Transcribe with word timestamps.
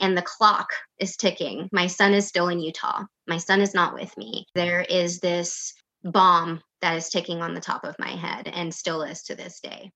and 0.00 0.16
the 0.16 0.22
clock 0.22 0.70
is 0.98 1.16
ticking. 1.16 1.68
My 1.72 1.86
son 1.86 2.14
is 2.14 2.26
still 2.26 2.48
in 2.48 2.60
Utah. 2.60 3.04
My 3.26 3.38
son 3.38 3.60
is 3.60 3.74
not 3.74 3.94
with 3.94 4.16
me. 4.16 4.46
There 4.54 4.82
is 4.82 5.20
this 5.20 5.74
bomb 6.04 6.60
that 6.82 6.96
is 6.96 7.08
ticking 7.08 7.42
on 7.42 7.54
the 7.54 7.60
top 7.60 7.84
of 7.84 7.96
my 7.98 8.10
head 8.10 8.48
and 8.48 8.74
still 8.74 9.02
is 9.02 9.22
to 9.24 9.34
this 9.34 9.60
day. 9.60 9.90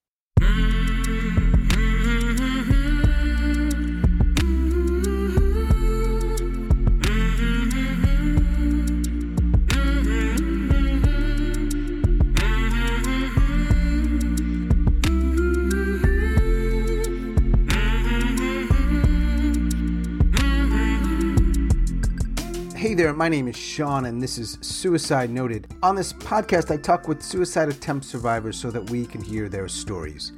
There, 23.00 23.14
my 23.14 23.30
name 23.30 23.48
is 23.48 23.56
Sean, 23.56 24.04
and 24.04 24.22
this 24.22 24.36
is 24.36 24.58
Suicide 24.60 25.30
Noted. 25.30 25.66
On 25.82 25.94
this 25.94 26.12
podcast, 26.12 26.70
I 26.70 26.76
talk 26.76 27.08
with 27.08 27.22
suicide 27.22 27.70
attempt 27.70 28.04
survivors 28.04 28.58
so 28.58 28.70
that 28.70 28.90
we 28.90 29.06
can 29.06 29.22
hear 29.22 29.48
their 29.48 29.68
stories. 29.68 30.32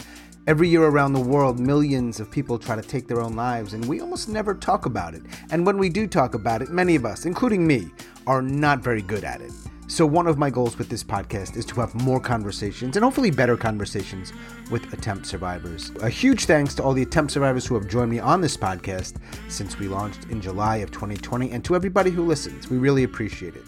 Every 0.46 0.68
year 0.68 0.84
around 0.84 1.12
the 1.12 1.20
world, 1.20 1.58
millions 1.58 2.20
of 2.20 2.30
people 2.30 2.60
try 2.60 2.76
to 2.76 2.82
take 2.82 3.08
their 3.08 3.20
own 3.20 3.34
lives, 3.34 3.72
and 3.72 3.84
we 3.86 4.00
almost 4.00 4.28
never 4.28 4.54
talk 4.54 4.86
about 4.86 5.12
it. 5.12 5.22
And 5.50 5.66
when 5.66 5.76
we 5.76 5.88
do 5.88 6.06
talk 6.06 6.34
about 6.34 6.62
it, 6.62 6.68
many 6.68 6.94
of 6.94 7.04
us, 7.04 7.26
including 7.26 7.66
me, 7.66 7.90
are 8.28 8.40
not 8.40 8.78
very 8.78 9.02
good 9.02 9.24
at 9.24 9.40
it. 9.40 9.50
So, 9.92 10.06
one 10.06 10.26
of 10.26 10.38
my 10.38 10.48
goals 10.48 10.78
with 10.78 10.88
this 10.88 11.04
podcast 11.04 11.54
is 11.54 11.66
to 11.66 11.74
have 11.80 11.94
more 11.94 12.18
conversations 12.18 12.96
and 12.96 13.04
hopefully 13.04 13.30
better 13.30 13.58
conversations 13.58 14.32
with 14.70 14.90
attempt 14.94 15.26
survivors. 15.26 15.92
A 16.00 16.08
huge 16.08 16.46
thanks 16.46 16.74
to 16.76 16.82
all 16.82 16.94
the 16.94 17.02
attempt 17.02 17.30
survivors 17.30 17.66
who 17.66 17.74
have 17.74 17.88
joined 17.88 18.10
me 18.10 18.18
on 18.18 18.40
this 18.40 18.56
podcast 18.56 19.16
since 19.48 19.78
we 19.78 19.88
launched 19.88 20.30
in 20.30 20.40
July 20.40 20.76
of 20.76 20.92
2020 20.92 21.50
and 21.50 21.62
to 21.66 21.76
everybody 21.76 22.10
who 22.10 22.24
listens. 22.24 22.70
We 22.70 22.78
really 22.78 23.04
appreciate 23.04 23.54
it. 23.54 23.64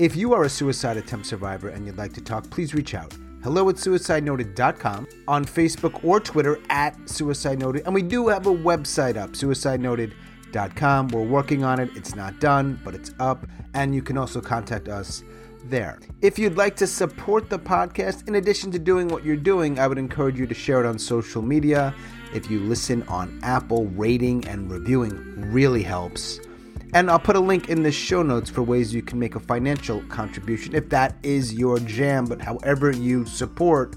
If 0.00 0.16
you 0.16 0.34
are 0.34 0.42
a 0.42 0.48
suicide 0.48 0.96
attempt 0.96 1.26
survivor 1.26 1.68
and 1.68 1.86
you'd 1.86 1.98
like 1.98 2.14
to 2.14 2.20
talk, 2.20 2.50
please 2.50 2.74
reach 2.74 2.96
out. 2.96 3.16
Hello 3.44 3.68
at 3.68 3.76
suicidenoted.com, 3.76 5.06
on 5.28 5.44
Facebook 5.44 6.02
or 6.02 6.18
Twitter 6.18 6.58
at 6.68 7.08
Suicide 7.08 7.60
Noted, 7.60 7.84
and 7.84 7.94
we 7.94 8.02
do 8.02 8.26
have 8.26 8.48
a 8.48 8.52
website 8.52 9.16
up, 9.16 9.34
suicidenoted.com. 9.34 11.08
We're 11.08 11.22
working 11.22 11.62
on 11.62 11.78
it. 11.78 11.90
It's 11.94 12.16
not 12.16 12.40
done, 12.40 12.80
but 12.84 12.96
it's 12.96 13.12
up, 13.20 13.46
and 13.74 13.94
you 13.94 14.02
can 14.02 14.18
also 14.18 14.40
contact 14.40 14.88
us 14.88 15.22
there. 15.70 15.98
If 16.20 16.38
you'd 16.38 16.56
like 16.56 16.76
to 16.76 16.86
support 16.86 17.48
the 17.48 17.58
podcast, 17.58 18.28
in 18.28 18.34
addition 18.34 18.70
to 18.72 18.78
doing 18.78 19.08
what 19.08 19.24
you're 19.24 19.36
doing, 19.36 19.78
I 19.78 19.86
would 19.86 19.98
encourage 19.98 20.38
you 20.38 20.46
to 20.46 20.54
share 20.54 20.80
it 20.80 20.86
on 20.86 20.98
social 20.98 21.42
media. 21.42 21.94
If 22.34 22.50
you 22.50 22.60
listen 22.60 23.02
on 23.04 23.38
Apple, 23.42 23.86
rating 23.86 24.46
and 24.46 24.70
reviewing 24.70 25.52
really 25.52 25.82
helps. 25.82 26.40
And 26.92 27.08
I'll 27.08 27.20
put 27.20 27.36
a 27.36 27.40
link 27.40 27.68
in 27.68 27.84
the 27.84 27.92
show 27.92 28.22
notes 28.22 28.50
for 28.50 28.62
ways 28.62 28.92
you 28.92 29.02
can 29.02 29.18
make 29.18 29.36
a 29.36 29.40
financial 29.40 30.02
contribution 30.08 30.74
if 30.74 30.88
that 30.88 31.16
is 31.22 31.54
your 31.54 31.78
jam. 31.78 32.24
But 32.24 32.40
however 32.40 32.90
you 32.90 33.24
support, 33.26 33.94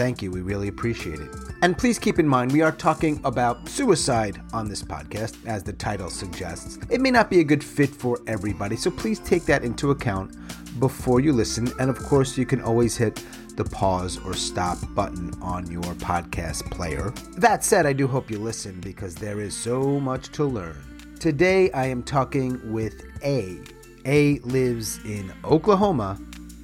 thank 0.00 0.22
you. 0.22 0.30
We 0.30 0.40
really 0.40 0.68
appreciate 0.68 1.20
it. 1.20 1.28
And 1.60 1.76
please 1.76 1.98
keep 1.98 2.18
in 2.18 2.26
mind, 2.26 2.52
we 2.52 2.62
are 2.62 2.72
talking 2.72 3.20
about 3.22 3.68
suicide 3.68 4.40
on 4.50 4.66
this 4.66 4.82
podcast, 4.82 5.36
as 5.46 5.62
the 5.62 5.74
title 5.74 6.08
suggests. 6.08 6.78
It 6.88 7.02
may 7.02 7.10
not 7.10 7.28
be 7.28 7.40
a 7.40 7.44
good 7.44 7.62
fit 7.62 7.90
for 7.90 8.18
everybody, 8.26 8.76
so 8.76 8.90
please 8.90 9.18
take 9.18 9.44
that 9.44 9.62
into 9.62 9.90
account 9.90 10.34
before 10.80 11.20
you 11.20 11.34
listen. 11.34 11.70
And 11.78 11.90
of 11.90 11.98
course, 11.98 12.38
you 12.38 12.46
can 12.46 12.62
always 12.62 12.96
hit 12.96 13.22
the 13.56 13.64
pause 13.64 14.18
or 14.24 14.32
stop 14.32 14.78
button 14.94 15.34
on 15.42 15.70
your 15.70 15.82
podcast 15.82 16.70
player. 16.70 17.10
That 17.36 17.62
said, 17.62 17.84
I 17.84 17.92
do 17.92 18.06
hope 18.06 18.30
you 18.30 18.38
listen 18.38 18.80
because 18.80 19.14
there 19.14 19.38
is 19.38 19.54
so 19.54 20.00
much 20.00 20.32
to 20.32 20.46
learn. 20.46 20.78
Today, 21.20 21.70
I 21.72 21.84
am 21.88 22.02
talking 22.04 22.72
with 22.72 23.04
A. 23.22 23.60
A 24.06 24.38
lives 24.38 24.98
in 25.04 25.30
Oklahoma 25.44 26.18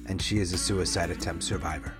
and 0.07 0.19
she 0.19 0.39
is 0.39 0.53
a 0.53 0.57
suicide 0.57 1.11
attempt 1.11 1.43
survivor. 1.43 1.93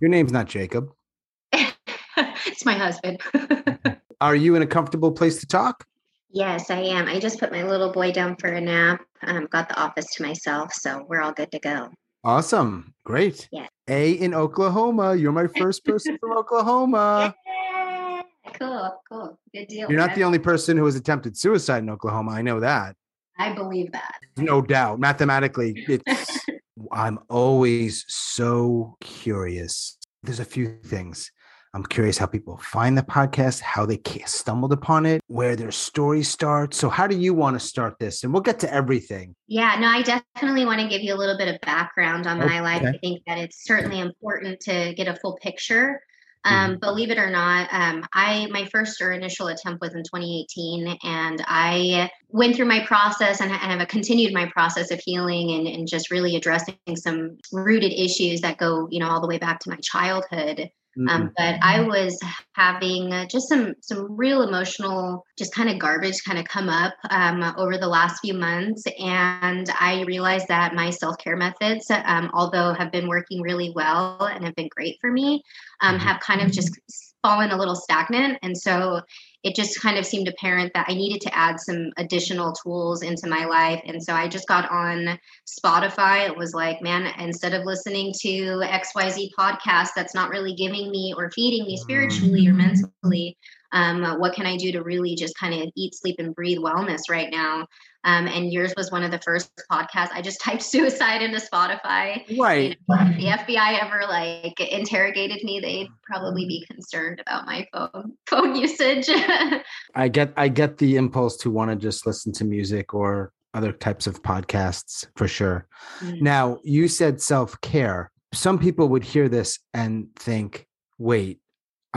Your 0.00 0.10
name's 0.10 0.32
not 0.32 0.46
Jacob. 0.46 0.92
it's 1.52 2.64
my 2.64 2.74
husband. 2.74 3.20
Are 4.20 4.36
you 4.36 4.54
in 4.54 4.62
a 4.62 4.66
comfortable 4.66 5.12
place 5.12 5.40
to 5.40 5.46
talk? 5.46 5.86
Yes, 6.30 6.70
I 6.70 6.78
am. 6.80 7.08
I 7.08 7.18
just 7.18 7.38
put 7.38 7.52
my 7.52 7.62
little 7.62 7.92
boy 7.92 8.12
down 8.12 8.36
for 8.36 8.48
a 8.48 8.60
nap. 8.60 9.00
Um, 9.22 9.46
got 9.46 9.68
the 9.68 9.80
office 9.80 10.06
to 10.14 10.22
myself, 10.22 10.72
so 10.72 11.04
we're 11.08 11.22
all 11.22 11.32
good 11.32 11.50
to 11.52 11.58
go. 11.58 11.88
Awesome. 12.24 12.92
Great. 13.04 13.48
Yeah. 13.52 13.66
A 13.88 14.12
in 14.12 14.34
Oklahoma. 14.34 15.14
You're 15.14 15.32
my 15.32 15.46
first 15.46 15.84
person 15.84 16.18
from 16.18 16.32
Oklahoma. 16.36 17.34
Yeah. 17.46 18.22
Cool, 18.54 19.00
cool. 19.10 19.38
Good 19.54 19.68
deal. 19.68 19.88
You're 19.88 19.98
not 19.98 20.14
the 20.14 20.24
only 20.24 20.38
person 20.38 20.76
who 20.76 20.84
has 20.86 20.96
attempted 20.96 21.36
suicide 21.36 21.82
in 21.82 21.90
Oklahoma. 21.90 22.32
I 22.32 22.42
know 22.42 22.60
that. 22.60 22.96
I 23.38 23.52
believe 23.52 23.92
that. 23.92 24.14
No 24.36 24.60
doubt. 24.60 24.98
Mathematically, 24.98 25.84
it's 25.88 26.46
I'm 26.92 27.18
always 27.28 28.04
so 28.08 28.96
curious. 29.00 29.98
There's 30.22 30.40
a 30.40 30.44
few 30.44 30.78
things. 30.84 31.30
I'm 31.74 31.84
curious 31.84 32.16
how 32.16 32.24
people 32.24 32.56
find 32.56 32.96
the 32.96 33.02
podcast, 33.02 33.60
how 33.60 33.84
they 33.84 34.00
stumbled 34.24 34.72
upon 34.72 35.04
it, 35.04 35.20
where 35.26 35.56
their 35.56 35.70
story 35.70 36.22
starts. 36.22 36.78
So, 36.78 36.88
how 36.88 37.06
do 37.06 37.14
you 37.14 37.34
want 37.34 37.60
to 37.60 37.60
start 37.60 37.98
this? 37.98 38.24
And 38.24 38.32
we'll 38.32 38.40
get 38.40 38.60
to 38.60 38.72
everything. 38.72 39.34
Yeah, 39.46 39.76
no, 39.78 39.88
I 39.88 40.00
definitely 40.00 40.64
want 40.64 40.80
to 40.80 40.88
give 40.88 41.02
you 41.02 41.12
a 41.12 41.18
little 41.18 41.36
bit 41.36 41.54
of 41.54 41.60
background 41.60 42.26
on 42.26 42.40
okay. 42.40 42.48
my 42.48 42.60
life. 42.60 42.82
I 42.82 42.96
think 42.98 43.22
that 43.26 43.36
it's 43.36 43.64
certainly 43.64 44.00
important 44.00 44.60
to 44.60 44.94
get 44.96 45.06
a 45.06 45.16
full 45.16 45.38
picture 45.42 46.00
um, 46.46 46.70
mm-hmm. 46.70 46.78
Believe 46.80 47.10
it 47.10 47.18
or 47.18 47.28
not, 47.28 47.68
um, 47.72 48.04
I 48.12 48.46
my 48.46 48.66
first 48.66 49.00
or 49.02 49.12
initial 49.12 49.48
attempt 49.48 49.80
was 49.80 49.94
in 49.94 50.02
2018, 50.04 50.96
and 51.02 51.44
I 51.46 52.10
went 52.28 52.54
through 52.54 52.66
my 52.66 52.80
process 52.86 53.40
and, 53.40 53.50
and 53.50 53.80
have 53.80 53.88
continued 53.88 54.32
my 54.32 54.46
process 54.46 54.90
of 54.90 55.00
healing 55.04 55.50
and, 55.52 55.66
and 55.66 55.88
just 55.88 56.10
really 56.10 56.36
addressing 56.36 56.76
some 56.94 57.38
rooted 57.52 57.92
issues 57.92 58.40
that 58.42 58.58
go, 58.58 58.86
you 58.90 59.00
know, 59.00 59.08
all 59.08 59.20
the 59.20 59.26
way 59.26 59.38
back 59.38 59.58
to 59.60 59.70
my 59.70 59.78
childhood. 59.82 60.70
Um, 60.96 61.06
mm-hmm. 61.06 61.26
but 61.36 61.58
I 61.62 61.80
was 61.80 62.18
having 62.52 63.12
uh, 63.12 63.26
just 63.26 63.48
some 63.48 63.74
some 63.80 64.16
real 64.16 64.42
emotional, 64.42 65.24
just 65.38 65.54
kind 65.54 65.68
of 65.68 65.78
garbage 65.78 66.24
kind 66.24 66.38
of 66.38 66.46
come 66.46 66.70
up 66.70 66.94
um, 67.10 67.42
over 67.58 67.76
the 67.76 67.86
last 67.86 68.20
few 68.20 68.32
months, 68.32 68.84
and 68.98 69.68
I 69.78 70.04
realized 70.06 70.48
that 70.48 70.74
my 70.74 70.90
self 70.90 71.18
care 71.18 71.36
methods, 71.36 71.90
um, 71.90 72.30
although 72.32 72.72
have 72.72 72.92
been 72.92 73.08
working 73.08 73.42
really 73.42 73.72
well 73.74 74.22
and 74.22 74.44
have 74.44 74.54
been 74.54 74.70
great 74.74 74.96
for 75.00 75.10
me, 75.10 75.42
um, 75.82 75.96
mm-hmm. 75.96 76.06
have 76.06 76.20
kind 76.20 76.40
of 76.40 76.50
just 76.50 76.78
fallen 77.22 77.50
a 77.50 77.58
little 77.58 77.76
stagnant, 77.76 78.38
and 78.42 78.56
so 78.56 79.02
it 79.46 79.54
just 79.54 79.80
kind 79.80 79.96
of 79.96 80.04
seemed 80.04 80.26
apparent 80.26 80.72
that 80.74 80.86
I 80.88 80.94
needed 80.94 81.20
to 81.20 81.32
add 81.32 81.60
some 81.60 81.92
additional 81.98 82.52
tools 82.52 83.02
into 83.02 83.28
my 83.28 83.44
life. 83.44 83.80
And 83.86 84.02
so 84.02 84.12
I 84.12 84.26
just 84.26 84.48
got 84.48 84.68
on 84.72 85.16
Spotify. 85.46 86.26
It 86.26 86.36
was 86.36 86.52
like, 86.52 86.82
man, 86.82 87.06
instead 87.20 87.54
of 87.54 87.64
listening 87.64 88.12
to 88.22 88.28
XYZ 88.66 89.28
podcast 89.38 89.90
that's 89.94 90.16
not 90.16 90.30
really 90.30 90.52
giving 90.56 90.90
me 90.90 91.14
or 91.16 91.30
feeding 91.30 91.64
me 91.64 91.76
spiritually 91.76 92.48
or 92.48 92.54
mm. 92.54 92.56
mentally, 92.56 93.38
um, 93.70 94.18
what 94.18 94.34
can 94.34 94.46
I 94.46 94.56
do 94.56 94.72
to 94.72 94.82
really 94.82 95.14
just 95.14 95.38
kind 95.38 95.54
of 95.54 95.70
eat, 95.76 95.94
sleep, 95.94 96.16
and 96.18 96.34
breathe 96.34 96.58
wellness 96.58 97.02
right 97.08 97.28
now? 97.30 97.68
Um, 98.06 98.28
and 98.28 98.52
yours 98.52 98.72
was 98.76 98.92
one 98.92 99.02
of 99.02 99.10
the 99.10 99.18
first 99.18 99.50
podcasts. 99.70 100.10
I 100.12 100.22
just 100.22 100.40
typed 100.42 100.62
suicide 100.62 101.22
into 101.22 101.38
Spotify. 101.38 102.24
Right. 102.38 102.78
You 102.88 102.96
know, 102.96 102.96
if 103.00 103.46
the 103.46 103.52
FBI 103.52 103.82
ever 103.82 104.02
like 104.08 104.58
interrogated 104.60 105.42
me, 105.44 105.60
they'd 105.60 105.88
probably 106.04 106.46
be 106.46 106.64
concerned 106.70 107.20
about 107.20 107.44
my 107.44 107.66
phone 107.72 108.12
phone 108.26 108.54
usage. 108.54 109.08
I 109.94 110.08
get 110.08 110.32
I 110.36 110.48
get 110.48 110.78
the 110.78 110.96
impulse 110.96 111.36
to 111.38 111.50
want 111.50 111.70
to 111.72 111.76
just 111.76 112.06
listen 112.06 112.32
to 112.34 112.44
music 112.44 112.94
or 112.94 113.32
other 113.52 113.72
types 113.72 114.06
of 114.06 114.22
podcasts 114.22 115.06
for 115.16 115.26
sure. 115.26 115.66
Mm-hmm. 116.00 116.22
Now, 116.22 116.58
you 116.62 116.88
said 116.88 117.20
self-care. 117.20 118.12
Some 118.32 118.58
people 118.58 118.88
would 118.88 119.02
hear 119.02 119.28
this 119.28 119.58
and 119.72 120.08
think, 120.16 120.66
"Wait, 120.98 121.40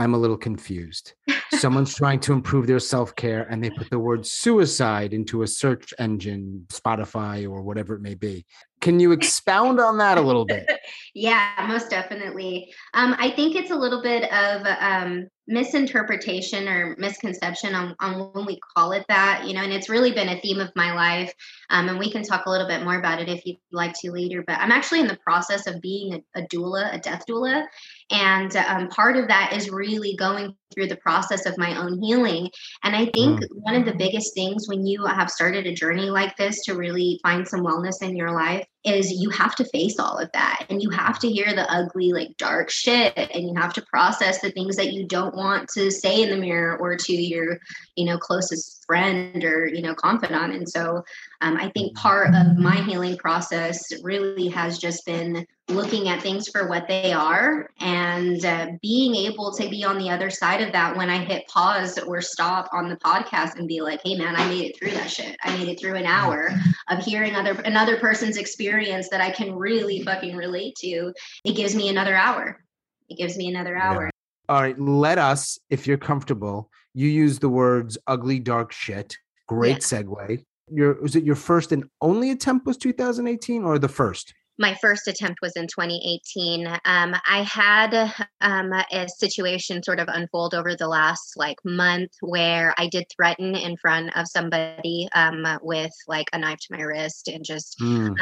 I'm 0.00 0.14
a 0.14 0.18
little 0.18 0.38
confused. 0.38 1.12
Someone's 1.54 1.94
trying 1.94 2.20
to 2.20 2.32
improve 2.32 2.66
their 2.66 2.78
self 2.78 3.14
care 3.16 3.46
and 3.50 3.62
they 3.62 3.70
put 3.70 3.90
the 3.90 3.98
word 3.98 4.26
suicide 4.26 5.12
into 5.12 5.42
a 5.42 5.46
search 5.46 5.92
engine, 5.98 6.66
Spotify 6.68 7.48
or 7.48 7.62
whatever 7.62 7.94
it 7.94 8.02
may 8.02 8.14
be. 8.14 8.44
Can 8.80 8.98
you 8.98 9.12
expound 9.12 9.78
on 9.78 9.98
that 9.98 10.16
a 10.16 10.22
little 10.22 10.46
bit? 10.46 10.66
yeah, 11.14 11.50
most 11.68 11.90
definitely. 11.90 12.72
Um, 12.94 13.14
I 13.18 13.30
think 13.30 13.54
it's 13.54 13.70
a 13.70 13.76
little 13.76 14.02
bit 14.02 14.24
of 14.32 14.66
um, 14.80 15.28
misinterpretation 15.46 16.66
or 16.68 16.96
misconception 16.96 17.74
on, 17.74 17.94
on 18.00 18.30
when 18.32 18.46
we 18.46 18.58
call 18.74 18.92
it 18.92 19.04
that, 19.08 19.44
you 19.46 19.52
know, 19.52 19.62
and 19.62 19.72
it's 19.72 19.90
really 19.90 20.12
been 20.12 20.28
a 20.28 20.40
theme 20.40 20.60
of 20.60 20.70
my 20.76 20.94
life. 20.94 21.32
Um, 21.68 21.88
and 21.88 21.98
we 21.98 22.10
can 22.10 22.22
talk 22.22 22.46
a 22.46 22.50
little 22.50 22.68
bit 22.68 22.84
more 22.84 22.98
about 22.98 23.20
it 23.20 23.28
if 23.28 23.44
you'd 23.44 23.58
like 23.72 23.92
to 24.00 24.12
later. 24.12 24.42
But 24.46 24.60
I'm 24.60 24.72
actually 24.72 25.00
in 25.00 25.08
the 25.08 25.18
process 25.24 25.66
of 25.66 25.80
being 25.82 26.22
a, 26.34 26.40
a 26.40 26.46
doula, 26.46 26.94
a 26.94 26.98
death 26.98 27.24
doula. 27.28 27.66
And 28.10 28.56
um, 28.56 28.88
part 28.88 29.16
of 29.16 29.28
that 29.28 29.52
is 29.52 29.70
really 29.70 30.16
going 30.16 30.54
through 30.72 30.86
the 30.86 30.96
process 30.96 31.39
of 31.46 31.58
my 31.58 31.76
own 31.76 32.00
healing. 32.02 32.50
And 32.82 32.94
I 32.94 33.06
think 33.06 33.40
mm. 33.40 33.46
one 33.50 33.74
of 33.74 33.84
the 33.84 33.94
biggest 33.94 34.34
things 34.34 34.68
when 34.68 34.86
you 34.86 35.04
have 35.06 35.30
started 35.30 35.66
a 35.66 35.74
journey 35.74 36.10
like 36.10 36.36
this 36.36 36.64
to 36.64 36.74
really 36.74 37.20
find 37.22 37.46
some 37.46 37.60
wellness 37.60 38.02
in 38.02 38.16
your 38.16 38.32
life 38.32 38.66
is 38.84 39.12
you 39.12 39.28
have 39.28 39.54
to 39.54 39.64
face 39.66 39.98
all 39.98 40.16
of 40.16 40.30
that 40.32 40.64
and 40.70 40.82
you 40.82 40.88
have 40.88 41.18
to 41.18 41.28
hear 41.28 41.52
the 41.54 41.70
ugly 41.70 42.12
like 42.12 42.34
dark 42.38 42.70
shit 42.70 43.12
and 43.16 43.46
you 43.46 43.54
have 43.54 43.74
to 43.74 43.82
process 43.82 44.40
the 44.40 44.50
things 44.52 44.76
that 44.76 44.92
you 44.92 45.06
don't 45.06 45.34
want 45.34 45.68
to 45.68 45.90
say 45.90 46.22
in 46.22 46.30
the 46.30 46.36
mirror 46.36 46.78
or 46.78 46.96
to 46.96 47.12
your 47.12 47.58
you 47.96 48.06
know 48.06 48.16
closest 48.16 48.82
friend 48.86 49.44
or 49.44 49.66
you 49.66 49.82
know 49.82 49.94
confidant 49.94 50.54
and 50.54 50.66
so 50.66 51.04
um, 51.42 51.58
i 51.58 51.68
think 51.74 51.94
part 51.94 52.34
of 52.34 52.56
my 52.56 52.76
healing 52.76 53.18
process 53.18 53.92
really 54.02 54.48
has 54.48 54.78
just 54.78 55.04
been 55.04 55.46
looking 55.70 56.08
at 56.08 56.20
things 56.20 56.48
for 56.48 56.68
what 56.68 56.86
they 56.88 57.12
are 57.12 57.70
and 57.80 58.44
uh, 58.44 58.68
being 58.82 59.14
able 59.14 59.52
to 59.52 59.68
be 59.68 59.84
on 59.84 59.98
the 59.98 60.10
other 60.10 60.30
side 60.30 60.60
of 60.60 60.72
that 60.72 60.96
when 60.96 61.08
i 61.08 61.18
hit 61.18 61.46
pause 61.48 61.98
or 61.98 62.20
stop 62.20 62.68
on 62.72 62.88
the 62.88 62.96
podcast 62.96 63.56
and 63.56 63.68
be 63.68 63.80
like 63.80 64.00
hey 64.04 64.16
man 64.16 64.36
i 64.36 64.46
made 64.48 64.66
it 64.66 64.78
through 64.78 64.90
that 64.90 65.10
shit. 65.10 65.36
I 65.42 65.56
made 65.56 65.68
it 65.68 65.80
through 65.80 65.94
an 65.94 66.06
hour 66.06 66.50
of 66.88 66.98
hearing 67.04 67.34
other 67.34 67.52
another 67.62 67.98
person's 67.98 68.36
experience 68.36 69.08
that 69.10 69.20
i 69.20 69.30
can 69.30 69.54
really 69.54 70.02
fucking 70.02 70.36
relate 70.36 70.74
to 70.76 71.12
it 71.44 71.56
gives 71.56 71.74
me 71.74 71.88
another 71.88 72.14
hour. 72.14 72.62
It 73.08 73.16
gives 73.16 73.36
me 73.36 73.48
another 73.48 73.76
hour. 73.76 74.04
Yeah. 74.04 74.54
all 74.54 74.62
right 74.62 74.78
let 74.78 75.18
us 75.18 75.58
if 75.70 75.86
you're 75.86 75.98
comfortable 75.98 76.70
you 76.94 77.08
use 77.08 77.38
the 77.38 77.48
words 77.48 77.96
ugly 78.06 78.38
dark 78.38 78.72
shit. 78.72 79.16
Great 79.46 79.90
yeah. 79.92 80.02
segue. 80.02 80.44
Your 80.72 81.00
was 81.00 81.16
it 81.16 81.24
your 81.24 81.36
first 81.36 81.72
and 81.72 81.84
only 82.00 82.30
attempt 82.30 82.66
was 82.66 82.76
2018 82.76 83.64
or 83.64 83.78
the 83.78 83.88
first 83.88 84.34
my 84.60 84.74
first 84.74 85.08
attempt 85.08 85.40
was 85.40 85.56
in 85.56 85.66
2018. 85.66 86.66
Um, 86.84 87.16
I 87.26 87.42
had 87.42 88.12
um, 88.42 88.72
a 88.72 89.08
situation 89.08 89.82
sort 89.82 89.98
of 89.98 90.08
unfold 90.08 90.54
over 90.54 90.76
the 90.76 90.86
last 90.86 91.32
like 91.36 91.56
month 91.64 92.10
where 92.20 92.74
I 92.76 92.86
did 92.86 93.06
threaten 93.16 93.56
in 93.56 93.78
front 93.78 94.14
of 94.18 94.28
somebody 94.28 95.08
um, 95.14 95.46
with 95.62 95.92
like 96.06 96.26
a 96.34 96.38
knife 96.38 96.58
to 96.58 96.76
my 96.76 96.82
wrist 96.82 97.28
and 97.28 97.42
just, 97.42 97.78
mm. 97.80 98.14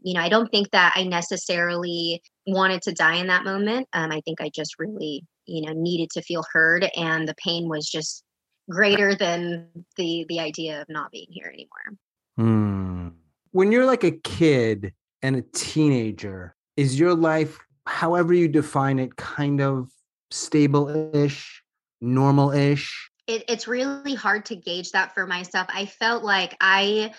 you 0.00 0.14
know, 0.14 0.20
I 0.20 0.30
don't 0.30 0.50
think 0.50 0.70
that 0.70 0.94
I 0.96 1.04
necessarily 1.04 2.22
wanted 2.46 2.80
to 2.82 2.92
die 2.92 3.16
in 3.16 3.26
that 3.26 3.44
moment. 3.44 3.86
Um, 3.92 4.10
I 4.10 4.22
think 4.22 4.40
I 4.40 4.48
just 4.48 4.78
really, 4.78 5.26
you 5.44 5.66
know, 5.66 5.74
needed 5.74 6.08
to 6.14 6.22
feel 6.22 6.44
heard, 6.52 6.88
and 6.96 7.28
the 7.28 7.34
pain 7.34 7.68
was 7.68 7.86
just 7.86 8.24
greater 8.70 9.14
than 9.14 9.68
the 9.98 10.24
the 10.28 10.40
idea 10.40 10.80
of 10.80 10.88
not 10.88 11.10
being 11.10 11.28
here 11.28 11.52
anymore. 11.52 11.98
Mm. 12.40 13.12
When 13.50 13.70
you're 13.70 13.84
like 13.84 14.04
a 14.04 14.12
kid 14.12 14.94
and 15.22 15.36
a 15.36 15.42
teenager, 15.42 16.54
is 16.76 16.98
your 16.98 17.14
life, 17.14 17.58
however 17.86 18.34
you 18.34 18.48
define 18.48 18.98
it, 18.98 19.16
kind 19.16 19.60
of 19.60 19.90
stable 20.30 21.14
ish, 21.14 21.62
normal 22.00 22.50
ish? 22.50 23.10
It, 23.26 23.44
it's 23.48 23.68
really 23.68 24.14
hard 24.14 24.46
to 24.46 24.56
gauge 24.56 24.90
that 24.92 25.14
for 25.14 25.26
myself. 25.26 25.68
I 25.70 25.86
felt 25.86 26.24
like 26.24 26.56
I 26.60 27.12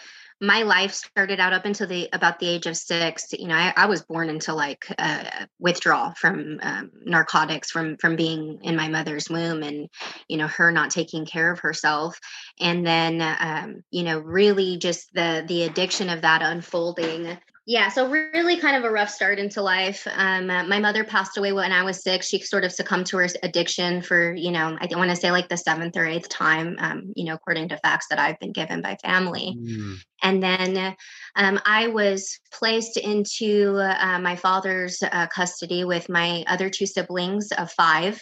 my 0.43 0.63
life 0.63 0.93
started 0.93 1.39
out 1.39 1.53
up 1.53 1.63
until 1.63 1.87
the 1.87 2.09
about 2.11 2.37
the 2.37 2.47
age 2.47 2.65
of 2.65 2.75
six 2.75 3.31
you 3.31 3.47
know 3.47 3.55
i, 3.55 3.73
I 3.77 3.85
was 3.85 4.01
born 4.01 4.29
into 4.29 4.53
like 4.53 4.85
uh, 4.97 5.23
withdrawal 5.57 6.13
from 6.17 6.59
um, 6.61 6.91
narcotics 7.05 7.71
from 7.71 7.95
from 7.97 8.17
being 8.17 8.59
in 8.61 8.75
my 8.75 8.89
mother's 8.89 9.29
womb 9.29 9.63
and 9.63 9.87
you 10.27 10.37
know 10.37 10.47
her 10.47 10.71
not 10.71 10.89
taking 10.89 11.25
care 11.25 11.51
of 11.51 11.59
herself 11.59 12.19
and 12.59 12.85
then 12.85 13.21
um, 13.21 13.83
you 13.89 14.03
know 14.03 14.19
really 14.19 14.77
just 14.77 15.13
the 15.13 15.45
the 15.47 15.63
addiction 15.63 16.09
of 16.09 16.21
that 16.21 16.41
unfolding 16.41 17.37
yeah, 17.65 17.87
so 17.87 18.09
really 18.09 18.57
kind 18.57 18.75
of 18.75 18.83
a 18.83 18.91
rough 18.91 19.09
start 19.09 19.39
into 19.39 19.61
life. 19.61 20.05
Um, 20.13 20.49
uh, 20.49 20.63
my 20.65 20.79
mother 20.79 21.05
passed 21.05 21.37
away 21.37 21.53
when 21.53 21.71
I 21.71 21.83
was 21.83 22.03
six. 22.03 22.27
She 22.27 22.41
sort 22.41 22.65
of 22.65 22.73
succumbed 22.73 23.05
to 23.07 23.17
her 23.17 23.27
addiction 23.41 24.01
for, 24.01 24.33
you 24.33 24.51
know, 24.51 24.77
I 24.81 24.85
don't 24.85 24.99
want 24.99 25.11
to 25.11 25.15
say 25.15 25.31
like 25.31 25.47
the 25.47 25.55
seventh 25.55 25.95
or 25.95 26.05
eighth 26.05 26.27
time, 26.27 26.75
um, 26.79 27.13
you 27.15 27.23
know, 27.23 27.35
according 27.35 27.69
to 27.69 27.77
facts 27.77 28.07
that 28.09 28.19
I've 28.19 28.39
been 28.39 28.51
given 28.51 28.81
by 28.81 28.97
family. 29.01 29.55
Mm. 29.57 29.95
And 30.23 30.43
then 30.43 30.95
um, 31.37 31.59
I 31.65 31.87
was 31.87 32.37
placed 32.51 32.97
into 32.97 33.77
uh, 33.77 34.19
my 34.19 34.35
father's 34.35 35.01
uh, 35.01 35.27
custody 35.27 35.85
with 35.85 36.09
my 36.09 36.43
other 36.47 36.69
two 36.69 36.85
siblings 36.85 37.49
of 37.57 37.71
five 37.71 38.21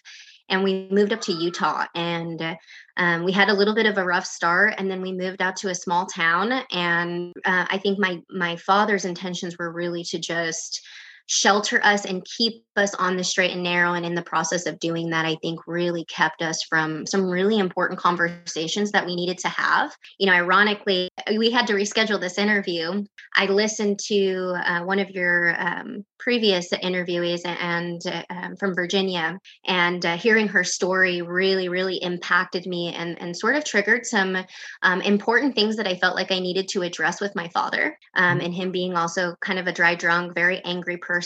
and 0.49 0.63
we 0.63 0.87
moved 0.91 1.13
up 1.13 1.21
to 1.21 1.33
Utah 1.33 1.85
and 1.95 2.57
um, 2.97 3.23
we 3.23 3.31
had 3.31 3.49
a 3.49 3.53
little 3.53 3.75
bit 3.75 3.85
of 3.85 3.97
a 3.97 4.05
rough 4.05 4.25
start 4.25 4.75
and 4.77 4.89
then 4.89 5.01
we 5.01 5.11
moved 5.11 5.41
out 5.41 5.55
to 5.57 5.69
a 5.69 5.75
small 5.75 6.05
town 6.05 6.51
and 6.71 7.33
uh, 7.45 7.65
I 7.69 7.77
think 7.77 7.99
my 7.99 8.21
my 8.29 8.55
father's 8.57 9.05
intentions 9.05 9.57
were 9.57 9.71
really 9.71 10.03
to 10.05 10.19
just 10.19 10.81
shelter 11.31 11.79
us 11.81 12.03
and 12.03 12.25
keep 12.25 12.65
us 12.75 12.93
on 12.95 13.15
the 13.15 13.23
straight 13.23 13.51
and 13.51 13.63
narrow. 13.63 13.93
And 13.93 14.05
in 14.05 14.15
the 14.15 14.21
process 14.21 14.65
of 14.65 14.79
doing 14.79 15.09
that, 15.11 15.25
I 15.25 15.37
think 15.41 15.61
really 15.65 16.03
kept 16.05 16.41
us 16.41 16.61
from 16.63 17.05
some 17.05 17.29
really 17.29 17.57
important 17.57 17.99
conversations 17.99 18.91
that 18.91 19.05
we 19.05 19.15
needed 19.15 19.37
to 19.39 19.47
have. 19.47 19.95
You 20.19 20.27
know, 20.27 20.33
ironically, 20.33 21.07
we 21.37 21.49
had 21.49 21.67
to 21.67 21.73
reschedule 21.73 22.19
this 22.19 22.37
interview. 22.37 23.05
I 23.35 23.45
listened 23.45 23.99
to 24.07 24.55
uh, 24.65 24.81
one 24.81 24.99
of 24.99 25.09
your 25.09 25.55
um, 25.57 26.05
previous 26.19 26.69
interviewees 26.71 27.41
and 27.45 28.01
uh, 28.05 28.23
um, 28.29 28.55
from 28.57 28.75
Virginia, 28.75 29.39
and 29.65 30.05
uh, 30.05 30.17
hearing 30.17 30.47
her 30.49 30.63
story 30.63 31.21
really, 31.21 31.69
really 31.69 31.95
impacted 32.03 32.67
me 32.67 32.93
and, 32.93 33.19
and 33.21 33.35
sort 33.35 33.55
of 33.55 33.63
triggered 33.63 34.05
some 34.05 34.37
um, 34.83 35.01
important 35.01 35.55
things 35.55 35.77
that 35.77 35.87
I 35.87 35.95
felt 35.95 36.15
like 36.15 36.31
I 36.31 36.39
needed 36.39 36.67
to 36.69 36.83
address 36.83 37.21
with 37.21 37.35
my 37.35 37.47
father, 37.49 37.97
um, 38.15 38.37
mm-hmm. 38.37 38.45
and 38.45 38.53
him 38.53 38.71
being 38.71 38.95
also 38.95 39.35
kind 39.41 39.59
of 39.59 39.67
a 39.67 39.71
dry 39.71 39.95
drunk, 39.95 40.35
very 40.35 40.61
angry 40.63 40.97
person, 40.97 41.20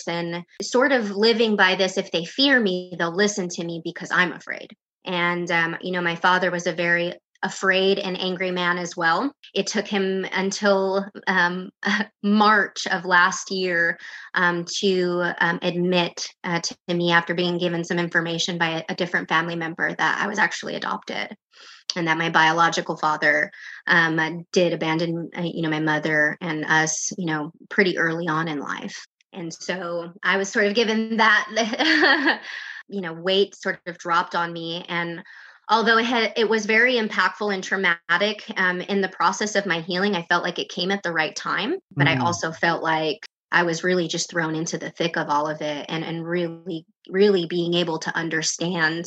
sort 0.62 0.92
of 0.92 1.12
living 1.12 1.36
living 1.46 1.58
by 1.58 1.76
this 1.76 1.98
if 1.98 2.12
they 2.12 2.26
fear 2.26 2.60
me, 2.60 2.94
they'll 2.98 3.16
listen 3.16 3.50
to 3.50 3.64
me 3.64 3.82
because 3.84 4.10
I'm 4.12 4.32
afraid. 4.32 4.70
And, 5.06 5.50
um, 5.52 5.78
you 5.82 5.92
know, 5.92 6.02
my 6.02 6.16
father 6.16 6.50
was 6.50 6.66
a 6.66 6.74
very 6.74 7.14
afraid 7.44 8.00
and 8.00 8.20
angry 8.20 8.50
man 8.50 8.78
as 8.78 8.98
well. 8.98 9.32
It 9.54 9.68
took 9.68 9.86
him 9.86 10.26
until 10.32 11.06
um, 11.28 11.70
March 12.24 12.88
of 12.88 13.06
last 13.06 13.52
year 13.52 14.00
um, 14.34 14.66
to 14.80 15.32
um, 15.40 15.60
admit 15.62 16.28
uh, 16.44 16.62
to 16.62 16.76
me 16.94 17.12
after 17.12 17.36
being 17.36 17.58
given 17.60 17.84
some 17.84 18.00
information 18.00 18.58
by 18.58 18.70
a, 18.80 18.84
a, 18.90 18.96
different 18.96 19.30
family 19.30 19.56
member 19.56 19.94
that 19.94 20.22
I 20.22 20.28
was 20.28 20.40
actually 20.40 20.76
adopted. 20.76 21.36
And 21.96 22.08
that 22.08 22.18
my 22.18 22.30
biological 22.30 22.98
father 22.98 23.52
um, 23.88 24.46
did 24.52 24.74
abandon, 24.74 25.30
uh, 25.38 25.42
you 25.42 25.62
know, 25.62 25.70
my 25.70 25.80
mother 25.80 26.38
and 26.42 26.66
us, 26.66 27.12
you 27.18 27.26
know, 27.28 27.52
pretty 27.70 27.98
early 27.98 28.28
on 28.28 28.48
in 28.48 28.60
life. 28.60 29.06
And 29.36 29.54
so 29.54 30.12
I 30.24 30.38
was 30.38 30.50
sort 30.50 30.66
of 30.66 30.76
given 30.76 31.18
that, 31.18 32.40
you 32.88 33.02
know, 33.02 33.14
weight 33.14 33.56
sort 33.56 33.80
of 33.86 33.98
dropped 33.98 34.36
on 34.36 34.52
me. 34.52 34.86
And 34.88 35.24
although 35.70 35.98
it 35.98 36.06
had, 36.06 36.34
it 36.36 36.50
was 36.50 36.66
very 36.66 36.96
impactful 36.96 37.54
and 37.54 37.64
traumatic 37.64 38.44
um, 38.58 38.82
in 38.82 39.02
the 39.02 39.10
process 39.10 39.56
of 39.56 39.66
my 39.66 39.82
healing, 39.82 40.16
I 40.16 40.24
felt 40.24 40.44
like 40.44 40.60
it 40.60 40.70
came 40.70 40.92
at 40.92 41.04
the 41.04 41.12
right 41.12 41.36
time. 41.36 41.76
But 41.96 42.08
mm. 42.08 42.18
I 42.18 42.26
also 42.26 42.52
felt 42.52 42.84
like 42.84 43.26
I 43.52 43.64
was 43.64 43.84
really 43.84 44.08
just 44.08 44.30
thrown 44.30 44.56
into 44.56 44.78
the 44.78 44.90
thick 44.90 45.18
of 45.18 45.30
all 45.30 45.48
of 45.48 45.62
it 45.62 45.86
and, 45.88 46.04
and 46.04 46.28
really, 46.28 46.86
really 47.10 47.46
being 47.46 47.74
able 47.76 48.00
to 48.00 48.16
understand 48.16 49.06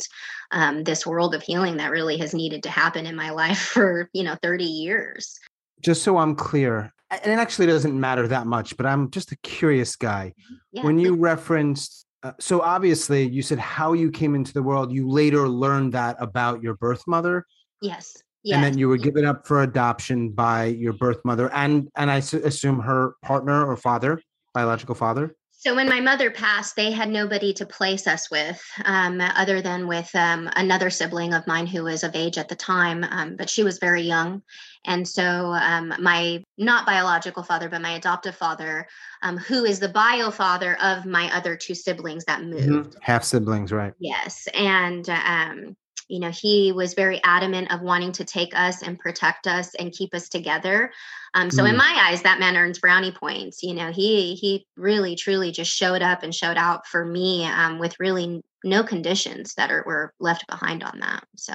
um, 0.51 0.83
this 0.83 1.05
world 1.05 1.35
of 1.35 1.43
healing 1.43 1.77
that 1.77 1.91
really 1.91 2.17
has 2.17 2.33
needed 2.33 2.63
to 2.63 2.69
happen 2.69 3.05
in 3.05 3.15
my 3.15 3.29
life 3.29 3.59
for, 3.73 4.09
you 4.13 4.23
know, 4.23 4.37
30 4.41 4.63
years. 4.63 5.39
Just 5.81 6.03
so 6.03 6.17
I'm 6.17 6.35
clear, 6.35 6.91
and 7.11 7.31
it 7.31 7.39
actually 7.39 7.67
doesn't 7.67 7.99
matter 7.99 8.27
that 8.27 8.47
much, 8.47 8.77
but 8.77 8.85
I'm 8.85 9.09
just 9.09 9.31
a 9.31 9.37
curious 9.37 9.95
guy. 9.95 10.33
Mm-hmm. 10.37 10.55
Yeah. 10.71 10.83
When 10.83 10.99
you 10.99 11.15
referenced, 11.15 12.05
uh, 12.23 12.33
so 12.39 12.61
obviously 12.61 13.27
you 13.27 13.41
said 13.41 13.59
how 13.59 13.93
you 13.93 14.11
came 14.11 14.35
into 14.35 14.53
the 14.53 14.63
world, 14.63 14.91
you 14.91 15.09
later 15.09 15.47
learned 15.47 15.93
that 15.93 16.17
about 16.19 16.61
your 16.61 16.75
birth 16.75 17.03
mother. 17.07 17.45
Yes. 17.81 18.21
Yes. 18.43 18.55
And 18.55 18.63
then 18.63 18.77
you 18.77 18.87
were 18.87 18.97
given 18.97 19.25
up 19.25 19.45
for 19.45 19.63
adoption 19.63 20.29
by 20.29 20.65
your 20.65 20.93
birth 20.93 21.19
mother 21.25 21.51
and 21.53 21.89
and 21.97 22.09
I 22.09 22.17
assume 22.17 22.79
her 22.79 23.15
partner 23.21 23.65
or 23.65 23.75
father, 23.75 24.21
biological 24.53 24.95
father. 24.95 25.35
So 25.59 25.75
when 25.75 25.89
my 25.89 25.99
mother 25.99 26.31
passed, 26.31 26.77
they 26.77 26.89
had 26.89 27.09
nobody 27.09 27.51
to 27.55 27.65
place 27.65 28.07
us 28.07 28.31
with, 28.31 28.63
um, 28.85 29.19
other 29.19 29.61
than 29.61 29.87
with 29.87 30.09
um, 30.15 30.49
another 30.55 30.89
sibling 30.89 31.33
of 31.33 31.45
mine 31.47 31.67
who 31.67 31.83
was 31.83 32.05
of 32.05 32.15
age 32.15 32.37
at 32.37 32.47
the 32.47 32.55
time, 32.55 33.03
um, 33.03 33.35
but 33.35 33.49
she 33.49 33.65
was 33.65 33.77
very 33.77 34.01
young. 34.01 34.41
And 34.85 35.05
so 35.05 35.51
um, 35.51 35.93
my 35.99 36.41
not 36.57 36.85
biological 36.85 37.43
father, 37.43 37.67
but 37.67 37.81
my 37.81 37.91
adoptive 37.91 38.37
father, 38.37 38.87
um, 39.21 39.37
who 39.37 39.65
is 39.65 39.81
the 39.81 39.89
bio 39.89 40.31
father 40.31 40.77
of 40.81 41.05
my 41.05 41.29
other 41.35 41.57
two 41.57 41.75
siblings 41.75 42.23
that 42.23 42.39
mm-hmm. 42.39 42.69
moved, 42.69 42.95
half 43.01 43.25
siblings, 43.25 43.73
right? 43.73 43.91
Yes, 43.99 44.47
and 44.53 45.09
um, 45.09 45.75
you 46.09 46.19
know 46.19 46.31
he 46.31 46.71
was 46.71 46.93
very 46.93 47.21
adamant 47.23 47.71
of 47.71 47.81
wanting 47.81 48.11
to 48.11 48.25
take 48.25 48.51
us 48.55 48.81
and 48.81 48.99
protect 48.99 49.47
us 49.47 49.73
and 49.75 49.93
keep 49.93 50.13
us 50.13 50.27
together 50.27 50.91
um, 51.35 51.49
so 51.49 51.63
mm. 51.63 51.69
in 51.69 51.77
my 51.77 52.07
eyes 52.07 52.21
that 52.23 52.39
man 52.39 52.57
earns 52.57 52.79
brownie 52.79 53.11
points 53.11 53.63
you 53.63 53.73
know 53.73 53.91
he 53.91 54.35
he 54.35 54.65
really 54.75 55.15
truly 55.15 55.51
just 55.51 55.71
showed 55.71 56.01
up 56.01 56.23
and 56.23 56.35
showed 56.35 56.57
out 56.57 56.85
for 56.85 57.05
me 57.05 57.45
um, 57.45 57.79
with 57.79 57.95
really 57.99 58.41
no 58.63 58.83
conditions 58.83 59.53
that 59.53 59.71
are 59.71 59.83
were 59.85 60.13
left 60.19 60.45
behind 60.47 60.83
on 60.83 60.99
that 60.99 61.23
so 61.37 61.53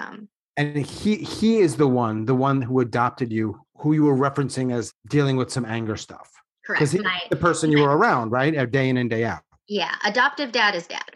and 0.57 0.77
he 0.77 1.17
he 1.17 1.59
is 1.59 1.77
the 1.77 1.89
one 1.89 2.25
the 2.25 2.35
one 2.35 2.63
who 2.63 2.81
adopted 2.81 3.33
you 3.33 3.61
who 3.77 3.93
you 3.93 4.05
were 4.05 4.17
referencing 4.17 4.73
as 4.73 4.93
dealing 5.09 5.37
with 5.37 5.51
some 5.51 5.65
anger 5.65 5.97
stuff 5.97 6.31
correct 6.65 6.93
because 6.93 7.05
the 7.29 7.37
person 7.37 7.71
you 7.71 7.83
were 7.83 7.97
around 7.97 8.31
right 8.31 8.71
day 8.71 8.89
in 8.89 8.97
and 8.97 9.11
day 9.11 9.25
out 9.25 9.43
yeah 9.69 9.97
adoptive 10.05 10.53
dad 10.53 10.75
is 10.75 10.87
dad 10.87 11.15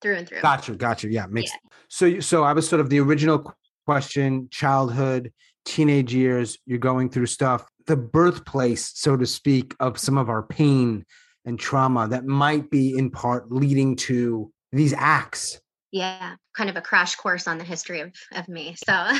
through 0.00 0.16
and 0.16 0.28
through. 0.28 0.40
Gotcha, 0.40 0.74
gotcha. 0.74 1.08
Yeah, 1.08 1.26
makes 1.26 1.52
yeah. 1.52 1.69
So. 1.90 2.20
So 2.20 2.44
I 2.44 2.54
was 2.54 2.66
sort 2.66 2.80
of 2.80 2.88
the 2.88 3.00
original 3.00 3.54
question: 3.84 4.48
childhood, 4.50 5.32
teenage 5.64 6.14
years. 6.14 6.58
You're 6.64 6.78
going 6.78 7.10
through 7.10 7.26
stuff. 7.26 7.66
the 7.86 7.96
birthplace, 7.96 8.92
so 8.94 9.16
to 9.16 9.26
speak, 9.26 9.74
of 9.80 9.98
some 9.98 10.16
of 10.16 10.28
our 10.28 10.42
pain 10.42 11.04
and 11.44 11.58
trauma 11.58 12.06
that 12.08 12.24
might 12.24 12.70
be 12.70 12.96
in 12.96 13.10
part 13.10 13.50
leading 13.50 13.96
to 13.96 14.52
these 14.72 14.94
acts. 14.96 15.60
Yeah, 15.92 16.36
kind 16.56 16.70
of 16.70 16.76
a 16.76 16.80
crash 16.80 17.16
course 17.16 17.48
on 17.48 17.58
the 17.58 17.64
history 17.64 18.00
of, 18.00 18.12
of 18.32 18.48
me. 18.48 18.76
So, 18.86 18.92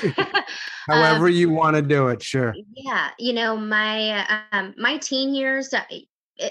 however 0.88 1.26
um, 1.26 1.32
you 1.32 1.50
want 1.50 1.74
to 1.76 1.82
do 1.82 2.08
it, 2.08 2.22
sure. 2.22 2.54
Yeah, 2.74 3.10
you 3.18 3.32
know, 3.32 3.56
my 3.56 4.24
um, 4.52 4.74
my 4.76 4.98
teen 4.98 5.34
years, 5.34 5.74
uh, 5.74 5.82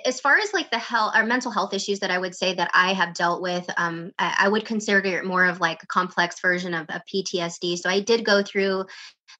as 0.05 0.19
far 0.19 0.37
as 0.37 0.53
like 0.53 0.69
the 0.71 0.77
health 0.77 1.13
or 1.15 1.25
mental 1.25 1.51
health 1.51 1.73
issues 1.73 1.99
that 1.99 2.11
I 2.11 2.17
would 2.17 2.35
say 2.35 2.53
that 2.53 2.69
I 2.73 2.93
have 2.93 3.13
dealt 3.13 3.41
with, 3.41 3.69
um, 3.77 4.11
I, 4.19 4.35
I, 4.39 4.49
would 4.49 4.65
consider 4.65 4.99
it 5.17 5.25
more 5.25 5.45
of 5.45 5.59
like 5.59 5.81
a 5.83 5.87
complex 5.87 6.39
version 6.41 6.73
of, 6.73 6.85
of 6.89 7.01
PTSD. 7.11 7.77
So 7.77 7.89
I 7.89 7.99
did 7.99 8.25
go 8.25 8.43
through 8.43 8.85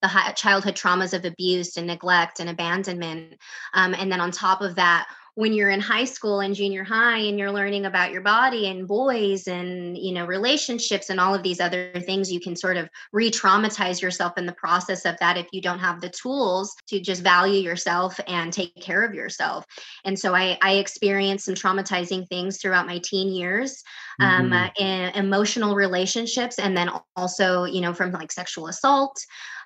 the 0.02 0.34
childhood 0.36 0.76
traumas 0.76 1.14
of 1.14 1.26
abuse 1.26 1.78
and 1.78 1.88
neglect 1.88 2.40
and 2.40 2.50
abandonment, 2.50 3.36
um, 3.74 3.94
and 3.94 4.12
then 4.12 4.22
on 4.22 4.32
top 4.32 4.62
of 4.62 4.76
that, 4.76 5.08
when 5.40 5.54
you're 5.54 5.70
in 5.70 5.80
high 5.80 6.04
school 6.04 6.42
and 6.42 6.54
junior 6.54 6.84
high 6.84 7.20
and 7.20 7.40
you're 7.40 7.50
learning 7.50 7.86
about 7.86 8.12
your 8.12 8.20
body 8.20 8.68
and 8.68 8.86
boys 8.86 9.48
and 9.48 9.98
you 9.98 10.12
know 10.12 10.26
relationships 10.26 11.10
and 11.10 11.18
all 11.18 11.34
of 11.34 11.44
these 11.44 11.62
other 11.62 11.94
things 12.02 12.30
you 12.30 12.42
can 12.42 12.58
sort 12.58 12.76
of 12.76 12.90
re-traumatize 13.14 14.02
yourself 14.02 14.38
in 14.38 14.46
the 14.46 14.52
process 14.52 15.06
of 15.06 15.16
that 15.22 15.38
if 15.38 15.48
you 15.54 15.62
don't 15.62 15.80
have 15.80 16.02
the 16.02 16.10
tools 16.10 16.76
to 16.88 17.00
just 17.00 17.24
value 17.24 17.62
yourself 17.62 18.20
and 18.28 18.52
take 18.52 18.76
care 18.82 19.02
of 19.02 19.14
yourself. 19.14 19.64
And 20.04 20.20
so 20.20 20.36
i 20.36 20.58
i 20.62 20.74
experienced 20.74 21.46
some 21.46 21.56
traumatizing 21.56 22.28
things 22.28 22.58
throughout 22.58 22.86
my 22.86 23.00
teen 23.02 23.30
years 23.30 23.82
um, 24.20 24.52
mm-hmm. 24.52 24.84
uh, 24.84 25.20
emotional 25.20 25.76
relationships 25.76 26.60
and 26.60 26.76
then 26.76 26.90
also 27.16 27.64
you 27.64 27.82
know 27.82 27.94
from 27.94 28.12
like 28.12 28.32
sexual 28.32 28.68
assault 28.68 29.20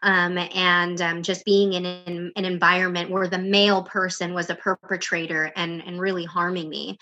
um, 0.03 0.37
and 0.37 1.01
um, 1.01 1.23
just 1.23 1.45
being 1.45 1.73
in 1.73 1.85
an, 1.85 2.31
an, 2.35 2.45
environment 2.45 3.09
where 3.09 3.27
the 3.27 3.37
male 3.37 3.83
person 3.83 4.33
was 4.33 4.49
a 4.49 4.55
perpetrator 4.55 5.51
and, 5.55 5.81
and 5.87 5.99
really 5.99 6.25
harming 6.25 6.69
me. 6.69 6.97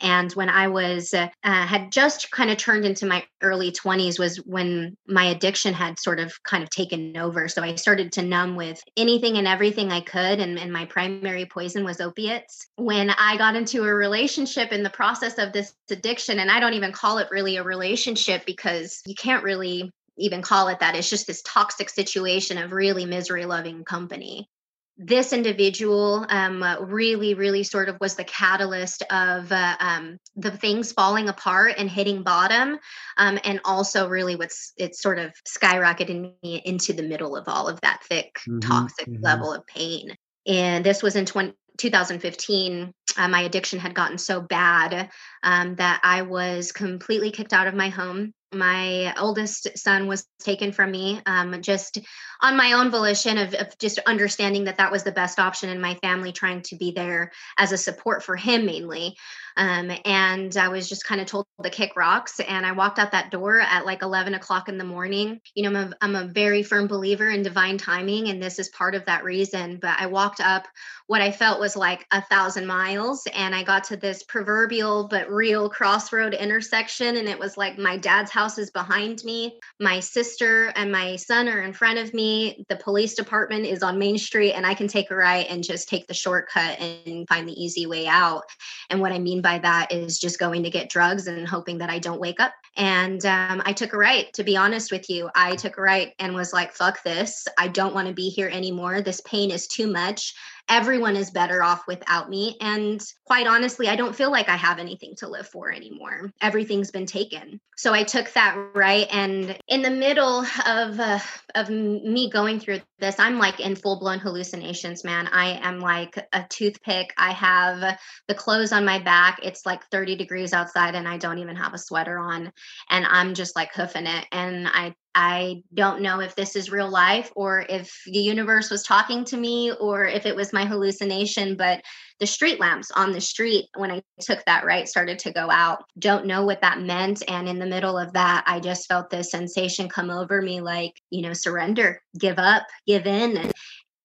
And 0.00 0.32
when 0.32 0.48
I 0.48 0.68
was 0.68 1.12
uh, 1.12 1.28
had 1.42 1.90
just 1.90 2.30
kind 2.30 2.50
of 2.50 2.56
turned 2.56 2.84
into 2.84 3.06
my 3.06 3.24
early 3.42 3.72
20s 3.72 4.20
was 4.20 4.36
when 4.46 4.96
my 5.08 5.24
addiction 5.24 5.74
had 5.74 5.98
sort 5.98 6.20
of 6.20 6.40
kind 6.44 6.62
of 6.62 6.70
taken 6.70 7.16
over. 7.16 7.48
So 7.48 7.60
I 7.60 7.74
started 7.74 8.12
to 8.12 8.22
numb 8.22 8.54
with 8.54 8.80
anything 8.96 9.36
and 9.36 9.48
everything 9.48 9.90
I 9.90 10.00
could, 10.00 10.38
and, 10.38 10.56
and 10.56 10.72
my 10.72 10.84
primary 10.86 11.46
poison 11.46 11.84
was 11.84 12.00
opiates. 12.00 12.68
When 12.76 13.10
I 13.10 13.36
got 13.36 13.56
into 13.56 13.82
a 13.82 13.92
relationship 13.92 14.70
in 14.70 14.84
the 14.84 14.90
process 14.90 15.38
of 15.38 15.52
this 15.52 15.74
addiction, 15.90 16.38
and 16.38 16.50
I 16.50 16.60
don't 16.60 16.74
even 16.74 16.92
call 16.94 17.18
it 17.18 17.28
really 17.30 17.56
a 17.56 17.62
relationship 17.62 18.46
because 18.46 19.02
you 19.06 19.14
can't 19.14 19.44
really 19.44 19.90
even 20.16 20.42
call 20.42 20.68
it 20.68 20.80
that. 20.80 20.94
It's 20.94 21.10
just 21.10 21.26
this 21.26 21.42
toxic 21.42 21.90
situation 21.90 22.58
of 22.58 22.72
really 22.72 23.04
misery 23.04 23.46
loving 23.46 23.84
company. 23.84 24.48
This 24.96 25.32
individual 25.32 26.24
um, 26.28 26.62
uh, 26.62 26.78
really, 26.78 27.34
really 27.34 27.64
sort 27.64 27.88
of 27.88 27.96
was 28.00 28.14
the 28.14 28.22
catalyst 28.22 29.02
of 29.10 29.50
uh, 29.50 29.74
um, 29.80 30.18
the 30.36 30.52
things 30.52 30.92
falling 30.92 31.28
apart 31.28 31.74
and 31.78 31.90
hitting 31.90 32.22
bottom, 32.22 32.78
um, 33.16 33.40
and 33.42 33.60
also 33.64 34.08
really 34.08 34.36
what's 34.36 34.72
it 34.76 34.94
sort 34.94 35.18
of 35.18 35.32
skyrocketed 35.48 36.32
me 36.42 36.62
into 36.64 36.92
the 36.92 37.02
middle 37.02 37.36
of 37.36 37.48
all 37.48 37.66
of 37.66 37.80
that 37.80 38.04
thick, 38.04 38.36
mm-hmm, 38.48 38.60
toxic 38.60 39.08
mm-hmm. 39.08 39.24
level 39.24 39.52
of 39.52 39.66
pain. 39.66 40.16
And 40.46 40.84
this 40.84 41.02
was 41.02 41.16
in 41.16 41.26
20, 41.26 41.54
2015 41.78 42.92
uh, 43.16 43.28
my 43.28 43.42
addiction 43.42 43.78
had 43.78 43.94
gotten 43.94 44.18
so 44.18 44.40
bad 44.40 45.10
um, 45.42 45.76
that 45.76 46.00
I 46.02 46.22
was 46.22 46.72
completely 46.72 47.30
kicked 47.30 47.52
out 47.52 47.66
of 47.66 47.74
my 47.74 47.88
home 47.88 48.32
my 48.54 49.14
oldest 49.18 49.78
son 49.78 50.06
was 50.06 50.26
taken 50.40 50.72
from 50.72 50.90
me 50.90 51.20
um, 51.26 51.60
just 51.62 51.98
on 52.40 52.56
my 52.56 52.72
own 52.72 52.90
volition 52.90 53.38
of, 53.38 53.54
of, 53.54 53.78
just 53.78 53.98
understanding 54.00 54.64
that 54.64 54.76
that 54.76 54.92
was 54.92 55.02
the 55.02 55.12
best 55.12 55.38
option 55.38 55.70
in 55.70 55.80
my 55.80 55.94
family 55.96 56.30
trying 56.30 56.60
to 56.62 56.76
be 56.76 56.92
there 56.92 57.32
as 57.58 57.72
a 57.72 57.78
support 57.78 58.22
for 58.22 58.36
him 58.36 58.66
mainly. 58.66 59.16
Um, 59.56 59.92
and 60.04 60.56
i 60.56 60.66
was 60.66 60.88
just 60.88 61.04
kind 61.04 61.20
of 61.20 61.28
told 61.28 61.46
to 61.62 61.70
kick 61.70 61.92
rocks 61.94 62.40
and 62.40 62.66
i 62.66 62.72
walked 62.72 62.98
out 62.98 63.12
that 63.12 63.30
door 63.30 63.60
at 63.60 63.86
like 63.86 64.02
11 64.02 64.34
o'clock 64.34 64.68
in 64.68 64.78
the 64.78 64.84
morning. 64.84 65.40
You 65.54 65.62
know 65.62 65.78
I'm 65.78 65.92
a, 65.92 65.96
I'm 66.00 66.16
a 66.16 66.26
very 66.26 66.64
firm 66.64 66.88
believer 66.88 67.28
in 67.28 67.42
divine 67.42 67.78
timing 67.78 68.28
and 68.28 68.42
this 68.42 68.58
is 68.58 68.68
part 68.70 68.96
of 68.96 69.04
that 69.06 69.22
reason 69.22 69.78
but 69.80 69.96
i 69.98 70.06
walked 70.06 70.40
up 70.40 70.66
what 71.06 71.22
i 71.22 71.30
felt 71.30 71.60
was 71.60 71.76
like 71.76 72.04
a 72.10 72.20
thousand 72.22 72.66
miles 72.66 73.26
and 73.32 73.54
i 73.54 73.62
got 73.62 73.84
to 73.84 73.96
this 73.96 74.24
proverbial 74.24 75.06
but 75.08 75.30
real 75.30 75.70
crossroad 75.70 76.34
intersection 76.34 77.16
and 77.16 77.28
it 77.28 77.38
was 77.38 77.56
like 77.56 77.78
my 77.78 77.96
dad's 77.96 78.32
house 78.32 78.43
house 78.44 78.58
is 78.58 78.70
behind 78.70 79.24
me. 79.24 79.58
My 79.80 80.00
sister 80.00 80.70
and 80.76 80.92
my 80.92 81.16
son 81.16 81.48
are 81.48 81.62
in 81.62 81.72
front 81.72 81.98
of 81.98 82.12
me. 82.12 82.66
The 82.68 82.76
police 82.76 83.14
department 83.14 83.64
is 83.64 83.82
on 83.82 83.98
Main 83.98 84.18
Street, 84.18 84.52
and 84.52 84.66
I 84.66 84.74
can 84.74 84.86
take 84.86 85.10
a 85.10 85.16
right 85.16 85.46
and 85.48 85.64
just 85.64 85.88
take 85.88 86.06
the 86.06 86.12
shortcut 86.12 86.78
and 86.78 87.26
find 87.26 87.48
the 87.48 87.58
easy 87.64 87.86
way 87.86 88.06
out. 88.06 88.44
And 88.90 89.00
what 89.00 89.12
I 89.12 89.18
mean 89.18 89.40
by 89.40 89.60
that 89.60 89.90
is 89.90 90.18
just 90.18 90.38
going 90.38 90.62
to 90.62 90.68
get 90.68 90.90
drugs 90.90 91.26
and 91.26 91.48
hoping 91.48 91.78
that 91.78 91.88
I 91.88 91.98
don't 91.98 92.20
wake 92.20 92.38
up. 92.38 92.52
And 92.76 93.24
um, 93.24 93.62
I 93.64 93.72
took 93.72 93.94
a 93.94 93.96
right, 93.96 94.30
to 94.34 94.44
be 94.44 94.58
honest 94.58 94.92
with 94.92 95.08
you. 95.08 95.30
I 95.34 95.56
took 95.56 95.78
a 95.78 95.80
right 95.80 96.12
and 96.18 96.34
was 96.34 96.52
like, 96.52 96.74
fuck 96.74 97.02
this. 97.02 97.46
I 97.58 97.68
don't 97.68 97.94
want 97.94 98.08
to 98.08 98.14
be 98.14 98.28
here 98.28 98.50
anymore. 98.50 99.00
This 99.00 99.22
pain 99.22 99.50
is 99.50 99.66
too 99.66 99.86
much 99.86 100.34
everyone 100.68 101.16
is 101.16 101.30
better 101.30 101.62
off 101.62 101.86
without 101.86 102.30
me. 102.30 102.56
And 102.60 103.02
quite 103.26 103.46
honestly, 103.46 103.88
I 103.88 103.96
don't 103.96 104.16
feel 104.16 104.30
like 104.30 104.48
I 104.48 104.56
have 104.56 104.78
anything 104.78 105.14
to 105.18 105.28
live 105.28 105.46
for 105.46 105.70
anymore. 105.70 106.32
Everything's 106.40 106.90
been 106.90 107.06
taken. 107.06 107.60
So 107.76 107.92
I 107.92 108.02
took 108.04 108.32
that 108.32 108.56
right. 108.74 109.06
And 109.10 109.58
in 109.68 109.82
the 109.82 109.90
middle 109.90 110.44
of, 110.66 110.98
uh, 110.98 111.18
of 111.54 111.68
me 111.68 112.30
going 112.30 112.60
through 112.60 112.80
this, 112.98 113.18
I'm 113.18 113.38
like 113.38 113.60
in 113.60 113.76
full 113.76 113.98
blown 113.98 114.18
hallucinations, 114.18 115.04
man. 115.04 115.28
I 115.28 115.58
am 115.62 115.80
like 115.80 116.16
a 116.32 116.44
toothpick. 116.48 117.12
I 117.18 117.32
have 117.32 117.98
the 118.28 118.34
clothes 118.34 118.72
on 118.72 118.84
my 118.84 118.98
back. 118.98 119.40
It's 119.42 119.66
like 119.66 119.84
30 119.90 120.16
degrees 120.16 120.52
outside 120.52 120.94
and 120.94 121.08
I 121.08 121.18
don't 121.18 121.38
even 121.38 121.56
have 121.56 121.74
a 121.74 121.78
sweater 121.78 122.18
on. 122.18 122.52
And 122.88 123.06
I'm 123.06 123.34
just 123.34 123.54
like 123.56 123.74
hoofing 123.74 124.06
it. 124.06 124.26
And 124.32 124.66
I 124.68 124.94
I 125.14 125.62
don't 125.72 126.02
know 126.02 126.20
if 126.20 126.34
this 126.34 126.56
is 126.56 126.70
real 126.70 126.90
life 126.90 127.30
or 127.36 127.64
if 127.68 127.96
the 128.06 128.18
universe 128.18 128.70
was 128.70 128.82
talking 128.82 129.24
to 129.26 129.36
me 129.36 129.72
or 129.72 130.04
if 130.06 130.26
it 130.26 130.34
was 130.34 130.52
my 130.52 130.64
hallucination, 130.64 131.56
but 131.56 131.82
the 132.20 132.26
street 132.26 132.60
lamps 132.60 132.90
on 132.90 133.12
the 133.12 133.20
street 133.20 133.66
when 133.76 133.90
I 133.90 134.02
took 134.20 134.44
that 134.46 134.64
right 134.64 134.88
started 134.88 135.18
to 135.20 135.32
go 135.32 135.50
out. 135.50 135.84
Don't 135.98 136.26
know 136.26 136.44
what 136.44 136.62
that 136.62 136.80
meant. 136.80 137.22
And 137.28 137.48
in 137.48 137.58
the 137.58 137.66
middle 137.66 137.96
of 137.96 138.12
that, 138.14 138.44
I 138.46 138.60
just 138.60 138.88
felt 138.88 139.10
this 139.10 139.30
sensation 139.30 139.88
come 139.88 140.10
over 140.10 140.42
me 140.42 140.60
like, 140.60 140.92
you 141.10 141.22
know, 141.22 141.32
surrender, 141.32 142.00
give 142.18 142.38
up, 142.38 142.64
give 142.86 143.06
in. 143.06 143.52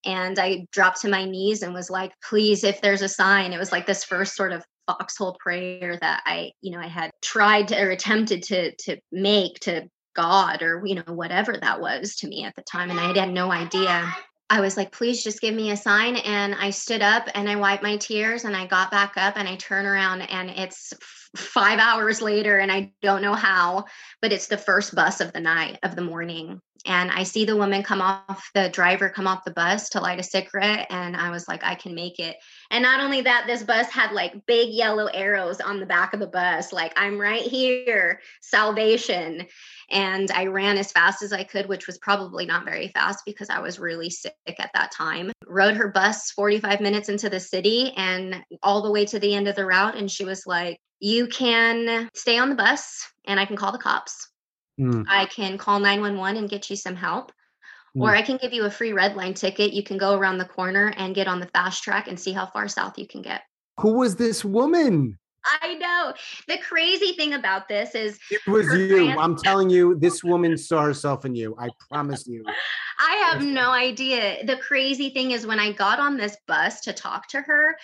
And, 0.04 0.38
I 0.38 0.66
dropped 0.72 1.02
to 1.02 1.10
my 1.10 1.26
knees 1.26 1.62
and 1.62 1.74
was 1.74 1.90
like, 1.90 2.12
please, 2.26 2.64
if 2.64 2.80
there's 2.80 3.02
a 3.02 3.08
sign, 3.08 3.52
it 3.52 3.58
was 3.58 3.70
like 3.70 3.86
this 3.86 4.02
first 4.02 4.34
sort 4.34 4.52
of 4.52 4.64
foxhole 4.86 5.36
prayer 5.38 5.98
that 6.00 6.22
I, 6.24 6.52
you 6.62 6.72
know, 6.72 6.80
I 6.80 6.88
had 6.88 7.10
tried 7.20 7.68
to, 7.68 7.80
or 7.80 7.90
attempted 7.90 8.42
to 8.44 8.74
to 8.76 8.96
make 9.12 9.60
to 9.60 9.88
God 10.14 10.62
or, 10.62 10.82
you 10.84 10.96
know, 10.96 11.12
whatever 11.12 11.56
that 11.56 11.80
was 11.80 12.16
to 12.16 12.28
me 12.28 12.44
at 12.44 12.54
the 12.56 12.62
time. 12.62 12.90
And 12.90 13.00
I 13.00 13.16
had 13.16 13.30
no 13.30 13.50
idea. 13.50 14.14
I 14.48 14.60
was 14.60 14.76
like, 14.76 14.90
please 14.90 15.22
just 15.22 15.40
give 15.40 15.54
me 15.54 15.70
a 15.70 15.76
sign. 15.76 16.16
And 16.16 16.54
I 16.56 16.70
stood 16.70 17.02
up 17.02 17.28
and 17.34 17.48
I 17.48 17.56
wiped 17.56 17.84
my 17.84 17.96
tears 17.96 18.44
and 18.44 18.56
I 18.56 18.66
got 18.66 18.90
back 18.90 19.12
up 19.16 19.34
and 19.36 19.48
I 19.48 19.54
turn 19.56 19.86
around 19.86 20.22
and 20.22 20.50
it's 20.50 20.92
five 21.36 21.78
hours 21.78 22.20
later 22.20 22.58
and 22.58 22.72
I 22.72 22.92
don't 23.00 23.22
know 23.22 23.34
how, 23.34 23.84
but 24.20 24.32
it's 24.32 24.48
the 24.48 24.58
first 24.58 24.94
bus 24.94 25.20
of 25.20 25.32
the 25.32 25.40
night 25.40 25.78
of 25.84 25.94
the 25.94 26.02
morning. 26.02 26.60
And 26.86 27.10
I 27.10 27.24
see 27.24 27.44
the 27.44 27.56
woman 27.56 27.82
come 27.82 28.00
off, 28.00 28.50
the 28.54 28.70
driver 28.70 29.10
come 29.10 29.26
off 29.26 29.44
the 29.44 29.52
bus 29.52 29.90
to 29.90 30.00
light 30.00 30.18
a 30.18 30.22
cigarette. 30.22 30.86
And 30.90 31.14
I 31.14 31.30
was 31.30 31.46
like, 31.46 31.62
I 31.62 31.74
can 31.74 31.94
make 31.94 32.18
it. 32.18 32.36
And 32.70 32.82
not 32.82 33.00
only 33.00 33.20
that, 33.20 33.44
this 33.46 33.62
bus 33.62 33.88
had 33.90 34.12
like 34.12 34.46
big 34.46 34.70
yellow 34.70 35.06
arrows 35.06 35.60
on 35.60 35.78
the 35.78 35.86
back 35.86 36.14
of 36.14 36.20
the 36.20 36.26
bus, 36.26 36.72
like, 36.72 36.94
I'm 36.96 37.20
right 37.20 37.42
here, 37.42 38.20
salvation. 38.40 39.46
And 39.90 40.30
I 40.30 40.46
ran 40.46 40.78
as 40.78 40.92
fast 40.92 41.22
as 41.22 41.32
I 41.32 41.44
could, 41.44 41.68
which 41.68 41.86
was 41.86 41.98
probably 41.98 42.46
not 42.46 42.64
very 42.64 42.88
fast 42.88 43.24
because 43.26 43.50
I 43.50 43.60
was 43.60 43.78
really 43.78 44.10
sick 44.10 44.34
at 44.46 44.70
that 44.74 44.92
time. 44.92 45.32
Rode 45.46 45.76
her 45.76 45.88
bus 45.88 46.30
45 46.30 46.80
minutes 46.80 47.08
into 47.08 47.28
the 47.28 47.40
city 47.40 47.92
and 47.96 48.42
all 48.62 48.82
the 48.82 48.90
way 48.90 49.04
to 49.06 49.18
the 49.18 49.34
end 49.34 49.48
of 49.48 49.56
the 49.56 49.66
route. 49.66 49.96
And 49.96 50.10
she 50.10 50.24
was 50.24 50.46
like, 50.46 50.78
You 51.00 51.26
can 51.26 52.08
stay 52.14 52.38
on 52.38 52.50
the 52.50 52.54
bus 52.54 53.06
and 53.26 53.40
I 53.40 53.46
can 53.46 53.56
call 53.56 53.72
the 53.72 53.78
cops. 53.78 54.30
Mm. 54.80 55.04
I 55.08 55.26
can 55.26 55.58
call 55.58 55.80
911 55.80 56.38
and 56.38 56.48
get 56.48 56.70
you 56.70 56.76
some 56.76 56.96
help. 56.96 57.32
Mm. 57.96 58.02
Or 58.02 58.14
I 58.14 58.22
can 58.22 58.36
give 58.36 58.52
you 58.52 58.64
a 58.64 58.70
free 58.70 58.92
red 58.92 59.16
line 59.16 59.34
ticket. 59.34 59.72
You 59.72 59.82
can 59.82 59.98
go 59.98 60.14
around 60.14 60.38
the 60.38 60.44
corner 60.44 60.92
and 60.96 61.14
get 61.14 61.28
on 61.28 61.40
the 61.40 61.48
fast 61.48 61.82
track 61.82 62.08
and 62.08 62.18
see 62.18 62.32
how 62.32 62.46
far 62.46 62.68
south 62.68 62.98
you 62.98 63.06
can 63.06 63.22
get. 63.22 63.42
Who 63.80 63.94
was 63.94 64.16
this 64.16 64.44
woman? 64.44 65.18
I 65.62 65.74
know. 65.74 66.12
The 66.48 66.58
crazy 66.58 67.12
thing 67.12 67.34
about 67.34 67.68
this 67.68 67.94
is 67.94 68.18
it 68.30 68.40
was 68.46 68.66
you. 68.74 69.10
I'm 69.10 69.36
telling 69.36 69.70
you, 69.70 69.96
this 69.96 70.22
woman 70.22 70.56
saw 70.58 70.82
herself 70.82 71.24
in 71.24 71.34
you. 71.34 71.54
I 71.58 71.68
promise 71.88 72.26
you. 72.26 72.44
I 72.98 73.14
have 73.30 73.42
no 73.42 73.70
idea. 73.70 74.44
The 74.44 74.56
crazy 74.56 75.10
thing 75.10 75.30
is 75.30 75.46
when 75.46 75.58
I 75.58 75.72
got 75.72 75.98
on 75.98 76.16
this 76.16 76.36
bus 76.46 76.82
to 76.82 76.92
talk 76.92 77.28
to 77.28 77.40
her, 77.40 77.76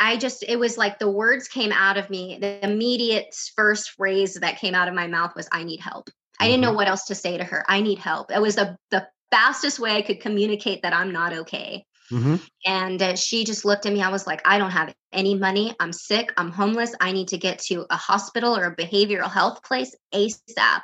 I 0.00 0.16
just 0.16 0.44
it 0.46 0.56
was 0.56 0.78
like 0.78 0.98
the 0.98 1.10
words 1.10 1.48
came 1.48 1.72
out 1.72 1.98
of 1.98 2.08
me. 2.10 2.38
The 2.40 2.64
immediate 2.64 3.34
first 3.56 3.90
phrase 3.90 4.34
that 4.34 4.58
came 4.58 4.74
out 4.74 4.88
of 4.88 4.94
my 4.94 5.06
mouth 5.06 5.34
was 5.34 5.48
I 5.50 5.64
need 5.64 5.80
help. 5.80 6.08
I 6.38 6.46
didn't 6.46 6.60
know 6.60 6.68
mm-hmm. 6.68 6.76
what 6.76 6.88
else 6.88 7.04
to 7.06 7.14
say 7.14 7.36
to 7.36 7.44
her. 7.44 7.64
I 7.68 7.80
need 7.80 7.98
help. 7.98 8.30
It 8.30 8.40
was 8.40 8.54
the 8.54 8.76
the 8.90 9.06
fastest 9.30 9.80
way 9.80 9.96
I 9.96 10.02
could 10.02 10.20
communicate 10.20 10.82
that 10.82 10.92
I'm 10.92 11.12
not 11.12 11.32
okay. 11.32 11.84
Mm-hmm. 12.12 12.36
And 12.66 13.02
uh, 13.02 13.16
she 13.16 13.44
just 13.44 13.64
looked 13.64 13.86
at 13.86 13.92
me. 13.92 14.02
I 14.02 14.10
was 14.10 14.26
like, 14.26 14.42
I 14.44 14.58
don't 14.58 14.70
have 14.70 14.94
any 15.12 15.34
money. 15.34 15.74
I'm 15.80 15.92
sick. 15.92 16.32
I'm 16.36 16.50
homeless. 16.50 16.94
I 17.00 17.12
need 17.12 17.28
to 17.28 17.38
get 17.38 17.58
to 17.60 17.86
a 17.88 17.96
hospital 17.96 18.56
or 18.56 18.66
a 18.66 18.76
behavioral 18.76 19.32
health 19.32 19.62
place 19.64 19.94
ASAP. 20.14 20.82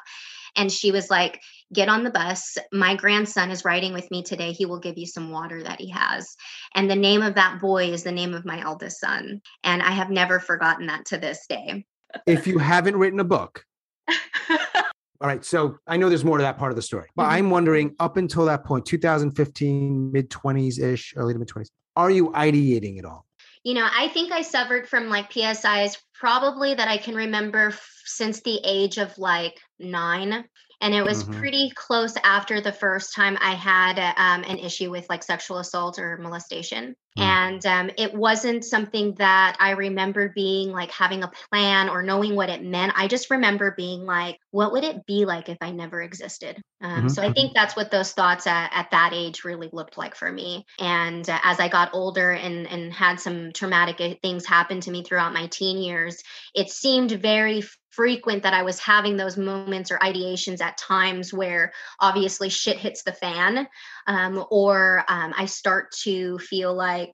And 0.56 0.73
she 0.73 0.90
was 0.90 1.11
like, 1.11 1.40
Get 1.70 1.90
on 1.90 2.02
the 2.02 2.11
bus. 2.11 2.56
My 2.73 2.94
grandson 2.94 3.50
is 3.50 3.62
riding 3.62 3.92
with 3.92 4.11
me 4.11 4.23
today. 4.23 4.52
He 4.52 4.64
will 4.64 4.78
give 4.78 4.97
you 4.97 5.04
some 5.04 5.30
water 5.30 5.62
that 5.62 5.78
he 5.78 5.90
has. 5.90 6.35
And 6.75 6.90
the 6.90 6.97
name 6.97 7.20
of 7.20 7.35
that 7.35 7.61
boy 7.61 7.92
is 7.92 8.04
the 8.04 8.12
name 8.12 8.32
of 8.32 8.47
my 8.47 8.62
eldest 8.62 9.00
son. 9.00 9.42
And 9.64 9.82
I 9.82 9.90
have 9.90 10.08
never 10.08 10.40
forgotten 10.40 10.87
that 10.87 11.04
to 11.06 11.18
this 11.18 11.47
day. 11.47 11.85
if 12.26 12.47
you 12.47 12.56
haven't 12.56 12.97
written 12.97 13.20
a 13.20 13.25
book, 13.25 13.66
all 15.20 15.28
right. 15.28 15.44
So 15.44 15.78
I 15.87 15.96
know 15.96 16.08
there's 16.08 16.25
more 16.25 16.38
to 16.38 16.42
that 16.42 16.58
part 16.58 16.70
of 16.70 16.76
the 16.76 16.82
story, 16.82 17.08
but 17.16 17.25
mm-hmm. 17.25 17.32
I'm 17.32 17.50
wondering 17.50 17.96
up 17.98 18.16
until 18.16 18.44
that 18.44 18.64
point, 18.64 18.87
2015, 18.87 20.12
mid 20.12 20.30
20s 20.30 20.80
ish, 20.80 21.14
early 21.16 21.32
to 21.32 21.38
mid 21.38 21.48
20s, 21.48 21.70
are 21.96 22.10
you 22.10 22.30
ideating 22.30 22.98
at 22.98 23.04
all? 23.04 23.26
You 23.64 23.75
know, 23.75 23.88
I 23.92 24.08
think 24.08 24.30
I 24.30 24.42
suffered 24.42 24.88
from 24.88 25.08
like 25.08 25.32
PSIs 25.32 25.96
probably 26.14 26.75
that 26.75 26.88
I 26.88 26.96
can 26.96 27.16
remember 27.16 27.68
f- 27.68 27.90
since 28.04 28.40
the 28.40 28.60
age 28.64 28.98
of 28.98 29.16
like 29.18 29.60
nine 29.80 30.44
and 30.80 30.94
it 30.94 31.02
was 31.02 31.25
mm-hmm. 31.25 31.38
pretty 31.38 31.70
close 31.75 32.14
after 32.23 32.61
the 32.61 32.73
first 32.73 33.14
time 33.14 33.37
i 33.40 33.54
had 33.54 33.99
um, 33.99 34.44
an 34.44 34.58
issue 34.58 34.90
with 34.90 35.08
like 35.08 35.23
sexual 35.23 35.58
assault 35.58 35.99
or 35.99 36.16
molestation 36.18 36.94
mm. 37.18 37.23
and 37.23 37.64
um, 37.66 37.90
it 37.97 38.14
wasn't 38.14 38.64
something 38.64 39.14
that 39.14 39.56
i 39.61 39.70
remember 39.70 40.30
being 40.35 40.70
like 40.70 40.90
having 40.90 41.23
a 41.23 41.30
plan 41.50 41.88
or 41.88 42.02
knowing 42.02 42.35
what 42.35 42.49
it 42.49 42.62
meant 42.62 42.92
i 42.97 43.06
just 43.06 43.30
remember 43.30 43.75
being 43.76 44.04
like 44.04 44.38
what 44.50 44.73
would 44.73 44.85
it 44.85 45.04
be 45.06 45.25
like 45.25 45.49
if 45.49 45.58
i 45.61 45.70
never 45.70 46.00
existed 46.00 46.61
um, 46.80 46.90
mm-hmm. 46.90 47.08
so 47.08 47.23
i 47.23 47.32
think 47.32 47.52
that's 47.54 47.76
what 47.76 47.90
those 47.90 48.12
thoughts 48.12 48.47
at, 48.47 48.70
at, 48.73 48.90
that 48.90 49.12
age 49.12 49.44
really 49.44 49.68
looked 49.73 49.99
like 49.99 50.14
for 50.14 50.30
me 50.30 50.64
and 50.78 51.28
uh, 51.28 51.38
as 51.42 51.61
i 51.61 51.68
got 51.68 51.90
older 51.92 52.32
and 52.32 52.66
and 52.66 52.92
had 52.92 53.20
some 53.20 53.52
traumatic 53.52 54.00
uh, 54.00 54.14
things 54.23 54.47
happen 54.47 54.80
to 54.80 54.90
me 54.90 55.02
throughout 55.02 55.32
my 55.32 55.47
teen 55.47 55.78
years 55.78 56.23
it 56.54 56.70
seemed 56.70 57.11
very 57.11 57.62
frequent 57.99 58.45
that 58.45 58.55
I 58.55 58.62
was 58.62 58.78
having 58.78 59.17
those 59.17 59.37
moments 59.37 59.90
or 59.90 59.99
ideations 59.99 60.61
at 60.61 60.78
times 60.78 61.35
where 61.35 61.73
obviously 61.99 62.49
shit 62.49 62.78
hits 62.78 63.02
the 63.02 63.11
fan, 63.11 63.67
um, 64.07 64.45
or 64.52 65.05
um, 65.09 65.35
I 65.37 65.47
start 65.47 65.90
to 66.05 66.38
feel 66.38 66.73
like 66.73 67.11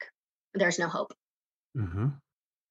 there's 0.53 0.79
no 0.79 0.89
hope. 0.89 1.15
Mm-hmm. 1.75 2.09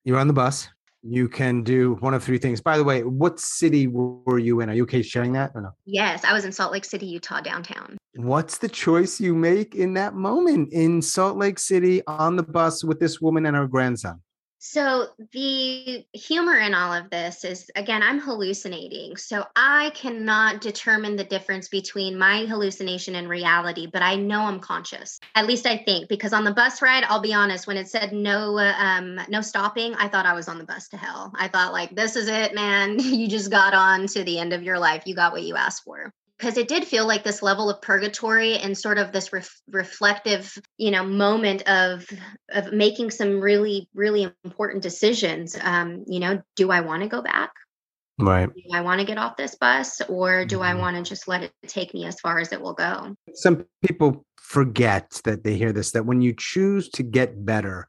You're 0.03 0.19
on 0.19 0.27
the 0.27 0.33
bus. 0.33 0.69
You 1.01 1.27
can 1.27 1.63
do 1.63 1.95
one 2.01 2.13
of 2.13 2.23
three 2.23 2.37
things. 2.37 2.61
By 2.61 2.77
the 2.77 2.83
way, 2.83 3.01
what 3.01 3.39
city 3.39 3.87
were 3.87 4.37
you 4.37 4.61
in? 4.61 4.69
Are 4.69 4.75
you 4.75 4.83
okay 4.83 5.01
sharing 5.01 5.33
that 5.33 5.49
or 5.55 5.61
no? 5.61 5.71
Yes, 5.85 6.23
I 6.23 6.33
was 6.33 6.45
in 6.45 6.51
Salt 6.51 6.71
Lake 6.71 6.85
City, 6.85 7.07
Utah, 7.07 7.41
downtown. 7.41 7.97
What's 8.13 8.59
the 8.59 8.69
choice 8.69 9.19
you 9.19 9.33
make 9.33 9.73
in 9.73 9.95
that 9.95 10.13
moment 10.13 10.71
in 10.71 11.01
Salt 11.01 11.37
Lake 11.37 11.57
City 11.57 12.05
on 12.05 12.35
the 12.35 12.43
bus 12.43 12.83
with 12.83 12.99
this 12.99 13.19
woman 13.19 13.47
and 13.47 13.55
her 13.55 13.65
grandson? 13.65 14.21
So, 14.65 15.09
the 15.33 16.05
humor 16.13 16.57
in 16.57 16.73
all 16.73 16.93
of 16.93 17.09
this 17.09 17.43
is 17.43 17.69
again, 17.75 18.01
I'm 18.01 18.17
hallucinating. 18.17 19.17
So, 19.17 19.43
I 19.57 19.89
cannot 19.93 20.61
determine 20.61 21.17
the 21.17 21.25
difference 21.25 21.67
between 21.67 22.17
my 22.17 22.45
hallucination 22.45 23.15
and 23.15 23.27
reality, 23.27 23.87
but 23.87 24.01
I 24.01 24.15
know 24.15 24.43
I'm 24.43 24.61
conscious. 24.61 25.19
At 25.35 25.47
least 25.47 25.65
I 25.65 25.75
think, 25.75 26.07
because 26.07 26.31
on 26.31 26.45
the 26.45 26.53
bus 26.53 26.81
ride, 26.81 27.03
I'll 27.03 27.19
be 27.19 27.33
honest, 27.33 27.67
when 27.67 27.75
it 27.75 27.89
said 27.89 28.13
no, 28.13 28.57
um, 28.57 29.19
no 29.27 29.41
stopping, 29.41 29.95
I 29.95 30.07
thought 30.07 30.25
I 30.25 30.33
was 30.33 30.47
on 30.47 30.59
the 30.59 30.63
bus 30.63 30.87
to 30.89 30.97
hell. 30.97 31.33
I 31.35 31.49
thought, 31.49 31.73
like, 31.73 31.93
this 31.93 32.15
is 32.15 32.29
it, 32.29 32.55
man. 32.55 32.99
You 32.99 33.27
just 33.27 33.51
got 33.51 33.73
on 33.73 34.07
to 34.07 34.23
the 34.23 34.39
end 34.39 34.53
of 34.53 34.63
your 34.63 34.79
life. 34.79 35.03
You 35.05 35.13
got 35.13 35.33
what 35.33 35.43
you 35.43 35.57
asked 35.57 35.83
for 35.83 36.13
because 36.37 36.57
it 36.57 36.67
did 36.67 36.85
feel 36.85 37.07
like 37.07 37.23
this 37.23 37.41
level 37.41 37.69
of 37.69 37.81
purgatory 37.81 38.57
and 38.57 38.77
sort 38.77 38.97
of 38.97 39.11
this 39.11 39.31
ref- 39.31 39.61
reflective 39.69 40.57
you 40.77 40.91
know 40.91 41.03
moment 41.03 41.67
of 41.67 42.05
of 42.49 42.71
making 42.73 43.11
some 43.11 43.39
really 43.39 43.89
really 43.93 44.31
important 44.43 44.83
decisions 44.83 45.57
um 45.61 46.03
you 46.07 46.19
know 46.19 46.41
do 46.55 46.71
i 46.71 46.81
want 46.81 47.01
to 47.03 47.09
go 47.09 47.21
back? 47.21 47.51
Right. 48.19 48.47
Do 48.53 48.61
i 48.73 48.81
want 48.81 48.99
to 48.99 49.07
get 49.07 49.17
off 49.17 49.37
this 49.37 49.55
bus 49.55 50.01
or 50.07 50.45
do 50.45 50.61
i 50.61 50.71
mm-hmm. 50.71 50.79
want 50.79 50.97
to 50.97 51.03
just 51.03 51.27
let 51.27 51.43
it 51.43 51.51
take 51.67 51.93
me 51.93 52.05
as 52.05 52.19
far 52.19 52.39
as 52.39 52.51
it 52.51 52.61
will 52.61 52.73
go? 52.73 53.15
Some 53.33 53.65
people 53.85 54.25
forget 54.37 55.21
that 55.23 55.43
they 55.43 55.55
hear 55.55 55.71
this 55.71 55.91
that 55.91 56.05
when 56.05 56.21
you 56.21 56.33
choose 56.37 56.89
to 56.89 57.03
get 57.03 57.45
better 57.45 57.87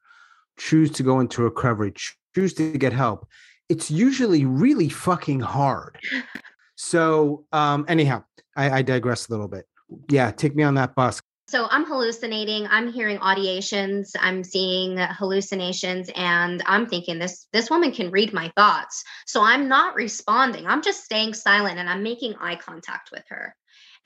choose 0.56 0.90
to 0.92 1.02
go 1.02 1.18
into 1.18 1.42
recovery 1.42 1.92
choose 2.34 2.54
to 2.54 2.78
get 2.78 2.92
help 2.92 3.26
it's 3.68 3.90
usually 3.90 4.44
really 4.44 4.88
fucking 4.88 5.40
hard. 5.40 5.98
So 6.76 7.44
um 7.52 7.84
anyhow 7.88 8.24
I, 8.56 8.78
I 8.78 8.82
digress 8.82 9.28
a 9.28 9.32
little 9.32 9.48
bit. 9.48 9.66
Yeah, 10.10 10.30
take 10.30 10.54
me 10.54 10.62
on 10.62 10.74
that 10.74 10.94
bus. 10.94 11.20
So 11.46 11.66
I'm 11.70 11.84
hallucinating. 11.84 12.66
I'm 12.68 12.90
hearing 12.90 13.18
audiations. 13.18 14.12
I'm 14.18 14.42
seeing 14.42 14.96
hallucinations, 14.96 16.10
and 16.16 16.62
I'm 16.64 16.86
thinking 16.86 17.18
this 17.18 17.46
this 17.52 17.68
woman 17.68 17.92
can 17.92 18.10
read 18.10 18.32
my 18.32 18.50
thoughts. 18.56 19.04
So 19.26 19.42
I'm 19.42 19.68
not 19.68 19.94
responding. 19.94 20.66
I'm 20.66 20.80
just 20.80 21.04
staying 21.04 21.34
silent, 21.34 21.78
and 21.78 21.88
I'm 21.88 22.02
making 22.02 22.34
eye 22.40 22.56
contact 22.56 23.10
with 23.12 23.24
her. 23.28 23.54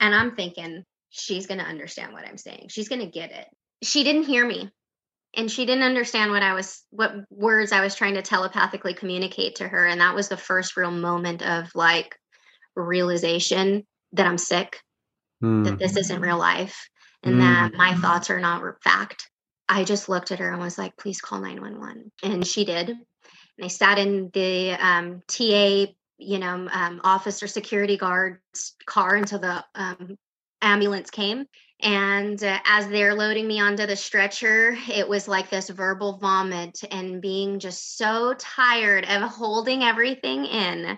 And 0.01 0.13
I'm 0.13 0.35
thinking 0.35 0.83
she's 1.09 1.47
going 1.47 1.59
to 1.59 1.65
understand 1.65 2.11
what 2.13 2.25
I'm 2.25 2.37
saying. 2.37 2.67
She's 2.69 2.89
going 2.89 3.01
to 3.01 3.07
get 3.07 3.31
it. 3.31 3.47
She 3.83 4.03
didn't 4.03 4.23
hear 4.23 4.45
me, 4.45 4.69
and 5.33 5.49
she 5.49 5.65
didn't 5.65 5.83
understand 5.83 6.31
what 6.31 6.43
I 6.43 6.53
was 6.53 6.83
what 6.89 7.13
words 7.29 7.71
I 7.71 7.81
was 7.81 7.95
trying 7.95 8.15
to 8.15 8.21
telepathically 8.21 8.93
communicate 8.93 9.55
to 9.55 9.67
her. 9.67 9.85
And 9.85 10.01
that 10.01 10.13
was 10.13 10.27
the 10.27 10.35
first 10.35 10.75
real 10.75 10.91
moment 10.91 11.41
of 11.41 11.73
like 11.73 12.17
realization 12.75 13.85
that 14.13 14.25
I'm 14.25 14.37
sick, 14.37 14.81
mm. 15.43 15.63
that 15.65 15.79
this 15.79 15.95
isn't 15.95 16.21
real 16.21 16.37
life, 16.37 16.89
and 17.23 17.35
mm. 17.35 17.39
that 17.39 17.73
my 17.73 17.95
thoughts 17.95 18.29
are 18.29 18.39
not 18.39 18.63
fact. 18.83 19.29
I 19.67 19.83
just 19.83 20.09
looked 20.09 20.31
at 20.31 20.39
her 20.39 20.51
and 20.51 20.59
was 20.59 20.77
like, 20.77 20.97
please 20.97 21.21
call 21.21 21.39
911. 21.39 22.11
And 22.23 22.45
she 22.45 22.65
did. 22.65 22.89
And 22.89 22.99
I 23.61 23.67
sat 23.67 23.99
in 23.99 24.31
the 24.33 24.71
um, 24.71 25.21
TA, 25.27 25.85
you 26.17 26.39
know, 26.39 26.67
um, 26.71 27.01
officer 27.03 27.45
security 27.45 27.97
guard's 27.97 28.75
car 28.87 29.15
until 29.15 29.39
the 29.39 29.63
um, 29.75 30.17
ambulance 30.61 31.11
came. 31.11 31.45
And 31.81 32.43
uh, 32.43 32.59
as 32.65 32.87
they're 32.89 33.15
loading 33.15 33.47
me 33.47 33.61
onto 33.61 33.85
the 33.85 33.95
stretcher, 33.95 34.75
it 34.89 35.07
was 35.07 35.27
like 35.27 35.49
this 35.49 35.69
verbal 35.69 36.17
vomit 36.17 36.79
and 36.91 37.21
being 37.21 37.59
just 37.59 37.97
so 37.97 38.33
tired 38.37 39.05
of 39.05 39.21
holding 39.29 39.83
everything 39.83 40.45
in 40.45 40.97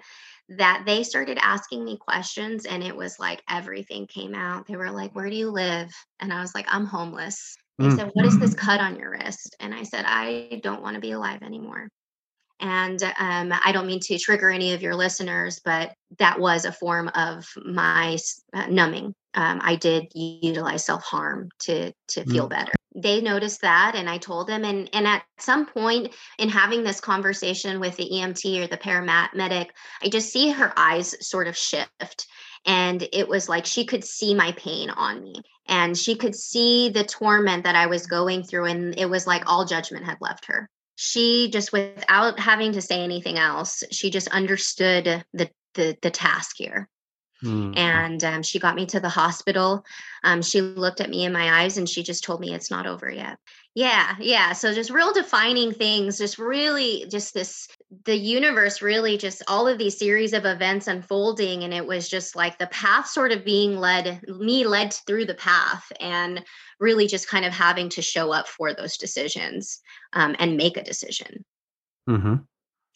that 0.57 0.83
they 0.85 1.03
started 1.03 1.37
asking 1.41 1.85
me 1.85 1.97
questions 1.97 2.65
and 2.65 2.83
it 2.83 2.95
was 2.95 3.19
like 3.19 3.41
everything 3.49 4.07
came 4.07 4.35
out. 4.35 4.67
They 4.67 4.75
were 4.75 4.91
like, 4.91 5.15
Where 5.15 5.29
do 5.29 5.35
you 5.35 5.49
live? 5.49 5.89
And 6.19 6.33
I 6.33 6.41
was 6.41 6.53
like, 6.53 6.65
I'm 6.67 6.85
homeless. 6.85 7.55
They 7.77 7.85
mm. 7.85 7.95
said, 7.95 8.11
What 8.13 8.25
is 8.25 8.37
this 8.39 8.53
cut 8.53 8.79
on 8.79 8.97
your 8.97 9.11
wrist? 9.11 9.55
And 9.59 9.73
I 9.73 9.83
said, 9.83 10.05
I 10.07 10.59
don't 10.63 10.81
want 10.81 10.95
to 10.95 11.01
be 11.01 11.11
alive 11.11 11.41
anymore. 11.41 11.87
And 12.59 13.01
um, 13.17 13.53
I 13.65 13.71
don't 13.71 13.87
mean 13.87 14.01
to 14.03 14.19
trigger 14.19 14.51
any 14.51 14.73
of 14.73 14.81
your 14.83 14.95
listeners, 14.95 15.59
but 15.63 15.93
that 16.19 16.39
was 16.39 16.65
a 16.65 16.71
form 16.71 17.09
of 17.15 17.47
my 17.65 18.17
uh, 18.53 18.67
numbing. 18.67 19.15
Um, 19.33 19.61
I 19.63 19.75
did 19.75 20.11
utilize 20.13 20.85
self 20.85 21.03
harm 21.03 21.49
to 21.59 21.93
to 22.09 22.25
feel 22.25 22.47
mm. 22.47 22.51
better. 22.51 22.73
They 22.93 23.21
noticed 23.21 23.61
that, 23.61 23.95
and 23.95 24.09
I 24.09 24.17
told 24.17 24.47
them. 24.47 24.65
And 24.65 24.89
and 24.93 25.07
at 25.07 25.23
some 25.39 25.65
point 25.65 26.13
in 26.37 26.49
having 26.49 26.83
this 26.83 26.99
conversation 26.99 27.79
with 27.79 27.95
the 27.95 28.09
EMT 28.11 28.63
or 28.63 28.67
the 28.67 28.77
paramedic, 28.77 29.69
I 30.03 30.09
just 30.09 30.31
see 30.31 30.51
her 30.51 30.73
eyes 30.77 31.15
sort 31.25 31.47
of 31.47 31.55
shift, 31.55 32.27
and 32.65 33.07
it 33.13 33.27
was 33.27 33.47
like 33.47 33.65
she 33.65 33.85
could 33.85 34.03
see 34.03 34.33
my 34.33 34.51
pain 34.53 34.89
on 34.89 35.23
me, 35.23 35.35
and 35.67 35.97
she 35.97 36.15
could 36.15 36.35
see 36.35 36.89
the 36.89 37.05
torment 37.05 37.63
that 37.63 37.75
I 37.75 37.87
was 37.87 38.07
going 38.07 38.43
through, 38.43 38.65
and 38.65 38.99
it 38.99 39.09
was 39.09 39.25
like 39.25 39.43
all 39.47 39.65
judgment 39.65 40.05
had 40.05 40.17
left 40.19 40.45
her 40.45 40.69
she 40.97 41.49
just 41.49 41.73
without 41.73 42.39
having 42.39 42.73
to 42.73 42.81
say 42.81 43.01
anything 43.01 43.39
else 43.39 43.83
she 43.91 44.11
just 44.11 44.27
understood 44.27 45.23
the 45.33 45.49
the, 45.73 45.97
the 46.01 46.11
task 46.11 46.57
here 46.57 46.87
mm. 47.43 47.77
and 47.77 48.23
um, 48.23 48.43
she 48.43 48.59
got 48.59 48.75
me 48.75 48.85
to 48.87 48.99
the 48.99 49.09
hospital. 49.09 49.85
Um, 50.23 50.41
she 50.41 50.61
looked 50.61 51.01
at 51.01 51.09
me 51.09 51.25
in 51.25 51.33
my 51.33 51.61
eyes 51.61 51.77
and 51.77 51.89
she 51.89 52.03
just 52.03 52.23
told 52.23 52.39
me 52.39 52.53
it's 52.53 52.71
not 52.71 52.87
over 52.87 53.09
yet. 53.09 53.37
Yeah 53.73 54.15
yeah 54.19 54.51
so 54.51 54.73
just 54.73 54.89
real 54.89 55.13
defining 55.13 55.71
things 55.71 56.17
just 56.17 56.37
really 56.37 57.05
just 57.09 57.33
this 57.33 57.69
the 58.03 58.15
universe 58.15 58.81
really 58.81 59.17
just 59.17 59.41
all 59.47 59.65
of 59.65 59.77
these 59.77 59.97
series 59.97 60.33
of 60.33 60.43
events 60.43 60.87
unfolding 60.87 61.63
and 61.63 61.73
it 61.73 61.87
was 61.87 62.09
just 62.09 62.35
like 62.35 62.57
the 62.57 62.67
path 62.67 63.07
sort 63.07 63.31
of 63.31 63.45
being 63.45 63.77
led 63.77 64.21
me 64.27 64.65
led 64.65 64.93
through 64.93 65.25
the 65.25 65.35
path 65.35 65.89
and 66.01 66.43
really 66.81 67.07
just 67.07 67.29
kind 67.29 67.45
of 67.45 67.53
having 67.53 67.87
to 67.87 68.01
show 68.01 68.33
up 68.33 68.47
for 68.47 68.73
those 68.73 68.97
decisions 68.97 69.79
um, 70.13 70.35
and 70.39 70.57
make 70.57 70.75
a 70.75 70.83
decision. 70.83 71.45
Mm-hmm 72.09 72.35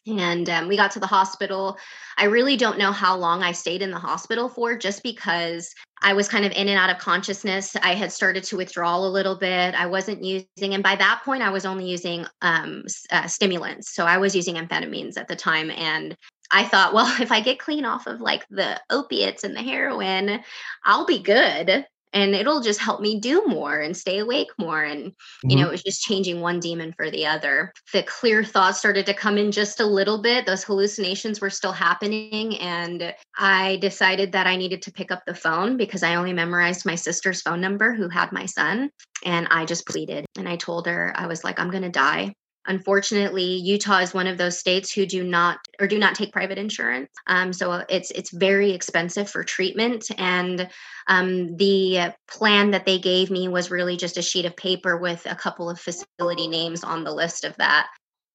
and 0.08 0.50
um, 0.50 0.68
we 0.68 0.76
got 0.78 0.92
to 0.92 1.00
the 1.00 1.08
hospital. 1.08 1.78
I 2.18 2.26
really 2.26 2.58
don't 2.58 2.78
know 2.78 2.92
how 2.92 3.18
long 3.18 3.44
I 3.44 3.52
stayed 3.52 3.82
in 3.82 3.92
the 3.92 4.00
hospital 4.00 4.50
for, 4.50 4.78
just 4.78 5.04
because 5.04 5.74
I 6.02 6.14
was 6.14 6.28
kind 6.28 6.46
of 6.46 6.52
in 6.52 6.68
and 6.68 6.78
out 6.78 6.90
of 6.90 7.00
consciousness. 7.00 7.76
I 7.82 7.96
had 7.96 8.12
started 8.12 8.44
to 8.46 8.58
withdraw 8.58 8.98
a 8.98 9.08
little 9.08 9.36
bit. 9.36 9.74
I 9.74 9.88
wasn't 9.88 10.24
using, 10.24 10.74
and 10.74 10.84
by 10.84 10.96
that 10.96 11.22
point, 11.26 11.42
I 11.42 11.50
was 11.50 11.66
only 11.66 11.90
using 11.90 12.26
um, 12.42 12.84
uh, 13.12 13.28
stimulants. 13.28 13.94
So 13.94 14.06
I 14.06 14.18
was 14.18 14.36
using 14.36 14.56
amphetamines 14.56 15.18
at 15.18 15.28
the 15.28 15.36
time. 15.36 15.72
And 15.72 16.16
I 16.52 16.64
thought, 16.64 16.94
well, 16.94 17.14
if 17.22 17.32
I 17.32 17.42
get 17.42 17.60
clean 17.60 17.86
off 17.86 18.08
of 18.08 18.22
like 18.22 18.46
the 18.50 18.80
opiates 18.90 19.44
and 19.44 19.56
the 19.56 19.64
heroin, 19.64 20.42
I'll 20.84 21.06
be 21.06 21.20
good 21.20 21.86
and 22.16 22.34
it'll 22.34 22.62
just 22.62 22.80
help 22.80 23.02
me 23.02 23.20
do 23.20 23.46
more 23.46 23.80
and 23.80 23.96
stay 23.96 24.20
awake 24.20 24.48
more 24.58 24.82
and 24.82 25.12
mm-hmm. 25.12 25.50
you 25.50 25.58
know 25.58 25.68
it 25.68 25.72
was 25.72 25.84
just 25.84 26.02
changing 26.02 26.42
one 26.42 26.60
demon 26.60 26.94
for 26.98 27.12
the 27.12 27.28
other. 27.28 27.72
The 27.94 28.02
clear 28.04 28.44
thoughts 28.44 28.80
started 28.80 29.06
to 29.06 29.14
come 29.14 29.38
in 29.38 29.52
just 29.52 29.80
a 29.80 29.86
little 29.86 30.22
bit. 30.22 30.48
Those 30.48 30.64
hallucinations 30.64 31.40
were 31.40 31.50
still 31.50 31.72
happening 31.72 32.58
and 32.60 33.14
i 33.38 33.78
decided 33.78 34.32
that 34.32 34.48
i 34.48 34.56
needed 34.56 34.82
to 34.82 34.92
pick 34.92 35.12
up 35.12 35.24
the 35.26 35.36
phone 35.36 35.78
because 35.78 36.04
i 36.04 36.16
only 36.16 36.34
memorized 36.34 36.86
my 36.86 36.96
sister's 36.96 37.42
phone 37.42 37.62
number 37.62 37.94
who 37.94 38.10
had 38.10 38.32
my 38.32 38.46
son 38.46 38.90
and 39.24 39.48
i 39.52 39.66
just 39.66 39.88
pleaded 39.88 40.26
and 40.38 40.48
i 40.48 40.56
told 40.56 40.88
her 40.88 41.14
i 41.16 41.28
was 41.28 41.44
like 41.44 41.60
i'm 41.60 41.70
going 41.70 41.84
to 41.84 41.90
die 41.90 42.34
Unfortunately, 42.68 43.44
Utah 43.44 44.00
is 44.00 44.14
one 44.14 44.28
of 44.28 44.38
those 44.38 44.58
states 44.58 44.92
who 44.92 45.06
do 45.06 45.24
not 45.24 45.60
or 45.80 45.88
do 45.88 46.00
not 46.00 46.16
take 46.16 46.34
private 46.34 46.58
insurance. 46.58 47.10
Um, 47.28 47.54
so 47.54 47.84
it's 47.90 48.12
it's 48.12 48.32
very 48.32 48.72
expensive 48.72 49.30
for 49.30 49.44
treatment, 49.44 50.10
and 50.18 50.68
um, 51.08 51.56
the 51.58 52.14
plan 52.28 52.72
that 52.72 52.86
they 52.86 52.98
gave 52.98 53.30
me 53.30 53.48
was 53.48 53.72
really 53.72 53.98
just 53.98 54.18
a 54.18 54.22
sheet 54.22 54.46
of 54.46 54.56
paper 54.56 54.98
with 54.98 55.26
a 55.26 55.36
couple 55.36 55.70
of 55.70 55.80
facility 55.80 56.48
names 56.48 56.84
on 56.84 57.04
the 57.04 57.14
list 57.14 57.44
of 57.44 57.56
that. 57.58 57.88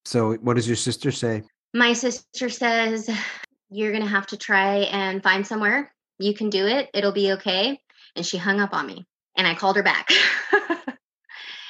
So, 0.05 0.35
what 0.35 0.55
does 0.55 0.67
your 0.67 0.77
sister 0.77 1.11
say? 1.11 1.43
My 1.73 1.93
sister 1.93 2.49
says 2.49 3.09
you're 3.69 3.91
going 3.91 4.03
to 4.03 4.09
have 4.09 4.27
to 4.27 4.37
try 4.37 4.79
and 4.91 5.23
find 5.23 5.45
somewhere. 5.45 5.93
You 6.19 6.33
can 6.33 6.49
do 6.49 6.67
it. 6.67 6.89
It'll 6.93 7.11
be 7.11 7.33
okay. 7.33 7.79
And 8.15 8.25
she 8.25 8.37
hung 8.37 8.59
up 8.59 8.73
on 8.73 8.87
me, 8.87 9.05
and 9.35 9.47
I 9.47 9.55
called 9.55 9.75
her 9.75 9.83
back. 9.83 10.09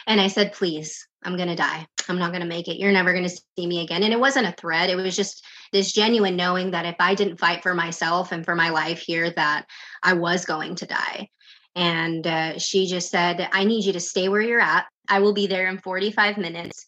And 0.08 0.20
I 0.20 0.28
said, 0.28 0.54
please, 0.54 1.08
I'm 1.24 1.36
going 1.36 1.50
to 1.50 1.56
die. 1.56 1.86
I'm 2.10 2.18
not 2.18 2.32
going 2.32 2.42
to 2.42 2.48
make 2.48 2.68
it. 2.68 2.78
You're 2.78 2.92
never 2.92 3.14
going 3.14 3.28
to 3.28 3.42
see 3.58 3.68
me 3.68 3.82
again. 3.82 4.04
And 4.04 4.14
it 4.14 4.20
wasn't 4.20 4.48
a 4.48 4.54
threat. 4.54 4.90
It 4.90 4.96
was 4.96 5.16
just 5.16 5.46
this 5.72 5.92
genuine 5.92 6.36
knowing 6.36 6.72
that 6.72 6.86
if 6.86 6.96
I 7.00 7.16
didn't 7.16 7.40
fight 7.40 7.64
for 7.64 7.74
myself 7.74 8.32
and 8.32 8.44
for 8.44 8.56
my 8.56 8.70
life 8.70 9.00
here, 9.00 9.30
that 9.32 9.66
I 10.04 10.14
was 10.14 10.46
going 10.46 10.76
to 10.76 10.86
die. 10.86 11.30
And 11.76 12.26
uh, 12.26 12.60
she 12.60 12.88
just 12.88 13.10
said, 13.10 13.48
I 13.54 13.64
need 13.64 13.86
you 13.86 13.94
to 13.94 14.00
stay 14.00 14.30
where 14.30 14.42
you're 14.42 14.60
at. 14.60 14.86
I 15.08 15.20
will 15.20 15.34
be 15.34 15.48
there 15.48 15.68
in 15.68 15.78
45 15.78 16.38
minutes. 16.38 16.86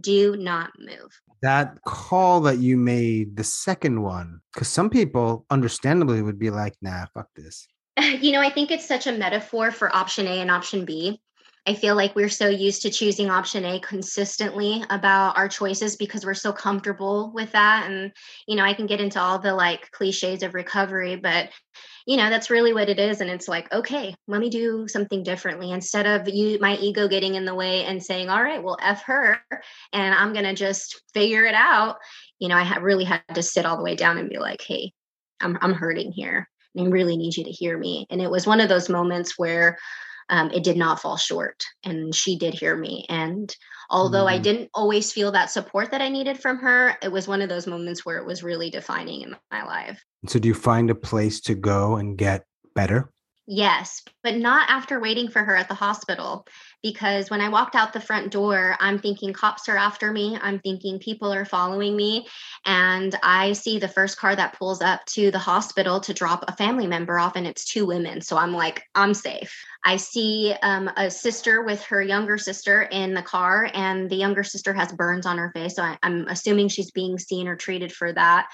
Do 0.00 0.36
not 0.36 0.70
move. 0.78 1.20
That 1.42 1.78
call 1.82 2.40
that 2.42 2.58
you 2.58 2.76
made, 2.76 3.36
the 3.36 3.44
second 3.44 4.02
one, 4.02 4.40
because 4.52 4.68
some 4.68 4.90
people 4.90 5.44
understandably 5.50 6.22
would 6.22 6.38
be 6.38 6.50
like, 6.50 6.74
nah, 6.80 7.06
fuck 7.14 7.28
this. 7.36 7.66
You 8.20 8.32
know, 8.32 8.40
I 8.40 8.50
think 8.50 8.70
it's 8.70 8.88
such 8.88 9.06
a 9.06 9.12
metaphor 9.12 9.70
for 9.70 9.94
option 9.94 10.26
A 10.26 10.40
and 10.40 10.50
option 10.50 10.84
B 10.84 11.20
I 11.66 11.72
feel 11.74 11.96
like 11.96 12.14
we're 12.14 12.28
so 12.28 12.48
used 12.48 12.82
to 12.82 12.90
choosing 12.90 13.30
option 13.30 13.64
A 13.64 13.80
consistently 13.80 14.84
about 14.90 15.38
our 15.38 15.48
choices 15.48 15.96
because 15.96 16.26
we're 16.26 16.34
so 16.34 16.52
comfortable 16.52 17.32
with 17.34 17.52
that. 17.52 17.90
And, 17.90 18.12
you 18.46 18.54
know, 18.54 18.64
I 18.64 18.74
can 18.74 18.84
get 18.84 19.00
into 19.00 19.18
all 19.18 19.38
the 19.38 19.54
like 19.54 19.90
cliches 19.90 20.42
of 20.42 20.52
recovery, 20.52 21.16
but, 21.16 21.48
you 22.06 22.18
know, 22.18 22.28
that's 22.28 22.50
really 22.50 22.74
what 22.74 22.90
it 22.90 22.98
is. 22.98 23.22
And 23.22 23.30
it's 23.30 23.48
like, 23.48 23.72
okay, 23.72 24.14
let 24.28 24.42
me 24.42 24.50
do 24.50 24.86
something 24.88 25.22
differently 25.22 25.70
instead 25.70 26.04
of 26.04 26.28
you, 26.28 26.58
my 26.60 26.76
ego 26.76 27.08
getting 27.08 27.34
in 27.34 27.46
the 27.46 27.54
way 27.54 27.84
and 27.84 28.02
saying, 28.02 28.28
all 28.28 28.42
right, 28.42 28.62
well, 28.62 28.76
F 28.82 29.02
her 29.04 29.40
and 29.94 30.14
I'm 30.14 30.34
going 30.34 30.44
to 30.44 30.54
just 30.54 31.00
figure 31.14 31.46
it 31.46 31.54
out. 31.54 31.96
You 32.38 32.48
know, 32.48 32.56
I 32.56 32.76
really 32.76 33.04
had 33.04 33.22
to 33.32 33.42
sit 33.42 33.64
all 33.64 33.78
the 33.78 33.84
way 33.84 33.96
down 33.96 34.18
and 34.18 34.28
be 34.28 34.38
like, 34.38 34.60
hey, 34.60 34.92
I'm, 35.40 35.56
I'm 35.62 35.72
hurting 35.72 36.12
here. 36.12 36.46
And 36.74 36.88
I 36.88 36.90
really 36.90 37.16
need 37.16 37.38
you 37.38 37.44
to 37.44 37.50
hear 37.50 37.78
me. 37.78 38.06
And 38.10 38.20
it 38.20 38.30
was 38.30 38.46
one 38.46 38.60
of 38.60 38.68
those 38.68 38.90
moments 38.90 39.38
where, 39.38 39.78
um, 40.28 40.50
it 40.50 40.64
did 40.64 40.76
not 40.76 41.00
fall 41.00 41.16
short. 41.16 41.62
And 41.84 42.14
she 42.14 42.38
did 42.38 42.54
hear 42.54 42.76
me. 42.76 43.06
And 43.08 43.54
although 43.90 44.24
mm-hmm. 44.24 44.34
I 44.34 44.38
didn't 44.38 44.70
always 44.74 45.12
feel 45.12 45.32
that 45.32 45.50
support 45.50 45.90
that 45.90 46.02
I 46.02 46.08
needed 46.08 46.38
from 46.38 46.58
her, 46.58 46.96
it 47.02 47.12
was 47.12 47.28
one 47.28 47.42
of 47.42 47.48
those 47.48 47.66
moments 47.66 48.04
where 48.04 48.18
it 48.18 48.26
was 48.26 48.42
really 48.42 48.70
defining 48.70 49.22
in 49.22 49.36
my 49.50 49.64
life. 49.64 50.02
So, 50.26 50.38
do 50.38 50.48
you 50.48 50.54
find 50.54 50.90
a 50.90 50.94
place 50.94 51.40
to 51.42 51.54
go 51.54 51.96
and 51.96 52.16
get 52.16 52.44
better? 52.74 53.10
Yes, 53.46 54.02
but 54.22 54.36
not 54.36 54.70
after 54.70 54.98
waiting 54.98 55.28
for 55.28 55.44
her 55.44 55.54
at 55.54 55.68
the 55.68 55.74
hospital. 55.74 56.46
Because 56.82 57.28
when 57.28 57.42
I 57.42 57.50
walked 57.50 57.74
out 57.74 57.92
the 57.92 58.00
front 58.00 58.32
door, 58.32 58.74
I'm 58.80 58.98
thinking 58.98 59.34
cops 59.34 59.68
are 59.68 59.76
after 59.76 60.12
me. 60.12 60.38
I'm 60.40 60.60
thinking 60.60 60.98
people 60.98 61.30
are 61.30 61.44
following 61.44 61.94
me. 61.94 62.26
And 62.64 63.14
I 63.22 63.52
see 63.52 63.78
the 63.78 63.88
first 63.88 64.16
car 64.16 64.34
that 64.34 64.58
pulls 64.58 64.80
up 64.80 65.04
to 65.06 65.30
the 65.30 65.38
hospital 65.38 66.00
to 66.00 66.14
drop 66.14 66.46
a 66.48 66.56
family 66.56 66.86
member 66.86 67.18
off, 67.18 67.36
and 67.36 67.46
it's 67.46 67.66
two 67.66 67.84
women. 67.84 68.22
So 68.22 68.38
I'm 68.38 68.54
like, 68.54 68.82
I'm 68.94 69.12
safe. 69.12 69.54
I 69.84 69.96
see 69.96 70.54
um, 70.62 70.90
a 70.96 71.10
sister 71.10 71.62
with 71.62 71.82
her 71.82 72.00
younger 72.00 72.38
sister 72.38 72.82
in 72.82 73.12
the 73.12 73.22
car, 73.22 73.70
and 73.74 74.08
the 74.08 74.16
younger 74.16 74.42
sister 74.42 74.72
has 74.72 74.90
burns 74.90 75.26
on 75.26 75.36
her 75.36 75.50
face. 75.52 75.76
So 75.76 75.82
I, 75.82 75.98
I'm 76.02 76.26
assuming 76.28 76.68
she's 76.68 76.90
being 76.90 77.18
seen 77.18 77.46
or 77.46 77.56
treated 77.56 77.92
for 77.92 78.10
that 78.10 78.48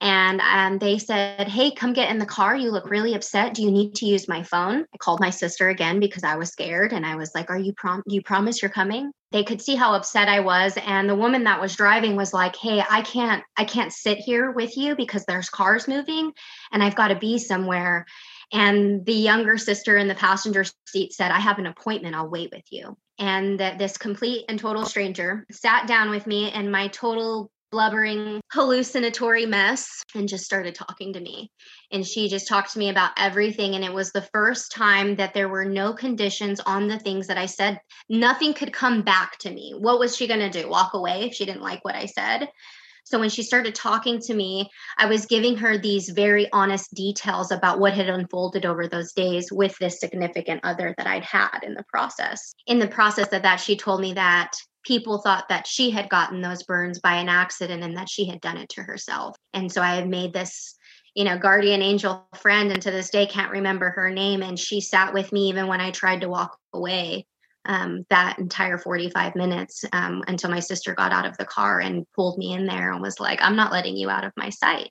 and 0.00 0.40
um, 0.40 0.78
they 0.78 0.98
said, 0.98 1.46
Hey, 1.46 1.70
come 1.70 1.92
get 1.92 2.10
in 2.10 2.18
the 2.18 2.26
car. 2.26 2.56
You 2.56 2.70
look 2.70 2.88
really 2.88 3.14
upset. 3.14 3.52
Do 3.52 3.62
you 3.62 3.70
need 3.70 3.94
to 3.96 4.06
use 4.06 4.28
my 4.28 4.42
phone? 4.42 4.86
I 4.94 4.96
called 4.98 5.20
my 5.20 5.30
sister 5.30 5.68
again 5.68 6.00
because 6.00 6.24
I 6.24 6.36
was 6.36 6.50
scared. 6.50 6.92
And 6.92 7.04
I 7.04 7.16
was 7.16 7.32
like, 7.34 7.50
Are 7.50 7.58
you 7.58 7.74
prom? 7.74 8.02
You 8.06 8.22
promise 8.22 8.62
you're 8.62 8.70
coming? 8.70 9.12
They 9.32 9.44
could 9.44 9.60
see 9.60 9.76
how 9.76 9.94
upset 9.94 10.28
I 10.28 10.40
was. 10.40 10.76
And 10.86 11.08
the 11.08 11.14
woman 11.14 11.44
that 11.44 11.60
was 11.60 11.76
driving 11.76 12.16
was 12.16 12.32
like, 12.32 12.56
Hey, 12.56 12.82
I 12.88 13.02
can't, 13.02 13.44
I 13.58 13.64
can't 13.64 13.92
sit 13.92 14.18
here 14.18 14.50
with 14.50 14.76
you 14.76 14.96
because 14.96 15.24
there's 15.26 15.50
cars 15.50 15.86
moving 15.86 16.32
and 16.72 16.82
I've 16.82 16.96
got 16.96 17.08
to 17.08 17.16
be 17.16 17.38
somewhere. 17.38 18.06
And 18.52 19.04
the 19.04 19.12
younger 19.12 19.58
sister 19.58 19.96
in 19.96 20.08
the 20.08 20.14
passenger 20.14 20.64
seat 20.88 21.12
said, 21.12 21.30
I 21.30 21.38
have 21.38 21.58
an 21.58 21.66
appointment. 21.66 22.16
I'll 22.16 22.28
wait 22.28 22.50
with 22.52 22.64
you. 22.70 22.96
And 23.18 23.60
that 23.60 23.78
this 23.78 23.98
complete 23.98 24.46
and 24.48 24.58
total 24.58 24.86
stranger 24.86 25.46
sat 25.50 25.86
down 25.86 26.08
with 26.08 26.26
me 26.26 26.50
and 26.50 26.72
my 26.72 26.88
total 26.88 27.50
blubbering, 27.70 28.40
hallucinatory 28.52 29.46
mess 29.46 30.02
and 30.14 30.28
just 30.28 30.44
started 30.44 30.74
talking 30.74 31.12
to 31.12 31.20
me. 31.20 31.50
And 31.92 32.06
she 32.06 32.28
just 32.28 32.48
talked 32.48 32.72
to 32.72 32.78
me 32.78 32.88
about 32.88 33.12
everything. 33.16 33.74
And 33.74 33.84
it 33.84 33.92
was 33.92 34.10
the 34.10 34.28
first 34.32 34.72
time 34.72 35.16
that 35.16 35.34
there 35.34 35.48
were 35.48 35.64
no 35.64 35.92
conditions 35.92 36.60
on 36.60 36.88
the 36.88 36.98
things 36.98 37.28
that 37.28 37.38
I 37.38 37.46
said. 37.46 37.80
Nothing 38.08 38.54
could 38.54 38.72
come 38.72 39.02
back 39.02 39.38
to 39.38 39.50
me. 39.50 39.74
What 39.78 39.98
was 40.00 40.16
she 40.16 40.26
going 40.26 40.40
to 40.40 40.50
do? 40.50 40.68
Walk 40.68 40.94
away 40.94 41.22
if 41.22 41.34
she 41.34 41.46
didn't 41.46 41.62
like 41.62 41.84
what 41.84 41.94
I 41.94 42.06
said? 42.06 42.48
So 43.04 43.18
when 43.18 43.30
she 43.30 43.42
started 43.42 43.74
talking 43.74 44.20
to 44.20 44.34
me, 44.34 44.70
I 44.98 45.06
was 45.06 45.26
giving 45.26 45.56
her 45.56 45.78
these 45.78 46.10
very 46.10 46.48
honest 46.52 46.94
details 46.94 47.50
about 47.50 47.80
what 47.80 47.94
had 47.94 48.08
unfolded 48.08 48.64
over 48.64 48.86
those 48.86 49.12
days 49.12 49.50
with 49.50 49.76
this 49.78 49.98
significant 49.98 50.60
other 50.64 50.94
that 50.96 51.06
I'd 51.06 51.24
had 51.24 51.58
in 51.62 51.74
the 51.74 51.84
process. 51.88 52.54
In 52.66 52.78
the 52.78 52.86
process 52.86 53.32
of 53.32 53.42
that, 53.42 53.56
she 53.56 53.76
told 53.76 54.00
me 54.00 54.12
that 54.14 54.52
people 54.84 55.18
thought 55.18 55.48
that 55.48 55.66
she 55.66 55.90
had 55.90 56.08
gotten 56.08 56.40
those 56.40 56.62
burns 56.62 57.00
by 57.00 57.14
an 57.14 57.28
accident 57.28 57.82
and 57.82 57.96
that 57.96 58.08
she 58.08 58.26
had 58.26 58.40
done 58.40 58.56
it 58.56 58.68
to 58.70 58.82
herself. 58.82 59.36
And 59.52 59.70
so 59.70 59.82
I 59.82 59.94
had 59.94 60.08
made 60.08 60.32
this, 60.32 60.74
you 61.14 61.24
know, 61.24 61.38
guardian 61.38 61.82
angel 61.82 62.26
friend, 62.34 62.72
and 62.72 62.82
to 62.82 62.90
this 62.90 63.10
day 63.10 63.26
can't 63.26 63.52
remember 63.52 63.90
her 63.90 64.10
name. 64.10 64.42
And 64.42 64.58
she 64.58 64.80
sat 64.80 65.12
with 65.12 65.32
me 65.32 65.48
even 65.48 65.66
when 65.66 65.80
I 65.80 65.90
tried 65.90 66.22
to 66.22 66.28
walk 66.28 66.56
away 66.72 67.26
um, 67.66 68.06
that 68.08 68.38
entire 68.38 68.78
45 68.78 69.36
minutes 69.36 69.84
um, 69.92 70.24
until 70.26 70.50
my 70.50 70.60
sister 70.60 70.94
got 70.94 71.12
out 71.12 71.26
of 71.26 71.36
the 71.36 71.44
car 71.44 71.80
and 71.80 72.06
pulled 72.14 72.38
me 72.38 72.52
in 72.52 72.66
there 72.66 72.92
and 72.92 73.02
was 73.02 73.20
like, 73.20 73.40
I'm 73.42 73.56
not 73.56 73.72
letting 73.72 73.96
you 73.96 74.08
out 74.08 74.24
of 74.24 74.32
my 74.36 74.48
sight. 74.48 74.90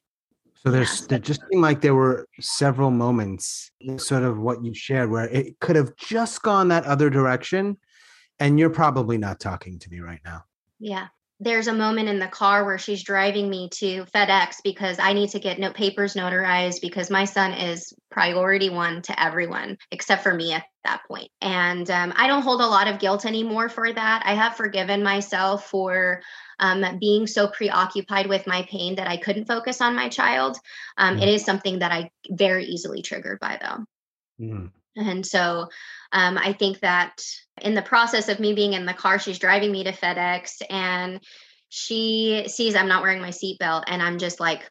So 0.64 0.72
there's 0.72 1.08
there 1.08 1.20
just 1.20 1.42
seemed 1.50 1.64
like 1.64 1.80
there 1.80 1.96
were 1.96 2.28
several 2.42 2.92
moments, 2.92 3.72
sort 3.96 4.24
of 4.24 4.40
what 4.40 4.64
you 4.64 4.74
shared, 4.74 5.10
where 5.10 5.30
it 5.30 5.58
could 5.62 5.78
have 5.78 5.96
just 5.96 6.42
gone 6.42 6.68
that 6.68 6.84
other 6.84 7.10
direction, 7.10 7.78
and 8.40 8.60
you're 8.60 8.70
probably 8.70 9.18
not 9.18 9.40
talking 9.40 9.80
to 9.80 9.90
me 9.90 10.00
right 10.00 10.22
now. 10.24 10.46
Yeah. 10.80 11.08
There's 11.42 11.68
a 11.68 11.74
moment 11.74 12.10
in 12.10 12.20
the 12.20 12.28
car 12.28 12.66
where 12.66 12.78
she's 12.78 13.02
driving 13.02 13.50
me 13.50 13.70
to 13.76 14.04
FedEx 14.14 14.58
because 14.62 15.00
I 15.00 15.14
need 15.14 15.30
to 15.30 15.40
get 15.40 15.58
no 15.58 15.72
papers 15.72 16.14
notarized 16.14 16.82
because 16.82 17.10
my 17.10 17.24
son 17.24 17.54
is 17.54 17.94
priority 18.12 18.70
one 18.70 19.02
to 19.04 19.24
everyone 19.24 19.78
except 19.90 20.22
for 20.22 20.34
me 20.34 20.52
at 20.52 20.66
that 20.84 21.02
point. 21.08 21.30
And 21.40 21.90
um, 21.90 22.14
I 22.18 22.28
don't 22.28 22.42
hold 22.42 22.60
a 22.60 22.68
lot 22.68 22.90
of 22.90 23.00
guilt 23.00 23.26
anymore 23.26 23.70
for 23.70 23.92
that. 23.92 24.24
I 24.26 24.34
have 24.34 24.58
forgiven 24.58 25.02
myself 25.02 25.70
for 25.70 26.22
um, 26.60 26.84
being 27.00 27.26
so 27.26 27.48
preoccupied 27.48 28.28
with 28.28 28.46
my 28.46 28.64
pain 28.70 28.96
that 28.96 29.08
I 29.08 29.16
couldn't 29.16 29.46
focus 29.46 29.80
on 29.80 29.96
my 29.96 30.10
child. 30.10 30.58
Um, 30.98 31.18
mm. 31.18 31.22
It 31.24 31.30
is 31.30 31.46
something 31.46 31.80
that 31.80 31.94
I 31.94 32.12
very 32.30 32.66
easily 32.66 33.02
triggered 33.02 33.40
by, 33.40 33.60
though. 33.62 34.46
Mm. 34.46 34.72
And 34.96 35.26
so 35.26 35.68
um, 36.12 36.38
I 36.38 36.54
think 36.54 36.80
that 36.80 37.22
in 37.62 37.76
the 37.76 37.82
process 37.82 38.30
of 38.30 38.40
me 38.40 38.54
being 38.54 38.74
in 38.74 38.86
the 38.86 38.94
car, 38.94 39.20
she's 39.20 39.40
driving 39.40 39.72
me 39.72 39.84
to 39.84 39.92
FedEx 39.92 40.62
and 40.70 41.20
she 41.70 42.46
sees 42.48 42.76
I'm 42.76 42.88
not 42.88 43.04
wearing 43.04 43.22
my 43.22 43.30
seatbelt. 43.30 43.84
And 43.88 44.02
I'm 44.02 44.18
just 44.18 44.40
like, 44.40 44.70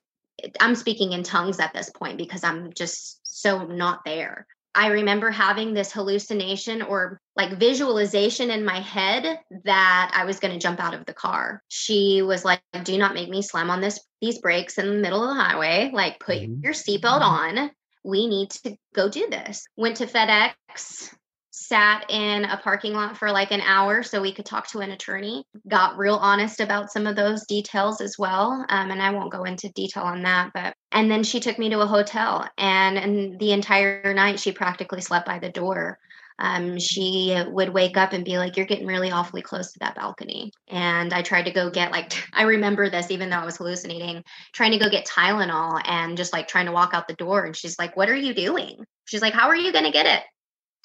I'm 0.60 0.74
speaking 0.74 1.12
in 1.12 1.22
tongues 1.22 1.60
at 1.60 1.72
this 1.72 1.90
point 1.90 2.18
because 2.18 2.44
I'm 2.44 2.72
just 2.72 3.20
so 3.24 3.64
not 3.64 4.04
there. 4.04 4.46
I 4.74 4.88
remember 4.88 5.30
having 5.30 5.74
this 5.74 5.92
hallucination 5.92 6.82
or 6.82 7.20
like 7.34 7.58
visualization 7.58 8.50
in 8.50 8.64
my 8.64 8.80
head 8.80 9.40
that 9.64 10.12
I 10.14 10.24
was 10.24 10.38
going 10.38 10.52
to 10.52 10.60
jump 10.60 10.78
out 10.78 10.94
of 10.94 11.04
the 11.04 11.14
car. 11.14 11.62
She 11.68 12.22
was 12.22 12.44
like, 12.44 12.60
"Do 12.84 12.96
not 12.96 13.14
make 13.14 13.28
me 13.28 13.42
slam 13.42 13.70
on 13.70 13.80
this 13.80 13.98
these 14.20 14.38
brakes 14.38 14.78
in 14.78 14.86
the 14.86 14.94
middle 14.94 15.22
of 15.22 15.36
the 15.36 15.42
highway. 15.42 15.90
Like 15.92 16.20
put 16.20 16.36
mm-hmm. 16.36 16.60
your 16.62 16.74
seatbelt 16.74 17.22
mm-hmm. 17.22 17.58
on. 17.58 17.70
We 18.08 18.26
need 18.26 18.50
to 18.64 18.74
go 18.94 19.08
do 19.10 19.28
this." 19.30 19.64
Went 19.76 19.98
to 19.98 20.06
FedEx 20.06 21.14
sat 21.50 22.06
in 22.08 22.44
a 22.44 22.56
parking 22.56 22.94
lot 22.94 23.16
for 23.16 23.32
like 23.32 23.50
an 23.50 23.60
hour 23.60 24.02
so 24.02 24.22
we 24.22 24.32
could 24.32 24.46
talk 24.46 24.66
to 24.68 24.78
an 24.78 24.92
attorney 24.92 25.44
got 25.68 25.98
real 25.98 26.14
honest 26.14 26.60
about 26.60 26.90
some 26.90 27.06
of 27.06 27.16
those 27.16 27.44
details 27.46 28.00
as 28.00 28.14
well 28.18 28.64
um, 28.68 28.90
and 28.90 29.02
i 29.02 29.10
won't 29.10 29.32
go 29.32 29.42
into 29.44 29.68
detail 29.74 30.04
on 30.04 30.22
that 30.22 30.50
but 30.54 30.72
and 30.92 31.10
then 31.10 31.24
she 31.24 31.40
took 31.40 31.58
me 31.58 31.68
to 31.68 31.80
a 31.80 31.86
hotel 31.86 32.48
and, 32.56 32.96
and 32.96 33.38
the 33.40 33.52
entire 33.52 34.14
night 34.14 34.38
she 34.38 34.52
practically 34.52 35.00
slept 35.00 35.26
by 35.26 35.38
the 35.38 35.50
door 35.50 35.98
um, 36.38 36.78
she 36.78 37.36
would 37.48 37.70
wake 37.70 37.96
up 37.96 38.12
and 38.12 38.24
be 38.24 38.38
like, 38.38 38.56
You're 38.56 38.66
getting 38.66 38.86
really 38.86 39.10
awfully 39.10 39.42
close 39.42 39.72
to 39.72 39.78
that 39.80 39.96
balcony. 39.96 40.52
And 40.68 41.12
I 41.12 41.22
tried 41.22 41.44
to 41.44 41.50
go 41.50 41.70
get, 41.70 41.90
like, 41.90 42.12
I 42.32 42.42
remember 42.42 42.88
this, 42.90 43.10
even 43.10 43.30
though 43.30 43.38
I 43.38 43.44
was 43.44 43.56
hallucinating, 43.56 44.22
trying 44.52 44.72
to 44.72 44.78
go 44.78 44.90
get 44.90 45.06
Tylenol 45.06 45.80
and 45.84 46.16
just 46.16 46.32
like 46.32 46.48
trying 46.48 46.66
to 46.66 46.72
walk 46.72 46.94
out 46.94 47.08
the 47.08 47.14
door. 47.14 47.44
And 47.44 47.56
she's 47.56 47.78
like, 47.78 47.96
What 47.96 48.08
are 48.08 48.16
you 48.16 48.34
doing? 48.34 48.84
She's 49.06 49.22
like, 49.22 49.34
How 49.34 49.48
are 49.48 49.56
you 49.56 49.72
going 49.72 49.84
to 49.84 49.90
get 49.90 50.06
it? 50.06 50.22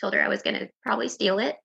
Told 0.01 0.13
her 0.13 0.23
I 0.23 0.27
was 0.27 0.41
going 0.41 0.59
to 0.59 0.69
probably 0.83 1.09
steal 1.09 1.39
it. 1.39 1.55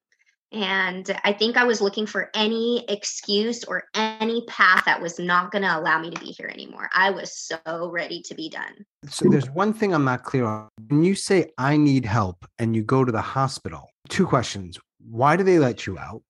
And 0.50 1.14
I 1.24 1.32
think 1.32 1.56
I 1.56 1.64
was 1.64 1.80
looking 1.80 2.06
for 2.06 2.30
any 2.34 2.84
excuse 2.88 3.64
or 3.64 3.84
any 3.94 4.44
path 4.46 4.84
that 4.86 5.00
was 5.00 5.18
not 5.18 5.50
going 5.50 5.62
to 5.62 5.78
allow 5.78 6.00
me 6.00 6.10
to 6.10 6.20
be 6.20 6.32
here 6.32 6.48
anymore. 6.48 6.88
I 6.94 7.10
was 7.10 7.36
so 7.36 7.90
ready 7.90 8.22
to 8.22 8.34
be 8.34 8.48
done. 8.48 8.86
So 9.08 9.28
there's 9.28 9.50
one 9.50 9.74
thing 9.74 9.92
I'm 9.92 10.04
not 10.04 10.24
clear 10.24 10.46
on. 10.46 10.68
When 10.88 11.04
you 11.04 11.14
say 11.14 11.50
I 11.58 11.76
need 11.76 12.06
help 12.06 12.46
and 12.58 12.74
you 12.74 12.82
go 12.82 13.04
to 13.04 13.12
the 13.12 13.20
hospital, 13.20 13.90
two 14.08 14.26
questions. 14.26 14.78
Why 15.10 15.36
do 15.36 15.44
they 15.44 15.58
let 15.58 15.86
you 15.86 15.98
out? 15.98 16.22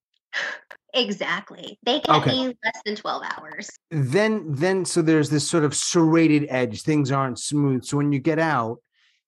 Exactly. 0.95 1.79
They 1.85 2.01
get 2.01 2.09
okay. 2.09 2.31
me 2.31 2.57
less 2.65 2.83
than 2.85 2.97
12 2.97 3.23
hours. 3.37 3.71
Then 3.91 4.45
then 4.49 4.85
so 4.85 5.03
there's 5.03 5.31
this 5.31 5.49
sort 5.49 5.65
of 5.65 5.75
serrated 5.75 6.47
edge. 6.49 6.83
Things 6.83 7.13
aren't 7.13 7.39
smooth. 7.39 7.85
So 7.85 7.99
when 7.99 8.11
you 8.11 8.19
get 8.19 8.39
out, 8.39 8.79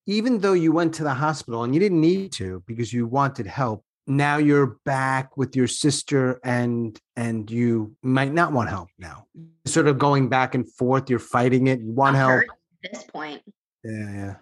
even 0.06 0.38
though 0.38 0.54
you 0.54 0.72
went 0.72 0.94
to 0.94 1.04
the 1.04 1.14
hospital 1.14 1.62
and 1.62 1.74
you 1.74 1.80
didn't 1.80 2.00
need 2.00 2.32
to 2.32 2.62
because 2.66 2.92
you 2.92 3.06
wanted 3.06 3.46
help, 3.46 3.84
now 4.10 4.38
you're 4.38 4.76
back 4.84 5.36
with 5.36 5.54
your 5.54 5.68
sister 5.68 6.40
and 6.42 6.98
and 7.16 7.48
you 7.48 7.94
might 8.02 8.32
not 8.32 8.52
want 8.52 8.68
help 8.68 8.88
now. 8.98 9.26
Sort 9.66 9.86
of 9.86 9.98
going 9.98 10.28
back 10.28 10.54
and 10.54 10.70
forth 10.74 11.08
you're 11.08 11.20
fighting 11.20 11.68
it 11.68 11.80
you 11.80 11.92
want 11.92 12.16
help. 12.16 12.42
at 12.84 12.92
this 12.92 13.04
point. 13.04 13.40
Yeah 13.84 14.12
yeah. 14.12 14.34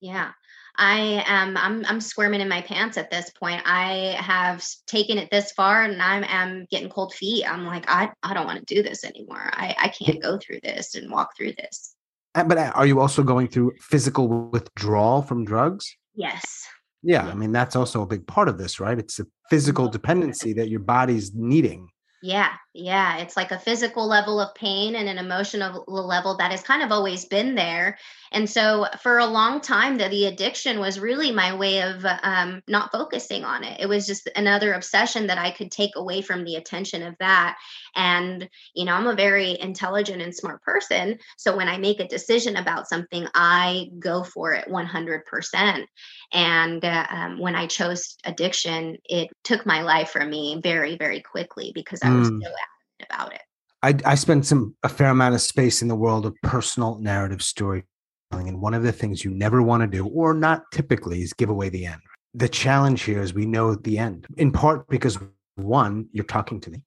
Yeah. 0.00 0.30
I 0.76 1.24
am 1.26 1.56
i'm 1.56 1.84
i'm 1.86 2.00
squirming 2.00 2.40
in 2.40 2.48
my 2.48 2.62
pants 2.62 2.96
at 2.96 3.10
this 3.10 3.30
point. 3.30 3.60
I 3.66 4.16
have 4.20 4.64
taken 4.86 5.18
it 5.18 5.28
this 5.32 5.50
far 5.50 5.82
and 5.82 6.00
i'm 6.00 6.22
am 6.22 6.66
getting 6.70 6.88
cold 6.88 7.12
feet. 7.12 7.44
I'm 7.44 7.66
like 7.66 7.86
i 7.88 8.10
i 8.22 8.32
don't 8.32 8.46
want 8.46 8.64
to 8.64 8.74
do 8.74 8.84
this 8.84 9.04
anymore. 9.04 9.50
I 9.52 9.74
i 9.80 9.88
can't 9.88 10.22
go 10.22 10.38
through 10.38 10.60
this 10.62 10.94
and 10.94 11.10
walk 11.10 11.36
through 11.36 11.54
this. 11.58 11.96
But 12.34 12.56
uh, 12.56 12.70
are 12.76 12.86
you 12.86 13.00
also 13.00 13.24
going 13.24 13.48
through 13.48 13.72
physical 13.80 14.28
withdrawal 14.28 15.22
from 15.22 15.44
drugs? 15.44 15.96
Yes 16.14 16.68
yeah, 17.02 17.26
I 17.26 17.34
mean 17.34 17.52
that's 17.52 17.76
also 17.76 18.02
a 18.02 18.06
big 18.06 18.26
part 18.26 18.48
of 18.48 18.58
this, 18.58 18.80
right? 18.80 18.98
It's 18.98 19.20
a 19.20 19.26
physical 19.50 19.86
mm-hmm. 19.86 19.92
dependency 19.92 20.52
that 20.54 20.68
your 20.68 20.80
body's 20.80 21.34
needing. 21.34 21.88
Yeah, 22.20 22.50
yeah. 22.74 23.18
It's 23.18 23.36
like 23.36 23.52
a 23.52 23.58
physical 23.58 24.06
level 24.06 24.40
of 24.40 24.54
pain 24.54 24.96
and 24.96 25.08
an 25.08 25.18
emotional 25.18 25.84
level 25.86 26.36
that 26.38 26.50
has 26.50 26.62
kind 26.62 26.82
of 26.82 26.90
always 26.90 27.24
been 27.24 27.54
there. 27.54 27.96
And 28.32 28.48
so 28.48 28.86
for 29.02 29.18
a 29.18 29.26
long 29.26 29.60
time, 29.60 29.98
the, 29.98 30.08
the 30.08 30.26
addiction 30.26 30.78
was 30.78 31.00
really 31.00 31.32
my 31.32 31.54
way 31.54 31.82
of 31.82 32.04
um, 32.22 32.62
not 32.68 32.92
focusing 32.92 33.44
on 33.44 33.64
it. 33.64 33.80
It 33.80 33.88
was 33.88 34.06
just 34.06 34.28
another 34.36 34.74
obsession 34.74 35.26
that 35.28 35.38
I 35.38 35.50
could 35.50 35.70
take 35.70 35.96
away 35.96 36.22
from 36.22 36.44
the 36.44 36.56
attention 36.56 37.02
of 37.02 37.14
that. 37.20 37.56
And, 37.96 38.48
you 38.74 38.84
know, 38.84 38.92
I'm 38.92 39.06
a 39.06 39.14
very 39.14 39.58
intelligent 39.58 40.22
and 40.22 40.34
smart 40.34 40.62
person. 40.62 41.18
So 41.36 41.56
when 41.56 41.68
I 41.68 41.78
make 41.78 42.00
a 42.00 42.08
decision 42.08 42.56
about 42.56 42.88
something, 42.88 43.26
I 43.34 43.90
go 43.98 44.24
for 44.24 44.52
it 44.52 44.68
100%. 44.68 45.86
And 46.32 46.84
uh, 46.84 47.06
um, 47.10 47.38
when 47.38 47.54
I 47.54 47.66
chose 47.66 48.16
addiction, 48.24 48.96
it 49.04 49.28
took 49.44 49.64
my 49.64 49.82
life 49.82 50.10
from 50.10 50.30
me 50.30 50.60
very, 50.62 50.96
very 50.96 51.20
quickly 51.20 51.72
because 51.74 52.00
I 52.02 52.10
was 52.10 52.30
mm. 52.30 52.42
so 52.42 52.48
adamant 52.48 53.10
about 53.10 53.34
it. 53.34 53.40
I, 53.82 53.94
I 54.04 54.14
spent 54.16 54.44
some 54.44 54.74
a 54.82 54.88
fair 54.88 55.10
amount 55.10 55.36
of 55.36 55.40
space 55.40 55.82
in 55.82 55.88
the 55.88 55.94
world 55.94 56.26
of 56.26 56.34
personal 56.42 56.98
narrative 56.98 57.42
story 57.42 57.84
and 58.30 58.60
one 58.60 58.74
of 58.74 58.82
the 58.82 58.92
things 58.92 59.24
you 59.24 59.30
never 59.30 59.62
want 59.62 59.82
to 59.82 59.86
do, 59.86 60.06
or 60.06 60.34
not 60.34 60.62
typically, 60.72 61.22
is 61.22 61.32
give 61.32 61.50
away 61.50 61.68
the 61.68 61.86
end. 61.86 62.00
The 62.34 62.48
challenge 62.48 63.02
here 63.02 63.22
is 63.22 63.34
we 63.34 63.46
know 63.46 63.74
the 63.74 63.98
end, 63.98 64.26
in 64.36 64.52
part 64.52 64.86
because 64.88 65.18
one, 65.56 66.08
you're 66.12 66.24
talking 66.24 66.60
to 66.60 66.70
me. 66.70 66.82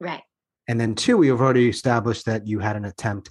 Right. 0.00 0.22
And 0.68 0.80
then 0.80 0.94
two, 0.94 1.16
we 1.16 1.28
have 1.28 1.40
already 1.40 1.68
established 1.68 2.26
that 2.26 2.46
you 2.46 2.58
had 2.58 2.76
an 2.76 2.84
attempt 2.84 3.30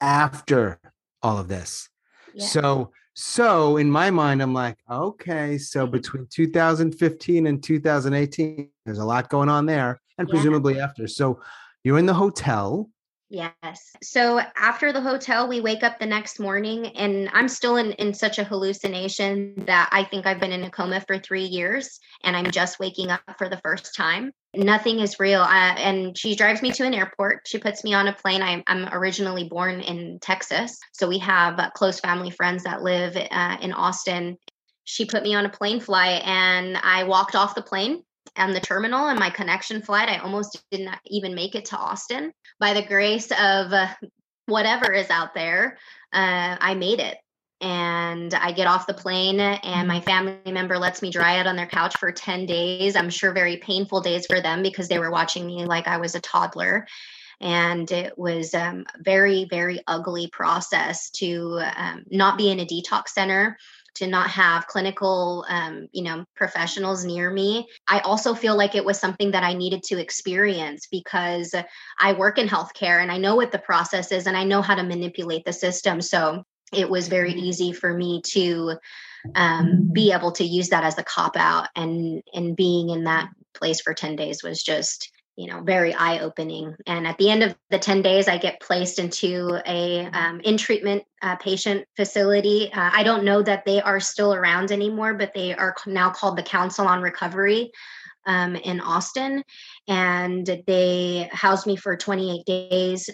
after 0.00 0.80
all 1.22 1.38
of 1.38 1.48
this. 1.48 1.88
Yeah. 2.34 2.46
So, 2.46 2.92
so 3.14 3.78
in 3.78 3.90
my 3.90 4.10
mind, 4.10 4.42
I'm 4.42 4.54
like, 4.54 4.76
okay, 4.90 5.58
so 5.58 5.84
mm-hmm. 5.84 5.92
between 5.92 6.26
2015 6.30 7.46
and 7.46 7.62
2018, 7.62 8.70
there's 8.84 8.98
a 8.98 9.04
lot 9.04 9.28
going 9.28 9.48
on 9.48 9.66
there, 9.66 10.00
and 10.18 10.28
yeah. 10.28 10.32
presumably 10.32 10.80
after. 10.80 11.08
So, 11.08 11.40
you're 11.84 11.98
in 11.98 12.06
the 12.06 12.14
hotel 12.14 12.90
Yes. 13.30 13.92
So 14.02 14.40
after 14.56 14.90
the 14.90 15.02
hotel, 15.02 15.48
we 15.48 15.60
wake 15.60 15.82
up 15.82 15.98
the 15.98 16.06
next 16.06 16.40
morning, 16.40 16.86
and 16.96 17.28
I'm 17.34 17.48
still 17.48 17.76
in, 17.76 17.92
in 17.92 18.14
such 18.14 18.38
a 18.38 18.44
hallucination 18.44 19.64
that 19.66 19.90
I 19.92 20.04
think 20.04 20.24
I've 20.24 20.40
been 20.40 20.52
in 20.52 20.64
a 20.64 20.70
coma 20.70 21.02
for 21.06 21.18
three 21.18 21.44
years 21.44 22.00
and 22.24 22.36
I'm 22.36 22.50
just 22.50 22.80
waking 22.80 23.10
up 23.10 23.20
for 23.36 23.48
the 23.48 23.60
first 23.62 23.94
time. 23.94 24.32
Nothing 24.54 25.00
is 25.00 25.20
real. 25.20 25.42
Uh, 25.42 25.74
and 25.76 26.16
she 26.16 26.34
drives 26.34 26.62
me 26.62 26.72
to 26.72 26.86
an 26.86 26.94
airport. 26.94 27.42
She 27.46 27.58
puts 27.58 27.84
me 27.84 27.92
on 27.92 28.08
a 28.08 28.14
plane. 28.14 28.40
I, 28.40 28.62
am 28.66 28.88
originally 28.92 29.44
born 29.44 29.80
in 29.80 30.18
Texas. 30.20 30.78
So 30.94 31.06
we 31.06 31.18
have 31.18 31.58
uh, 31.58 31.70
close 31.70 32.00
family 32.00 32.30
friends 32.30 32.64
that 32.64 32.82
live 32.82 33.14
uh, 33.16 33.56
in 33.60 33.72
Austin. 33.72 34.38
She 34.84 35.04
put 35.04 35.22
me 35.22 35.34
on 35.34 35.44
a 35.44 35.50
plane 35.50 35.80
flight, 35.80 36.22
and 36.24 36.78
I 36.78 37.04
walked 37.04 37.36
off 37.36 37.54
the 37.54 37.60
plane 37.60 38.02
on 38.38 38.52
the 38.52 38.60
terminal 38.60 39.08
and 39.08 39.18
my 39.18 39.30
connection 39.30 39.82
flight. 39.82 40.08
I 40.08 40.18
almost 40.18 40.62
didn't 40.70 40.94
even 41.06 41.34
make 41.34 41.54
it 41.54 41.66
to 41.66 41.76
Austin. 41.76 42.32
By 42.60 42.74
the 42.74 42.82
grace 42.82 43.30
of 43.30 43.72
uh, 43.72 43.88
whatever 44.46 44.92
is 44.92 45.10
out 45.10 45.34
there, 45.34 45.78
uh, 46.12 46.56
I 46.60 46.74
made 46.74 47.00
it. 47.00 47.16
And 47.60 48.32
I 48.34 48.52
get 48.52 48.68
off 48.68 48.86
the 48.86 48.94
plane, 48.94 49.40
and 49.40 49.88
my 49.88 50.00
family 50.00 50.38
member 50.46 50.78
lets 50.78 51.02
me 51.02 51.10
dry 51.10 51.40
out 51.40 51.48
on 51.48 51.56
their 51.56 51.66
couch 51.66 51.96
for 51.98 52.12
10 52.12 52.46
days. 52.46 52.94
I'm 52.94 53.10
sure 53.10 53.32
very 53.32 53.56
painful 53.56 54.00
days 54.00 54.26
for 54.26 54.40
them 54.40 54.62
because 54.62 54.86
they 54.86 55.00
were 55.00 55.10
watching 55.10 55.44
me 55.44 55.64
like 55.64 55.88
I 55.88 55.96
was 55.96 56.14
a 56.14 56.20
toddler 56.20 56.86
and 57.40 57.90
it 57.92 58.18
was 58.18 58.54
um, 58.54 58.84
very 58.98 59.46
very 59.48 59.80
ugly 59.86 60.28
process 60.28 61.10
to 61.10 61.60
um, 61.76 62.04
not 62.10 62.36
be 62.36 62.50
in 62.50 62.60
a 62.60 62.66
detox 62.66 63.08
center 63.08 63.56
to 63.98 64.06
not 64.06 64.30
have 64.30 64.66
clinical 64.66 65.44
um, 65.48 65.88
you 65.92 66.02
know 66.02 66.24
professionals 66.36 67.04
near 67.04 67.30
me 67.30 67.66
i 67.88 68.00
also 68.00 68.34
feel 68.34 68.56
like 68.56 68.74
it 68.74 68.84
was 68.84 68.98
something 68.98 69.32
that 69.32 69.44
i 69.44 69.52
needed 69.52 69.82
to 69.82 70.00
experience 70.00 70.86
because 70.90 71.54
i 71.98 72.12
work 72.12 72.38
in 72.38 72.48
healthcare 72.48 73.02
and 73.02 73.10
i 73.10 73.18
know 73.18 73.36
what 73.36 73.52
the 73.52 73.58
process 73.58 74.12
is 74.12 74.26
and 74.26 74.36
i 74.36 74.44
know 74.44 74.62
how 74.62 74.74
to 74.74 74.82
manipulate 74.82 75.44
the 75.44 75.52
system 75.52 76.00
so 76.00 76.42
it 76.72 76.88
was 76.88 77.08
very 77.08 77.30
mm-hmm. 77.30 77.44
easy 77.46 77.72
for 77.72 77.92
me 77.92 78.20
to 78.22 78.74
um, 79.34 79.90
be 79.92 80.12
able 80.12 80.32
to 80.32 80.44
use 80.44 80.68
that 80.68 80.84
as 80.84 80.98
a 80.98 81.02
cop 81.02 81.36
out 81.36 81.68
and 81.74 82.22
and 82.32 82.56
being 82.56 82.90
in 82.90 83.04
that 83.04 83.28
place 83.54 83.80
for 83.80 83.94
10 83.94 84.16
days 84.16 84.42
was 84.42 84.62
just 84.62 85.10
you 85.38 85.46
know 85.46 85.60
very 85.60 85.94
eye 85.94 86.18
opening 86.18 86.74
and 86.86 87.06
at 87.06 87.16
the 87.18 87.30
end 87.30 87.44
of 87.44 87.54
the 87.70 87.78
10 87.78 88.02
days 88.02 88.26
i 88.26 88.36
get 88.36 88.60
placed 88.60 88.98
into 88.98 89.60
a 89.66 90.06
um, 90.06 90.40
in 90.40 90.56
treatment 90.56 91.04
uh, 91.22 91.36
patient 91.36 91.86
facility. 91.96 92.70
Uh, 92.72 92.90
i 92.92 93.04
don't 93.04 93.24
know 93.24 93.40
that 93.40 93.64
they 93.64 93.80
are 93.80 94.00
still 94.00 94.34
around 94.34 94.72
anymore 94.72 95.14
but 95.14 95.32
they 95.34 95.54
are 95.54 95.76
now 95.86 96.10
called 96.10 96.36
the 96.36 96.42
council 96.42 96.86
on 96.86 97.00
recovery 97.00 97.70
um, 98.26 98.56
in 98.56 98.80
austin. 98.80 99.42
And 99.86 100.46
they 100.66 101.30
housed 101.32 101.66
me 101.66 101.76
for 101.76 101.96
28 101.96 102.44
days 102.44 103.08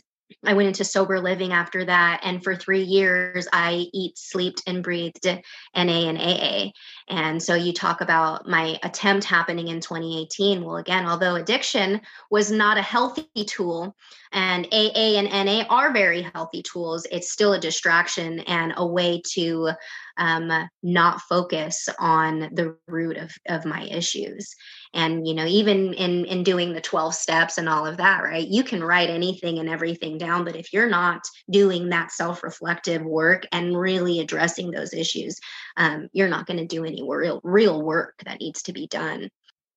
I 0.44 0.54
went 0.54 0.68
into 0.68 0.84
sober 0.84 1.20
living 1.20 1.52
after 1.52 1.84
that. 1.84 2.20
And 2.22 2.42
for 2.42 2.54
three 2.54 2.82
years, 2.82 3.46
I 3.52 3.86
eat, 3.92 4.18
slept, 4.18 4.62
and 4.66 4.82
breathed 4.82 5.24
NA 5.24 5.40
and 5.74 6.18
AA. 6.18 6.70
And 7.08 7.42
so 7.42 7.54
you 7.54 7.72
talk 7.72 8.00
about 8.00 8.48
my 8.48 8.78
attempt 8.82 9.24
happening 9.24 9.68
in 9.68 9.80
2018. 9.80 10.64
Well, 10.64 10.76
again, 10.76 11.06
although 11.06 11.36
addiction 11.36 12.00
was 12.30 12.50
not 12.50 12.78
a 12.78 12.82
healthy 12.82 13.28
tool, 13.46 13.94
and 14.32 14.66
AA 14.72 15.18
and 15.18 15.46
NA 15.46 15.64
are 15.68 15.92
very 15.92 16.22
healthy 16.22 16.62
tools, 16.62 17.06
it's 17.10 17.30
still 17.30 17.52
a 17.52 17.60
distraction 17.60 18.40
and 18.40 18.74
a 18.76 18.86
way 18.86 19.22
to 19.32 19.70
um, 20.16 20.68
not 20.82 21.20
focus 21.22 21.88
on 21.98 22.50
the 22.52 22.76
root 22.86 23.16
of, 23.16 23.32
of 23.48 23.64
my 23.64 23.82
issues. 23.82 24.54
And 24.92 25.26
you 25.26 25.34
know 25.34 25.44
even 25.46 25.92
in 25.94 26.24
in 26.24 26.44
doing 26.44 26.72
the 26.72 26.80
12 26.80 27.14
steps 27.14 27.58
and 27.58 27.68
all 27.68 27.84
of 27.84 27.96
that 27.96 28.22
right 28.22 28.46
you 28.46 28.62
can 28.62 28.82
write 28.82 29.10
anything 29.10 29.58
and 29.58 29.68
everything 29.68 30.18
down 30.18 30.44
but 30.44 30.54
if 30.54 30.72
you're 30.72 30.88
not 30.88 31.26
doing 31.50 31.88
that 31.88 32.12
self-reflective 32.12 33.02
work 33.02 33.44
and 33.50 33.76
really 33.76 34.20
addressing 34.20 34.70
those 34.70 34.92
issues 34.92 35.38
um, 35.76 36.08
you're 36.12 36.28
not 36.28 36.46
going 36.46 36.58
to 36.58 36.66
do 36.66 36.84
any 36.84 37.02
real 37.06 37.40
real 37.42 37.82
work 37.82 38.14
that 38.24 38.40
needs 38.40 38.62
to 38.62 38.72
be 38.72 38.86
done. 38.86 39.28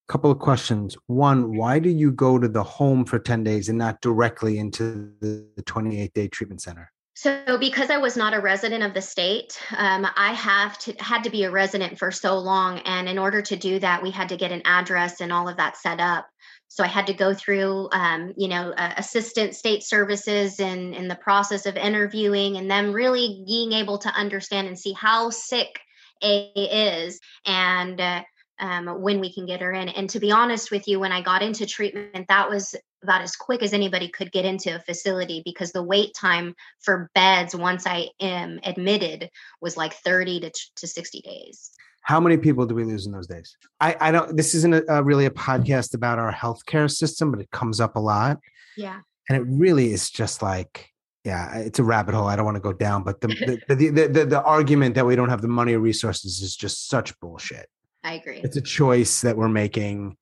Couple 0.08 0.32
of 0.32 0.40
questions. 0.40 0.96
One 1.08 1.58
why 1.58 1.80
do 1.80 1.90
you 1.90 2.12
go 2.12 2.40
to 2.40 2.48
the 2.48 2.64
home 2.64 3.04
for 3.04 3.20
10 3.20 3.44
days 3.44 3.70
and 3.70 3.78
not 3.78 4.02
directly 4.02 4.58
into 4.60 5.12
the 5.20 5.64
28 5.66 6.14
day 6.14 6.28
treatment 6.28 6.62
center 6.62 6.92
So, 7.20 7.58
because 7.58 7.90
I 7.90 7.98
was 7.98 8.16
not 8.16 8.36
a 8.36 8.40
resident 8.40 8.84
of 8.84 8.94
the 8.94 9.02
state, 9.02 9.60
um, 9.76 10.06
I 10.16 10.34
have 10.34 10.78
to 10.78 10.94
had 11.00 11.24
to 11.24 11.32
be 11.32 11.46
a 11.46 11.50
resident 11.50 11.98
for 11.98 12.12
so 12.12 12.38
long, 12.38 12.78
and 12.86 13.10
in 13.10 13.18
order 13.18 13.42
to 13.42 13.56
do 13.56 13.80
that, 13.80 14.04
we 14.04 14.12
had 14.12 14.30
to 14.30 14.38
get 14.38 14.52
an 14.52 14.62
address 14.66 15.20
and 15.20 15.34
all 15.34 15.50
of 15.50 15.58
that 15.58 15.78
set 15.78 16.00
up. 16.00 16.28
So 16.68 16.84
I 16.84 16.88
had 16.88 17.08
to 17.08 17.16
go 17.16 17.34
through, 17.34 17.90
um, 17.92 18.36
you 18.38 18.48
know, 18.48 18.70
uh, 18.70 18.94
assistant 18.98 19.56
state 19.56 19.82
services 19.82 20.60
and 20.60 20.94
in 20.94 21.08
the 21.08 21.16
process 21.16 21.66
of 21.66 21.76
interviewing, 21.76 22.58
and 22.58 22.70
them 22.70 22.94
really 22.94 23.44
being 23.48 23.72
able 23.72 23.98
to 23.98 24.10
understand 24.10 24.68
and 24.68 24.78
see 24.78 24.94
how 24.94 25.32
sick 25.32 25.80
A 26.22 26.52
is, 26.54 27.20
and 27.48 28.00
uh, 28.00 28.24
um, 28.60 29.02
when 29.02 29.20
we 29.20 29.34
can 29.34 29.48
get 29.48 29.62
her 29.62 29.72
in. 29.72 29.90
And 29.90 30.08
to 30.12 30.20
be 30.20 30.32
honest 30.32 30.70
with 30.70 30.88
you, 30.88 31.00
when 31.00 31.12
I 31.12 31.24
got 31.24 31.42
into 31.42 31.66
treatment, 31.66 32.28
that 32.28 32.48
was 32.48 32.76
about 33.04 33.22
as 33.22 33.36
quick 33.36 33.62
as 33.62 33.74
anybody 33.74 34.08
could 34.10 34.32
get 34.32 34.46
into 34.46 34.76
a 34.76 34.80
facility 34.80 35.42
because 35.46 35.72
the 35.72 35.84
wait 35.84 36.14
time 36.14 36.56
for 36.82 37.10
beds 37.14 37.56
once 37.56 37.86
I 37.86 38.10
am 38.20 38.60
admitted 38.64 39.30
was 39.62 39.78
like 39.78 39.94
30 39.94 40.42
to, 40.42 40.52
to 40.78 40.88
60 40.88 41.22
days. 41.22 41.72
How 42.02 42.20
many 42.20 42.38
people 42.38 42.66
do 42.66 42.74
we 42.74 42.86
lose 42.86 43.06
in 43.06 43.12
those 43.12 43.28
days? 43.28 43.56
I, 43.80 43.96
I 44.00 44.12
don't, 44.12 44.36
this 44.38 44.56
isn't 44.56 44.74
a, 44.74 44.84
a 44.88 45.04
really 45.04 45.26
a 45.26 45.30
podcast 45.30 45.94
about 45.94 46.20
our 46.20 46.32
healthcare 46.32 46.90
system, 46.90 47.32
but 47.32 47.42
it 47.42 47.52
comes 47.52 47.82
up 47.82 47.96
a 47.96 48.00
lot. 48.00 48.40
Yeah. 48.78 49.02
And 49.30 49.38
it 49.38 49.46
really 49.48 49.92
is 49.92 50.10
just 50.10 50.42
like, 50.42 50.90
yeah, 51.26 51.58
it's 51.58 51.80
a 51.80 51.84
rabbit 51.84 52.16
hole. 52.16 52.28
I 52.28 52.38
don't 52.38 52.46
want 52.46 52.56
to 52.56 52.62
go 52.62 52.72
down, 52.72 53.04
but 53.04 53.20
the, 53.20 53.28
the, 53.28 53.76
the, 53.76 53.90
the, 53.90 54.08
the, 54.08 54.26
the 54.26 54.44
argument 54.44 54.96
that 54.96 55.06
we 55.06 55.18
don't 55.18 55.28
have 55.28 55.42
the 55.42 55.50
money 55.50 55.74
or 55.74 55.80
resources 55.80 56.42
is 56.42 56.56
just 56.56 56.88
such 56.88 57.20
bullshit. 57.20 57.68
I 58.06 58.14
agree. 58.14 58.40
It's 58.42 58.56
a 58.56 58.62
choice 58.62 59.22
that 59.22 59.36
we're 59.36 59.50
making 59.50 60.16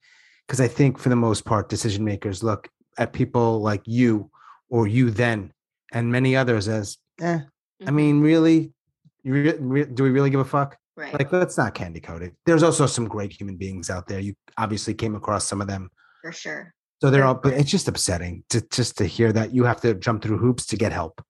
because 0.48 0.62
I 0.62 0.68
think 0.68 0.98
for 1.00 1.10
the 1.10 1.16
most 1.16 1.46
part, 1.46 1.70
decision 1.70 2.04
makers 2.04 2.44
look 2.44 2.70
at 2.98 3.14
people 3.14 3.62
like 3.62 3.82
you 3.86 4.30
or 4.70 4.88
you 4.88 5.10
then 5.10 5.52
and 5.92 6.12
many 6.12 6.36
others 6.36 6.68
as, 6.68 6.98
eh, 7.22 7.38
mm-hmm. 7.38 7.88
I 7.88 7.92
mean, 7.92 8.22
really, 8.22 8.74
re- 9.24 9.58
re- 9.58 9.86
do 9.86 10.04
we 10.04 10.10
really 10.10 10.30
give 10.30 10.40
a 10.40 10.46
fuck? 10.46 10.78
Right. 10.98 11.14
Like, 11.14 11.32
let's 11.32 11.58
not 11.58 11.74
candy 11.74 12.00
coat 12.00 12.22
it. 12.22 12.34
There's 12.46 12.64
also 12.64 12.86
some 12.86 13.08
great 13.08 13.34
human 13.34 13.58
beings 13.58 13.90
out 13.90 14.08
there. 14.08 14.20
You 14.20 14.34
obviously 14.58 14.94
came 14.94 15.16
across 15.16 15.46
some 15.46 15.62
of 15.62 15.68
them. 15.68 15.90
For 16.22 16.32
sure. 16.32 16.74
So 17.02 17.12
they're 17.12 17.26
all, 17.26 17.36
but 17.36 17.54
it's 17.54 17.70
just 17.70 17.88
upsetting 17.88 18.44
to 18.50 18.62
just 18.72 18.98
to 19.00 19.06
hear 19.06 19.34
that 19.34 19.54
you 19.54 19.66
have 19.66 19.82
to 19.82 19.94
jump 19.96 20.24
through 20.24 20.38
hoops 20.38 20.66
to 20.68 20.78
get 20.78 20.94
help 20.94 21.22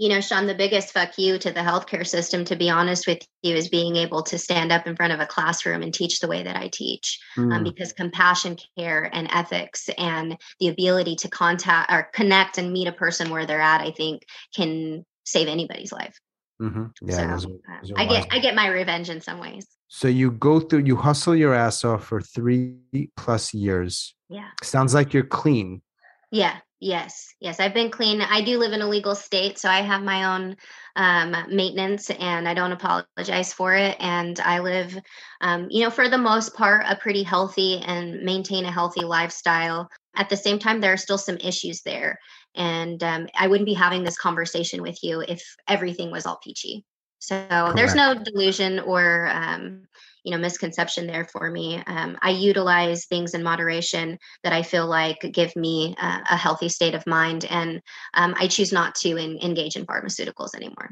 you 0.00 0.08
know, 0.08 0.22
Sean, 0.22 0.46
the 0.46 0.54
biggest 0.54 0.92
fuck 0.92 1.18
you 1.18 1.38
to 1.38 1.52
the 1.52 1.60
healthcare 1.60 2.06
system, 2.06 2.42
to 2.46 2.56
be 2.56 2.70
honest 2.70 3.06
with 3.06 3.18
you, 3.42 3.54
is 3.54 3.68
being 3.68 3.96
able 3.96 4.22
to 4.22 4.38
stand 4.38 4.72
up 4.72 4.86
in 4.86 4.96
front 4.96 5.12
of 5.12 5.20
a 5.20 5.26
classroom 5.26 5.82
and 5.82 5.92
teach 5.92 6.20
the 6.20 6.26
way 6.26 6.42
that 6.42 6.56
I 6.56 6.68
teach. 6.68 7.20
Um, 7.36 7.50
mm. 7.50 7.56
Um, 7.56 7.64
because 7.64 7.92
compassion, 7.92 8.56
care, 8.78 9.10
and 9.12 9.28
ethics, 9.30 9.90
and 9.98 10.38
the 10.58 10.68
ability 10.68 11.16
to 11.16 11.28
contact 11.28 11.92
or 11.92 12.08
connect 12.14 12.56
and 12.56 12.72
meet 12.72 12.88
a 12.88 12.92
person 12.92 13.28
where 13.28 13.44
they're 13.44 13.60
at, 13.60 13.82
I 13.82 13.90
think, 13.90 14.22
can 14.56 15.04
save 15.24 15.48
anybody's 15.48 15.92
life. 15.92 16.18
Mm-hmm. 16.62 16.86
Yeah, 17.02 17.16
so, 17.16 17.26
those 17.26 17.44
are, 17.44 17.80
those 17.82 17.92
I 17.96 18.06
get 18.06 18.26
I 18.30 18.38
get 18.38 18.54
my 18.54 18.68
revenge 18.68 19.10
in 19.10 19.20
some 19.20 19.38
ways. 19.38 19.66
So 19.88 20.08
you 20.08 20.30
go 20.30 20.60
through, 20.60 20.84
you 20.84 20.96
hustle 20.96 21.36
your 21.36 21.52
ass 21.52 21.84
off 21.84 22.04
for 22.04 22.22
three 22.22 22.78
plus 23.18 23.52
years. 23.52 24.14
Yeah, 24.30 24.48
sounds 24.62 24.94
like 24.94 25.12
you're 25.12 25.24
clean. 25.24 25.82
Yeah, 26.30 26.60
Yes, 26.82 27.34
yes, 27.40 27.60
I've 27.60 27.74
been 27.74 27.90
clean. 27.90 28.22
I 28.22 28.40
do 28.40 28.56
live 28.56 28.72
in 28.72 28.80
a 28.80 28.88
legal 28.88 29.14
state, 29.14 29.58
so 29.58 29.68
I 29.68 29.82
have 29.82 30.02
my 30.02 30.34
own 30.34 30.56
um, 30.96 31.36
maintenance, 31.54 32.08
and 32.08 32.48
I 32.48 32.54
don't 32.54 32.72
apologize 32.72 33.52
for 33.52 33.74
it. 33.74 33.98
And 34.00 34.40
I 34.40 34.60
live, 34.60 34.98
um, 35.42 35.66
you 35.68 35.84
know, 35.84 35.90
for 35.90 36.08
the 36.08 36.16
most 36.16 36.54
part, 36.54 36.86
a 36.88 36.96
pretty 36.96 37.22
healthy 37.22 37.82
and 37.84 38.22
maintain 38.22 38.64
a 38.64 38.72
healthy 38.72 39.04
lifestyle. 39.04 39.90
At 40.16 40.30
the 40.30 40.38
same 40.38 40.58
time, 40.58 40.80
there 40.80 40.94
are 40.94 40.96
still 40.96 41.18
some 41.18 41.36
issues 41.36 41.82
there, 41.82 42.18
and 42.54 43.02
um, 43.02 43.28
I 43.38 43.46
wouldn't 43.46 43.66
be 43.66 43.74
having 43.74 44.02
this 44.02 44.16
conversation 44.16 44.80
with 44.80 45.04
you 45.04 45.20
if 45.20 45.44
everything 45.68 46.10
was 46.10 46.24
all 46.24 46.40
peachy. 46.42 46.86
So 47.18 47.46
Correct. 47.46 47.76
there's 47.76 47.94
no 47.94 48.14
delusion 48.14 48.80
or 48.80 49.28
um, 49.28 49.86
you 50.24 50.32
know 50.32 50.38
misconception 50.38 51.06
there 51.06 51.24
for 51.24 51.50
me 51.50 51.82
um, 51.86 52.16
i 52.22 52.30
utilize 52.30 53.06
things 53.06 53.34
in 53.34 53.42
moderation 53.42 54.18
that 54.42 54.52
i 54.52 54.62
feel 54.62 54.86
like 54.86 55.18
give 55.32 55.54
me 55.56 55.94
uh, 56.00 56.20
a 56.30 56.36
healthy 56.36 56.68
state 56.68 56.94
of 56.94 57.06
mind 57.06 57.44
and 57.50 57.80
um, 58.14 58.34
i 58.38 58.46
choose 58.46 58.72
not 58.72 58.94
to 58.94 59.16
in, 59.16 59.38
engage 59.38 59.76
in 59.76 59.86
pharmaceuticals 59.86 60.54
anymore 60.54 60.90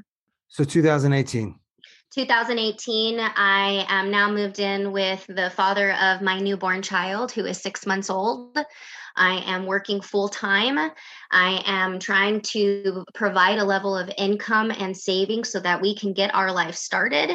so 0.48 0.64
2018 0.64 1.54
2018, 2.14 3.20
I 3.20 3.84
am 3.88 4.10
now 4.10 4.30
moved 4.30 4.60
in 4.60 4.92
with 4.92 5.26
the 5.28 5.50
father 5.50 5.92
of 5.92 6.22
my 6.22 6.38
newborn 6.40 6.80
child 6.80 7.30
who 7.30 7.44
is 7.44 7.60
six 7.60 7.86
months 7.86 8.08
old. 8.08 8.56
I 9.14 9.42
am 9.46 9.66
working 9.66 10.00
full 10.00 10.28
time. 10.28 10.78
I 11.30 11.62
am 11.66 11.98
trying 11.98 12.40
to 12.42 13.04
provide 13.14 13.58
a 13.58 13.64
level 13.64 13.96
of 13.96 14.10
income 14.16 14.70
and 14.70 14.96
savings 14.96 15.50
so 15.50 15.60
that 15.60 15.82
we 15.82 15.94
can 15.94 16.12
get 16.12 16.34
our 16.34 16.50
life 16.50 16.76
started. 16.76 17.30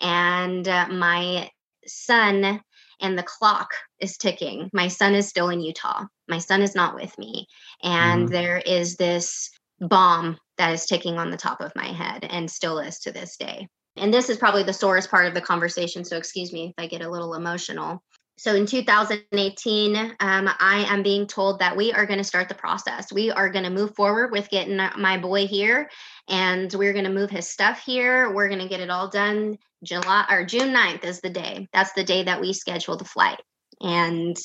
And 0.00 0.66
uh, 0.66 0.88
my 0.88 1.50
son 1.86 2.60
and 3.00 3.18
the 3.18 3.22
clock 3.22 3.70
is 4.00 4.16
ticking. 4.16 4.70
My 4.72 4.88
son 4.88 5.14
is 5.14 5.28
still 5.28 5.50
in 5.50 5.60
Utah. 5.60 6.04
My 6.28 6.38
son 6.38 6.62
is 6.62 6.74
not 6.74 6.94
with 6.94 7.16
me. 7.18 7.46
And 7.82 8.24
mm-hmm. 8.24 8.32
there 8.32 8.58
is 8.58 8.96
this 8.96 9.50
bomb 9.80 10.38
that 10.58 10.72
is 10.72 10.86
ticking 10.86 11.18
on 11.18 11.30
the 11.30 11.36
top 11.36 11.60
of 11.60 11.72
my 11.76 11.88
head 11.88 12.26
and 12.28 12.50
still 12.50 12.78
is 12.78 12.98
to 13.00 13.12
this 13.12 13.36
day. 13.36 13.68
And 13.96 14.12
this 14.12 14.28
is 14.28 14.36
probably 14.36 14.62
the 14.62 14.72
sorest 14.72 15.10
part 15.10 15.26
of 15.26 15.34
the 15.34 15.40
conversation. 15.40 16.04
So, 16.04 16.16
excuse 16.16 16.52
me 16.52 16.68
if 16.68 16.74
I 16.82 16.86
get 16.86 17.02
a 17.02 17.10
little 17.10 17.34
emotional 17.34 18.02
so 18.38 18.54
in 18.54 18.66
2018 18.66 19.96
um, 19.96 20.14
i 20.20 20.84
am 20.88 21.02
being 21.02 21.26
told 21.26 21.58
that 21.58 21.76
we 21.76 21.92
are 21.92 22.06
going 22.06 22.18
to 22.18 22.24
start 22.24 22.48
the 22.48 22.54
process. 22.54 23.12
We 23.12 23.30
are 23.30 23.48
going 23.48 23.64
to 23.64 23.70
move 23.70 23.94
forward 23.94 24.32
with 24.32 24.50
getting 24.50 24.76
my 24.76 25.18
boy 25.18 25.46
here 25.46 25.90
and 26.28 26.72
we're 26.72 26.92
going 26.92 27.04
to 27.04 27.10
move 27.12 27.30
his 27.30 27.48
stuff 27.48 27.82
here. 27.84 28.32
We're 28.32 28.48
going 28.48 28.60
to 28.60 28.68
get 28.68 28.80
it 28.80 28.90
all 28.90 29.08
done 29.08 29.58
july 29.84 30.24
or 30.30 30.44
june 30.44 30.74
9th 30.74 31.04
is 31.04 31.20
the 31.20 31.30
day. 31.30 31.68
That's 31.72 31.92
the 31.92 32.04
day 32.04 32.24
that 32.24 32.40
we 32.40 32.52
schedule 32.52 32.96
the 32.96 33.04
flight. 33.04 33.40
And 33.80 34.36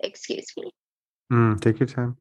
excuse 0.00 0.46
me. 0.56 0.70
Mm, 1.32 1.60
take 1.60 1.78
your 1.78 1.86
time 1.86 2.16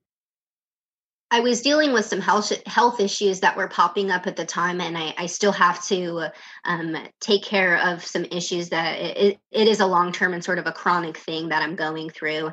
I 1.34 1.40
was 1.40 1.62
dealing 1.62 1.94
with 1.94 2.06
some 2.06 2.20
health 2.20 2.52
health 2.68 3.00
issues 3.00 3.40
that 3.40 3.56
were 3.56 3.70
popping 3.70 4.12
up 4.12 4.28
at 4.28 4.36
the 4.36 4.46
time, 4.46 4.82
and 4.82 4.98
I, 4.98 5.14
I 5.18 5.26
still 5.28 5.54
have 5.54 5.82
to 5.86 6.30
um, 6.66 6.98
take 7.22 7.42
care 7.42 7.78
of 7.78 8.06
some 8.06 8.26
issues 8.26 8.68
that 8.70 9.00
it, 9.00 9.40
it 9.50 9.68
is 9.70 9.80
a 9.80 9.86
long 9.86 10.12
term 10.12 10.34
and 10.34 10.44
sort 10.44 10.60
of 10.60 10.68
a 10.68 10.74
chronic 10.74 11.16
thing 11.16 11.48
that 11.50 11.64
I'm 11.64 11.78
going 11.78 12.10
through. 12.10 12.52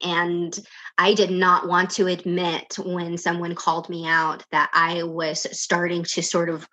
And 0.00 0.56
I 0.96 1.12
did 1.12 1.32
not 1.32 1.66
want 1.66 1.90
to 1.90 2.06
admit 2.06 2.76
when 2.78 3.18
someone 3.18 3.56
called 3.56 3.88
me 3.88 4.06
out 4.06 4.44
that 4.52 4.70
I 4.72 5.02
was 5.02 5.46
starting 5.50 6.04
to 6.04 6.22
sort 6.22 6.48
of 6.48 6.68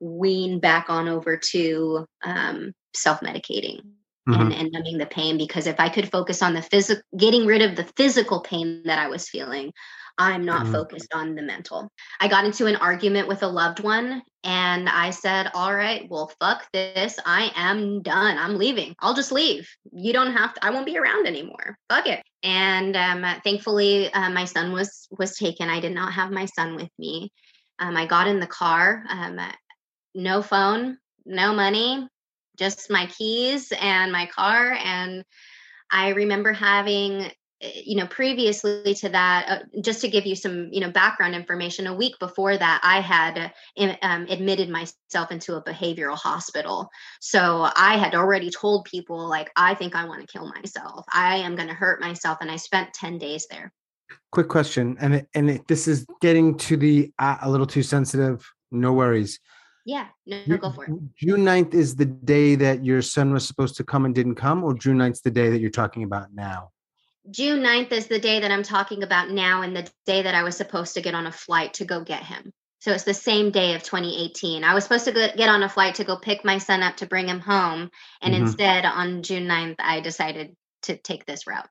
wean 0.00 0.58
back 0.58 0.90
on 0.90 1.08
over 1.08 1.36
to 1.36 2.04
um, 2.24 2.72
self 2.96 3.20
medicating. 3.20 3.80
Mm-hmm. 4.28 4.40
And, 4.40 4.52
and 4.54 4.72
numbing 4.72 4.98
the 4.98 5.06
pain 5.06 5.38
because 5.38 5.68
if 5.68 5.78
I 5.78 5.88
could 5.88 6.10
focus 6.10 6.42
on 6.42 6.52
the 6.52 6.60
physical, 6.60 7.00
getting 7.16 7.46
rid 7.46 7.62
of 7.62 7.76
the 7.76 7.84
physical 7.96 8.40
pain 8.40 8.82
that 8.86 8.98
I 8.98 9.06
was 9.06 9.28
feeling, 9.28 9.70
I'm 10.18 10.44
not 10.44 10.62
mm-hmm. 10.62 10.72
focused 10.72 11.12
on 11.12 11.34
the 11.34 11.42
mental. 11.42 11.90
I 12.20 12.28
got 12.28 12.44
into 12.44 12.66
an 12.66 12.76
argument 12.76 13.28
with 13.28 13.42
a 13.42 13.48
loved 13.48 13.80
one 13.80 14.22
and 14.44 14.88
I 14.88 15.10
said, 15.10 15.50
All 15.54 15.74
right, 15.74 16.06
well, 16.08 16.32
fuck 16.40 16.70
this. 16.72 17.18
I 17.26 17.50
am 17.54 18.00
done. 18.02 18.38
I'm 18.38 18.56
leaving. 18.56 18.94
I'll 19.00 19.14
just 19.14 19.32
leave. 19.32 19.68
You 19.92 20.12
don't 20.12 20.32
have 20.32 20.54
to, 20.54 20.64
I 20.64 20.70
won't 20.70 20.86
be 20.86 20.96
around 20.96 21.26
anymore. 21.26 21.76
Fuck 21.90 22.06
it. 22.06 22.22
And 22.42 22.96
um, 22.96 23.26
thankfully, 23.44 24.12
uh, 24.12 24.30
my 24.30 24.44
son 24.44 24.72
was 24.72 25.08
was 25.18 25.36
taken. 25.36 25.68
I 25.68 25.80
did 25.80 25.92
not 25.92 26.12
have 26.12 26.30
my 26.30 26.46
son 26.46 26.76
with 26.76 26.90
me. 26.98 27.32
Um, 27.78 27.96
I 27.96 28.06
got 28.06 28.28
in 28.28 28.40
the 28.40 28.46
car, 28.46 29.04
um, 29.08 29.38
no 30.14 30.40
phone, 30.42 30.96
no 31.26 31.52
money, 31.52 32.08
just 32.56 32.90
my 32.90 33.06
keys 33.06 33.72
and 33.78 34.12
my 34.12 34.26
car. 34.26 34.72
And 34.72 35.24
I 35.90 36.10
remember 36.10 36.52
having 36.52 37.30
you 37.60 37.96
know 37.96 38.06
previously 38.06 38.94
to 38.94 39.08
that 39.08 39.46
uh, 39.48 39.80
just 39.80 40.02
to 40.02 40.08
give 40.08 40.26
you 40.26 40.36
some 40.36 40.68
you 40.72 40.80
know 40.80 40.90
background 40.90 41.34
information 41.34 41.86
a 41.86 41.94
week 41.94 42.14
before 42.20 42.56
that 42.56 42.80
i 42.82 43.00
had 43.00 43.50
uh, 43.78 43.96
um, 44.02 44.26
admitted 44.28 44.68
myself 44.68 45.30
into 45.30 45.54
a 45.54 45.62
behavioral 45.62 46.16
hospital. 46.16 46.90
So 47.20 47.68
i 47.76 47.96
had 47.96 48.14
already 48.14 48.50
told 48.50 48.84
people 48.84 49.28
like 49.28 49.50
i 49.56 49.74
think 49.74 49.94
i 49.94 50.04
want 50.04 50.20
to 50.20 50.26
kill 50.26 50.52
myself. 50.52 51.06
I 51.12 51.36
am 51.36 51.56
going 51.56 51.68
to 51.68 51.74
hurt 51.74 52.00
myself 52.00 52.38
and 52.40 52.50
i 52.50 52.56
spent 52.56 52.92
10 52.92 53.18
days 53.18 53.46
there. 53.50 53.72
Quick 54.32 54.48
question 54.48 54.96
and 55.00 55.14
it, 55.14 55.28
and 55.34 55.48
it, 55.50 55.66
this 55.66 55.88
is 55.88 56.04
getting 56.20 56.58
to 56.58 56.76
the 56.76 57.10
uh, 57.18 57.38
a 57.42 57.50
little 57.50 57.66
too 57.66 57.82
sensitive 57.82 58.46
no 58.70 58.92
worries. 58.92 59.40
Yeah 59.86 60.08
no, 60.26 60.42
no 60.46 60.56
go 60.58 60.72
for 60.72 60.84
it. 60.84 60.90
June 61.16 61.40
9th 61.40 61.72
is 61.72 61.96
the 61.96 62.04
day 62.04 62.54
that 62.56 62.84
your 62.84 63.00
son 63.00 63.32
was 63.32 63.46
supposed 63.46 63.76
to 63.76 63.84
come 63.84 64.04
and 64.04 64.14
didn't 64.14 64.34
come 64.34 64.62
or 64.62 64.74
june 64.74 64.98
9th 64.98 65.12
is 65.12 65.20
the 65.22 65.30
day 65.30 65.48
that 65.48 65.60
you're 65.60 65.70
talking 65.70 66.02
about 66.02 66.34
now 66.34 66.70
June 67.30 67.62
9th 67.62 67.92
is 67.92 68.06
the 68.06 68.18
day 68.18 68.40
that 68.40 68.50
I'm 68.50 68.62
talking 68.62 69.02
about 69.02 69.30
now 69.30 69.62
and 69.62 69.76
the 69.76 69.88
day 70.06 70.22
that 70.22 70.34
I 70.34 70.42
was 70.42 70.56
supposed 70.56 70.94
to 70.94 71.02
get 71.02 71.14
on 71.14 71.26
a 71.26 71.32
flight 71.32 71.74
to 71.74 71.84
go 71.84 72.02
get 72.02 72.22
him. 72.22 72.52
So 72.80 72.92
it's 72.92 73.04
the 73.04 73.14
same 73.14 73.50
day 73.50 73.74
of 73.74 73.82
2018. 73.82 74.62
I 74.62 74.74
was 74.74 74.84
supposed 74.84 75.06
to 75.06 75.12
get 75.12 75.48
on 75.48 75.62
a 75.62 75.68
flight 75.68 75.96
to 75.96 76.04
go 76.04 76.16
pick 76.16 76.44
my 76.44 76.58
son 76.58 76.82
up 76.82 76.98
to 76.98 77.06
bring 77.06 77.28
him 77.28 77.40
home. 77.40 77.90
And 78.22 78.34
mm-hmm. 78.34 78.44
instead, 78.44 78.84
on 78.84 79.22
June 79.22 79.46
9th, 79.46 79.76
I 79.80 80.00
decided 80.00 80.54
to 80.82 80.96
take 80.96 81.26
this 81.26 81.46
route. 81.46 81.68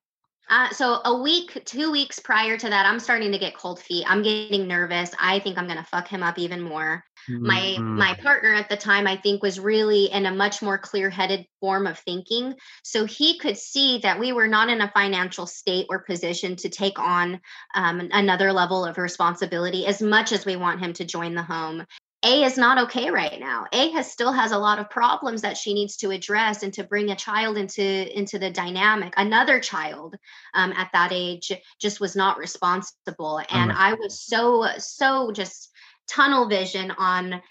Uh, 0.47 0.69
so 0.69 1.01
a 1.05 1.21
week, 1.21 1.63
two 1.65 1.91
weeks 1.91 2.19
prior 2.19 2.57
to 2.57 2.69
that, 2.69 2.85
I'm 2.85 2.99
starting 2.99 3.31
to 3.31 3.39
get 3.39 3.57
cold 3.57 3.79
feet. 3.79 4.05
I'm 4.07 4.21
getting 4.21 4.67
nervous. 4.67 5.11
I 5.19 5.39
think 5.39 5.57
I'm 5.57 5.65
going 5.65 5.79
to 5.79 5.83
fuck 5.83 6.07
him 6.07 6.21
up 6.21 6.37
even 6.37 6.61
more. 6.61 7.03
Mm-hmm. 7.29 7.47
My 7.47 7.77
my 7.79 8.13
partner 8.21 8.53
at 8.53 8.69
the 8.69 8.77
time, 8.77 9.07
I 9.07 9.17
think, 9.17 9.41
was 9.41 9.59
really 9.59 10.05
in 10.11 10.27
a 10.27 10.31
much 10.31 10.61
more 10.61 10.77
clear-headed 10.77 11.47
form 11.59 11.87
of 11.87 11.97
thinking. 11.97 12.53
So 12.83 13.05
he 13.05 13.39
could 13.39 13.57
see 13.57 13.99
that 14.03 14.19
we 14.19 14.31
were 14.31 14.47
not 14.47 14.69
in 14.69 14.81
a 14.81 14.91
financial 14.91 15.47
state 15.47 15.87
or 15.89 15.99
position 15.99 16.55
to 16.57 16.69
take 16.69 16.99
on 16.99 17.41
um, 17.73 18.09
another 18.11 18.53
level 18.53 18.85
of 18.85 18.99
responsibility 18.99 19.87
as 19.87 20.01
much 20.01 20.31
as 20.31 20.45
we 20.45 20.55
want 20.55 20.79
him 20.81 20.93
to 20.93 21.05
join 21.05 21.33
the 21.33 21.41
home. 21.41 21.85
A 22.25 22.43
is 22.43 22.57
not 22.57 22.79
okay 22.85 23.11
right 23.11 23.39
now. 23.39 23.67
A 23.71 23.91
has 23.91 24.11
still 24.11 24.31
has 24.31 24.51
a 24.51 24.57
lot 24.57 24.79
of 24.79 24.89
problems 24.89 25.43
that 25.43 25.57
she 25.57 25.75
needs 25.75 25.95
to 25.97 26.09
address 26.09 26.63
and 26.63 26.73
to 26.73 26.83
bring 26.83 27.11
a 27.11 27.15
child 27.15 27.55
into 27.55 28.17
into 28.17 28.39
the 28.39 28.49
dynamic. 28.49 29.13
Another 29.15 29.59
child 29.59 30.15
um, 30.55 30.71
at 30.71 30.89
that 30.91 31.11
age 31.13 31.51
just 31.79 31.99
was 31.99 32.15
not 32.15 32.39
responsible, 32.39 33.41
and 33.49 33.71
I 33.71 33.93
was 33.93 34.19
so 34.19 34.67
so 34.79 35.31
just 35.31 35.69
tunnel 36.07 36.47
vision 36.47 36.91
on 36.97 37.41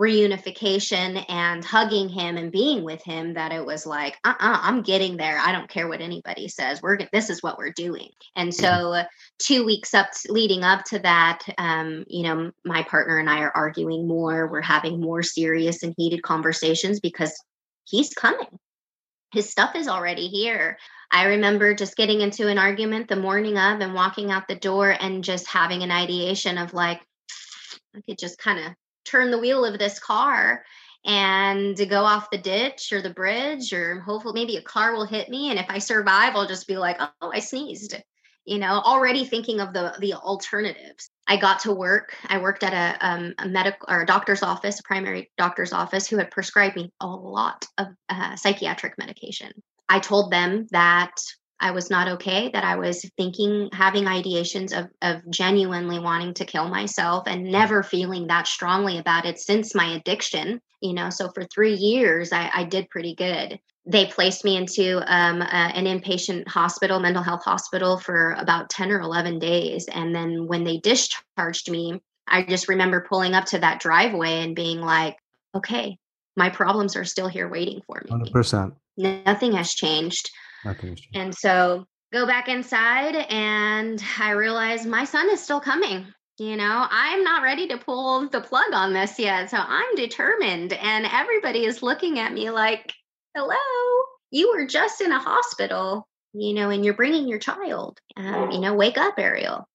reunification 0.00 1.22
and 1.28 1.62
hugging 1.62 2.08
him 2.08 2.38
and 2.38 2.50
being 2.50 2.82
with 2.82 3.02
him 3.04 3.34
that 3.34 3.52
it 3.52 3.64
was 3.64 3.84
like 3.84 4.16
uh-uh 4.24 4.58
i'm 4.62 4.80
getting 4.82 5.18
there. 5.18 5.38
I 5.38 5.52
don't 5.52 5.68
care 5.68 5.86
what 5.86 6.00
anybody 6.00 6.48
says. 6.48 6.80
We're 6.80 6.98
this 7.12 7.28
is 7.28 7.42
what 7.42 7.58
we're 7.58 7.72
doing. 7.72 8.08
And 8.34 8.54
so 8.54 9.02
two 9.38 9.64
weeks 9.64 9.92
up 9.92 10.08
leading 10.28 10.64
up 10.64 10.84
to 10.86 10.98
that 11.00 11.40
um, 11.58 12.04
you 12.08 12.22
know 12.22 12.52
my 12.64 12.82
partner 12.84 13.18
and 13.18 13.28
i 13.28 13.40
are 13.40 13.52
arguing 13.54 14.08
more. 14.08 14.48
We're 14.50 14.62
having 14.62 15.00
more 15.00 15.22
serious 15.22 15.82
and 15.82 15.94
heated 15.96 16.22
conversations 16.22 17.00
because 17.00 17.32
he's 17.84 18.14
coming. 18.14 18.58
His 19.32 19.50
stuff 19.50 19.76
is 19.76 19.88
already 19.88 20.28
here. 20.28 20.78
I 21.10 21.24
remember 21.24 21.74
just 21.74 21.96
getting 21.96 22.22
into 22.22 22.48
an 22.48 22.58
argument 22.58 23.08
the 23.08 23.16
morning 23.16 23.58
of 23.58 23.80
and 23.80 23.94
walking 23.94 24.30
out 24.30 24.48
the 24.48 24.56
door 24.56 24.94
and 24.98 25.22
just 25.22 25.46
having 25.46 25.82
an 25.82 25.90
ideation 25.90 26.56
of 26.56 26.72
like, 26.72 27.02
I 27.94 28.00
could 28.06 28.18
just 28.18 28.38
kind 28.38 28.58
of 28.58 28.72
turn 29.04 29.30
the 29.30 29.38
wheel 29.38 29.64
of 29.64 29.78
this 29.78 29.98
car 29.98 30.64
and 31.04 31.76
to 31.76 31.86
go 31.86 32.04
off 32.04 32.30
the 32.30 32.38
ditch 32.38 32.92
or 32.92 33.02
the 33.02 33.10
bridge 33.10 33.72
or 33.72 34.00
hopefully 34.00 34.34
maybe 34.34 34.56
a 34.56 34.62
car 34.62 34.92
will 34.92 35.06
hit 35.06 35.28
me 35.28 35.50
and 35.50 35.58
if 35.58 35.66
i 35.68 35.78
survive 35.78 36.36
i'll 36.36 36.46
just 36.46 36.68
be 36.68 36.76
like 36.76 37.00
oh 37.20 37.32
i 37.32 37.40
sneezed 37.40 37.96
you 38.44 38.58
know 38.58 38.80
already 38.84 39.24
thinking 39.24 39.60
of 39.60 39.72
the 39.72 39.94
the 40.00 40.14
alternatives. 40.14 41.10
I 41.26 41.36
got 41.36 41.60
to 41.60 41.72
work. 41.72 42.16
I 42.26 42.38
worked 42.38 42.64
at 42.64 42.72
a, 42.72 43.06
um, 43.06 43.34
a 43.38 43.48
medical 43.48 43.86
or 43.88 44.02
a 44.02 44.06
doctor's 44.06 44.42
office 44.42 44.80
a 44.80 44.82
primary 44.82 45.30
doctor's 45.38 45.72
office 45.72 46.08
who 46.08 46.18
had 46.18 46.30
prescribed 46.30 46.76
me 46.76 46.92
a 47.00 47.06
lot 47.06 47.64
of 47.78 47.88
uh, 48.08 48.34
psychiatric 48.36 48.98
medication. 48.98 49.52
I 49.88 50.00
told 50.00 50.32
them 50.32 50.66
that 50.72 51.12
I 51.62 51.70
was 51.70 51.90
not 51.90 52.08
okay, 52.08 52.50
that 52.52 52.64
I 52.64 52.74
was 52.74 53.08
thinking, 53.16 53.70
having 53.72 54.04
ideations 54.04 54.76
of, 54.76 54.90
of 55.00 55.22
genuinely 55.30 56.00
wanting 56.00 56.34
to 56.34 56.44
kill 56.44 56.68
myself 56.68 57.28
and 57.28 57.44
never 57.44 57.84
feeling 57.84 58.26
that 58.26 58.48
strongly 58.48 58.98
about 58.98 59.26
it 59.26 59.38
since 59.38 59.74
my 59.74 59.94
addiction. 59.94 60.60
You 60.80 60.92
know, 60.92 61.08
so 61.08 61.30
for 61.30 61.44
three 61.44 61.74
years, 61.74 62.32
I, 62.32 62.50
I 62.52 62.64
did 62.64 62.90
pretty 62.90 63.14
good. 63.14 63.60
They 63.86 64.06
placed 64.06 64.44
me 64.44 64.56
into 64.56 64.98
um, 65.06 65.40
a, 65.40 65.44
an 65.44 65.84
inpatient 65.84 66.48
hospital, 66.48 66.98
mental 66.98 67.22
health 67.22 67.44
hospital, 67.44 67.96
for 67.96 68.32
about 68.32 68.68
10 68.68 68.90
or 68.90 69.00
11 69.00 69.38
days. 69.38 69.86
And 69.86 70.12
then 70.12 70.48
when 70.48 70.64
they 70.64 70.78
discharged 70.78 71.70
me, 71.70 72.00
I 72.26 72.42
just 72.42 72.68
remember 72.68 73.06
pulling 73.08 73.34
up 73.34 73.44
to 73.46 73.60
that 73.60 73.80
driveway 73.80 74.42
and 74.42 74.56
being 74.56 74.80
like, 74.80 75.16
okay, 75.54 75.96
my 76.36 76.50
problems 76.50 76.96
are 76.96 77.04
still 77.04 77.28
here 77.28 77.48
waiting 77.48 77.82
for 77.86 78.02
me. 78.04 78.10
100%. 78.10 78.72
Nothing 78.96 79.52
has 79.52 79.74
changed. 79.74 80.30
And 81.14 81.34
so 81.34 81.86
go 82.12 82.26
back 82.26 82.48
inside 82.48 83.16
and 83.16 84.02
I 84.18 84.30
realize 84.30 84.86
my 84.86 85.04
son 85.04 85.30
is 85.30 85.42
still 85.42 85.60
coming. 85.60 86.06
You 86.38 86.56
know, 86.56 86.86
I'm 86.90 87.22
not 87.22 87.42
ready 87.42 87.68
to 87.68 87.78
pull 87.78 88.28
the 88.28 88.40
plug 88.40 88.72
on 88.72 88.92
this 88.92 89.18
yet. 89.18 89.50
So 89.50 89.58
I'm 89.58 89.94
determined. 89.94 90.72
And 90.72 91.06
everybody 91.06 91.64
is 91.64 91.82
looking 91.82 92.18
at 92.18 92.32
me 92.32 92.50
like, 92.50 92.92
hello, 93.34 93.56
you 94.30 94.50
were 94.50 94.66
just 94.66 95.00
in 95.00 95.12
a 95.12 95.18
hospital, 95.18 96.08
you 96.32 96.54
know, 96.54 96.70
and 96.70 96.84
you're 96.84 96.94
bringing 96.94 97.28
your 97.28 97.38
child. 97.38 98.00
Um, 98.16 98.50
you 98.50 98.60
know, 98.60 98.74
wake 98.74 98.98
up, 98.98 99.14
Ariel. 99.18 99.68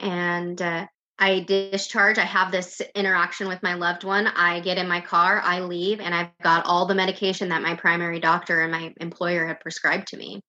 And 0.00 0.60
uh, 0.60 0.86
I 1.22 1.44
discharge. 1.44 2.18
I 2.18 2.24
have 2.24 2.50
this 2.50 2.82
interaction 2.96 3.46
with 3.46 3.62
my 3.62 3.74
loved 3.74 4.02
one. 4.02 4.26
I 4.26 4.58
get 4.58 4.76
in 4.76 4.88
my 4.88 5.00
car, 5.00 5.40
I 5.40 5.60
leave, 5.60 6.00
and 6.00 6.12
I've 6.12 6.36
got 6.42 6.66
all 6.66 6.86
the 6.86 6.96
medication 6.96 7.50
that 7.50 7.62
my 7.62 7.76
primary 7.76 8.18
doctor 8.18 8.60
and 8.60 8.72
my 8.72 8.92
employer 9.00 9.46
had 9.46 9.60
prescribed 9.60 10.08
to 10.08 10.16
me. 10.16 10.40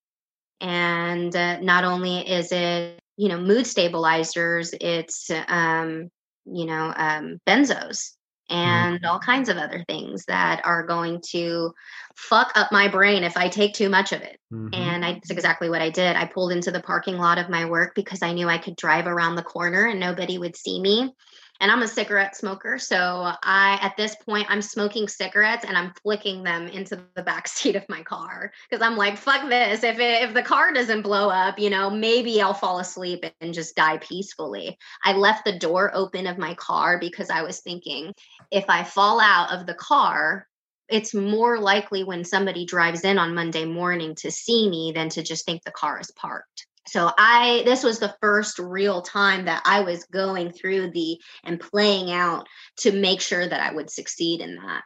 And 0.60 1.34
uh, 1.36 1.60
not 1.60 1.84
only 1.84 2.28
is 2.28 2.50
it, 2.50 2.98
you 3.16 3.28
know, 3.28 3.40
mood 3.40 3.68
stabilizers, 3.68 4.74
it's, 4.80 5.30
um, 5.46 6.08
you 6.44 6.66
know, 6.66 6.92
um, 6.96 7.38
benzos 7.46 8.16
Mm-hmm. 8.50 8.60
and 8.60 9.06
all 9.06 9.18
kinds 9.18 9.48
of 9.48 9.56
other 9.56 9.82
things 9.88 10.26
that 10.26 10.60
are 10.66 10.86
going 10.86 11.22
to 11.30 11.72
fuck 12.14 12.52
up 12.54 12.70
my 12.70 12.88
brain 12.88 13.24
if 13.24 13.38
I 13.38 13.48
take 13.48 13.72
too 13.72 13.88
much 13.88 14.12
of 14.12 14.20
it. 14.20 14.38
Mm-hmm. 14.52 14.74
And 14.74 15.02
I, 15.02 15.14
that's 15.14 15.30
exactly 15.30 15.70
what 15.70 15.80
I 15.80 15.88
did. 15.88 16.14
I 16.14 16.26
pulled 16.26 16.52
into 16.52 16.70
the 16.70 16.82
parking 16.82 17.16
lot 17.16 17.38
of 17.38 17.48
my 17.48 17.64
work 17.64 17.94
because 17.94 18.22
I 18.22 18.34
knew 18.34 18.46
I 18.46 18.58
could 18.58 18.76
drive 18.76 19.06
around 19.06 19.36
the 19.36 19.42
corner 19.42 19.86
and 19.86 19.98
nobody 19.98 20.36
would 20.36 20.56
see 20.56 20.78
me 20.78 21.14
and 21.60 21.70
I'm 21.70 21.82
a 21.82 21.88
cigarette 21.88 22.36
smoker. 22.36 22.78
So 22.78 23.32
I, 23.42 23.78
at 23.80 23.96
this 23.96 24.16
point, 24.16 24.46
I'm 24.48 24.62
smoking 24.62 25.08
cigarettes 25.08 25.64
and 25.64 25.76
I'm 25.76 25.92
flicking 26.02 26.42
them 26.42 26.66
into 26.68 27.00
the 27.14 27.22
back 27.22 27.48
seat 27.48 27.76
of 27.76 27.88
my 27.88 28.02
car 28.02 28.52
because 28.68 28.84
I'm 28.84 28.96
like, 28.96 29.16
fuck 29.16 29.48
this. 29.48 29.84
If 29.84 29.98
it, 29.98 30.22
if 30.22 30.34
the 30.34 30.42
car 30.42 30.72
doesn't 30.72 31.02
blow 31.02 31.28
up, 31.28 31.58
you 31.58 31.70
know, 31.70 31.90
maybe 31.90 32.40
I'll 32.42 32.54
fall 32.54 32.80
asleep 32.80 33.24
and 33.40 33.54
just 33.54 33.76
die 33.76 33.98
peacefully. 33.98 34.76
I 35.04 35.12
left 35.12 35.44
the 35.44 35.58
door 35.58 35.90
open 35.94 36.26
of 36.26 36.38
my 36.38 36.54
car 36.54 36.98
because 36.98 37.30
I 37.30 37.42
was 37.42 37.60
thinking, 37.60 38.12
if 38.50 38.64
I 38.68 38.84
fall 38.84 39.20
out 39.20 39.52
of 39.52 39.66
the 39.66 39.74
car, 39.74 40.46
it's 40.88 41.14
more 41.14 41.58
likely 41.58 42.04
when 42.04 42.24
somebody 42.24 42.66
drives 42.66 43.04
in 43.04 43.18
on 43.18 43.34
Monday 43.34 43.64
morning 43.64 44.14
to 44.16 44.30
see 44.30 44.68
me 44.68 44.92
than 44.94 45.08
to 45.10 45.22
just 45.22 45.46
think 45.46 45.62
the 45.62 45.70
car 45.70 45.98
is 45.98 46.10
parked 46.10 46.66
so 46.86 47.10
i 47.18 47.62
this 47.64 47.82
was 47.82 47.98
the 47.98 48.14
first 48.20 48.58
real 48.58 49.02
time 49.02 49.44
that 49.44 49.62
i 49.64 49.80
was 49.80 50.04
going 50.06 50.50
through 50.50 50.90
the 50.90 51.18
and 51.44 51.60
playing 51.60 52.10
out 52.10 52.46
to 52.76 52.92
make 52.92 53.20
sure 53.20 53.46
that 53.46 53.60
i 53.60 53.74
would 53.74 53.90
succeed 53.90 54.40
in 54.40 54.56
that. 54.56 54.84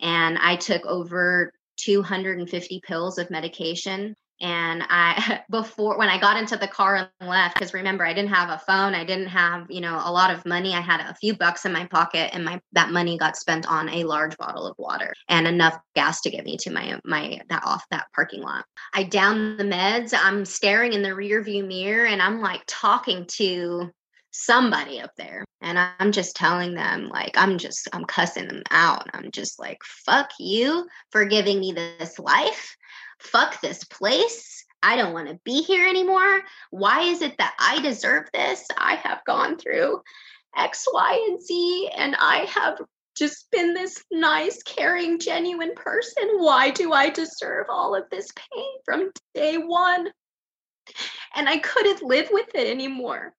And 0.00 0.38
i 0.38 0.56
took 0.56 0.84
over 0.86 1.52
250 1.78 2.80
pills 2.86 3.18
of 3.18 3.30
medication 3.30 4.14
and 4.40 4.82
i 4.88 5.40
before 5.50 5.98
when 5.98 6.08
i 6.08 6.18
got 6.18 6.36
into 6.36 6.56
the 6.56 6.68
car 6.68 6.96
and 6.96 7.28
left 7.28 7.54
because 7.54 7.74
remember 7.74 8.04
i 8.04 8.12
didn't 8.12 8.30
have 8.30 8.50
a 8.50 8.62
phone 8.66 8.94
i 8.94 9.04
didn't 9.04 9.28
have 9.28 9.66
you 9.70 9.80
know 9.80 10.00
a 10.04 10.12
lot 10.12 10.32
of 10.32 10.44
money. 10.46 10.74
I 10.74 10.80
had 10.80 11.00
a 11.00 11.14
few 11.14 11.34
bucks 11.34 11.64
in 11.64 11.72
my 11.72 11.86
pocket 11.86 12.30
and 12.32 12.44
my 12.44 12.60
that 12.72 12.90
money 12.90 13.18
got 13.18 13.36
spent 13.36 13.66
on 13.66 13.88
a 13.88 14.04
large 14.04 14.36
bottle 14.36 14.66
of 14.66 14.76
water 14.78 15.12
and 15.28 15.46
enough 15.46 15.78
gas 15.94 16.20
to 16.22 16.30
get 16.30 16.44
me 16.44 16.56
to 16.58 16.70
my 16.70 17.00
my 17.04 17.40
that 17.48 17.62
off 17.64 17.84
that 17.90 18.06
parking 18.14 18.42
lot. 18.42 18.64
I 18.92 19.04
down 19.04 19.56
the 19.56 19.64
meds 19.64 20.14
i'm 20.16 20.44
staring 20.44 20.92
in 20.92 21.02
the 21.02 21.14
rear 21.14 21.42
view 21.42 21.64
mirror 21.64 22.06
and 22.06 22.22
i'm 22.22 22.40
like 22.40 22.62
talking 22.66 23.26
to 23.38 23.90
somebody 24.30 25.00
up 25.00 25.12
there. 25.16 25.44
And 25.60 25.78
i'm 25.78 26.12
just 26.12 26.36
telling 26.36 26.74
them 26.74 27.08
like 27.08 27.32
i'm 27.36 27.58
just 27.58 27.88
i'm 27.92 28.04
cussing 28.04 28.48
them 28.48 28.62
out. 28.70 29.08
I'm 29.14 29.30
just 29.30 29.58
like 29.58 29.78
fuck 29.84 30.30
you 30.38 30.86
for 31.10 31.24
giving 31.24 31.60
me 31.60 31.72
this 31.72 32.18
life 32.18 32.76
fuck 33.24 33.60
this 33.60 33.84
place. 33.84 34.64
I 34.82 34.96
don't 34.96 35.14
want 35.14 35.28
to 35.28 35.40
be 35.44 35.62
here 35.62 35.88
anymore. 35.88 36.42
Why 36.70 37.02
is 37.02 37.22
it 37.22 37.38
that 37.38 37.54
I 37.58 37.80
deserve 37.80 38.28
this? 38.32 38.66
I 38.76 38.96
have 38.96 39.24
gone 39.24 39.56
through 39.56 40.02
X, 40.56 40.86
Y, 40.92 41.26
and 41.28 41.42
Z, 41.42 41.90
and 41.96 42.14
I 42.18 42.44
have 42.44 42.78
just 43.16 43.50
been 43.50 43.74
this 43.74 44.04
nice, 44.10 44.62
caring, 44.62 45.18
genuine 45.18 45.74
person. 45.74 46.24
Why 46.36 46.70
do 46.70 46.92
I 46.92 47.10
deserve 47.10 47.66
all 47.68 47.94
of 47.94 48.04
this 48.10 48.28
pain 48.32 48.66
from 48.84 49.10
day 49.34 49.56
one? 49.56 50.08
And 51.34 51.48
I 51.48 51.58
couldn't 51.58 52.02
live 52.02 52.28
with 52.30 52.54
it 52.54 52.68
anymore. 52.68 53.32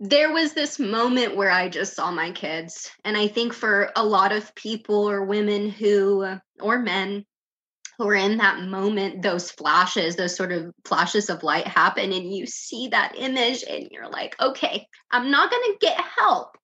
There 0.00 0.32
was 0.32 0.52
this 0.52 0.78
moment 0.78 1.36
where 1.36 1.50
I 1.50 1.68
just 1.68 1.94
saw 1.94 2.10
my 2.10 2.32
kids. 2.32 2.90
And 3.04 3.16
I 3.16 3.28
think 3.28 3.52
for 3.52 3.90
a 3.96 4.04
lot 4.04 4.32
of 4.32 4.54
people 4.54 5.08
or 5.08 5.24
women 5.24 5.70
who, 5.70 6.38
or 6.60 6.78
men 6.78 7.24
are 8.06 8.14
in 8.14 8.38
that 8.38 8.60
moment, 8.60 9.22
those 9.22 9.50
flashes, 9.50 10.16
those 10.16 10.36
sort 10.36 10.52
of 10.52 10.72
flashes 10.84 11.30
of 11.30 11.42
light 11.42 11.66
happen, 11.66 12.12
and 12.12 12.32
you 12.32 12.46
see 12.46 12.88
that 12.88 13.14
image, 13.16 13.64
and 13.68 13.88
you're 13.90 14.08
like, 14.08 14.36
okay, 14.40 14.86
I'm 15.10 15.30
not 15.30 15.50
going 15.50 15.72
to 15.72 15.78
get 15.80 16.00
help, 16.00 16.56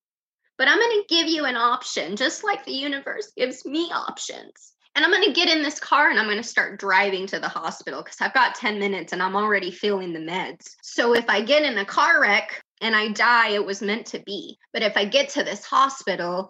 but 0.59 0.69
I'm 0.69 0.79
going 0.79 1.03
to 1.03 1.15
give 1.15 1.27
you 1.27 1.45
an 1.45 1.57
option, 1.57 2.17
just 2.17 2.45
like 2.45 2.65
the 2.65 2.73
universe 2.73 3.33
gives 3.37 3.65
me 3.65 3.91
options. 3.93 4.75
And 4.97 5.05
I'm 5.05 5.11
going 5.11 5.25
to 5.25 5.33
get 5.33 5.49
in 5.49 5.63
this 5.63 5.81
car 5.81 6.11
and 6.11 6.21
I'm 6.21 6.27
going 6.27 6.37
to 6.37 6.43
start 6.49 6.79
driving 6.79 7.27
to 7.27 7.41
the 7.41 7.49
hospital 7.49 8.01
because 8.01 8.21
I've 8.21 8.33
got 8.33 8.55
10 8.55 8.79
minutes 8.79 9.13
and 9.13 9.21
I'm 9.21 9.35
already 9.35 9.73
feeling 9.73 10.13
the 10.13 10.21
meds. 10.21 10.77
So 10.83 11.15
if 11.15 11.25
I 11.29 11.43
get 11.43 11.65
in 11.65 11.79
a 11.79 11.85
car 11.85 12.21
wreck 12.21 12.63
and 12.81 12.95
I 12.95 13.09
die, 13.09 13.51
it 13.51 13.67
was 13.67 13.83
meant 13.83 14.07
to 14.07 14.21
be. 14.21 14.57
But 14.73 14.83
if 14.83 14.97
I 14.97 15.05
get 15.05 15.31
to 15.31 15.43
this 15.43 15.65
hospital 15.65 16.49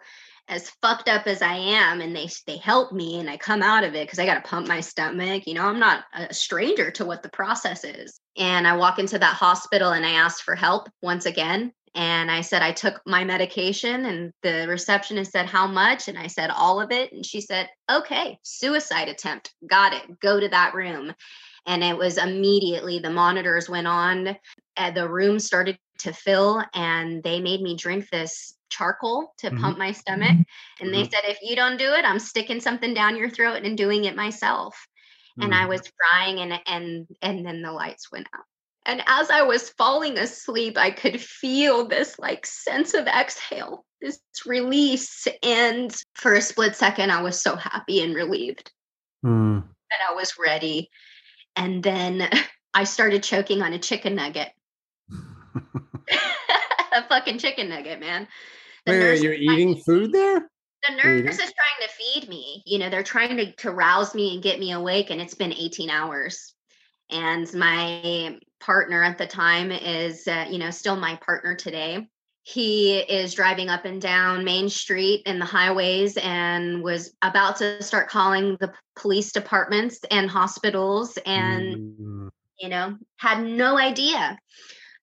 as 0.49 0.71
fucked 0.83 1.09
up 1.09 1.27
as 1.27 1.41
I 1.43 1.55
am, 1.55 2.01
and 2.01 2.15
they 2.15 2.29
they 2.47 2.59
help 2.59 2.93
me, 2.93 3.19
and 3.19 3.31
I 3.31 3.37
come 3.37 3.63
out 3.63 3.85
of 3.85 3.95
it 3.95 4.07
because 4.07 4.19
I 4.19 4.27
got 4.27 4.43
to 4.43 4.49
pump 4.49 4.69
my 4.69 4.81
stomach. 4.81 5.45
You 5.47 5.55
know, 5.55 5.65
I'm 5.65 5.79
not 5.79 6.05
a 6.13 6.33
stranger 6.35 6.91
to 6.93 7.05
what 7.05 7.23
the 7.23 7.31
process 7.31 7.85
is. 7.85 8.21
And 8.37 8.67
I 8.67 8.77
walk 8.77 8.99
into 8.99 9.19
that 9.19 9.35
hospital, 9.35 9.93
and 9.93 10.05
I 10.05 10.11
asked 10.11 10.43
for 10.43 10.55
help 10.55 10.89
once 11.03 11.27
again. 11.27 11.73
And 11.95 12.31
I 12.31 12.41
said 12.41 12.61
I 12.61 12.73
took 12.73 13.01
my 13.07 13.25
medication, 13.25 14.05
and 14.05 14.33
the 14.43 14.67
receptionist 14.69 15.33
said 15.33 15.47
how 15.47 15.67
much, 15.67 16.09
and 16.09 16.19
I 16.19 16.27
said 16.27 16.51
all 16.51 16.81
of 16.81 16.91
it, 16.91 17.13
and 17.13 17.25
she 17.25 17.41
said, 17.41 17.71
"Okay, 17.91 18.39
suicide 18.43 19.09
attempt, 19.09 19.55
got 19.67 19.95
it. 19.95 20.21
Go 20.21 20.41
to 20.41 20.49
that 20.49 20.75
room." 20.75 21.15
And 21.67 21.83
it 21.83 21.97
was 21.97 22.19
immediately 22.19 22.99
the 22.99 23.11
monitors 23.11 23.71
went 23.71 23.87
on, 23.87 24.37
the 24.95 25.09
room 25.09 25.39
started 25.39 25.79
to 26.01 26.13
fill, 26.13 26.63
and 26.75 27.23
they 27.23 27.41
made 27.41 27.63
me 27.63 27.77
drink 27.77 28.11
this 28.11 28.54
charcoal 28.71 29.33
to 29.39 29.49
mm-hmm. 29.49 29.61
pump 29.61 29.79
my 29.79 29.93
stomach. 29.93 30.31
And 30.31 30.47
mm-hmm. 30.81 30.93
they 30.93 31.05
said, 31.05 31.23
if 31.25 31.39
you 31.43 31.57
don't 31.57 31.79
do 31.79 31.93
it, 31.93 32.05
I'm 32.05 32.19
sticking 32.19 32.61
something 32.61 32.95
down 32.95 33.17
your 33.17 33.31
throat 33.31 33.63
and 33.65 33.77
doing 33.77 34.05
it 34.05 34.17
myself. 34.17 34.75
Mm-hmm. 35.39 35.45
And 35.45 35.55
I 35.55 35.65
mm. 35.65 35.69
was 35.71 35.93
crying 36.01 36.39
and 36.39 36.61
and 36.67 37.07
and 37.21 37.45
then 37.45 37.63
the 37.63 37.73
lights 37.73 38.13
went 38.13 38.29
out. 38.35 38.45
And 38.87 39.03
as 39.07 39.31
I 39.31 39.43
was 39.43 39.71
falling 39.71 40.19
asleep, 40.19 40.77
I 40.77 40.91
could 40.91 41.21
feel 41.21 41.89
this 41.89 42.19
like 42.19 42.47
sense 42.47 42.95
of 42.95 43.07
exhale, 43.07 43.85
this 44.01 44.21
release. 44.45 45.27
And 45.43 45.95
for 46.15 46.35
a 46.35 46.43
split 46.43 46.77
second, 46.77 47.11
I 47.11 47.23
was 47.23 47.41
so 47.41 47.57
happy 47.57 48.03
and 48.03 48.15
relieved. 48.15 48.71
Mm. 49.25 49.63
And 49.63 50.01
I 50.09 50.15
was 50.15 50.35
ready. 50.39 50.91
And 51.57 51.83
then 51.83 52.29
I 52.75 52.85
started 52.85 53.23
choking 53.23 53.63
on 53.63 53.73
a 53.73 53.79
chicken 53.79 54.17
nugget. 54.17 54.53
a 56.95 57.03
fucking 57.09 57.39
chicken 57.39 57.69
nugget, 57.69 58.01
man. 58.01 58.27
The 58.87 58.93
wait, 58.93 59.23
you're 59.23 59.35
eating 59.35 59.77
food 59.77 60.13
there? 60.13 60.51
The 60.89 60.97
nurse 60.97 61.39
is 61.39 61.39
trying 61.39 61.89
to 61.89 61.95
feed 61.97 62.29
me. 62.29 62.63
You 62.67 62.79
know, 62.79 62.91
they're 62.91 63.03
trying 63.03 63.37
to, 63.39 63.53
to 63.53 63.71
rouse 63.71 64.15
me 64.15 64.35
and 64.35 64.43
get 64.43 64.59
me 64.59 64.73
awake, 64.73 65.11
and 65.11 65.21
it's 65.21 65.35
been 65.35 65.53
18 65.53 65.89
hours. 65.89 66.55
And 67.11 67.53
my 67.55 68.39
partner 68.61 69.03
at 69.03 69.19
the 69.19 69.27
time 69.27 69.71
is, 69.71 70.27
uh, 70.29 70.47
you 70.51 70.59
know, 70.59 70.71
still 70.71 70.97
my 70.97 71.17
partner 71.25 71.55
today. 71.55 72.07
He 72.43 72.99
is 72.99 73.33
driving 73.33 73.71
up 73.71 73.87
and 73.87 74.01
down 74.01 74.45
Main 74.45 74.69
Street 74.69 75.23
in 75.25 75.39
the 75.39 75.47
highways 75.47 76.19
and 76.19 76.83
was 76.83 77.15
about 77.23 77.57
to 77.57 77.83
start 77.83 78.11
calling 78.11 78.59
the 78.61 78.73
police 78.97 79.33
departments 79.33 80.01
and 80.11 80.29
hospitals 80.29 81.17
and, 81.25 81.97
mm. 81.99 82.31
you 82.61 82.69
know, 82.69 82.99
had 83.17 83.43
no 83.43 83.79
idea. 83.79 84.39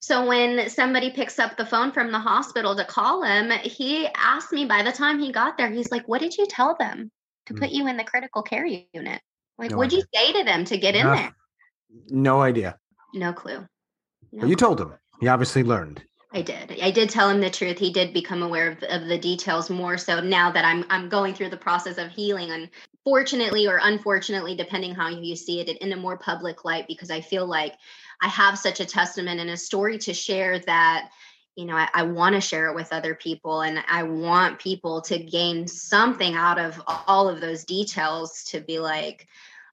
So 0.01 0.25
when 0.25 0.67
somebody 0.69 1.11
picks 1.11 1.37
up 1.37 1.57
the 1.57 1.65
phone 1.65 1.91
from 1.91 2.11
the 2.11 2.19
hospital 2.19 2.75
to 2.75 2.83
call 2.83 3.21
him, 3.23 3.51
he 3.51 4.07
asked 4.15 4.51
me 4.51 4.65
by 4.65 4.81
the 4.81 4.91
time 4.91 5.19
he 5.19 5.31
got 5.31 5.57
there, 5.57 5.69
he's 5.69 5.91
like, 5.91 6.07
What 6.07 6.21
did 6.21 6.35
you 6.37 6.47
tell 6.47 6.75
them 6.79 7.11
to 7.45 7.53
put 7.53 7.69
mm. 7.69 7.73
you 7.73 7.87
in 7.87 7.97
the 7.97 8.03
critical 8.03 8.41
care 8.41 8.65
unit? 8.65 9.21
Like, 9.59 9.71
no 9.71 9.77
what'd 9.77 9.93
idea. 9.93 9.99
you 9.99 10.19
say 10.19 10.39
to 10.39 10.43
them 10.43 10.65
to 10.65 10.77
get 10.77 10.95
in 10.95 11.05
uh, 11.05 11.15
there? 11.15 11.35
No 12.09 12.41
idea. 12.41 12.79
No 13.13 13.31
clue. 13.31 13.67
No 14.31 14.47
you 14.47 14.55
clue. 14.55 14.67
told 14.67 14.81
him. 14.81 14.93
He 15.19 15.27
obviously 15.27 15.61
learned. 15.61 16.03
I 16.33 16.41
did. 16.41 16.79
I 16.81 16.91
did 16.91 17.09
tell 17.09 17.29
him 17.29 17.41
the 17.41 17.49
truth. 17.49 17.77
He 17.77 17.91
did 17.91 18.13
become 18.13 18.41
aware 18.41 18.71
of, 18.71 18.83
of 18.83 19.07
the 19.07 19.17
details 19.17 19.69
more 19.69 19.97
so 19.97 20.21
now 20.21 20.49
that 20.51 20.63
I'm 20.63 20.85
I'm 20.89 21.09
going 21.09 21.33
through 21.33 21.49
the 21.49 21.57
process 21.57 21.97
of 21.97 22.09
healing. 22.09 22.69
Unfortunately 23.05 23.67
or 23.67 23.79
unfortunately, 23.83 24.55
depending 24.55 24.95
how 24.95 25.09
you 25.09 25.35
see 25.35 25.59
it, 25.59 25.69
in 25.69 25.91
a 25.91 25.97
more 25.97 26.17
public 26.17 26.63
light, 26.63 26.85
because 26.87 27.11
I 27.11 27.19
feel 27.19 27.45
like 27.45 27.75
I 28.21 28.27
have 28.27 28.57
such 28.57 28.79
a 28.79 28.85
testament 28.85 29.39
and 29.39 29.49
a 29.49 29.57
story 29.57 29.97
to 29.99 30.13
share 30.13 30.59
that 30.59 31.09
you 31.55 31.65
know, 31.65 31.75
I, 31.75 31.89
I 31.93 32.03
want 32.03 32.35
to 32.35 32.41
share 32.41 32.67
it 32.67 32.75
with 32.75 32.93
other 32.93 33.13
people 33.13 33.61
and 33.61 33.83
I 33.89 34.03
want 34.03 34.59
people 34.59 35.01
to 35.01 35.19
gain 35.19 35.67
something 35.67 36.33
out 36.35 36.57
of 36.57 36.81
all 37.07 37.27
of 37.27 37.41
those 37.41 37.65
details 37.65 38.43
to 38.45 38.61
be 38.61 38.79
like, 38.79 39.27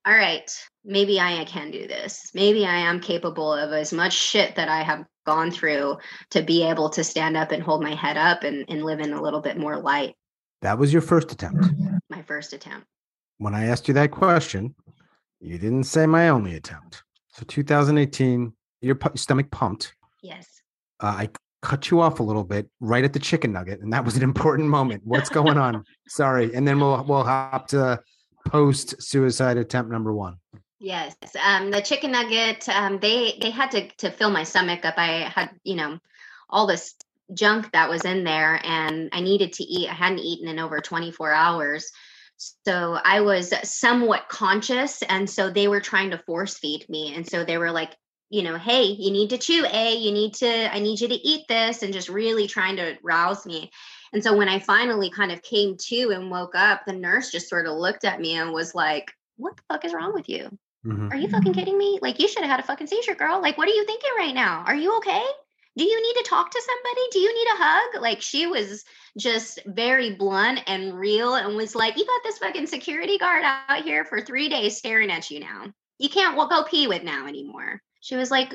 all 0.04 0.14
right, 0.14 0.50
maybe 0.84 1.20
I 1.20 1.44
can 1.44 1.70
do 1.70 1.86
this. 1.86 2.30
Maybe 2.34 2.66
I 2.66 2.76
am 2.76 3.00
capable 3.00 3.52
of 3.52 3.72
as 3.72 3.92
much 3.92 4.12
shit 4.12 4.56
that 4.56 4.68
I 4.68 4.82
have 4.82 5.04
gone 5.26 5.50
through 5.50 5.98
to 6.30 6.42
be 6.42 6.64
able 6.64 6.88
to 6.90 7.04
stand 7.04 7.36
up 7.36 7.52
and 7.52 7.62
hold 7.62 7.82
my 7.82 7.94
head 7.94 8.16
up 8.16 8.42
and, 8.42 8.64
and 8.68 8.84
live 8.84 9.00
in 9.00 9.12
a 9.12 9.22
little 9.22 9.40
bit 9.40 9.58
more 9.58 9.78
light. 9.78 10.14
That 10.62 10.78
was 10.78 10.92
your 10.92 11.02
first 11.02 11.30
attempt. 11.30 11.68
My 12.10 12.22
first 12.22 12.52
attempt. 12.52 12.86
When 13.36 13.54
I 13.54 13.66
asked 13.66 13.86
you 13.86 13.94
that 13.94 14.10
question, 14.10 14.74
you 15.40 15.58
didn't 15.58 15.84
say 15.84 16.06
my 16.06 16.28
only 16.28 16.56
attempt. 16.56 17.04
So 17.38 17.44
2018, 17.46 18.52
your 18.80 18.96
pu- 18.96 19.16
stomach 19.16 19.48
pumped. 19.52 19.94
Yes. 20.22 20.60
Uh, 20.98 21.06
I 21.06 21.28
cut 21.62 21.88
you 21.88 22.00
off 22.00 22.18
a 22.18 22.22
little 22.24 22.42
bit 22.42 22.68
right 22.80 23.04
at 23.04 23.12
the 23.12 23.20
chicken 23.20 23.52
nugget, 23.52 23.80
and 23.80 23.92
that 23.92 24.04
was 24.04 24.16
an 24.16 24.24
important 24.24 24.68
moment. 24.68 25.02
What's 25.04 25.28
going 25.28 25.56
on? 25.56 25.84
Sorry, 26.08 26.52
and 26.52 26.66
then 26.66 26.80
we'll 26.80 27.04
we'll 27.04 27.22
hop 27.22 27.68
to 27.68 28.00
post 28.48 29.00
suicide 29.00 29.56
attempt 29.56 29.92
number 29.92 30.12
one. 30.12 30.38
Yes, 30.80 31.14
um, 31.44 31.70
the 31.70 31.80
chicken 31.80 32.10
nugget. 32.10 32.68
Um, 32.68 32.98
they 32.98 33.38
they 33.40 33.50
had 33.50 33.70
to 33.70 33.88
to 33.98 34.10
fill 34.10 34.30
my 34.30 34.42
stomach 34.42 34.84
up. 34.84 34.94
I 34.96 35.30
had 35.32 35.50
you 35.62 35.76
know 35.76 36.00
all 36.50 36.66
this 36.66 36.96
junk 37.34 37.70
that 37.70 37.88
was 37.88 38.04
in 38.04 38.24
there, 38.24 38.60
and 38.64 39.10
I 39.12 39.20
needed 39.20 39.52
to 39.54 39.62
eat. 39.62 39.88
I 39.88 39.94
hadn't 39.94 40.18
eaten 40.18 40.48
in 40.48 40.58
over 40.58 40.80
24 40.80 41.32
hours. 41.32 41.92
So 42.38 42.98
I 43.04 43.20
was 43.20 43.52
somewhat 43.68 44.28
conscious. 44.28 45.02
And 45.02 45.28
so 45.28 45.50
they 45.50 45.68
were 45.68 45.80
trying 45.80 46.10
to 46.10 46.18
force 46.18 46.58
feed 46.58 46.88
me. 46.88 47.14
And 47.14 47.28
so 47.28 47.44
they 47.44 47.58
were 47.58 47.72
like, 47.72 47.94
you 48.30 48.42
know, 48.42 48.58
hey, 48.58 48.84
you 48.84 49.10
need 49.10 49.30
to 49.30 49.38
chew, 49.38 49.64
A, 49.72 49.96
you 49.96 50.12
need 50.12 50.34
to, 50.34 50.74
I 50.74 50.78
need 50.80 51.00
you 51.00 51.08
to 51.08 51.14
eat 51.14 51.46
this, 51.48 51.82
and 51.82 51.94
just 51.94 52.10
really 52.10 52.46
trying 52.46 52.76
to 52.76 52.98
rouse 53.02 53.46
me. 53.46 53.70
And 54.12 54.22
so 54.22 54.36
when 54.36 54.50
I 54.50 54.58
finally 54.58 55.08
kind 55.08 55.32
of 55.32 55.42
came 55.42 55.76
to 55.88 56.10
and 56.10 56.30
woke 56.30 56.54
up, 56.54 56.82
the 56.86 56.92
nurse 56.92 57.30
just 57.30 57.48
sort 57.48 57.66
of 57.66 57.76
looked 57.76 58.04
at 58.04 58.20
me 58.20 58.36
and 58.36 58.52
was 58.52 58.74
like, 58.74 59.10
what 59.36 59.56
the 59.56 59.62
fuck 59.68 59.84
is 59.86 59.94
wrong 59.94 60.12
with 60.12 60.28
you? 60.28 60.50
Mm-hmm. 60.84 61.08
Are 61.10 61.16
you 61.16 61.28
fucking 61.28 61.54
kidding 61.54 61.78
me? 61.78 61.98
Like, 62.02 62.20
you 62.20 62.28
should 62.28 62.42
have 62.42 62.50
had 62.50 62.60
a 62.60 62.66
fucking 62.66 62.86
seizure, 62.86 63.14
girl. 63.14 63.40
Like, 63.40 63.56
what 63.56 63.68
are 63.68 63.72
you 63.72 63.86
thinking 63.86 64.10
right 64.18 64.34
now? 64.34 64.62
Are 64.66 64.76
you 64.76 64.96
okay? 64.98 65.24
Do 65.78 65.84
you 65.84 66.02
need 66.02 66.14
to 66.14 66.28
talk 66.28 66.50
to 66.50 66.62
somebody? 66.66 67.00
Do 67.12 67.18
you 67.20 67.32
need 67.32 67.52
a 67.52 67.62
hug? 67.62 68.02
Like, 68.02 68.20
she 68.20 68.48
was 68.48 68.84
just 69.16 69.60
very 69.64 70.16
blunt 70.16 70.60
and 70.66 70.98
real 70.98 71.36
and 71.36 71.56
was 71.56 71.76
like, 71.76 71.96
You 71.96 72.04
got 72.04 72.20
this 72.24 72.38
fucking 72.38 72.66
security 72.66 73.16
guard 73.16 73.44
out 73.44 73.84
here 73.84 74.04
for 74.04 74.20
three 74.20 74.48
days 74.48 74.76
staring 74.76 75.08
at 75.12 75.30
you 75.30 75.38
now. 75.38 75.66
You 75.98 76.08
can't 76.08 76.36
go 76.36 76.64
pee 76.64 76.88
with 76.88 77.04
now 77.04 77.28
anymore. 77.28 77.80
She 78.00 78.16
was 78.16 78.28
like, 78.28 78.52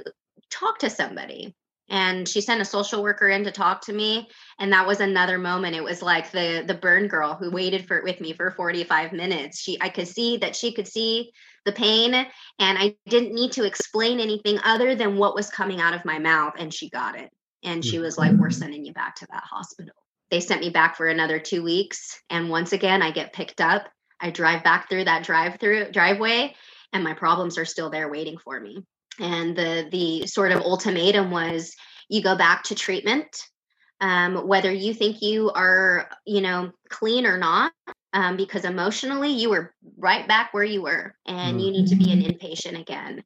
Talk 0.51 0.79
to 0.79 0.89
somebody. 0.89 1.55
And 1.89 2.27
she 2.27 2.41
sent 2.41 2.61
a 2.61 2.65
social 2.65 3.03
worker 3.03 3.29
in 3.29 3.43
to 3.43 3.51
talk 3.51 3.81
to 3.85 3.93
me. 3.93 4.29
And 4.59 4.71
that 4.71 4.87
was 4.87 4.99
another 4.99 5.37
moment. 5.37 5.75
It 5.75 5.83
was 5.83 6.01
like 6.01 6.31
the 6.31 6.63
the 6.65 6.73
burn 6.73 7.07
girl 7.07 7.35
who 7.35 7.51
waited 7.51 7.87
for 7.87 8.01
with 8.03 8.21
me 8.21 8.33
for 8.33 8.51
45 8.51 9.13
minutes. 9.13 9.59
She 9.59 9.77
I 9.81 9.89
could 9.89 10.07
see 10.07 10.37
that 10.37 10.55
she 10.55 10.73
could 10.73 10.87
see 10.87 11.31
the 11.65 11.71
pain 11.71 12.13
and 12.13 12.77
I 12.77 12.95
didn't 13.07 13.33
need 13.33 13.53
to 13.53 13.65
explain 13.65 14.19
anything 14.19 14.59
other 14.63 14.95
than 14.95 15.17
what 15.17 15.35
was 15.35 15.49
coming 15.49 15.79
out 15.81 15.93
of 15.93 16.05
my 16.05 16.19
mouth. 16.19 16.53
And 16.57 16.73
she 16.73 16.89
got 16.89 17.17
it. 17.17 17.29
And 17.63 17.83
she 17.83 17.99
was 17.99 18.17
like, 18.17 18.31
We're 18.31 18.49
mm-hmm. 18.49 18.59
sending 18.59 18.85
you 18.85 18.93
back 18.93 19.15
to 19.17 19.27
that 19.31 19.43
hospital. 19.43 19.93
They 20.31 20.39
sent 20.39 20.61
me 20.61 20.69
back 20.69 20.95
for 20.95 21.07
another 21.07 21.39
two 21.39 21.63
weeks. 21.63 22.19
And 22.29 22.49
once 22.49 22.73
again, 22.73 23.01
I 23.01 23.11
get 23.11 23.33
picked 23.33 23.61
up. 23.61 23.87
I 24.19 24.29
drive 24.29 24.63
back 24.63 24.89
through 24.89 25.03
that 25.03 25.23
drive 25.23 25.59
through 25.59 25.91
driveway, 25.91 26.55
and 26.93 27.03
my 27.03 27.13
problems 27.13 27.57
are 27.57 27.65
still 27.65 27.89
there 27.89 28.09
waiting 28.09 28.37
for 28.37 28.59
me. 28.59 28.83
And 29.19 29.55
the 29.55 29.87
the 29.91 30.27
sort 30.27 30.51
of 30.51 30.61
ultimatum 30.61 31.31
was 31.31 31.75
you 32.09 32.23
go 32.23 32.35
back 32.35 32.63
to 32.63 32.75
treatment, 32.75 33.27
um, 34.01 34.47
whether 34.47 34.71
you 34.71 34.93
think 34.93 35.21
you 35.21 35.51
are, 35.51 36.09
you 36.25 36.41
know, 36.41 36.71
clean 36.89 37.25
or 37.25 37.37
not, 37.37 37.71
um, 38.13 38.37
because 38.37 38.65
emotionally 38.65 39.31
you 39.31 39.49
were 39.49 39.73
right 39.97 40.27
back 40.27 40.53
where 40.53 40.63
you 40.63 40.81
were, 40.81 41.15
and 41.27 41.61
you 41.61 41.71
need 41.71 41.87
to 41.87 41.95
be 41.95 42.11
an 42.11 42.21
mm-hmm. 42.21 42.31
inpatient 42.31 42.79
again. 42.79 43.23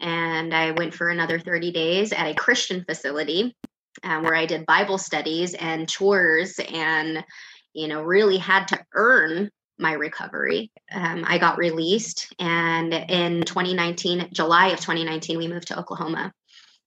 And 0.00 0.54
I 0.54 0.70
went 0.72 0.94
for 0.94 1.10
another 1.10 1.38
30 1.38 1.72
days 1.72 2.12
at 2.12 2.26
a 2.26 2.34
Christian 2.34 2.84
facility 2.84 3.54
um, 4.02 4.22
where 4.22 4.34
I 4.34 4.46
did 4.46 4.66
Bible 4.66 4.98
studies 4.98 5.54
and 5.54 5.88
chores 5.88 6.58
and, 6.72 7.24
you 7.74 7.88
know, 7.88 8.02
really 8.02 8.38
had 8.38 8.68
to 8.68 8.84
earn 8.94 9.50
my 9.80 9.92
recovery. 9.92 10.70
Um, 10.92 11.24
I 11.26 11.38
got 11.38 11.58
released. 11.58 12.32
And 12.38 12.92
in 12.92 13.42
2019, 13.42 14.28
July 14.32 14.68
of 14.68 14.80
2019, 14.80 15.38
we 15.38 15.48
moved 15.48 15.68
to 15.68 15.78
Oklahoma 15.78 16.32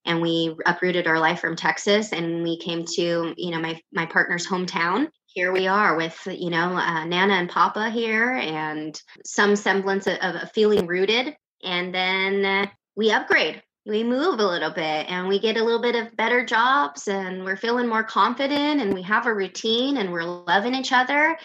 and 0.06 0.22
we 0.22 0.56
uprooted 0.66 1.08
our 1.08 1.20
life 1.20 1.40
from 1.40 1.56
Texas 1.56 2.12
and 2.12 2.44
we 2.44 2.58
came 2.58 2.86
to, 2.86 3.34
you 3.36 3.52
know, 3.52 3.60
my, 3.60 3.80
my 3.92 4.06
partner's 4.06 4.48
hometown. 4.48 5.08
Here 5.28 5.52
we 5.52 5.68
are 5.68 5.96
with, 5.96 6.18
you 6.30 6.50
know, 6.50 6.78
uh, 6.78 7.06
Nana 7.06 7.34
and 7.34 7.50
Papa 7.50 7.90
here 7.90 8.34
and 8.34 9.02
some 9.26 9.56
semblance 9.56 10.06
of, 10.06 10.18
of 10.20 10.52
feeling 10.52 10.86
rooted. 10.86 11.36
And 11.64 11.94
then 11.94 12.46
uh, 12.46 12.68
we 12.96 13.12
upgrade 13.12 13.64
we 13.86 14.04
move 14.04 14.40
a 14.40 14.48
little 14.48 14.70
bit 14.70 15.10
and 15.10 15.28
we 15.28 15.40
get 15.40 15.58
a 15.58 15.64
little 15.64 15.82
bit 15.82 15.96
of 15.96 16.16
better 16.16 16.46
jobs 16.46 17.08
and 17.08 17.44
we're 17.44 17.58
feeling 17.58 17.88
more 17.88 18.04
confident 18.04 18.82
and 18.82 18.94
we 18.94 19.02
have 19.02 19.26
a 19.26 19.34
routine 19.34 19.98
and 19.98 20.12
we're 20.12 20.24
loving 20.24 20.74
each 20.74 20.94
other. 20.94 21.38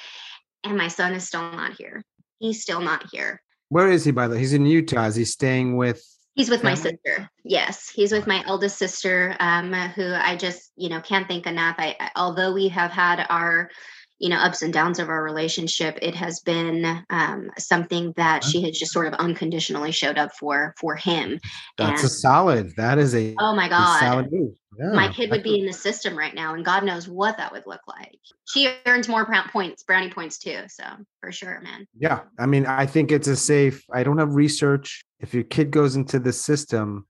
And 0.64 0.76
my 0.76 0.88
son 0.88 1.14
is 1.14 1.26
still 1.26 1.52
not 1.52 1.74
here. 1.74 2.02
He's 2.38 2.62
still 2.62 2.80
not 2.80 3.08
here. 3.10 3.42
Where 3.68 3.90
is 3.90 4.04
he, 4.04 4.10
by 4.10 4.28
the 4.28 4.34
way? 4.34 4.40
He's 4.40 4.52
in 4.52 4.66
Utah. 4.66 5.06
Is 5.06 5.14
he 5.14 5.24
staying 5.24 5.76
with? 5.76 6.02
He's 6.34 6.50
with 6.50 6.62
my 6.62 6.74
sister. 6.74 7.28
Yes, 7.42 7.88
he's 7.88 8.12
with 8.12 8.26
my 8.26 8.44
eldest 8.46 8.78
sister, 8.78 9.36
um, 9.40 9.72
who 9.72 10.12
I 10.14 10.36
just, 10.36 10.70
you 10.76 10.88
know, 10.88 11.00
can't 11.00 11.26
thank 11.26 11.46
enough. 11.46 11.74
I, 11.78 11.96
I, 11.98 12.10
although 12.14 12.52
we 12.52 12.68
have 12.68 12.92
had 12.92 13.26
our 13.28 13.70
you 14.18 14.28
know 14.28 14.36
ups 14.36 14.62
and 14.62 14.72
downs 14.72 14.98
of 14.98 15.08
our 15.08 15.22
relationship 15.22 15.98
it 16.02 16.14
has 16.14 16.40
been 16.40 17.04
um, 17.10 17.50
something 17.58 18.12
that 18.16 18.44
she 18.44 18.62
has 18.62 18.78
just 18.78 18.92
sort 18.92 19.06
of 19.06 19.14
unconditionally 19.14 19.92
showed 19.92 20.18
up 20.18 20.34
for 20.34 20.74
for 20.78 20.96
him. 20.96 21.38
That's 21.76 22.02
and, 22.02 22.10
a 22.10 22.12
solid 22.12 22.76
that 22.76 22.98
is 22.98 23.14
a 23.14 23.34
oh 23.38 23.54
my 23.54 23.68
god. 23.68 24.00
solid 24.00 24.32
move. 24.32 24.54
Yeah, 24.78 24.92
my 24.92 25.12
kid 25.12 25.30
would 25.30 25.42
be 25.42 25.58
in 25.58 25.66
the 25.66 25.72
system 25.72 26.16
right 26.16 26.34
now 26.34 26.54
and 26.54 26.64
god 26.64 26.84
knows 26.84 27.08
what 27.08 27.36
that 27.36 27.52
would 27.52 27.66
look 27.66 27.80
like. 27.88 28.18
She 28.46 28.72
earns 28.86 29.08
more 29.08 29.26
points 29.50 29.82
brownie 29.82 30.10
points 30.10 30.38
too 30.38 30.62
so 30.68 30.84
for 31.20 31.32
sure 31.32 31.60
man. 31.62 31.86
Yeah 31.98 32.20
i 32.38 32.46
mean 32.46 32.66
i 32.66 32.86
think 32.86 33.12
it's 33.12 33.28
a 33.28 33.36
safe 33.36 33.84
i 33.92 34.02
don't 34.02 34.18
have 34.18 34.34
research. 34.34 35.02
If 35.20 35.34
your 35.34 35.44
kid 35.44 35.70
goes 35.70 35.96
into 35.96 36.18
the 36.18 36.32
system 36.32 37.06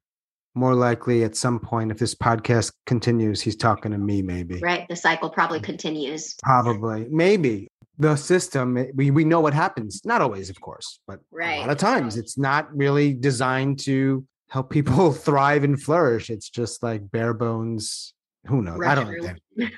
more 0.55 0.75
likely 0.75 1.25
at 1.25 1.37
some 1.37 1.59
point 1.61 1.91
if 1.91 1.99
this 1.99 2.15
podcast 2.15 2.73
continues 2.87 3.41
he's 3.41 3.57
talking 3.57 3.93
to 3.93 3.99
me 3.99 4.23
maybe. 4.23 4.59
Right 4.61 4.87
the 4.89 4.97
cycle 4.97 5.31
probably 5.31 5.61
mm. 5.61 5.65
continues. 5.65 6.35
Probably. 6.43 7.07
Maybe. 7.11 7.69
The 7.99 8.17
system 8.17 8.87
we, 8.95 9.11
we 9.11 9.25
know 9.25 9.41
what 9.41 9.55
happens. 9.55 10.03
Not 10.05 10.21
always 10.23 10.51
of 10.51 10.61
course 10.61 11.01
but 11.07 11.21
right. 11.31 11.59
a 11.59 11.61
lot 11.61 11.71
of 11.71 11.79
times 11.79 12.17
it's 12.17 12.39
not 12.39 12.75
really 12.77 13.13
designed 13.13 13.81
to 13.81 14.27
help 14.51 14.71
people 14.71 15.13
thrive 15.27 15.65
and 15.65 15.81
flourish. 15.81 16.31
It's 16.31 16.49
just 16.49 16.83
like 16.83 17.11
bare 17.11 17.35
bones. 17.35 18.15
Who 18.47 18.63
knows? 18.63 18.81
I 18.87 18.95
don't 18.95 19.11
know 19.21 19.35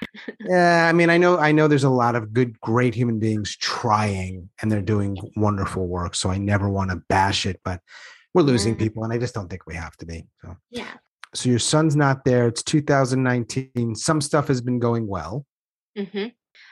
yeah 0.40 0.88
i 0.88 0.92
mean 0.92 1.10
i 1.10 1.16
know 1.16 1.38
i 1.38 1.52
know 1.52 1.68
there's 1.68 1.84
a 1.84 1.90
lot 1.90 2.14
of 2.14 2.32
good 2.32 2.58
great 2.60 2.94
human 2.94 3.18
beings 3.18 3.56
trying 3.56 4.48
and 4.60 4.70
they're 4.70 4.82
doing 4.82 5.16
wonderful 5.36 5.86
work 5.86 6.14
so 6.14 6.30
i 6.30 6.38
never 6.38 6.68
want 6.68 6.90
to 6.90 6.96
bash 7.08 7.46
it 7.46 7.60
but 7.64 7.80
we're 8.34 8.42
losing 8.42 8.74
mm-hmm. 8.74 8.82
people 8.82 9.04
and 9.04 9.12
i 9.12 9.18
just 9.18 9.34
don't 9.34 9.48
think 9.48 9.66
we 9.66 9.74
have 9.74 9.96
to 9.96 10.06
be 10.06 10.26
so 10.40 10.56
yeah 10.70 10.92
so 11.34 11.48
your 11.48 11.58
son's 11.58 11.96
not 11.96 12.24
there 12.24 12.48
it's 12.48 12.62
2019 12.62 13.94
some 13.94 14.20
stuff 14.20 14.48
has 14.48 14.60
been 14.60 14.78
going 14.78 15.06
well 15.06 15.44
mm-hmm. 15.96 16.26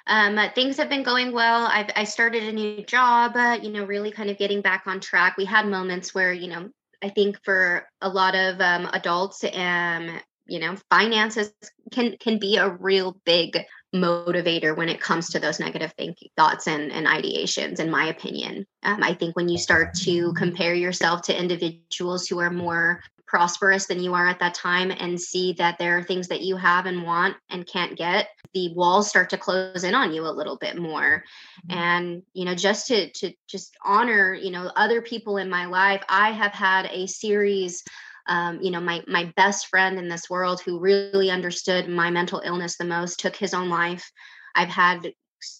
um, 0.07 0.39
uh, 0.39 0.49
things 0.55 0.77
have 0.77 0.89
been 0.89 1.03
going 1.03 1.33
well 1.33 1.67
I've, 1.67 1.91
i 1.97 2.05
started 2.05 2.45
a 2.45 2.53
new 2.53 2.85
job 2.85 3.37
uh, 3.37 3.59
you 3.61 3.71
know 3.71 3.85
really 3.85 4.11
kind 4.11 4.31
of 4.31 4.39
getting 4.39 4.61
back 4.61 4.85
on 4.87 5.01
track 5.01 5.37
we 5.37 5.45
had 5.45 5.67
moments 5.67 6.15
where 6.15 6.33
you 6.33 6.49
know 6.49 6.71
i 7.03 7.09
think 7.09 7.39
for 7.45 7.89
a 8.01 8.09
lot 8.09 8.35
of 8.35 8.61
um, 8.61 8.89
adults 8.93 9.45
um, 9.53 10.21
you 10.47 10.59
know 10.59 10.77
finances 10.91 11.53
can 11.93 12.17
can 12.19 12.39
be 12.39 12.57
a 12.57 12.69
real 12.69 13.21
big 13.25 13.59
motivator 13.95 14.77
when 14.77 14.89
it 14.89 15.01
comes 15.01 15.31
to 15.31 15.39
those 15.39 15.59
negative 15.59 15.93
thinking 15.97 16.29
thoughts 16.37 16.67
and, 16.67 16.93
and 16.93 17.07
ideations 17.07 17.81
in 17.81 17.91
my 17.91 18.09
opinion 18.09 18.67
um, 18.83 19.03
i 19.03 19.15
think 19.15 19.35
when 19.35 19.49
you 19.49 19.57
start 19.57 19.95
to 19.95 20.33
compare 20.35 20.75
yourself 20.75 21.23
to 21.23 21.39
individuals 21.39 22.27
who 22.27 22.39
are 22.39 22.51
more 22.51 23.01
prosperous 23.27 23.87
than 23.87 24.03
you 24.03 24.15
are 24.15 24.27
at 24.27 24.41
that 24.41 24.55
time 24.55 24.91
and 24.91 25.21
see 25.21 25.53
that 25.53 25.79
there 25.79 25.97
are 25.99 26.03
things 26.03 26.29
that 26.29 26.41
you 26.41 26.57
have 26.57 26.87
and 26.87 27.03
want 27.03 27.37
and 27.51 27.67
can't 27.67 27.97
get 27.97 28.29
the 28.55 28.73
walls 28.75 29.09
start 29.09 29.31
to 29.31 29.37
close 29.37 29.85
in 29.85 29.95
on 29.95 30.13
you 30.13 30.23
a 30.23 30.31
little 30.33 30.57
bit 30.57 30.77
more 30.77 31.23
mm-hmm. 31.69 31.79
and 31.79 32.23
you 32.33 32.45
know 32.45 32.55
just 32.55 32.87
to 32.87 33.11
to 33.13 33.33
just 33.47 33.77
honor 33.85 34.35
you 34.35 34.51
know 34.51 34.71
other 34.77 35.03
people 35.03 35.37
in 35.37 35.49
my 35.49 35.67
life 35.67 36.03
i 36.09 36.31
have 36.31 36.53
had 36.53 36.87
a 36.87 37.07
series 37.07 37.85
um, 38.29 38.61
you 38.63 38.71
know 38.71 38.81
my 38.81 39.03
my 39.07 39.33
best 39.37 39.69
friend 39.69 39.99
in 39.99 40.09
this 40.09 40.31
world 40.31 40.61
who 40.61 40.81
really 40.81 41.31
understood 41.31 41.89
my 41.89 42.11
mental 42.11 42.43
illness 42.45 42.77
the 42.77 42.85
most 42.85 43.19
took 43.19 43.37
his 43.37 43.55
own 43.55 43.69
life. 43.69 44.11
I've 44.55 44.69
had 44.69 45.13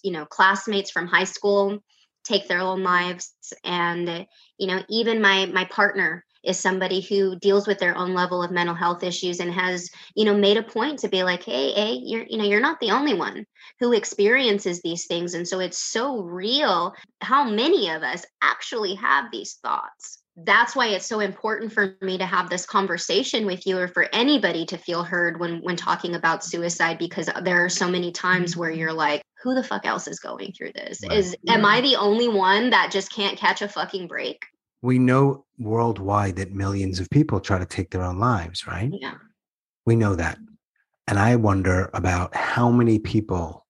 you 0.03 0.11
know 0.11 0.25
classmates 0.25 0.91
from 0.91 1.07
high 1.07 1.23
school 1.25 1.79
take 2.23 2.47
their 2.47 2.59
own 2.59 2.83
lives 2.83 3.33
and 3.63 4.27
you 4.57 4.67
know 4.67 4.81
even 4.89 5.21
my 5.21 5.45
my 5.47 5.65
partner 5.65 6.25
is 6.43 6.57
somebody 6.57 7.01
who 7.01 7.37
deals 7.39 7.67
with 7.67 7.79
their 7.79 7.97
own 7.97 8.13
level 8.13 8.41
of 8.41 8.51
mental 8.51 8.75
health 8.75 9.03
issues 9.03 9.39
and 9.39 9.51
has 9.53 9.89
you 10.15 10.25
know 10.25 10.35
made 10.35 10.57
a 10.57 10.63
point 10.63 10.99
to 10.99 11.07
be 11.07 11.23
like 11.23 11.43
hey 11.43 11.71
hey 11.71 11.93
you're 12.03 12.25
you 12.27 12.37
know 12.37 12.43
you're 12.43 12.61
not 12.61 12.79
the 12.79 12.91
only 12.91 13.13
one 13.13 13.45
who 13.79 13.93
experiences 13.93 14.81
these 14.81 15.05
things. 15.05 15.33
And 15.33 15.47
so 15.47 15.59
it's 15.59 15.77
so 15.77 16.21
real 16.21 16.93
how 17.21 17.49
many 17.49 17.89
of 17.89 18.03
us 18.03 18.25
actually 18.41 18.95
have 18.95 19.25
these 19.31 19.53
thoughts 19.55 20.18
that's 20.45 20.75
why 20.75 20.87
it's 20.87 21.05
so 21.05 21.19
important 21.19 21.71
for 21.71 21.95
me 22.01 22.17
to 22.17 22.25
have 22.25 22.49
this 22.49 22.65
conversation 22.65 23.45
with 23.45 23.65
you 23.65 23.77
or 23.77 23.87
for 23.87 24.07
anybody 24.13 24.65
to 24.65 24.77
feel 24.77 25.03
heard 25.03 25.39
when 25.39 25.61
when 25.61 25.75
talking 25.75 26.15
about 26.15 26.43
suicide 26.43 26.97
because 26.97 27.29
there 27.43 27.63
are 27.63 27.69
so 27.69 27.89
many 27.89 28.11
times 28.11 28.55
where 28.55 28.71
you're 28.71 28.93
like 28.93 29.21
who 29.41 29.55
the 29.55 29.63
fuck 29.63 29.85
else 29.85 30.07
is 30.07 30.19
going 30.19 30.51
through 30.51 30.73
this? 30.73 30.99
Right. 31.07 31.17
is 31.17 31.35
am 31.47 31.65
i 31.65 31.81
the 31.81 31.95
only 31.95 32.27
one 32.27 32.69
that 32.69 32.91
just 32.91 33.11
can't 33.11 33.37
catch 33.37 33.61
a 33.61 33.67
fucking 33.67 34.07
break? 34.07 34.45
We 34.81 34.99
know 34.99 35.45
worldwide 35.57 36.37
that 36.37 36.53
millions 36.53 36.99
of 36.99 37.09
people 37.09 37.39
try 37.39 37.57
to 37.59 37.65
take 37.65 37.91
their 37.91 38.03
own 38.03 38.19
lives 38.19 38.67
right? 38.67 38.91
Yeah. 38.93 39.15
We 39.85 39.95
know 39.95 40.15
that. 40.15 40.37
And 41.07 41.17
i 41.19 41.35
wonder 41.35 41.89
about 41.93 42.35
how 42.35 42.69
many 42.69 42.99
people 42.99 43.65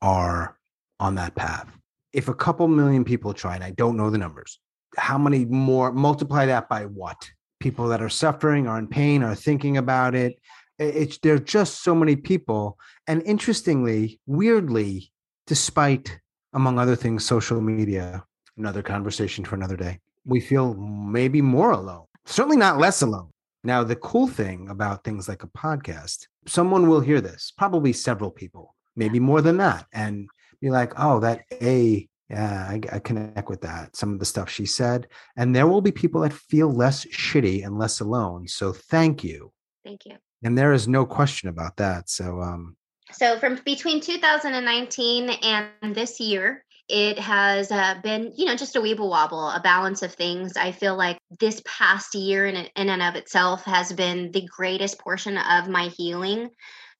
are 0.00 0.56
on 1.00 1.14
that 1.16 1.34
path. 1.34 1.68
If 2.12 2.28
a 2.28 2.34
couple 2.34 2.68
million 2.68 3.04
people 3.04 3.32
try 3.32 3.54
and 3.54 3.64
i 3.64 3.70
don't 3.70 3.96
know 3.96 4.10
the 4.10 4.18
numbers 4.18 4.58
how 4.96 5.18
many 5.18 5.44
more 5.44 5.92
multiply 5.92 6.46
that 6.46 6.68
by 6.68 6.86
what? 6.86 7.30
People 7.60 7.88
that 7.88 8.02
are 8.02 8.08
suffering 8.08 8.66
are 8.66 8.78
in 8.78 8.88
pain 8.88 9.22
are 9.22 9.34
thinking 9.34 9.76
about 9.76 10.14
it. 10.14 10.38
It's 10.78 11.18
there's 11.18 11.42
just 11.42 11.82
so 11.82 11.94
many 11.94 12.16
people. 12.16 12.78
And 13.06 13.22
interestingly 13.22 14.20
weirdly 14.26 15.12
despite 15.46 16.20
among 16.54 16.78
other 16.78 16.96
things 16.96 17.24
social 17.24 17.60
media 17.60 18.24
another 18.56 18.82
conversation 18.82 19.44
for 19.44 19.56
another 19.56 19.76
day 19.76 19.98
we 20.24 20.40
feel 20.40 20.74
maybe 20.74 21.42
more 21.42 21.72
alone. 21.72 22.04
Certainly 22.26 22.58
not 22.58 22.78
less 22.78 23.02
alone. 23.02 23.30
Now 23.64 23.82
the 23.82 23.96
cool 23.96 24.28
thing 24.28 24.68
about 24.68 25.02
things 25.02 25.28
like 25.28 25.42
a 25.42 25.48
podcast 25.48 26.26
someone 26.46 26.88
will 26.88 27.00
hear 27.00 27.20
this 27.20 27.52
probably 27.56 27.92
several 27.92 28.30
people 28.30 28.74
maybe 28.96 29.20
more 29.20 29.40
than 29.40 29.56
that 29.58 29.86
and 29.92 30.28
be 30.60 30.70
like 30.70 30.92
oh 30.96 31.20
that 31.20 31.42
a 31.60 32.08
yeah, 32.32 32.66
I, 32.68 32.80
I, 32.90 32.98
connect 32.98 33.50
with 33.50 33.60
that. 33.60 33.94
Some 33.94 34.14
of 34.14 34.18
the 34.18 34.24
stuff 34.24 34.48
she 34.48 34.64
said, 34.64 35.06
and 35.36 35.54
there 35.54 35.66
will 35.66 35.82
be 35.82 35.92
people 35.92 36.22
that 36.22 36.32
feel 36.32 36.72
less 36.72 37.04
shitty 37.06 37.64
and 37.64 37.78
less 37.78 38.00
alone. 38.00 38.48
So 38.48 38.72
thank 38.72 39.22
you. 39.22 39.52
Thank 39.84 40.06
you. 40.06 40.16
And 40.42 40.56
there 40.56 40.72
is 40.72 40.88
no 40.88 41.04
question 41.04 41.50
about 41.50 41.76
that. 41.76 42.08
So, 42.08 42.40
um, 42.40 42.76
so 43.12 43.38
from 43.38 43.60
between 43.66 44.00
2019 44.00 45.30
and 45.42 45.94
this 45.94 46.18
year, 46.20 46.64
it 46.88 47.18
has 47.18 47.70
uh, 47.70 47.96
been, 48.02 48.32
you 48.34 48.46
know, 48.46 48.56
just 48.56 48.76
a 48.76 48.80
weeble 48.80 49.10
wobble, 49.10 49.48
a 49.50 49.60
balance 49.60 50.02
of 50.02 50.14
things. 50.14 50.56
I 50.56 50.72
feel 50.72 50.96
like 50.96 51.18
this 51.38 51.62
past 51.66 52.14
year 52.14 52.46
in, 52.46 52.56
in 52.56 52.88
and 52.88 53.02
of 53.02 53.14
itself 53.14 53.62
has 53.64 53.92
been 53.92 54.30
the 54.32 54.46
greatest 54.46 54.98
portion 54.98 55.36
of 55.36 55.68
my 55.68 55.88
healing 55.88 56.50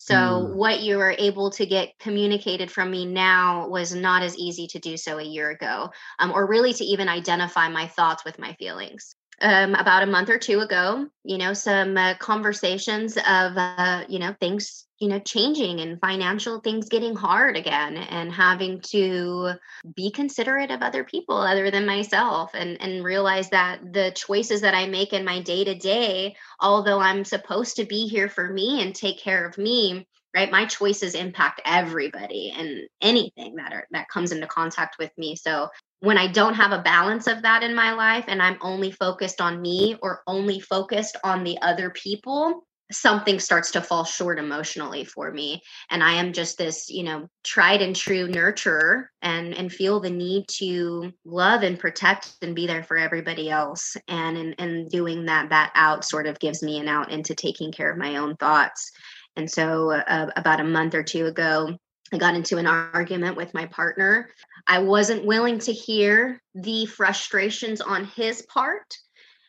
so 0.04 0.14
mm. 0.14 0.54
what 0.56 0.80
you 0.80 0.96
were 0.96 1.14
able 1.16 1.48
to 1.50 1.64
get 1.64 1.96
communicated 2.00 2.72
from 2.72 2.90
me 2.90 3.06
now 3.06 3.68
was 3.68 3.94
not 3.94 4.24
as 4.24 4.36
easy 4.36 4.66
to 4.66 4.80
do 4.80 4.96
so 4.96 5.18
a 5.18 5.22
year 5.22 5.50
ago, 5.50 5.90
um, 6.18 6.32
or 6.32 6.44
really 6.44 6.72
to 6.72 6.84
even 6.84 7.08
identify 7.08 7.68
my 7.68 7.86
thoughts 7.86 8.24
with 8.24 8.36
my 8.36 8.52
feelings. 8.54 9.14
Um, 9.40 9.76
about 9.76 10.02
a 10.02 10.06
month 10.06 10.28
or 10.28 10.38
two 10.38 10.58
ago, 10.58 11.06
you 11.22 11.38
know, 11.38 11.52
some 11.52 11.96
uh, 11.96 12.14
conversations 12.18 13.16
of, 13.16 13.56
uh, 13.56 14.02
you 14.08 14.18
know, 14.18 14.34
things 14.40 14.86
you 15.02 15.08
know 15.08 15.18
changing 15.18 15.80
and 15.80 16.00
financial 16.00 16.60
things 16.60 16.88
getting 16.88 17.16
hard 17.16 17.56
again 17.56 17.96
and 17.96 18.32
having 18.32 18.80
to 18.80 19.50
be 19.96 20.12
considerate 20.12 20.70
of 20.70 20.80
other 20.80 21.02
people 21.02 21.36
other 21.36 21.70
than 21.72 21.84
myself 21.84 22.52
and 22.54 22.80
and 22.80 23.04
realize 23.04 23.50
that 23.50 23.80
the 23.92 24.12
choices 24.14 24.60
that 24.60 24.74
I 24.74 24.86
make 24.86 25.12
in 25.12 25.24
my 25.24 25.42
day 25.42 25.64
to 25.64 25.74
day 25.74 26.36
although 26.60 27.00
I'm 27.00 27.24
supposed 27.24 27.76
to 27.76 27.84
be 27.84 28.06
here 28.06 28.28
for 28.28 28.48
me 28.48 28.80
and 28.80 28.94
take 28.94 29.18
care 29.18 29.44
of 29.44 29.58
me 29.58 30.06
right 30.34 30.50
my 30.50 30.66
choices 30.66 31.14
impact 31.14 31.60
everybody 31.64 32.54
and 32.56 32.88
anything 33.00 33.56
that 33.56 33.72
are 33.72 33.86
that 33.90 34.08
comes 34.08 34.32
into 34.32 34.46
contact 34.46 34.96
with 34.98 35.10
me. 35.18 35.36
So 35.36 35.68
when 36.00 36.18
I 36.18 36.26
don't 36.26 36.54
have 36.54 36.72
a 36.72 36.82
balance 36.82 37.26
of 37.26 37.42
that 37.42 37.62
in 37.62 37.74
my 37.74 37.92
life 37.92 38.24
and 38.28 38.42
I'm 38.42 38.58
only 38.60 38.90
focused 38.90 39.40
on 39.40 39.60
me 39.60 39.96
or 40.02 40.22
only 40.26 40.58
focused 40.58 41.16
on 41.22 41.44
the 41.44 41.60
other 41.60 41.90
people, 41.90 42.64
something 42.92 43.38
starts 43.38 43.70
to 43.72 43.80
fall 43.80 44.04
short 44.04 44.38
emotionally 44.38 45.04
for 45.04 45.30
me. 45.30 45.60
And 45.90 46.02
i 46.02 46.12
am 46.12 46.32
just 46.32 46.58
this 46.58 46.88
you 46.88 47.02
know 47.02 47.28
tried 47.42 47.82
and 47.82 47.96
true 47.96 48.28
nurturer 48.28 49.06
and 49.20 49.54
and 49.54 49.72
feel 49.72 50.00
the 50.00 50.10
need 50.10 50.46
to 50.58 51.12
love 51.24 51.62
and 51.62 51.78
protect 51.78 52.34
and 52.42 52.54
be 52.54 52.66
there 52.66 52.84
for 52.84 52.96
everybody 52.96 53.50
else. 53.50 53.96
And 54.08 54.36
and, 54.36 54.54
and 54.58 54.90
doing 54.90 55.26
that 55.26 55.50
that 55.50 55.72
out 55.74 56.04
sort 56.04 56.26
of 56.26 56.38
gives 56.38 56.62
me 56.62 56.78
an 56.78 56.88
out 56.88 57.10
into 57.10 57.34
taking 57.34 57.72
care 57.72 57.90
of 57.90 57.98
my 57.98 58.16
own 58.16 58.36
thoughts. 58.36 58.90
And 59.36 59.50
so 59.50 59.92
uh, 59.92 60.30
about 60.36 60.60
a 60.60 60.64
month 60.64 60.94
or 60.94 61.02
two 61.02 61.26
ago 61.26 61.76
I 62.12 62.18
got 62.18 62.34
into 62.34 62.58
an 62.58 62.66
argument 62.66 63.36
with 63.36 63.54
my 63.54 63.66
partner. 63.66 64.28
I 64.66 64.80
wasn't 64.80 65.24
willing 65.24 65.58
to 65.60 65.72
hear 65.72 66.42
the 66.54 66.84
frustrations 66.86 67.80
on 67.80 68.04
his 68.04 68.42
part 68.42 68.84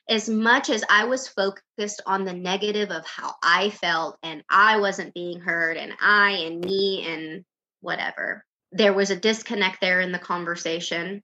as 0.10 0.28
much 0.28 0.70
as 0.70 0.84
I 0.90 1.06
was 1.06 1.28
focused 1.28 2.02
on 2.06 2.26
the 2.26 2.34
negative 2.34 2.92
of 2.92 3.06
how 3.06 3.36
I 3.42 3.70
felt 3.70 4.18
and 4.22 4.44
I 4.50 4.78
wasn't 4.80 5.14
being 5.14 5.40
heard 5.40 5.78
and 5.78 5.94
I 6.02 6.32
and 6.32 6.64
me 6.64 7.06
and 7.08 7.46
whatever, 7.82 8.46
there 8.72 8.94
was 8.94 9.12
a 9.12 9.16
disconnect 9.16 9.80
there 9.82 10.02
in 10.02 10.12
the 10.12 10.20
conversation. 10.20 11.22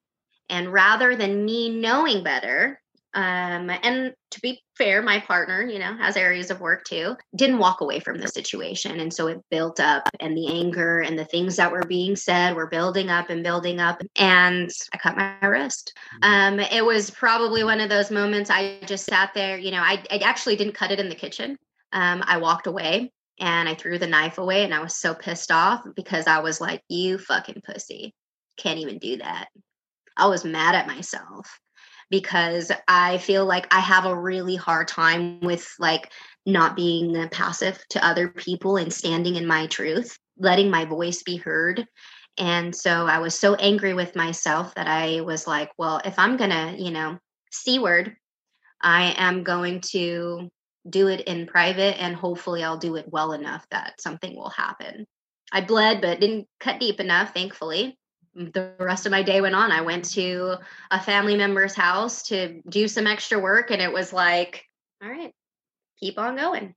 And 0.49 0.71
rather 0.71 1.15
than 1.15 1.45
me 1.45 1.69
knowing 1.69 2.23
better, 2.23 2.82
Um, 3.14 3.72
and 3.72 4.14
to 4.32 4.41
be 4.41 4.62
fair, 4.78 5.01
my 5.01 5.20
partner, 5.20 5.64
you 5.64 5.80
know, 5.80 5.97
has 5.97 6.16
areas 6.16 6.51
of 6.51 6.62
work 6.62 6.84
too, 6.84 7.16
didn't 7.36 7.57
walk 7.57 7.82
away 7.82 7.99
from 7.99 8.20
the 8.20 8.28
situation. 8.28 8.99
And 8.99 9.12
so 9.12 9.28
it 9.28 9.39
built 9.49 9.80
up, 9.80 10.07
and 10.20 10.38
the 10.38 10.47
anger 10.47 10.99
and 10.99 11.18
the 11.18 11.26
things 11.26 11.55
that 11.55 11.72
were 11.72 11.86
being 11.86 12.16
said 12.16 12.55
were 12.55 12.68
building 12.68 13.10
up 13.10 13.30
and 13.30 13.43
building 13.43 13.80
up. 13.80 14.01
And 14.16 14.70
I 14.93 14.97
cut 14.97 15.18
my 15.18 15.36
wrist. 15.47 15.93
Mm. 16.24 16.28
Um, 16.28 16.60
it 16.60 16.86
was 16.86 17.10
probably 17.10 17.64
one 17.64 17.82
of 17.82 17.89
those 17.89 18.12
moments 18.12 18.51
I 18.51 18.80
just 18.86 19.05
sat 19.05 19.32
there, 19.34 19.57
you 19.57 19.72
know, 19.72 19.82
I, 19.82 20.03
I 20.12 20.18
actually 20.18 20.55
didn't 20.55 20.76
cut 20.76 20.91
it 20.91 20.99
in 20.99 21.10
the 21.10 21.16
kitchen. 21.16 21.57
Um, 21.91 22.24
I 22.26 22.38
walked 22.38 22.68
away 22.68 23.12
and 23.39 23.68
I 23.68 23.74
threw 23.74 23.97
the 23.97 24.05
knife 24.05 24.38
away, 24.38 24.66
and 24.66 24.74
I 24.74 24.82
was 24.82 24.95
so 24.95 25.16
pissed 25.16 25.49
off 25.51 25.82
because 25.95 26.28
I 26.28 26.39
was 26.39 26.62
like, 26.62 26.84
you 26.89 27.18
fucking 27.18 27.62
pussy. 27.66 28.14
Can't 28.57 28.80
even 28.80 28.99
do 28.99 29.18
that. 29.18 29.47
I 30.18 30.28
was 30.28 30.43
mad 30.43 30.76
at 30.76 30.88
myself 30.88 31.60
because 32.10 32.72
I 32.88 33.18
feel 33.20 33.45
like 33.45 33.68
I 33.74 33.80
have 33.80 34.05
a 34.05 34.20
really 34.20 34.55
hard 34.55 34.88
time 34.88 35.39
with 35.41 35.68
like 35.80 36.12
not 36.45 36.76
being 36.76 37.28
passive 37.30 37.84
to 37.89 38.05
other 38.05 38.30
people 38.30 38.78
and 38.78 38.91
standing 38.91 39.36
in 39.36 39.45
my 39.45 39.68
truth, 39.68 40.18
letting 40.38 40.70
my 40.72 40.86
voice 40.86 41.24
be 41.24 41.38
heard. 41.38 41.86
And 42.38 42.76
so 42.76 43.05
I 43.05 43.20
was 43.20 43.36
so 43.38 43.55
angry 43.55 43.93
with 43.93 44.16
myself 44.16 44.74
that 44.76 44.88
I 44.88 45.22
was 45.22 45.45
like, 45.45 45.72
well, 45.78 46.01
if 46.05 46.18
I'm 46.18 46.38
going 46.38 46.51
to, 46.51 46.76
you 46.78 46.91
know, 46.91 47.20
C 47.51 47.80
word, 47.80 48.16
I 48.82 49.14
am 49.18 49.43
going 49.43 49.82
to 49.91 50.49
do 50.89 51.07
it 51.07 51.22
in 51.22 51.45
private 51.45 52.01
and 52.01 52.16
hopefully 52.16 52.64
I'll 52.64 52.78
do 52.78 52.95
it 52.95 53.12
well 53.12 53.34
enough 53.34 53.68
that 53.70 54.01
something 54.01 54.36
will 54.36 54.49
happen. 54.49 55.05
I 55.51 55.62
bled, 55.62 56.01
but 56.01 56.20
didn't 56.20 56.47
cut 56.60 56.80
deep 56.80 56.99
enough, 56.99 57.34
thankfully 57.34 57.99
the 58.36 58.73
rest 58.80 59.05
of 59.05 59.11
my 59.11 59.23
day 59.23 59.41
went 59.41 59.55
on. 59.55 59.71
I 59.71 59.82
went 59.82 60.05
to 60.11 60.55
a 60.91 61.01
family 61.01 61.36
member's 61.36 61.75
house 61.75 62.23
to 62.23 62.61
do 62.67 62.88
some 62.88 63.07
extra 63.07 63.39
work, 63.39 63.71
and 63.71 63.82
it 63.82 63.91
was 63.91 64.13
like, 64.13 64.65
all 65.03 65.09
right, 65.09 65.34
keep 65.99 66.17
on 66.19 66.36
going. 66.36 66.75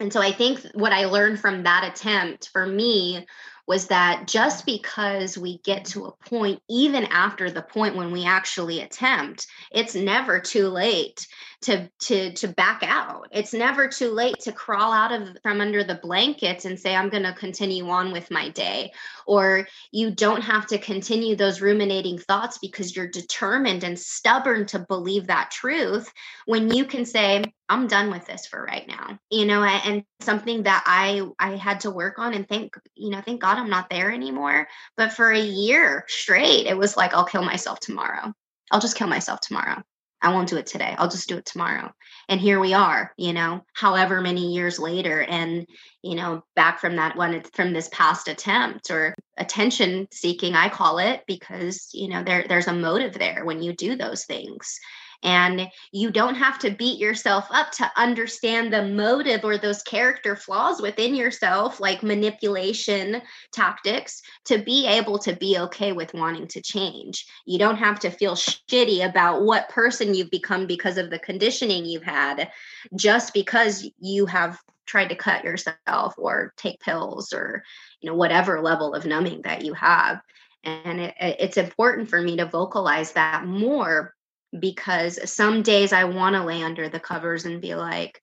And 0.00 0.12
so 0.12 0.20
I 0.20 0.32
think 0.32 0.60
what 0.74 0.92
I 0.92 1.06
learned 1.06 1.40
from 1.40 1.64
that 1.64 1.84
attempt 1.84 2.50
for 2.52 2.64
me 2.64 3.26
was 3.68 3.88
that 3.88 4.26
just 4.26 4.64
because 4.64 5.36
we 5.36 5.58
get 5.58 5.84
to 5.84 6.06
a 6.06 6.12
point, 6.28 6.60
even 6.70 7.04
after 7.04 7.50
the 7.50 7.60
point 7.60 7.96
when 7.96 8.10
we 8.10 8.24
actually 8.24 8.80
attempt, 8.80 9.46
it's 9.70 9.94
never 9.94 10.40
too 10.40 10.68
late 10.68 11.28
to 11.60 11.90
to 12.00 12.32
to 12.32 12.48
back 12.48 12.82
out. 12.82 13.28
It's 13.30 13.52
never 13.52 13.86
too 13.86 14.10
late 14.10 14.40
to 14.40 14.52
crawl 14.52 14.90
out 14.90 15.12
of 15.12 15.36
from 15.42 15.60
under 15.60 15.84
the 15.84 16.00
blankets 16.02 16.64
and 16.64 16.80
say 16.80 16.96
I'm 16.96 17.10
going 17.10 17.24
to 17.24 17.34
continue 17.34 17.86
on 17.90 18.10
with 18.10 18.30
my 18.30 18.48
day. 18.48 18.92
Or 19.26 19.68
you 19.92 20.12
don't 20.12 20.40
have 20.40 20.66
to 20.68 20.78
continue 20.78 21.36
those 21.36 21.60
ruminating 21.60 22.18
thoughts 22.18 22.56
because 22.56 22.96
you're 22.96 23.08
determined 23.08 23.84
and 23.84 23.98
stubborn 23.98 24.64
to 24.66 24.78
believe 24.78 25.26
that 25.26 25.50
truth 25.50 26.10
when 26.46 26.72
you 26.72 26.86
can 26.86 27.04
say 27.04 27.44
I'm 27.68 27.86
done 27.86 28.10
with 28.10 28.26
this 28.26 28.46
for 28.46 28.64
right 28.64 28.86
now. 28.88 29.18
You 29.30 29.46
know, 29.46 29.62
and 29.62 30.04
something 30.20 30.62
that 30.64 30.84
I 30.86 31.22
I 31.38 31.56
had 31.56 31.80
to 31.80 31.90
work 31.90 32.18
on 32.18 32.34
and 32.34 32.48
thank, 32.48 32.74
you 32.94 33.10
know, 33.10 33.20
thank 33.20 33.40
God 33.40 33.58
I'm 33.58 33.70
not 33.70 33.90
there 33.90 34.10
anymore. 34.10 34.68
But 34.96 35.12
for 35.12 35.30
a 35.30 35.40
year 35.40 36.04
straight, 36.08 36.66
it 36.66 36.76
was 36.76 36.96
like 36.96 37.14
I'll 37.14 37.24
kill 37.24 37.44
myself 37.44 37.80
tomorrow. 37.80 38.32
I'll 38.70 38.80
just 38.80 38.96
kill 38.96 39.08
myself 39.08 39.40
tomorrow. 39.40 39.82
I 40.20 40.32
won't 40.32 40.48
do 40.48 40.56
it 40.56 40.66
today. 40.66 40.94
I'll 40.98 41.08
just 41.08 41.28
do 41.28 41.36
it 41.36 41.46
tomorrow. 41.46 41.92
And 42.28 42.40
here 42.40 42.58
we 42.58 42.74
are, 42.74 43.12
you 43.16 43.32
know, 43.32 43.64
however 43.74 44.20
many 44.20 44.52
years 44.52 44.78
later. 44.78 45.22
And, 45.22 45.66
you 46.02 46.16
know, 46.16 46.42
back 46.56 46.80
from 46.80 46.96
that 46.96 47.16
one, 47.16 47.40
from 47.54 47.72
this 47.72 47.88
past 47.92 48.26
attempt 48.26 48.90
or 48.90 49.14
attention 49.36 50.08
seeking, 50.10 50.54
I 50.54 50.70
call 50.70 50.98
it, 50.98 51.22
because, 51.28 51.90
you 51.92 52.08
know, 52.08 52.24
there, 52.24 52.44
there's 52.48 52.66
a 52.66 52.72
motive 52.72 53.14
there 53.14 53.44
when 53.44 53.62
you 53.62 53.72
do 53.72 53.94
those 53.94 54.24
things. 54.24 54.80
And 55.22 55.68
you 55.92 56.10
don't 56.10 56.36
have 56.36 56.58
to 56.60 56.70
beat 56.70 57.00
yourself 57.00 57.46
up 57.50 57.72
to 57.72 57.90
understand 57.96 58.72
the 58.72 58.84
motive 58.84 59.44
or 59.44 59.58
those 59.58 59.82
character 59.82 60.36
flaws 60.36 60.80
within 60.80 61.14
yourself, 61.14 61.80
like 61.80 62.02
manipulation 62.04 63.20
tactics, 63.52 64.22
to 64.44 64.58
be 64.58 64.86
able 64.86 65.18
to 65.18 65.34
be 65.34 65.58
okay 65.58 65.92
with 65.92 66.14
wanting 66.14 66.46
to 66.48 66.62
change. 66.62 67.26
You 67.46 67.58
don't 67.58 67.78
have 67.78 67.98
to 68.00 68.10
feel 68.10 68.36
shitty 68.36 69.04
about 69.04 69.42
what 69.42 69.68
person 69.70 70.14
you've 70.14 70.30
become 70.30 70.66
because 70.66 70.98
of 70.98 71.10
the 71.10 71.18
conditioning 71.18 71.84
you've 71.84 72.04
had, 72.04 72.50
just 72.96 73.34
because 73.34 73.88
you 73.98 74.26
have 74.26 74.58
tried 74.86 75.08
to 75.08 75.16
cut 75.16 75.44
yourself 75.44 76.14
or 76.16 76.54
take 76.56 76.80
pills 76.80 77.32
or 77.32 77.62
you 78.00 78.08
know 78.08 78.16
whatever 78.16 78.62
level 78.62 78.94
of 78.94 79.04
numbing 79.04 79.42
that 79.42 79.62
you 79.62 79.74
have 79.74 80.20
and 80.64 81.00
it, 81.00 81.14
it's 81.20 81.56
important 81.56 82.08
for 82.08 82.20
me 82.20 82.36
to 82.36 82.46
vocalize 82.46 83.12
that 83.12 83.44
more 83.44 84.14
because 84.58 85.18
some 85.30 85.62
days 85.62 85.92
I 85.92 86.04
want 86.04 86.34
to 86.34 86.44
lay 86.44 86.62
under 86.62 86.88
the 86.88 87.00
covers 87.00 87.44
and 87.44 87.60
be 87.60 87.74
like, 87.74 88.20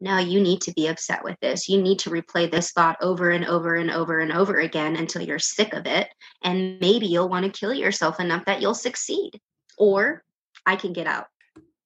no, 0.00 0.18
you 0.18 0.40
need 0.40 0.60
to 0.62 0.72
be 0.72 0.86
upset 0.86 1.24
with 1.24 1.36
this. 1.40 1.68
You 1.68 1.82
need 1.82 1.98
to 2.00 2.10
replay 2.10 2.50
this 2.50 2.70
thought 2.70 2.96
over 3.02 3.30
and 3.30 3.44
over 3.44 3.74
and 3.74 3.90
over 3.90 4.20
and 4.20 4.32
over 4.32 4.58
again 4.58 4.96
until 4.96 5.22
you're 5.22 5.40
sick 5.40 5.72
of 5.72 5.86
it. 5.86 6.08
And 6.44 6.78
maybe 6.80 7.06
you'll 7.06 7.28
want 7.28 7.46
to 7.46 7.58
kill 7.58 7.74
yourself 7.74 8.20
enough 8.20 8.44
that 8.44 8.62
you'll 8.62 8.74
succeed. 8.74 9.40
Or 9.76 10.22
I 10.66 10.76
can 10.76 10.92
get 10.92 11.06
out. 11.06 11.26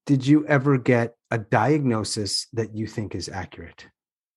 Did 0.04 0.26
you 0.26 0.46
ever 0.46 0.76
get 0.76 1.14
a 1.30 1.38
diagnosis 1.38 2.48
that 2.52 2.74
you 2.74 2.86
think 2.86 3.14
is 3.14 3.28
accurate? 3.28 3.86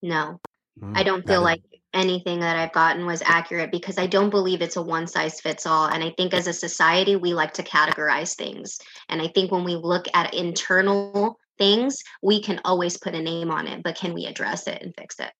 No. 0.01 0.39
Mm, 0.81 0.97
I 0.97 1.03
don't 1.03 1.27
feel 1.27 1.41
like 1.41 1.61
anything 1.95 2.39
that 2.41 2.57
I've 2.57 2.73
gotten 2.73 3.05
was 3.05 3.23
accurate 3.25 3.71
because 3.71 3.97
I 3.97 4.05
don't 4.05 4.29
believe 4.29 4.61
it's 4.61 4.75
a 4.75 4.81
one 4.81 5.07
size 5.07 5.41
fits 5.41 5.65
all. 5.65 5.87
And 5.87 6.03
I 6.03 6.11
think 6.11 6.33
as 6.33 6.47
a 6.47 6.53
society, 6.53 7.15
we 7.15 7.33
like 7.33 7.53
to 7.53 7.63
categorize 7.63 8.35
things. 8.35 8.77
And 9.09 9.21
I 9.21 9.27
think 9.27 9.51
when 9.51 9.63
we 9.63 9.75
look 9.75 10.05
at 10.13 10.33
internal 10.33 11.39
things, 11.57 12.03
we 12.21 12.41
can 12.41 12.59
always 12.65 12.97
put 12.97 13.15
a 13.15 13.21
name 13.21 13.49
on 13.49 13.67
it, 13.67 13.81
but 13.83 13.95
can 13.95 14.13
we 14.13 14.25
address 14.25 14.67
it 14.67 14.81
and 14.81 14.93
fix 14.97 15.19
it? 15.19 15.31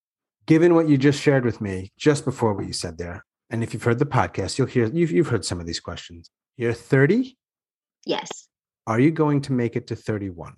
Given 0.45 0.75
what 0.75 0.87
you 0.87 0.97
just 0.97 1.21
shared 1.21 1.43
with 1.43 1.59
me 1.59 1.91
just 1.97 2.23
before 2.23 2.53
what 2.53 2.67
you 2.67 2.73
said 2.73 2.97
there, 2.97 3.25
and 3.49 3.63
if 3.63 3.73
you've 3.73 3.83
heard 3.83 3.99
the 3.99 4.05
podcast, 4.05 4.57
you'll 4.57 4.67
hear 4.67 4.87
you've, 4.87 5.11
you've 5.11 5.27
heard 5.27 5.45
some 5.45 5.59
of 5.59 5.65
these 5.65 5.79
questions. 5.79 6.29
You're 6.57 6.73
30? 6.73 7.37
Yes. 8.05 8.47
Are 8.87 8.99
you 8.99 9.11
going 9.11 9.41
to 9.41 9.53
make 9.53 9.75
it 9.75 9.87
to 9.87 9.95
31? 9.95 10.55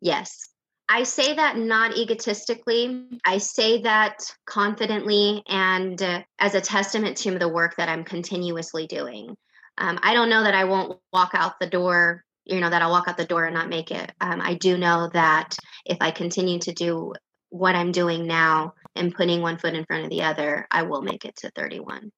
Yes. 0.00 0.48
I 0.88 1.02
say 1.02 1.34
that 1.34 1.58
not 1.58 1.96
egotistically. 1.96 3.06
I 3.24 3.38
say 3.38 3.82
that 3.82 4.18
confidently 4.46 5.42
and 5.48 6.00
uh, 6.00 6.22
as 6.38 6.54
a 6.54 6.60
testament 6.60 7.16
to 7.18 7.38
the 7.38 7.48
work 7.48 7.76
that 7.76 7.88
I'm 7.88 8.04
continuously 8.04 8.86
doing. 8.86 9.36
Um, 9.78 9.98
I 10.02 10.14
don't 10.14 10.30
know 10.30 10.44
that 10.44 10.54
I 10.54 10.64
won't 10.64 10.98
walk 11.12 11.30
out 11.34 11.58
the 11.60 11.66
door, 11.66 12.24
you 12.44 12.60
know, 12.60 12.70
that 12.70 12.82
I'll 12.82 12.90
walk 12.90 13.08
out 13.08 13.16
the 13.16 13.24
door 13.24 13.44
and 13.44 13.54
not 13.54 13.68
make 13.68 13.90
it. 13.90 14.12
Um, 14.20 14.40
I 14.40 14.54
do 14.54 14.78
know 14.78 15.10
that 15.12 15.56
if 15.84 15.98
I 16.00 16.12
continue 16.12 16.60
to 16.60 16.72
do 16.72 17.12
what 17.50 17.74
I'm 17.74 17.92
doing 17.92 18.26
now 18.26 18.74
and 18.94 19.14
putting 19.14 19.42
one 19.42 19.58
foot 19.58 19.74
in 19.74 19.84
front 19.84 20.04
of 20.04 20.10
the 20.10 20.22
other, 20.22 20.66
I 20.70 20.82
will 20.82 21.02
make 21.02 21.24
it 21.24 21.36
to 21.36 21.50
31. 21.50 22.10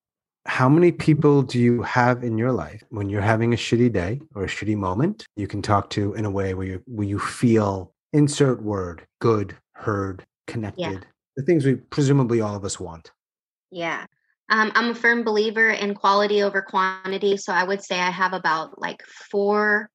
How 0.46 0.68
many 0.68 0.92
people 0.92 1.42
do 1.42 1.58
you 1.58 1.82
have 1.82 2.22
in 2.22 2.38
your 2.38 2.52
life 2.52 2.82
when 2.90 3.08
you're 3.08 3.20
having 3.20 3.52
a 3.52 3.56
shitty 3.56 3.92
day 3.92 4.20
or 4.34 4.44
a 4.44 4.48
shitty 4.48 4.76
moment 4.76 5.26
you 5.36 5.46
can 5.46 5.60
talk 5.60 5.90
to 5.90 6.14
in 6.14 6.24
a 6.24 6.30
way 6.30 6.54
where 6.54 6.66
you 6.66 6.82
where 6.86 7.06
you 7.06 7.18
feel 7.18 7.92
insert 8.12 8.62
word 8.62 9.06
good 9.20 9.56
heard 9.72 10.24
connected 10.46 10.80
yeah. 10.80 10.98
the 11.36 11.42
things 11.42 11.64
we 11.64 11.74
presumably 11.74 12.40
all 12.40 12.56
of 12.56 12.64
us 12.64 12.80
want 12.80 13.12
yeah 13.70 14.06
um, 14.50 14.72
i'm 14.74 14.90
a 14.90 14.94
firm 14.94 15.22
believer 15.24 15.70
in 15.70 15.94
quality 15.94 16.42
over 16.42 16.62
quantity 16.62 17.36
so 17.36 17.52
i 17.52 17.62
would 17.62 17.82
say 17.82 17.98
i 17.98 18.10
have 18.10 18.32
about 18.32 18.80
like 18.80 19.02
four 19.30 19.90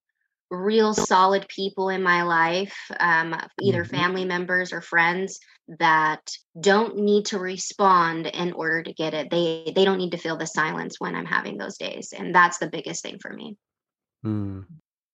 real 0.54 0.94
solid 0.94 1.48
people 1.48 1.90
in 1.90 2.04
my 2.04 2.22
life 2.22 2.78
um, 3.00 3.36
either 3.62 3.84
mm-hmm. 3.84 3.96
family 3.96 4.26
members 4.26 4.72
or 4.72 4.82
friends 4.82 5.40
that 5.80 6.22
don't 6.60 6.98
need 6.98 7.26
to 7.26 7.40
respond 7.40 8.28
in 8.28 8.52
order 8.54 8.84
to 8.84 8.94
get 8.94 9.14
it 9.14 9.30
they 9.30 9.72
they 9.76 9.86
don't 9.86 9.98
need 9.98 10.12
to 10.12 10.18
feel 10.18 10.38
the 10.38 10.46
silence 10.46 11.00
when 11.00 11.16
i'm 11.16 11.26
having 11.26 11.58
those 11.58 11.78
days 11.78 12.14
and 12.18 12.36
that's 12.36 12.58
the 12.58 12.68
biggest 12.68 13.02
thing 13.02 13.18
for 13.20 13.32
me 13.34 13.56
mm. 14.26 14.64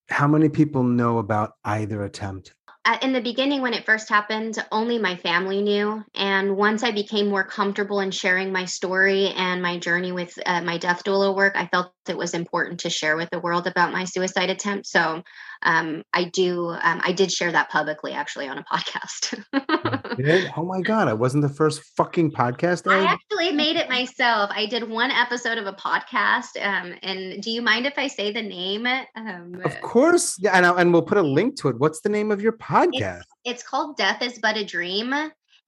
how 0.09 0.27
many 0.27 0.49
people 0.49 0.83
know 0.83 1.19
about 1.19 1.53
either 1.63 2.03
attempt 2.03 2.53
in 3.01 3.13
the 3.13 3.21
beginning 3.21 3.61
when 3.61 3.73
it 3.73 3.85
first 3.85 4.09
happened 4.09 4.57
only 4.71 4.97
my 4.97 5.15
family 5.15 5.61
knew. 5.61 6.03
And 6.15 6.57
once 6.57 6.83
i 6.83 6.91
became 6.91 7.29
more 7.29 7.43
comfortable 7.43 7.99
in 7.99 8.11
sharing 8.11 8.51
my 8.51 8.65
story 8.65 9.29
and 9.29 9.61
my 9.61 9.77
journey 9.77 10.11
with 10.11 10.37
uh, 10.45 10.61
my 10.61 10.77
death 10.77 11.03
doula 11.03 11.35
work 11.35 11.53
i 11.55 11.67
felt 11.67 11.93
it 12.07 12.17
was 12.17 12.33
important 12.33 12.81
to 12.81 12.89
share 12.89 13.15
with 13.15 13.29
the 13.29 13.39
world 13.39 13.67
about 13.67 13.93
my 13.93 14.05
suicide 14.05 14.49
attempt. 14.49 14.87
So 14.87 15.23
um, 15.61 16.03
I 16.13 16.25
do. 16.25 16.69
Um, 16.69 17.01
I 17.03 17.11
did 17.11 17.31
share 17.31 17.51
that 17.51 17.69
publicly, 17.69 18.13
actually, 18.13 18.47
on 18.47 18.57
a 18.57 18.63
podcast. 18.63 19.43
oh 20.57 20.65
my 20.65 20.81
god! 20.81 21.07
I 21.07 21.13
wasn't 21.13 21.43
the 21.43 21.49
first 21.49 21.81
fucking 21.97 22.31
podcast. 22.31 22.89
I 22.89 23.05
actually 23.05 23.51
made 23.51 23.75
it 23.75 23.89
myself. 23.89 24.49
I 24.53 24.65
did 24.65 24.89
one 24.89 25.11
episode 25.11 25.57
of 25.57 25.65
a 25.65 25.73
podcast. 25.73 26.61
Um, 26.61 26.93
and 27.03 27.41
do 27.43 27.51
you 27.51 27.61
mind 27.61 27.85
if 27.85 27.97
I 27.97 28.07
say 28.07 28.31
the 28.31 28.41
name? 28.41 28.87
Um, 29.15 29.61
of 29.65 29.81
course. 29.81 30.37
Yeah, 30.39 30.51
and, 30.53 30.65
and 30.65 30.93
we'll 30.93 31.01
put 31.01 31.17
a 31.17 31.23
link 31.23 31.59
to 31.61 31.69
it. 31.69 31.79
What's 31.79 32.01
the 32.01 32.09
name 32.09 32.31
of 32.31 32.41
your 32.41 32.53
podcast? 32.53 33.23
It's, 33.43 33.61
it's 33.61 33.63
called 33.63 33.97
"Death 33.97 34.21
Is 34.21 34.39
But 34.39 34.55
a 34.57 34.63
Dream." 34.63 35.13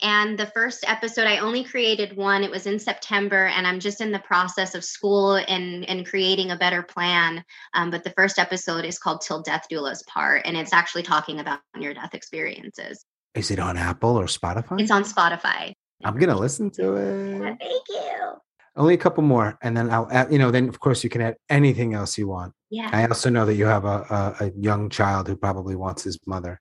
And 0.01 0.37
the 0.37 0.47
first 0.47 0.83
episode, 0.87 1.27
I 1.27 1.37
only 1.37 1.63
created 1.63 2.17
one. 2.17 2.43
It 2.43 2.51
was 2.51 2.65
in 2.65 2.79
September, 2.79 3.45
and 3.47 3.67
I'm 3.67 3.79
just 3.79 4.01
in 4.01 4.11
the 4.11 4.19
process 4.19 4.73
of 4.73 4.83
school 4.83 5.35
and, 5.35 5.87
and 5.87 6.07
creating 6.07 6.51
a 6.51 6.55
better 6.55 6.81
plan. 6.81 7.43
Um, 7.73 7.91
but 7.91 8.03
the 8.03 8.09
first 8.11 8.39
episode 8.39 8.83
is 8.83 8.97
called 8.97 9.21
Till 9.21 9.41
Death 9.41 9.67
Do 9.69 9.85
Us 9.85 10.03
Part, 10.03 10.41
and 10.45 10.57
it's 10.57 10.73
actually 10.73 11.03
talking 11.03 11.39
about 11.39 11.59
near 11.77 11.93
death 11.93 12.13
experiences. 12.13 13.05
Is 13.35 13.51
it 13.51 13.59
on 13.59 13.77
Apple 13.77 14.17
or 14.17 14.25
Spotify? 14.25 14.81
It's 14.81 14.91
on 14.91 15.03
Spotify. 15.03 15.73
I'm 16.03 16.15
going 16.15 16.29
to 16.29 16.35
listen 16.35 16.71
to 16.71 16.95
it. 16.95 17.39
Yeah, 17.39 17.55
thank 17.59 17.83
you. 17.89 18.33
Only 18.75 18.93
a 18.93 18.97
couple 18.97 19.23
more. 19.23 19.57
And 19.61 19.75
then 19.75 19.89
I'll 19.91 20.07
add, 20.11 20.31
you 20.31 20.39
know, 20.39 20.49
then 20.49 20.69
of 20.69 20.79
course 20.79 21.03
you 21.03 21.09
can 21.09 21.21
add 21.21 21.35
anything 21.49 21.93
else 21.93 22.17
you 22.17 22.27
want. 22.27 22.53
Yeah. 22.69 22.89
I 22.91 23.05
also 23.05 23.29
know 23.29 23.45
that 23.45 23.55
you 23.55 23.65
have 23.65 23.85
a, 23.85 24.35
a, 24.39 24.45
a 24.45 24.51
young 24.57 24.89
child 24.89 25.27
who 25.27 25.35
probably 25.35 25.75
wants 25.75 26.03
his 26.03 26.17
mother. 26.25 26.59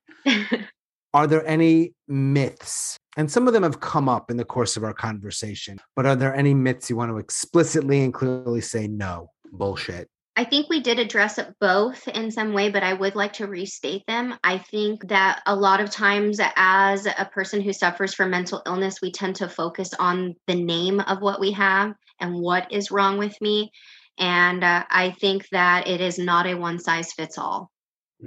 are 1.14 1.26
there 1.26 1.46
any 1.46 1.94
myths? 2.08 2.96
And 3.16 3.30
some 3.30 3.46
of 3.46 3.52
them 3.52 3.64
have 3.64 3.80
come 3.80 4.08
up 4.08 4.30
in 4.30 4.36
the 4.36 4.44
course 4.44 4.76
of 4.76 4.84
our 4.84 4.94
conversation, 4.94 5.78
but 5.96 6.06
are 6.06 6.16
there 6.16 6.34
any 6.34 6.54
myths 6.54 6.88
you 6.88 6.96
want 6.96 7.10
to 7.10 7.18
explicitly 7.18 8.02
and 8.02 8.14
clearly 8.14 8.60
say 8.60 8.86
no, 8.86 9.30
bullshit? 9.52 10.08
I 10.36 10.44
think 10.44 10.70
we 10.70 10.80
did 10.80 10.98
address 10.98 11.38
it 11.38 11.54
both 11.60 12.06
in 12.08 12.30
some 12.30 12.52
way, 12.52 12.70
but 12.70 12.82
I 12.82 12.94
would 12.94 13.14
like 13.16 13.34
to 13.34 13.46
restate 13.46 14.06
them. 14.06 14.34
I 14.44 14.58
think 14.58 15.08
that 15.08 15.42
a 15.44 15.54
lot 15.54 15.80
of 15.80 15.90
times, 15.90 16.40
as 16.56 17.06
a 17.06 17.28
person 17.30 17.60
who 17.60 17.72
suffers 17.72 18.14
from 18.14 18.30
mental 18.30 18.62
illness, 18.64 19.02
we 19.02 19.12
tend 19.12 19.36
to 19.36 19.48
focus 19.48 19.92
on 19.98 20.36
the 20.46 20.54
name 20.54 21.00
of 21.00 21.20
what 21.20 21.40
we 21.40 21.52
have 21.52 21.94
and 22.20 22.34
what 22.34 22.72
is 22.72 22.90
wrong 22.90 23.18
with 23.18 23.38
me. 23.40 23.70
And 24.18 24.62
uh, 24.62 24.84
I 24.88 25.10
think 25.20 25.48
that 25.50 25.88
it 25.88 26.00
is 26.00 26.18
not 26.18 26.46
a 26.46 26.54
one 26.54 26.78
size 26.78 27.12
fits 27.12 27.36
all. 27.36 27.70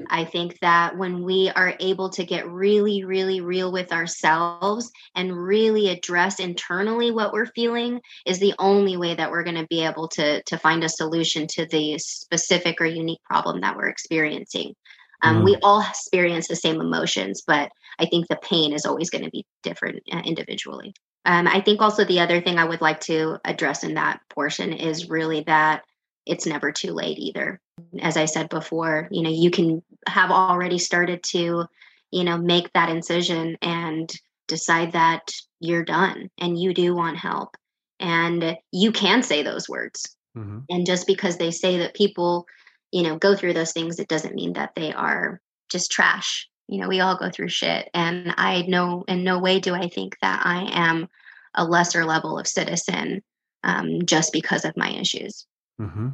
I 0.09 0.25
think 0.25 0.59
that 0.59 0.97
when 0.97 1.23
we 1.23 1.51
are 1.55 1.75
able 1.79 2.09
to 2.11 2.25
get 2.25 2.49
really, 2.49 3.03
really 3.03 3.41
real 3.41 3.71
with 3.71 3.91
ourselves 3.91 4.91
and 5.15 5.35
really 5.35 5.89
address 5.89 6.39
internally 6.39 7.11
what 7.11 7.33
we're 7.33 7.45
feeling 7.47 8.01
is 8.25 8.39
the 8.39 8.55
only 8.59 8.97
way 8.97 9.15
that 9.15 9.29
we're 9.29 9.43
going 9.43 9.57
to 9.57 9.67
be 9.67 9.83
able 9.83 10.07
to, 10.09 10.41
to 10.43 10.57
find 10.57 10.83
a 10.83 10.89
solution 10.89 11.47
to 11.47 11.65
the 11.67 11.97
specific 11.99 12.81
or 12.81 12.85
unique 12.85 13.23
problem 13.23 13.61
that 13.61 13.75
we're 13.75 13.87
experiencing. 13.87 14.73
Um, 15.21 15.41
mm. 15.41 15.45
We 15.45 15.57
all 15.63 15.81
experience 15.81 16.47
the 16.47 16.55
same 16.55 16.81
emotions, 16.81 17.43
but 17.45 17.71
I 17.99 18.05
think 18.05 18.27
the 18.27 18.35
pain 18.37 18.73
is 18.73 18.85
always 18.85 19.09
going 19.09 19.23
to 19.23 19.31
be 19.31 19.45
different 19.61 20.01
uh, 20.11 20.21
individually. 20.25 20.93
Um, 21.25 21.47
I 21.47 21.61
think 21.61 21.81
also 21.81 22.03
the 22.03 22.19
other 22.19 22.41
thing 22.41 22.57
I 22.57 22.65
would 22.65 22.81
like 22.81 22.99
to 23.01 23.37
address 23.45 23.83
in 23.83 23.93
that 23.93 24.19
portion 24.29 24.73
is 24.73 25.09
really 25.09 25.43
that 25.47 25.83
it's 26.25 26.45
never 26.45 26.71
too 26.71 26.93
late 26.93 27.17
either. 27.17 27.61
As 28.01 28.17
I 28.17 28.25
said 28.25 28.49
before, 28.49 29.07
you 29.11 29.21
know, 29.23 29.29
you 29.29 29.49
can 29.51 29.81
have 30.07 30.31
already 30.31 30.77
started 30.77 31.23
to, 31.23 31.65
you 32.11 32.23
know, 32.23 32.37
make 32.37 32.71
that 32.73 32.89
incision 32.89 33.57
and 33.61 34.11
decide 34.47 34.91
that 34.91 35.31
you're 35.59 35.85
done 35.85 36.29
and 36.37 36.59
you 36.59 36.73
do 36.73 36.95
want 36.95 37.17
help. 37.17 37.55
And 37.99 38.57
you 38.71 38.91
can 38.91 39.23
say 39.23 39.43
those 39.43 39.69
words. 39.69 40.15
Mm-hmm. 40.37 40.59
And 40.69 40.85
just 40.85 41.07
because 41.07 41.37
they 41.37 41.51
say 41.51 41.77
that 41.77 41.95
people, 41.95 42.45
you 42.91 43.03
know, 43.03 43.17
go 43.17 43.35
through 43.35 43.53
those 43.53 43.71
things, 43.71 43.99
it 43.99 44.07
doesn't 44.07 44.35
mean 44.35 44.53
that 44.53 44.75
they 44.75 44.93
are 44.93 45.39
just 45.69 45.91
trash. 45.91 46.47
You 46.67 46.81
know, 46.81 46.87
we 46.87 46.99
all 46.99 47.17
go 47.17 47.29
through 47.29 47.49
shit. 47.49 47.89
And 47.93 48.33
I 48.37 48.63
know 48.63 49.03
in 49.07 49.23
no 49.23 49.39
way 49.39 49.59
do 49.59 49.73
I 49.73 49.87
think 49.87 50.17
that 50.21 50.41
I 50.45 50.69
am 50.71 51.07
a 51.53 51.65
lesser 51.65 52.05
level 52.05 52.37
of 52.37 52.47
citizen 52.47 53.23
um, 53.63 54.05
just 54.05 54.33
because 54.33 54.65
of 54.65 54.77
my 54.77 54.89
issues. 54.89 55.45
Mm-hmm. 55.79 56.09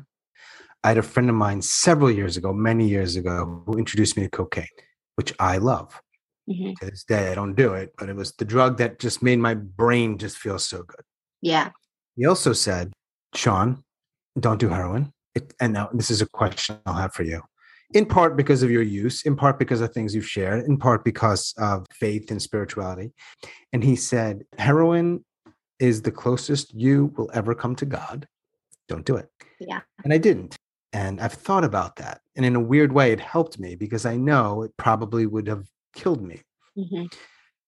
I 0.83 0.89
had 0.89 0.97
a 0.97 1.03
friend 1.03 1.29
of 1.29 1.35
mine 1.35 1.61
several 1.61 2.09
years 2.09 2.37
ago, 2.37 2.53
many 2.53 2.87
years 2.87 3.15
ago, 3.15 3.63
who 3.65 3.77
introduced 3.77 4.15
me 4.15 4.23
to 4.23 4.29
cocaine, 4.29 4.67
which 5.15 5.33
I 5.39 5.57
love. 5.57 5.99
Mm-hmm. 6.49 6.73
To 6.79 6.89
this 6.89 7.03
day, 7.03 7.31
I 7.31 7.35
don't 7.35 7.53
do 7.53 7.73
it, 7.73 7.93
but 7.97 8.09
it 8.09 8.15
was 8.15 8.31
the 8.33 8.45
drug 8.45 8.77
that 8.77 8.97
just 8.97 9.21
made 9.21 9.39
my 9.39 9.53
brain 9.53 10.17
just 10.17 10.37
feel 10.37 10.57
so 10.57 10.83
good. 10.83 11.01
Yeah. 11.41 11.69
He 12.15 12.25
also 12.25 12.53
said, 12.53 12.91
Sean, 13.35 13.83
don't 14.39 14.59
do 14.59 14.69
heroin. 14.69 15.11
It, 15.35 15.53
and 15.59 15.73
now 15.73 15.89
this 15.93 16.09
is 16.09 16.21
a 16.21 16.25
question 16.25 16.79
I'll 16.87 16.95
have 16.95 17.13
for 17.13 17.23
you. 17.23 17.43
In 17.93 18.05
part 18.05 18.35
because 18.35 18.63
of 18.63 18.71
your 18.71 18.81
use, 18.81 19.23
in 19.23 19.35
part 19.35 19.59
because 19.59 19.81
of 19.81 19.93
things 19.93 20.15
you've 20.15 20.27
shared, 20.27 20.65
in 20.65 20.77
part 20.77 21.03
because 21.03 21.53
of 21.57 21.85
faith 21.91 22.31
and 22.31 22.41
spirituality. 22.41 23.11
And 23.73 23.83
he 23.83 23.95
said, 23.95 24.43
heroin 24.57 25.23
is 25.79 26.01
the 26.01 26.11
closest 26.11 26.73
you 26.73 27.13
will 27.15 27.29
ever 27.33 27.53
come 27.53 27.75
to 27.75 27.85
God 27.85 28.27
don't 28.89 29.05
do 29.05 29.15
it. 29.15 29.29
Yeah. 29.59 29.81
And 30.03 30.11
I 30.11 30.17
didn't. 30.17 30.57
And 30.91 31.21
I've 31.21 31.33
thought 31.33 31.63
about 31.63 31.97
that. 31.97 32.21
And 32.35 32.45
in 32.45 32.55
a 32.55 32.59
weird 32.59 32.91
way, 32.91 33.11
it 33.11 33.19
helped 33.19 33.59
me 33.59 33.75
because 33.75 34.05
I 34.05 34.15
know 34.15 34.63
it 34.63 34.75
probably 34.77 35.25
would 35.25 35.47
have 35.47 35.67
killed 35.93 36.21
me. 36.21 36.41
Mm-hmm. 36.77 37.05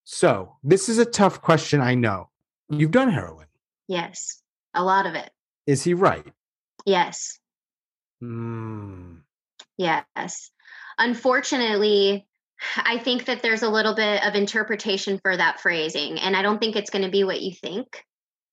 So 0.03 0.57
this 0.63 0.89
is 0.89 0.97
a 0.97 1.05
tough 1.05 1.41
question. 1.41 1.81
I 1.81 1.95
know. 1.95 2.29
You've 2.69 2.91
done 2.91 3.11
heroin. 3.11 3.47
Yes. 3.87 4.41
A 4.73 4.83
lot 4.83 5.05
of 5.05 5.15
it. 5.15 5.29
Is 5.67 5.83
he 5.83 5.93
right? 5.93 6.25
Yes. 6.85 7.39
Mm. 8.23 9.19
Yes. 9.77 10.51
Unfortunately, 10.97 12.27
I 12.77 12.97
think 12.97 13.25
that 13.25 13.41
there's 13.41 13.63
a 13.63 13.69
little 13.69 13.95
bit 13.95 14.25
of 14.25 14.35
interpretation 14.35 15.19
for 15.19 15.35
that 15.35 15.59
phrasing, 15.59 16.19
and 16.19 16.35
I 16.35 16.41
don't 16.41 16.59
think 16.59 16.75
it's 16.75 16.89
going 16.89 17.03
to 17.03 17.11
be 17.11 17.23
what 17.23 17.41
you 17.41 17.53
think. 17.53 18.05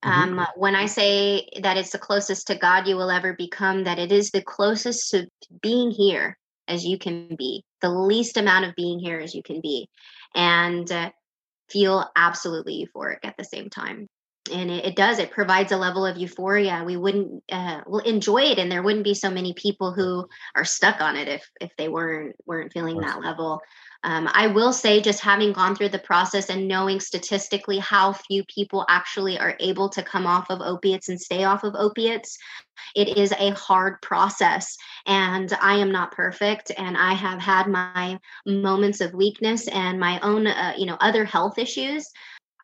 Mm-hmm. 0.05 0.38
Um, 0.38 0.46
when 0.57 0.76
I 0.76 0.86
say 0.86 1.49
that 1.62 1.76
it's 1.76 1.90
the 1.90 1.99
closest 1.99 2.46
to 2.49 2.55
God 2.55 2.86
you 2.86 2.96
will 2.96 3.11
ever 3.11 3.32
become, 3.32 3.84
that 3.84 3.99
it 3.99 4.12
is 4.12 4.30
the 4.30 4.42
closest 4.42 5.11
to 5.11 5.26
being 5.61 5.90
here 5.90 6.38
as 6.68 6.84
you 6.84 6.99
can 6.99 7.34
be, 7.36 7.64
the 7.80 7.90
least 7.90 8.36
amount 8.36 8.66
of 8.66 8.76
being 8.76 9.01
here 9.01 9.18
as 9.18 9.34
you 9.34 9.42
can 9.42 9.61
be, 9.61 9.88
and 10.34 10.90
uh, 10.92 11.11
feel 11.68 12.09
absolutely 12.14 12.86
euphoric 12.86 13.18
at 13.24 13.36
the 13.36 13.44
same 13.44 13.70
time. 13.70 14.07
And 14.53 14.70
it, 14.70 14.84
it, 14.86 14.96
does, 14.96 15.18
it 15.18 15.30
provides 15.30 15.72
a 15.72 15.76
level 15.76 16.07
of 16.07 16.16
euphoria. 16.16 16.82
We 16.86 16.96
wouldn't 16.96 17.42
uh, 17.51 17.80
enjoy 18.05 18.42
it, 18.42 18.59
and 18.59 18.70
there 18.70 18.82
wouldn't 18.82 19.05
be 19.05 19.14
so 19.14 19.30
many 19.30 19.53
people 19.53 19.92
who 19.92 20.28
are 20.55 20.64
stuck 20.64 21.01
on 21.01 21.16
it 21.16 21.28
if 21.28 21.46
if 21.61 21.70
they 21.76 21.88
weren't 21.88 22.36
weren't 22.46 22.72
feeling 22.72 22.99
that 23.01 23.20
level. 23.20 23.61
Um, 24.05 24.28
I 24.32 24.46
will 24.46 24.72
say, 24.72 25.01
just 25.01 25.20
having 25.20 25.53
gone 25.53 25.74
through 25.74 25.88
the 25.88 25.99
process 25.99 26.51
and 26.51 26.68
knowing 26.68 27.01
statistically 27.01 27.78
how 27.78 28.12
few 28.12 28.44
people 28.44 28.86
actually 28.88 29.38
are 29.38 29.57
able 29.59 29.88
to 29.90 30.05
come 30.05 30.26
off 30.26 30.51
of 30.51 30.61
opiates 30.61 31.09
and 31.09 31.20
stay 31.20 31.42
off 31.42 31.64
of 31.64 31.74
opiates, 31.74 32.38
it 32.94 33.16
is 33.18 33.32
a 33.32 33.51
hard 33.51 34.01
process. 34.01 34.76
And 35.07 35.53
I 35.61 35.74
am 35.76 35.90
not 35.90 36.12
perfect, 36.12 36.70
and 36.78 36.96
I 36.96 37.14
have 37.14 37.40
had 37.40 37.66
my 37.66 38.18
moments 38.46 39.01
of 39.01 39.14
weakness 39.14 39.66
and 39.66 39.99
my 39.99 40.20
own, 40.20 40.46
uh, 40.46 40.74
you 40.76 40.86
know, 40.86 40.96
other 41.01 41.24
health 41.24 41.59
issues. 41.59 42.09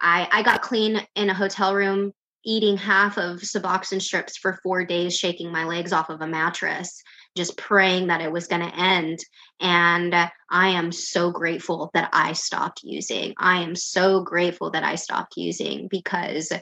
I, 0.01 0.29
I 0.31 0.43
got 0.45 0.63
clean 0.63 1.05
in 1.17 1.31
a 1.31 1.35
hotel 1.35 1.75
room 1.75 2.13
eating 2.45 2.77
half 2.77 3.17
of 3.17 3.41
Suboxone 3.41 4.03
strips 4.03 4.37
for 4.37 4.61
four 4.63 4.85
days, 4.85 5.17
shaking 5.17 5.51
my 5.51 5.65
legs 5.65 5.93
off 5.93 6.11
of 6.11 6.21
a 6.21 6.27
mattress 6.27 7.03
just 7.37 7.57
praying 7.57 8.09
that 8.09 8.21
it 8.21 8.33
was 8.33 8.47
going 8.47 8.63
to 8.63 8.79
end. 8.79 9.19
And 9.61 10.15
I 10.51 10.69
am 10.69 10.93
so 10.93 11.31
grateful 11.31 11.91
that 11.95 12.11
I 12.13 12.33
stopped 12.33 12.81
using. 12.83 13.35
I 13.39 13.63
am 13.63 13.75
so 13.75 14.23
grateful 14.23 14.71
that 14.71 14.85
I 14.85 14.95
stopped 14.95 15.37
using 15.37 15.89
because 15.89 16.53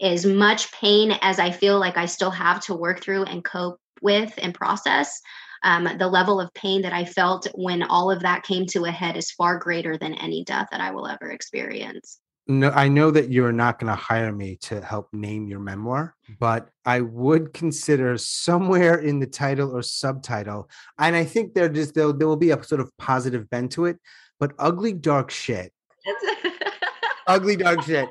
as 0.00 0.26
much 0.26 0.72
pain 0.72 1.12
as 1.22 1.38
I 1.38 1.50
feel 1.50 1.78
like 1.78 1.96
I 1.96 2.06
still 2.06 2.30
have 2.30 2.60
to 2.62 2.74
work 2.74 3.00
through 3.00 3.24
and 3.24 3.44
cope 3.44 3.78
with 4.00 4.32
and 4.38 4.54
process, 4.54 5.20
um, 5.62 5.88
the 5.98 6.08
level 6.08 6.40
of 6.40 6.52
pain 6.54 6.82
that 6.82 6.92
I 6.92 7.04
felt 7.04 7.46
when 7.54 7.82
all 7.82 8.10
of 8.10 8.22
that 8.22 8.42
came 8.42 8.66
to 8.66 8.84
a 8.84 8.90
head 8.90 9.16
is 9.16 9.30
far 9.30 9.58
greater 9.58 9.96
than 9.96 10.14
any 10.14 10.44
death 10.44 10.68
that 10.72 10.80
I 10.80 10.90
will 10.90 11.06
ever 11.06 11.30
experience 11.30 12.18
no, 12.48 12.70
I 12.70 12.88
know 12.88 13.10
that 13.12 13.30
you're 13.30 13.52
not 13.52 13.78
going 13.78 13.90
to 13.90 13.94
hire 13.94 14.32
me 14.32 14.56
to 14.62 14.80
help 14.80 15.08
name 15.12 15.46
your 15.46 15.60
memoir, 15.60 16.16
but 16.40 16.70
I 16.84 17.00
would 17.00 17.54
consider 17.54 18.18
somewhere 18.18 18.98
in 18.98 19.20
the 19.20 19.26
title 19.26 19.76
or 19.76 19.82
subtitle, 19.82 20.68
and 20.98 21.14
I 21.14 21.24
think 21.24 21.54
there 21.54 21.68
just 21.68 21.94
there, 21.94 22.12
there 22.12 22.26
will 22.26 22.36
be 22.36 22.50
a 22.50 22.62
sort 22.64 22.80
of 22.80 22.90
positive 22.98 23.48
bent 23.48 23.72
to 23.72 23.84
it. 23.84 23.98
But 24.40 24.54
ugly 24.58 24.92
dark 24.92 25.30
shit, 25.30 25.72
ugly 27.28 27.54
dark 27.54 27.82
shit. 27.82 28.08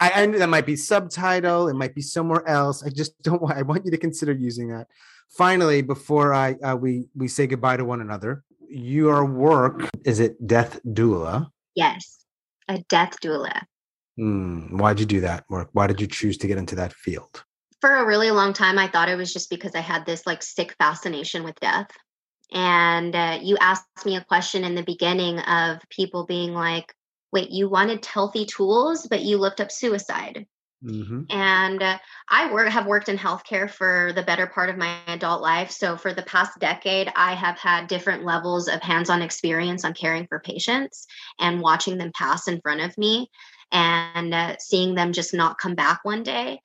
I, 0.00 0.08
and 0.08 0.34
that 0.34 0.48
might 0.48 0.66
be 0.66 0.74
subtitle. 0.74 1.68
It 1.68 1.74
might 1.74 1.94
be 1.94 2.02
somewhere 2.02 2.46
else. 2.48 2.82
I 2.82 2.88
just 2.88 3.20
don't 3.22 3.40
want. 3.40 3.56
I 3.56 3.62
want 3.62 3.84
you 3.84 3.92
to 3.92 3.98
consider 3.98 4.32
using 4.32 4.68
that. 4.70 4.88
Finally, 5.30 5.82
before 5.82 6.34
I 6.34 6.54
uh, 6.54 6.74
we 6.74 7.06
we 7.14 7.28
say 7.28 7.46
goodbye 7.46 7.76
to 7.76 7.84
one 7.84 8.00
another, 8.00 8.42
your 8.68 9.24
work 9.24 9.88
is 10.04 10.18
it 10.18 10.44
Death 10.44 10.80
Doula? 10.84 11.46
Yes 11.76 12.21
a 12.72 12.84
death 12.88 13.20
doula. 13.20 13.62
Mm, 14.18 14.78
why'd 14.78 15.00
you 15.00 15.06
do 15.06 15.20
that 15.20 15.44
work? 15.48 15.68
Why 15.72 15.86
did 15.86 16.00
you 16.00 16.06
choose 16.06 16.36
to 16.38 16.46
get 16.46 16.58
into 16.58 16.74
that 16.76 16.92
field? 16.92 17.44
For 17.80 17.96
a 17.96 18.06
really 18.06 18.30
long 18.30 18.52
time, 18.52 18.78
I 18.78 18.88
thought 18.88 19.08
it 19.08 19.16
was 19.16 19.32
just 19.32 19.50
because 19.50 19.74
I 19.74 19.80
had 19.80 20.06
this 20.06 20.26
like 20.26 20.42
sick 20.42 20.74
fascination 20.78 21.42
with 21.44 21.58
death. 21.60 21.88
And 22.52 23.16
uh, 23.16 23.38
you 23.42 23.56
asked 23.60 24.04
me 24.04 24.16
a 24.16 24.24
question 24.24 24.64
in 24.64 24.74
the 24.74 24.82
beginning 24.82 25.38
of 25.40 25.78
people 25.88 26.26
being 26.26 26.52
like, 26.52 26.94
wait, 27.32 27.50
you 27.50 27.68
wanted 27.68 28.04
healthy 28.04 28.44
tools, 28.44 29.06
but 29.08 29.22
you 29.22 29.38
looked 29.38 29.60
up 29.60 29.72
suicide. 29.72 30.46
Mm-hmm. 30.84 31.22
And 31.30 31.82
uh, 31.82 31.98
I 32.28 32.52
work, 32.52 32.68
have 32.68 32.86
worked 32.86 33.08
in 33.08 33.16
healthcare 33.16 33.70
for 33.70 34.12
the 34.14 34.22
better 34.24 34.48
part 34.48 34.68
of 34.68 34.76
my 34.76 34.98
adult 35.06 35.40
life. 35.40 35.70
So, 35.70 35.96
for 35.96 36.12
the 36.12 36.22
past 36.22 36.58
decade, 36.58 37.12
I 37.14 37.34
have 37.34 37.58
had 37.58 37.86
different 37.86 38.24
levels 38.24 38.66
of 38.66 38.82
hands 38.82 39.08
on 39.08 39.22
experience 39.22 39.84
on 39.84 39.94
caring 39.94 40.26
for 40.26 40.40
patients 40.40 41.06
and 41.38 41.60
watching 41.60 41.98
them 41.98 42.10
pass 42.16 42.48
in 42.48 42.60
front 42.60 42.80
of 42.80 42.96
me. 42.98 43.30
and 43.70 44.34
uh, 44.34 44.56
seeing 44.58 44.94
them 44.94 45.12
just 45.12 45.32
not 45.32 45.58
come 45.58 45.74
back 45.74 46.00
one 46.02 46.22
day 46.22 46.60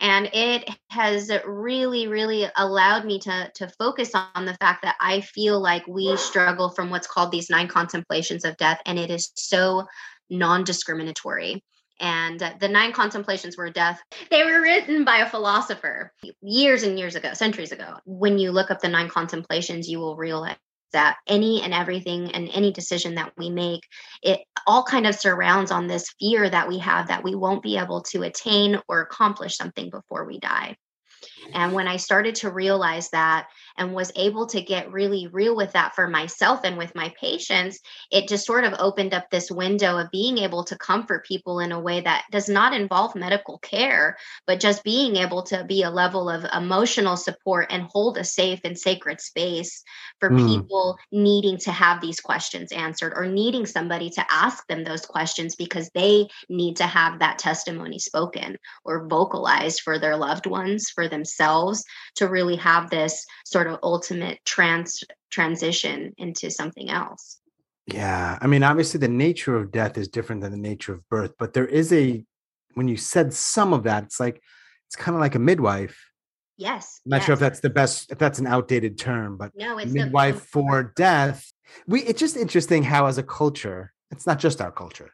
and 0.00 0.30
it 0.32 0.68
has 0.90 1.30
really 1.46 2.08
really 2.08 2.46
allowed 2.56 3.04
me 3.04 3.18
to 3.18 3.50
to 3.54 3.68
focus 3.78 4.12
on 4.14 4.46
the 4.46 4.56
fact 4.60 4.82
that 4.82 4.96
i 5.00 5.20
feel 5.20 5.60
like 5.60 5.86
we 5.86 6.16
struggle 6.16 6.70
from 6.70 6.90
what's 6.90 7.06
called 7.06 7.30
these 7.30 7.50
nine 7.50 7.68
contemplations 7.68 8.44
of 8.44 8.56
death 8.56 8.80
and 8.86 8.98
it 8.98 9.10
is 9.10 9.30
so 9.34 9.86
non-discriminatory 10.30 11.62
and 12.00 12.40
the 12.60 12.68
nine 12.68 12.92
contemplations 12.92 13.56
were 13.56 13.70
death 13.70 14.00
they 14.30 14.42
were 14.44 14.60
written 14.60 15.04
by 15.04 15.18
a 15.18 15.28
philosopher 15.28 16.12
years 16.42 16.82
and 16.82 16.98
years 16.98 17.14
ago 17.14 17.32
centuries 17.34 17.72
ago. 17.72 17.94
When 18.04 18.38
you 18.38 18.50
look 18.50 18.70
up 18.70 18.80
the 18.80 18.88
nine 18.88 19.08
contemplations 19.08 19.88
you 19.88 19.98
will 19.98 20.16
realize 20.16 20.56
that 20.92 21.18
any 21.28 21.62
and 21.62 21.72
everything 21.72 22.32
and 22.32 22.48
any 22.52 22.72
decision 22.72 23.14
that 23.14 23.32
we 23.36 23.48
make 23.50 23.82
it 24.22 24.40
all 24.66 24.82
kind 24.82 25.06
of 25.06 25.14
surrounds 25.14 25.70
on 25.70 25.86
this 25.86 26.12
fear 26.18 26.48
that 26.48 26.68
we 26.68 26.78
have 26.78 27.08
that 27.08 27.22
we 27.22 27.34
won't 27.34 27.62
be 27.62 27.78
able 27.78 28.02
to 28.02 28.22
attain 28.22 28.80
or 28.88 29.00
accomplish 29.00 29.56
something 29.56 29.90
before 29.90 30.24
we 30.24 30.38
die. 30.40 30.76
And 31.54 31.72
when 31.72 31.88
I 31.88 31.96
started 31.96 32.34
to 32.36 32.50
realize 32.50 33.10
that 33.10 33.48
and 33.76 33.92
was 33.92 34.12
able 34.16 34.46
to 34.46 34.60
get 34.60 34.92
really 34.92 35.26
real 35.28 35.56
with 35.56 35.72
that 35.72 35.94
for 35.94 36.08
myself 36.08 36.60
and 36.64 36.76
with 36.76 36.94
my 36.94 37.12
patients, 37.20 37.80
it 38.10 38.28
just 38.28 38.46
sort 38.46 38.64
of 38.64 38.74
opened 38.78 39.14
up 39.14 39.30
this 39.30 39.50
window 39.50 39.98
of 39.98 40.10
being 40.10 40.38
able 40.38 40.64
to 40.64 40.76
comfort 40.76 41.26
people 41.26 41.60
in 41.60 41.72
a 41.72 41.80
way 41.80 42.00
that 42.00 42.24
does 42.30 42.48
not 42.48 42.72
involve 42.72 43.14
medical 43.14 43.58
care, 43.58 44.16
but 44.46 44.60
just 44.60 44.84
being 44.84 45.16
able 45.16 45.42
to 45.42 45.64
be 45.64 45.82
a 45.82 45.90
level 45.90 46.28
of 46.28 46.46
emotional 46.54 47.16
support 47.16 47.66
and 47.70 47.84
hold 47.84 48.16
a 48.18 48.24
safe 48.24 48.60
and 48.64 48.78
sacred 48.78 49.20
space 49.20 49.82
for 50.18 50.30
mm. 50.30 50.46
people 50.46 50.98
needing 51.12 51.58
to 51.58 51.72
have 51.72 52.00
these 52.00 52.20
questions 52.20 52.72
answered 52.72 53.12
or 53.14 53.26
needing 53.26 53.66
somebody 53.66 54.10
to 54.10 54.24
ask 54.30 54.66
them 54.68 54.84
those 54.84 55.06
questions 55.06 55.56
because 55.56 55.90
they 55.94 56.26
need 56.48 56.76
to 56.76 56.84
have 56.84 57.18
that 57.18 57.38
testimony 57.38 57.98
spoken 57.98 58.56
or 58.84 59.08
vocalized 59.08 59.80
for 59.80 59.98
their 59.98 60.16
loved 60.16 60.46
ones, 60.46 60.90
for 60.90 61.08
themselves 61.08 61.84
to 62.16 62.28
really 62.28 62.56
have 62.56 62.90
this 62.90 63.26
sort 63.44 63.59
of 63.66 63.78
ultimate 63.82 64.38
trans 64.44 65.02
transition 65.30 66.12
into 66.18 66.50
something 66.50 66.90
else. 66.90 67.38
Yeah. 67.86 68.38
I 68.40 68.46
mean, 68.46 68.62
obviously 68.62 68.98
the 68.98 69.08
nature 69.08 69.56
of 69.56 69.72
death 69.72 69.98
is 69.98 70.08
different 70.08 70.42
than 70.42 70.52
the 70.52 70.58
nature 70.58 70.92
of 70.92 71.08
birth, 71.08 71.32
but 71.38 71.52
there 71.52 71.66
is 71.66 71.92
a 71.92 72.24
when 72.74 72.86
you 72.86 72.96
said 72.96 73.32
some 73.32 73.72
of 73.72 73.82
that, 73.84 74.04
it's 74.04 74.20
like 74.20 74.40
it's 74.88 74.96
kind 74.96 75.14
of 75.14 75.20
like 75.20 75.34
a 75.34 75.40
midwife. 75.40 76.10
Yes. 76.56 77.00
I'm 77.04 77.10
not 77.10 77.16
yes. 77.18 77.26
sure 77.26 77.32
if 77.32 77.40
that's 77.40 77.60
the 77.60 77.70
best 77.70 78.12
if 78.12 78.18
that's 78.18 78.38
an 78.38 78.46
outdated 78.46 78.98
term, 78.98 79.36
but 79.36 79.52
no, 79.56 79.78
it's 79.78 79.92
midwife 79.92 80.40
the- 80.40 80.46
for 80.46 80.92
death. 80.96 81.50
We 81.86 82.02
it's 82.02 82.20
just 82.20 82.36
interesting 82.36 82.82
how 82.82 83.06
as 83.06 83.18
a 83.18 83.22
culture, 83.22 83.92
it's 84.10 84.26
not 84.26 84.38
just 84.38 84.60
our 84.60 84.70
culture 84.70 85.12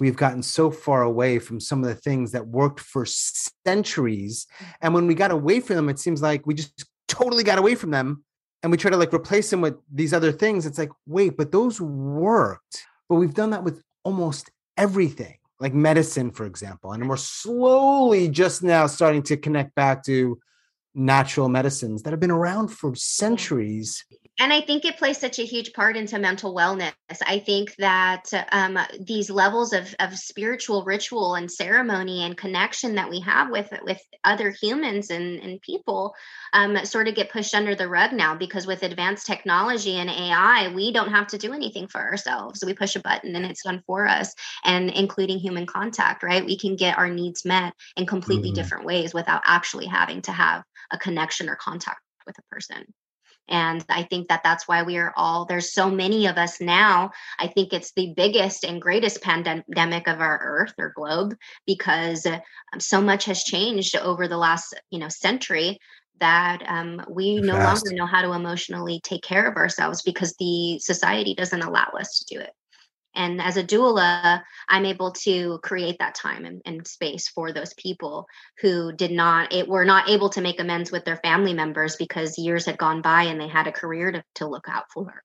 we've 0.00 0.16
gotten 0.16 0.42
so 0.42 0.70
far 0.70 1.02
away 1.02 1.38
from 1.38 1.60
some 1.60 1.84
of 1.84 1.88
the 1.88 1.94
things 1.94 2.32
that 2.32 2.46
worked 2.46 2.80
for 2.80 3.04
centuries 3.06 4.46
mm. 4.58 4.66
and 4.80 4.94
when 4.94 5.06
we 5.06 5.14
got 5.14 5.30
away 5.30 5.60
from 5.60 5.76
them 5.76 5.88
it 5.88 5.98
seems 5.98 6.22
like 6.22 6.46
we 6.46 6.54
just 6.54 6.84
totally 7.10 7.44
got 7.44 7.58
away 7.58 7.74
from 7.74 7.90
them 7.90 8.24
and 8.62 8.70
we 8.70 8.78
try 8.78 8.90
to 8.90 8.96
like 8.96 9.12
replace 9.12 9.50
them 9.50 9.60
with 9.60 9.76
these 9.92 10.12
other 10.12 10.32
things 10.32 10.66
it's 10.66 10.78
like 10.78 10.90
wait 11.06 11.36
but 11.36 11.52
those 11.52 11.80
worked. 11.80 12.84
But 13.08 13.16
we've 13.16 13.34
done 13.34 13.50
that 13.50 13.64
with 13.64 13.82
almost 14.04 14.50
everything 14.76 15.36
like 15.58 15.74
medicine 15.74 16.30
for 16.30 16.46
example 16.46 16.92
and 16.92 17.08
we're 17.08 17.16
slowly 17.16 18.28
just 18.28 18.62
now 18.62 18.86
starting 18.86 19.22
to 19.24 19.36
connect 19.36 19.74
back 19.74 20.04
to 20.04 20.38
natural 20.94 21.48
medicines 21.48 22.02
that 22.02 22.10
have 22.10 22.20
been 22.20 22.30
around 22.30 22.68
for 22.68 22.90
mm-hmm. 22.90 22.96
centuries 22.96 24.04
and 24.40 24.54
I 24.54 24.62
think 24.62 24.86
it 24.86 24.96
plays 24.96 25.18
such 25.18 25.38
a 25.38 25.44
huge 25.44 25.74
part 25.74 25.98
into 25.98 26.18
mental 26.18 26.54
wellness. 26.54 26.92
I 27.26 27.40
think 27.40 27.76
that 27.76 28.24
um, 28.50 28.78
these 28.98 29.28
levels 29.28 29.74
of, 29.74 29.94
of 30.00 30.16
spiritual 30.16 30.82
ritual 30.82 31.34
and 31.34 31.50
ceremony 31.50 32.24
and 32.24 32.34
connection 32.34 32.94
that 32.94 33.10
we 33.10 33.20
have 33.20 33.50
with 33.50 33.70
with 33.82 34.00
other 34.24 34.48
humans 34.50 35.10
and, 35.10 35.40
and 35.40 35.60
people 35.60 36.14
um, 36.54 36.86
sort 36.86 37.06
of 37.06 37.14
get 37.14 37.30
pushed 37.30 37.54
under 37.54 37.74
the 37.74 37.86
rug 37.86 38.14
now 38.14 38.34
because 38.34 38.66
with 38.66 38.82
advanced 38.82 39.26
technology 39.26 39.96
and 39.96 40.08
AI, 40.08 40.72
we 40.74 40.90
don't 40.90 41.10
have 41.10 41.26
to 41.28 41.38
do 41.38 41.52
anything 41.52 41.86
for 41.86 42.00
ourselves. 42.00 42.64
We 42.64 42.72
push 42.72 42.96
a 42.96 43.00
button 43.00 43.36
and 43.36 43.44
it's 43.44 43.64
done 43.64 43.82
for 43.86 44.06
us, 44.06 44.34
and 44.64 44.88
including 44.88 45.38
human 45.38 45.66
contact, 45.66 46.22
right? 46.22 46.44
We 46.44 46.58
can 46.58 46.76
get 46.76 46.96
our 46.96 47.10
needs 47.10 47.44
met 47.44 47.74
in 47.94 48.06
completely 48.06 48.48
mm-hmm. 48.48 48.54
different 48.54 48.86
ways 48.86 49.12
without 49.12 49.42
actually 49.44 49.86
having 49.86 50.22
to 50.22 50.32
have 50.32 50.62
a 50.90 50.96
connection 50.96 51.50
or 51.50 51.56
contact 51.56 52.00
with 52.26 52.38
a 52.38 52.54
person. 52.54 52.86
And 53.50 53.84
I 53.88 54.04
think 54.04 54.28
that 54.28 54.42
that's 54.44 54.68
why 54.68 54.84
we 54.84 54.96
are 54.98 55.12
all, 55.16 55.44
there's 55.44 55.72
so 55.72 55.90
many 55.90 56.26
of 56.26 56.36
us 56.36 56.60
now. 56.60 57.10
I 57.38 57.48
think 57.48 57.72
it's 57.72 57.92
the 57.92 58.14
biggest 58.16 58.64
and 58.64 58.80
greatest 58.80 59.20
pandemic 59.22 60.06
of 60.06 60.20
our 60.20 60.40
earth 60.42 60.74
or 60.78 60.92
globe 60.94 61.36
because 61.66 62.26
um, 62.26 62.78
so 62.78 63.00
much 63.00 63.24
has 63.24 63.42
changed 63.42 63.96
over 63.96 64.28
the 64.28 64.38
last, 64.38 64.74
you 64.90 65.00
know, 65.00 65.08
century 65.08 65.78
that 66.20 66.62
um, 66.66 67.02
we 67.08 67.40
no 67.40 67.54
longer 67.54 67.92
know 67.92 68.06
how 68.06 68.22
to 68.22 68.32
emotionally 68.32 69.00
take 69.02 69.22
care 69.22 69.48
of 69.48 69.56
ourselves 69.56 70.02
because 70.02 70.34
the 70.38 70.78
society 70.78 71.34
doesn't 71.34 71.62
allow 71.62 71.88
us 71.98 72.18
to 72.20 72.34
do 72.34 72.40
it. 72.40 72.50
And 73.14 73.40
as 73.40 73.56
a 73.56 73.64
doula, 73.64 74.42
I'm 74.68 74.84
able 74.84 75.12
to 75.12 75.58
create 75.62 75.98
that 75.98 76.14
time 76.14 76.44
and, 76.44 76.62
and, 76.64 76.86
space 76.86 77.28
for 77.28 77.52
those 77.52 77.74
people 77.74 78.26
who 78.60 78.92
did 78.92 79.10
not, 79.10 79.52
it 79.52 79.68
were 79.68 79.84
not 79.84 80.08
able 80.08 80.30
to 80.30 80.40
make 80.40 80.60
amends 80.60 80.92
with 80.92 81.04
their 81.04 81.16
family 81.16 81.52
members 81.52 81.96
because 81.96 82.38
years 82.38 82.66
had 82.66 82.78
gone 82.78 83.02
by 83.02 83.24
and 83.24 83.40
they 83.40 83.48
had 83.48 83.66
a 83.66 83.72
career 83.72 84.12
to, 84.12 84.24
to 84.36 84.46
look 84.46 84.66
out 84.68 84.84
for. 84.92 85.22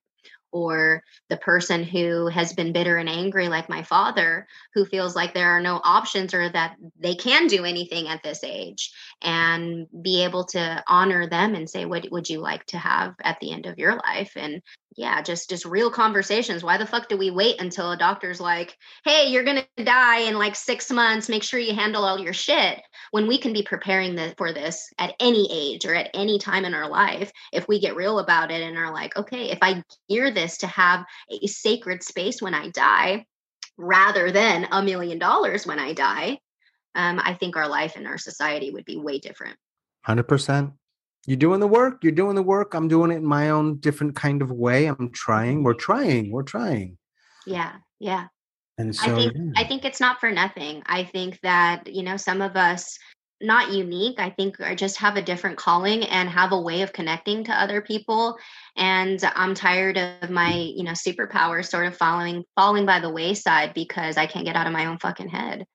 Or 0.52 1.02
the 1.28 1.36
person 1.36 1.84
who 1.84 2.28
has 2.28 2.52
been 2.54 2.72
bitter 2.72 2.96
and 2.96 3.08
angry 3.08 3.48
like 3.48 3.68
my 3.68 3.82
father 3.82 4.46
who 4.74 4.84
feels 4.84 5.14
like 5.14 5.34
there 5.34 5.50
are 5.50 5.60
no 5.60 5.80
options 5.84 6.32
or 6.32 6.48
that 6.48 6.76
they 6.98 7.14
can 7.14 7.46
do 7.46 7.64
anything 7.64 8.08
at 8.08 8.22
this 8.22 8.42
age 8.42 8.92
and 9.22 9.86
be 10.02 10.24
able 10.24 10.44
to 10.46 10.82
honor 10.88 11.28
them 11.28 11.54
and 11.54 11.68
say 11.68 11.84
what 11.84 12.10
would 12.10 12.30
you 12.30 12.40
like 12.40 12.64
to 12.66 12.78
have 12.78 13.14
at 13.22 13.38
the 13.40 13.52
end 13.52 13.66
of 13.66 13.78
your 13.78 13.96
life? 13.96 14.32
And 14.36 14.62
yeah 14.96 15.22
just 15.22 15.50
just 15.50 15.64
real 15.64 15.90
conversations. 15.90 16.62
Why 16.62 16.76
the 16.76 16.86
fuck 16.86 17.08
do 17.08 17.16
we 17.16 17.30
wait 17.30 17.60
until 17.60 17.92
a 17.92 17.96
doctor's 17.96 18.40
like 18.40 18.76
hey 19.04 19.28
you're 19.28 19.44
gonna 19.44 19.66
die 19.82 20.20
in 20.20 20.38
like 20.38 20.54
six 20.56 20.90
months. 20.90 21.28
Make 21.28 21.42
sure 21.42 21.60
you 21.60 21.74
handle 21.74 22.04
all 22.04 22.18
your 22.18 22.32
shit. 22.32 22.80
When 23.10 23.26
we 23.26 23.38
can 23.38 23.52
be 23.52 23.62
preparing 23.62 24.14
the, 24.14 24.34
for 24.36 24.52
this 24.52 24.92
at 24.98 25.14
any 25.20 25.48
age 25.50 25.84
or 25.84 25.94
at 25.94 26.10
any 26.14 26.38
time 26.38 26.64
in 26.64 26.74
our 26.74 26.88
life 26.88 27.30
if 27.52 27.68
we 27.68 27.80
get 27.80 27.96
real 27.96 28.18
about 28.18 28.50
it 28.50 28.62
and 28.62 28.76
are 28.76 28.92
like 28.92 29.16
okay 29.16 29.50
if 29.50 29.58
i 29.62 29.82
gear 30.08 30.30
this 30.30 30.58
to 30.58 30.66
have 30.66 31.04
a 31.30 31.46
sacred 31.46 32.02
space 32.02 32.40
when 32.40 32.54
i 32.54 32.68
die 32.70 33.24
rather 33.76 34.30
than 34.30 34.66
a 34.70 34.82
million 34.82 35.18
dollars 35.18 35.66
when 35.66 35.78
i 35.78 35.92
die 35.92 36.38
um, 36.94 37.20
i 37.22 37.34
think 37.34 37.56
our 37.56 37.68
life 37.68 37.94
and 37.96 38.06
our 38.06 38.18
society 38.18 38.70
would 38.70 38.84
be 38.84 38.96
way 38.96 39.18
different. 39.18 39.56
100% 40.06 40.72
you're 41.26 41.36
doing 41.36 41.60
the 41.60 41.66
work 41.66 42.02
you're 42.02 42.12
doing 42.12 42.36
the 42.36 42.42
work. 42.42 42.74
I'm 42.74 42.88
doing 42.88 43.10
it 43.10 43.16
in 43.16 43.26
my 43.26 43.50
own 43.50 43.76
different 43.78 44.16
kind 44.16 44.42
of 44.42 44.50
way. 44.50 44.86
I'm 44.86 45.10
trying. 45.12 45.62
We're 45.62 45.74
trying 45.74 46.30
we're 46.30 46.42
trying. 46.42 46.98
Yeah 47.46 47.72
yeah. 48.00 48.26
And 48.78 48.94
so 48.94 49.14
i 49.14 49.16
think 49.16 49.32
yeah. 49.34 49.52
i 49.56 49.64
think 49.64 49.84
it's 49.84 50.00
not 50.00 50.20
for 50.20 50.30
nothing. 50.30 50.82
I 50.86 51.04
think 51.04 51.40
that 51.42 51.92
you 51.92 52.02
know 52.02 52.16
some 52.16 52.42
of 52.42 52.56
us 52.56 52.98
not 53.42 53.70
unique 53.70 54.18
i 54.18 54.30
think 54.30 54.58
I 54.62 54.74
just 54.74 54.96
have 54.96 55.16
a 55.16 55.22
different 55.22 55.58
calling 55.58 56.04
and 56.04 56.26
have 56.30 56.52
a 56.52 56.60
way 56.60 56.80
of 56.80 56.94
connecting 56.94 57.44
to 57.44 57.52
other 57.52 57.82
people. 57.82 58.36
And 58.76 59.22
i'm 59.34 59.54
tired 59.54 59.98
of 59.98 60.30
my 60.30 60.52
you 60.54 60.84
know 60.84 60.92
superpower 60.92 61.66
sort 61.66 61.86
of 61.86 61.96
following 61.96 62.44
falling 62.54 62.86
by 62.86 63.00
the 63.00 63.10
wayside 63.10 63.74
because 63.74 64.16
i 64.16 64.26
can't 64.26 64.46
get 64.46 64.56
out 64.56 64.66
of 64.66 64.72
my 64.72 64.86
own 64.86 64.98
fucking 64.98 65.28
head. 65.28 65.66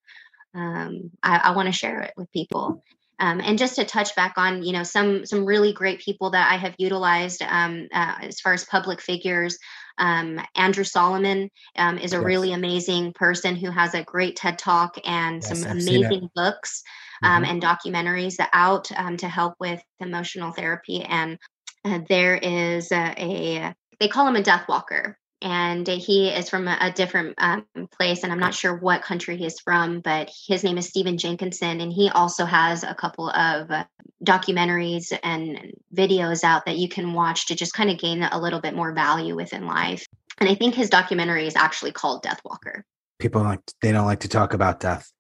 Um, 0.53 1.11
I, 1.23 1.37
I 1.37 1.51
want 1.51 1.67
to 1.67 1.71
share 1.71 2.01
it 2.01 2.13
with 2.17 2.31
people 2.31 2.83
um, 3.21 3.39
and 3.39 3.57
just 3.57 3.75
to 3.75 3.85
touch 3.85 4.15
back 4.15 4.33
on, 4.37 4.63
you 4.63 4.73
know, 4.73 4.83
some 4.83 5.25
some 5.27 5.45
really 5.45 5.71
great 5.71 5.99
people 5.99 6.31
that 6.31 6.51
I 6.51 6.57
have 6.57 6.73
utilized 6.79 7.43
um, 7.43 7.87
uh, 7.93 8.15
as 8.21 8.41
far 8.41 8.53
as 8.53 8.65
public 8.65 8.99
figures. 8.99 9.57
Um, 9.99 10.41
Andrew 10.55 10.83
Solomon 10.83 11.51
um, 11.77 11.99
is 11.99 12.13
a 12.13 12.17
yes. 12.17 12.25
really 12.25 12.53
amazing 12.53 13.13
person 13.13 13.55
who 13.55 13.69
has 13.69 13.93
a 13.93 14.03
great 14.03 14.35
TED 14.37 14.57
Talk 14.57 14.97
and 15.05 15.35
yes, 15.35 15.49
some 15.49 15.69
I've 15.69 15.77
amazing 15.77 16.29
books 16.33 16.81
um, 17.21 17.43
mm-hmm. 17.43 17.51
and 17.51 17.61
documentaries 17.61 18.43
out 18.53 18.91
um, 18.97 19.17
to 19.17 19.27
help 19.27 19.53
with 19.59 19.81
emotional 19.99 20.51
therapy. 20.51 21.03
And 21.03 21.37
uh, 21.85 21.99
there 22.09 22.35
is 22.35 22.91
a, 22.91 23.13
a 23.17 23.75
they 23.99 24.07
call 24.07 24.27
him 24.27 24.35
a 24.35 24.41
death 24.41 24.67
walker 24.67 25.19
and 25.41 25.87
he 25.87 26.29
is 26.29 26.49
from 26.49 26.67
a, 26.67 26.91
different 26.95 27.35
um, 27.39 27.65
place 27.91 28.23
and 28.23 28.31
i'm 28.31 28.39
not 28.39 28.53
sure 28.53 28.75
what 28.75 29.01
country 29.01 29.37
he's 29.37 29.59
from 29.59 29.99
but 30.01 30.29
his 30.47 30.63
name 30.63 30.77
is 30.77 30.87
stephen 30.87 31.17
jenkinson 31.17 31.81
and 31.81 31.91
he 31.91 32.09
also 32.09 32.45
has 32.45 32.83
a 32.83 32.93
couple 32.93 33.29
of 33.29 33.71
uh, 33.71 33.83
documentaries 34.23 35.17
and 35.23 35.73
videos 35.95 36.43
out 36.43 36.65
that 36.65 36.77
you 36.77 36.87
can 36.87 37.13
watch 37.13 37.47
to 37.47 37.55
just 37.55 37.73
kind 37.73 37.89
of 37.89 37.97
gain 37.97 38.23
a 38.23 38.39
little 38.39 38.61
bit 38.61 38.75
more 38.75 38.93
value 38.93 39.35
within 39.35 39.65
life. 39.65 40.05
And 40.39 40.49
i 40.49 40.55
think 40.55 40.75
his 40.75 40.89
documentary 40.89 41.47
is 41.47 41.55
actually 41.55 41.91
called 41.91 42.23
death 42.23 42.41
walker. 42.45 42.85
People 43.19 43.41
like 43.41 43.61
they 43.81 43.91
don't 43.91 44.05
like 44.05 44.21
to 44.21 44.29
talk 44.29 44.53
about 44.53 44.79
death. 44.79 45.11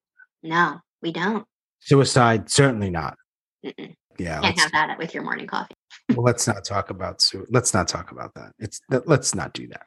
No 0.43 0.79
we 1.01 1.11
don't. 1.11 1.45
Suicide 1.79 2.49
certainly 2.49 2.89
not. 2.89 3.17
Mm-mm. 3.65 3.95
yeah 4.17 4.41
can't 4.41 4.59
have 4.59 4.71
that 4.71 4.97
with 4.97 5.13
your 5.13 5.23
morning 5.23 5.47
coffee. 5.47 5.75
Well 6.09 6.23
let's 6.23 6.47
not 6.47 6.63
talk 6.63 6.89
about 6.89 7.21
su- 7.21 7.47
let's 7.49 7.73
not 7.73 7.87
talk 7.87 8.11
about 8.11 8.33
that. 8.35 8.53
It's 8.59 8.81
let's 9.05 9.33
not 9.33 9.53
do 9.53 9.67
that 9.69 9.85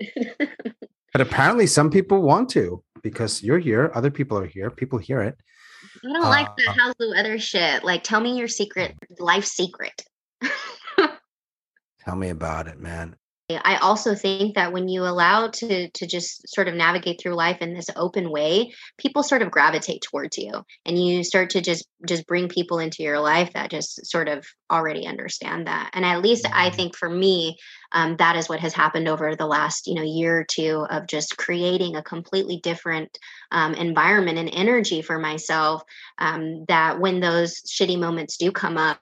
but 1.12 1.20
apparently 1.20 1.66
some 1.66 1.90
people 1.90 2.22
want 2.22 2.48
to 2.50 2.82
because 3.02 3.42
you're 3.42 3.58
here. 3.58 3.90
Other 3.94 4.10
people 4.10 4.38
are 4.38 4.46
here. 4.46 4.70
People 4.70 4.98
hear 4.98 5.22
it. 5.22 5.36
I 6.04 6.12
don't 6.12 6.24
uh, 6.24 6.28
like 6.28 6.56
the 6.56 6.74
how's 6.78 6.94
the 6.98 7.10
weather 7.10 7.38
shit. 7.38 7.84
Like, 7.84 8.02
tell 8.02 8.20
me 8.20 8.36
your 8.36 8.48
secret, 8.48 8.94
life 9.18 9.44
secret. 9.44 10.04
tell 12.04 12.16
me 12.16 12.30
about 12.30 12.68
it, 12.68 12.78
man. 12.78 13.16
I 13.64 13.76
also 13.76 14.14
think 14.14 14.54
that 14.54 14.72
when 14.72 14.88
you 14.88 15.02
allow 15.02 15.48
to 15.48 15.90
to 15.90 16.06
just 16.06 16.48
sort 16.48 16.68
of 16.68 16.74
navigate 16.74 17.20
through 17.20 17.34
life 17.34 17.58
in 17.60 17.74
this 17.74 17.90
open 17.96 18.30
way, 18.30 18.72
people 18.98 19.22
sort 19.22 19.42
of 19.42 19.50
gravitate 19.50 20.02
towards 20.02 20.38
you, 20.38 20.64
and 20.86 21.02
you 21.02 21.24
start 21.24 21.50
to 21.50 21.60
just 21.60 21.86
just 22.06 22.26
bring 22.26 22.48
people 22.48 22.78
into 22.78 23.02
your 23.02 23.20
life 23.20 23.52
that 23.54 23.70
just 23.70 24.06
sort 24.06 24.28
of 24.28 24.46
already 24.70 25.06
understand 25.06 25.66
that. 25.66 25.90
And 25.94 26.04
at 26.04 26.22
least 26.22 26.46
I 26.46 26.68
mm-hmm. 26.68 26.76
think 26.76 26.96
for 26.96 27.08
me, 27.08 27.58
um, 27.92 28.16
that 28.16 28.36
is 28.36 28.48
what 28.48 28.60
has 28.60 28.72
happened 28.72 29.08
over 29.08 29.34
the 29.34 29.46
last 29.46 29.86
you 29.86 29.94
know 29.94 30.02
year 30.02 30.40
or 30.40 30.44
two 30.44 30.86
of 30.90 31.06
just 31.06 31.36
creating 31.36 31.96
a 31.96 32.02
completely 32.02 32.58
different 32.58 33.18
um, 33.50 33.74
environment 33.74 34.38
and 34.38 34.50
energy 34.52 35.02
for 35.02 35.18
myself. 35.18 35.82
Um, 36.18 36.64
that 36.68 37.00
when 37.00 37.20
those 37.20 37.60
shitty 37.62 37.98
moments 37.98 38.36
do 38.36 38.52
come 38.52 38.76
up, 38.76 39.00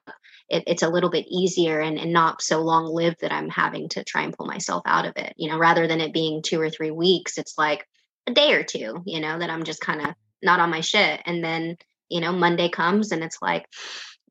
it, 0.49 0.65
it's 0.67 0.83
a 0.83 0.89
little 0.89 1.11
bit 1.11 1.27
easier 1.29 1.81
and, 1.81 1.99
and 1.99 2.13
not 2.13 2.43
so 2.43 2.61
long 2.61 2.87
lived 2.87 3.21
that 3.21 3.33
I'm 3.33 3.51
having 3.51 3.89
to 3.91 4.05
try 4.05 4.23
and 4.23 4.33
pull 4.37 4.47
myself 4.47 4.83
out 4.87 5.05
of 5.05 5.13
it. 5.17 5.35
You 5.37 5.51
know, 5.51 5.59
rather 5.59 5.87
than 5.87 6.01
it 6.01 6.13
being 6.13 6.43
two 6.43 6.61
or 6.61 6.71
three 6.71 6.91
weeks, 6.91 7.39
it's 7.39 7.59
like 7.59 7.87
a 8.27 8.33
day 8.33 8.55
or 8.55 8.63
two, 8.63 9.03
you 9.05 9.21
know, 9.21 9.39
that 9.39 9.51
I'm 9.51 9.65
just 9.65 9.81
kind 9.81 10.01
of 10.01 10.15
not 10.43 10.61
on 10.61 10.71
my 10.71 10.81
shit. 10.81 11.21
And 11.25 11.45
then, 11.45 11.77
you 12.09 12.21
know, 12.21 12.33
Monday 12.33 12.69
comes 12.69 13.13
and 13.13 13.23
it's 13.23 13.39
like 13.43 13.67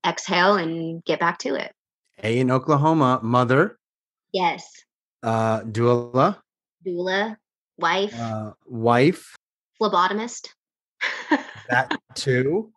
exhale 0.06 0.56
and 0.56 1.04
get 1.04 1.20
back 1.20 1.38
to 1.40 1.56
it. 1.56 1.72
A 2.24 2.40
in 2.40 2.50
Oklahoma, 2.50 3.20
mother. 3.22 3.78
Yes. 4.34 4.70
Uh 5.24 5.62
doula. 5.62 6.38
Doula, 6.86 7.38
wife. 7.78 8.14
Uh, 8.18 8.52
wife. 8.66 9.36
Phlebotomist. 9.82 10.50
that 11.70 11.98
too. 12.16 12.72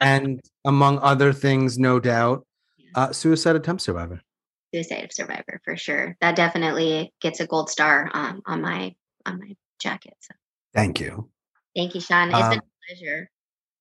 And 0.00 0.40
among 0.64 0.98
other 0.98 1.32
things, 1.32 1.78
no 1.78 1.98
doubt, 1.98 2.46
uh, 2.94 3.12
suicide 3.12 3.56
attempt 3.56 3.82
survivor. 3.82 4.20
Suicide 4.74 5.12
survivor 5.12 5.60
for 5.64 5.76
sure. 5.76 6.16
That 6.20 6.36
definitely 6.36 7.12
gets 7.20 7.40
a 7.40 7.46
gold 7.46 7.70
star 7.70 8.10
um, 8.12 8.42
on 8.46 8.60
my 8.60 8.94
on 9.24 9.38
my 9.38 9.56
jacket. 9.80 10.14
So. 10.20 10.34
Thank 10.74 11.00
you. 11.00 11.30
Thank 11.76 11.94
you, 11.94 12.00
Sean. 12.00 12.28
It's 12.28 12.38
um, 12.38 12.50
been 12.50 12.58
a 12.58 12.94
pleasure. 12.94 13.30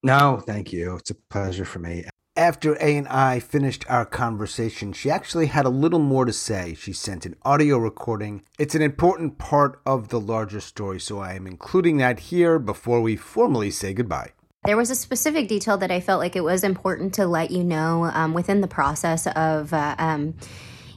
No, 0.04 0.40
thank 0.46 0.72
you. 0.72 0.96
It's 0.98 1.12
a 1.12 1.16
pleasure 1.30 1.66
for 1.66 1.80
me. 1.80 2.06
After 2.36 2.74
A 2.82 2.98
and 2.98 3.08
I 3.10 3.40
finished 3.40 3.86
our 3.88 4.06
conversation, 4.08 4.92
she 4.92 5.12
actually 5.12 5.46
had 5.46 5.66
a 5.66 5.70
little 5.70 6.00
more 6.00 6.26
to 6.26 6.34
say. 6.34 6.74
She 6.74 6.92
sent 6.92 7.28
an 7.28 7.36
audio 7.44 7.78
recording. 7.78 8.42
It's 8.58 8.74
an 8.74 8.82
important 8.82 9.38
part 9.38 9.80
of 9.86 10.10
the 10.10 10.20
larger 10.20 10.60
story, 10.60 11.00
so 11.00 11.20
I 11.20 11.34
am 11.34 11.46
including 11.46 11.98
that 11.98 12.20
here 12.20 12.58
before 12.58 13.02
we 13.02 13.16
formally 13.16 13.70
say 13.70 13.94
goodbye. 13.94 14.32
There 14.66 14.78
was 14.78 14.90
a 14.90 14.96
specific 14.96 15.48
detail 15.48 15.78
that 15.78 15.92
I 15.92 16.00
felt 16.00 16.22
like 16.22 16.36
it 16.36 16.44
was 16.44 16.64
important 16.64 17.14
to 17.16 17.28
let 17.28 17.52
you 17.52 17.64
know 17.64 18.06
um, 18.06 18.34
within 18.34 18.62
the 18.62 18.68
process 18.68 19.28
of, 19.28 19.72
uh, 19.72 19.94
um, 20.00 20.34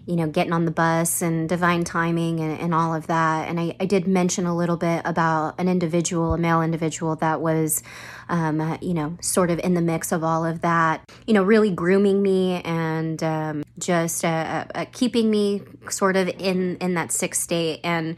you 0.06 0.14
know, 0.14 0.28
getting 0.28 0.52
on 0.52 0.64
the 0.64 0.70
bus 0.70 1.20
and 1.20 1.48
divine 1.48 1.82
timing 1.82 2.38
and, 2.40 2.58
and 2.60 2.72
all 2.72 2.94
of 2.94 3.08
that. 3.08 3.48
And 3.48 3.58
I, 3.58 3.76
I, 3.80 3.86
did 3.86 4.06
mention 4.06 4.46
a 4.46 4.56
little 4.56 4.76
bit 4.76 5.02
about 5.04 5.58
an 5.58 5.68
individual, 5.68 6.34
a 6.34 6.38
male 6.38 6.62
individual 6.62 7.16
that 7.16 7.40
was, 7.40 7.82
um, 8.28 8.60
uh, 8.60 8.78
you 8.80 8.94
know, 8.94 9.16
sort 9.20 9.50
of 9.50 9.58
in 9.58 9.74
the 9.74 9.80
mix 9.80 10.12
of 10.12 10.22
all 10.22 10.44
of 10.44 10.60
that, 10.60 11.10
you 11.26 11.34
know, 11.34 11.42
really 11.42 11.70
grooming 11.70 12.22
me 12.22 12.62
and 12.62 13.20
um, 13.24 13.64
just 13.78 14.24
uh, 14.24 14.64
uh, 14.74 14.84
keeping 14.92 15.28
me 15.28 15.62
sort 15.90 16.16
of 16.16 16.28
in 16.28 16.76
in 16.76 16.94
that 16.94 17.10
sick 17.10 17.34
state 17.34 17.80
and 17.82 18.16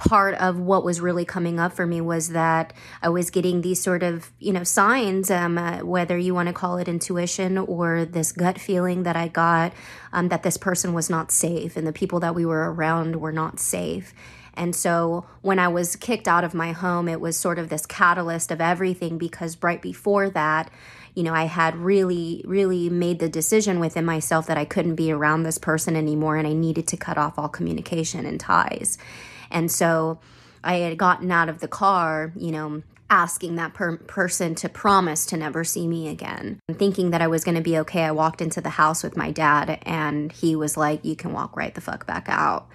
part 0.00 0.34
of 0.34 0.58
what 0.58 0.82
was 0.82 1.00
really 1.00 1.24
coming 1.24 1.60
up 1.60 1.72
for 1.72 1.86
me 1.86 2.00
was 2.00 2.30
that 2.30 2.72
I 3.02 3.10
was 3.10 3.30
getting 3.30 3.60
these 3.60 3.82
sort 3.82 4.02
of, 4.02 4.32
you 4.38 4.52
know, 4.52 4.64
signs, 4.64 5.30
um, 5.30 5.58
uh, 5.58 5.78
whether 5.78 6.16
you 6.18 6.34
want 6.34 6.48
to 6.48 6.52
call 6.52 6.78
it 6.78 6.88
intuition 6.88 7.58
or 7.58 8.04
this 8.04 8.32
gut 8.32 8.58
feeling 8.58 9.04
that 9.04 9.14
I 9.14 9.28
got 9.28 9.72
um, 10.12 10.28
that 10.28 10.42
this 10.42 10.56
person 10.56 10.94
was 10.94 11.10
not 11.10 11.30
safe 11.30 11.76
and 11.76 11.86
the 11.86 11.92
people 11.92 12.18
that 12.20 12.34
we 12.34 12.46
were 12.46 12.72
around 12.72 13.16
were 13.16 13.32
not 13.32 13.60
safe. 13.60 14.14
And 14.54 14.74
so 14.74 15.26
when 15.42 15.58
I 15.58 15.68
was 15.68 15.96
kicked 15.96 16.26
out 16.26 16.44
of 16.44 16.54
my 16.54 16.72
home, 16.72 17.08
it 17.08 17.20
was 17.20 17.36
sort 17.36 17.58
of 17.58 17.68
this 17.68 17.86
catalyst 17.86 18.50
of 18.50 18.60
everything 18.60 19.18
because 19.18 19.56
right 19.62 19.80
before 19.80 20.28
that, 20.30 20.70
you 21.14 21.22
know, 21.22 21.34
I 21.34 21.44
had 21.44 21.76
really, 21.76 22.42
really 22.46 22.88
made 22.88 23.18
the 23.18 23.28
decision 23.28 23.80
within 23.80 24.04
myself 24.04 24.46
that 24.46 24.58
I 24.58 24.64
couldn't 24.64 24.94
be 24.94 25.12
around 25.12 25.42
this 25.42 25.58
person 25.58 25.96
anymore 25.96 26.36
and 26.36 26.46
I 26.46 26.52
needed 26.52 26.86
to 26.88 26.96
cut 26.96 27.18
off 27.18 27.38
all 27.38 27.48
communication 27.48 28.26
and 28.26 28.40
ties. 28.40 28.98
And 29.50 29.70
so 29.70 30.20
I 30.62 30.76
had 30.76 30.98
gotten 30.98 31.30
out 31.30 31.48
of 31.48 31.60
the 31.60 31.68
car, 31.68 32.32
you 32.36 32.52
know, 32.52 32.82
asking 33.10 33.56
that 33.56 33.74
per- 33.74 33.96
person 33.96 34.54
to 34.54 34.68
promise 34.68 35.26
to 35.26 35.36
never 35.36 35.64
see 35.64 35.86
me 35.86 36.08
again. 36.08 36.60
Thinking 36.72 37.10
that 37.10 37.20
I 37.20 37.26
was 37.26 37.44
going 37.44 37.56
to 37.56 37.60
be 37.60 37.78
okay, 37.78 38.04
I 38.04 38.12
walked 38.12 38.40
into 38.40 38.60
the 38.60 38.70
house 38.70 39.02
with 39.02 39.16
my 39.16 39.30
dad, 39.32 39.80
and 39.82 40.30
he 40.30 40.54
was 40.54 40.76
like, 40.76 41.04
You 41.04 41.16
can 41.16 41.32
walk 41.32 41.56
right 41.56 41.74
the 41.74 41.80
fuck 41.80 42.06
back 42.06 42.26
out. 42.28 42.68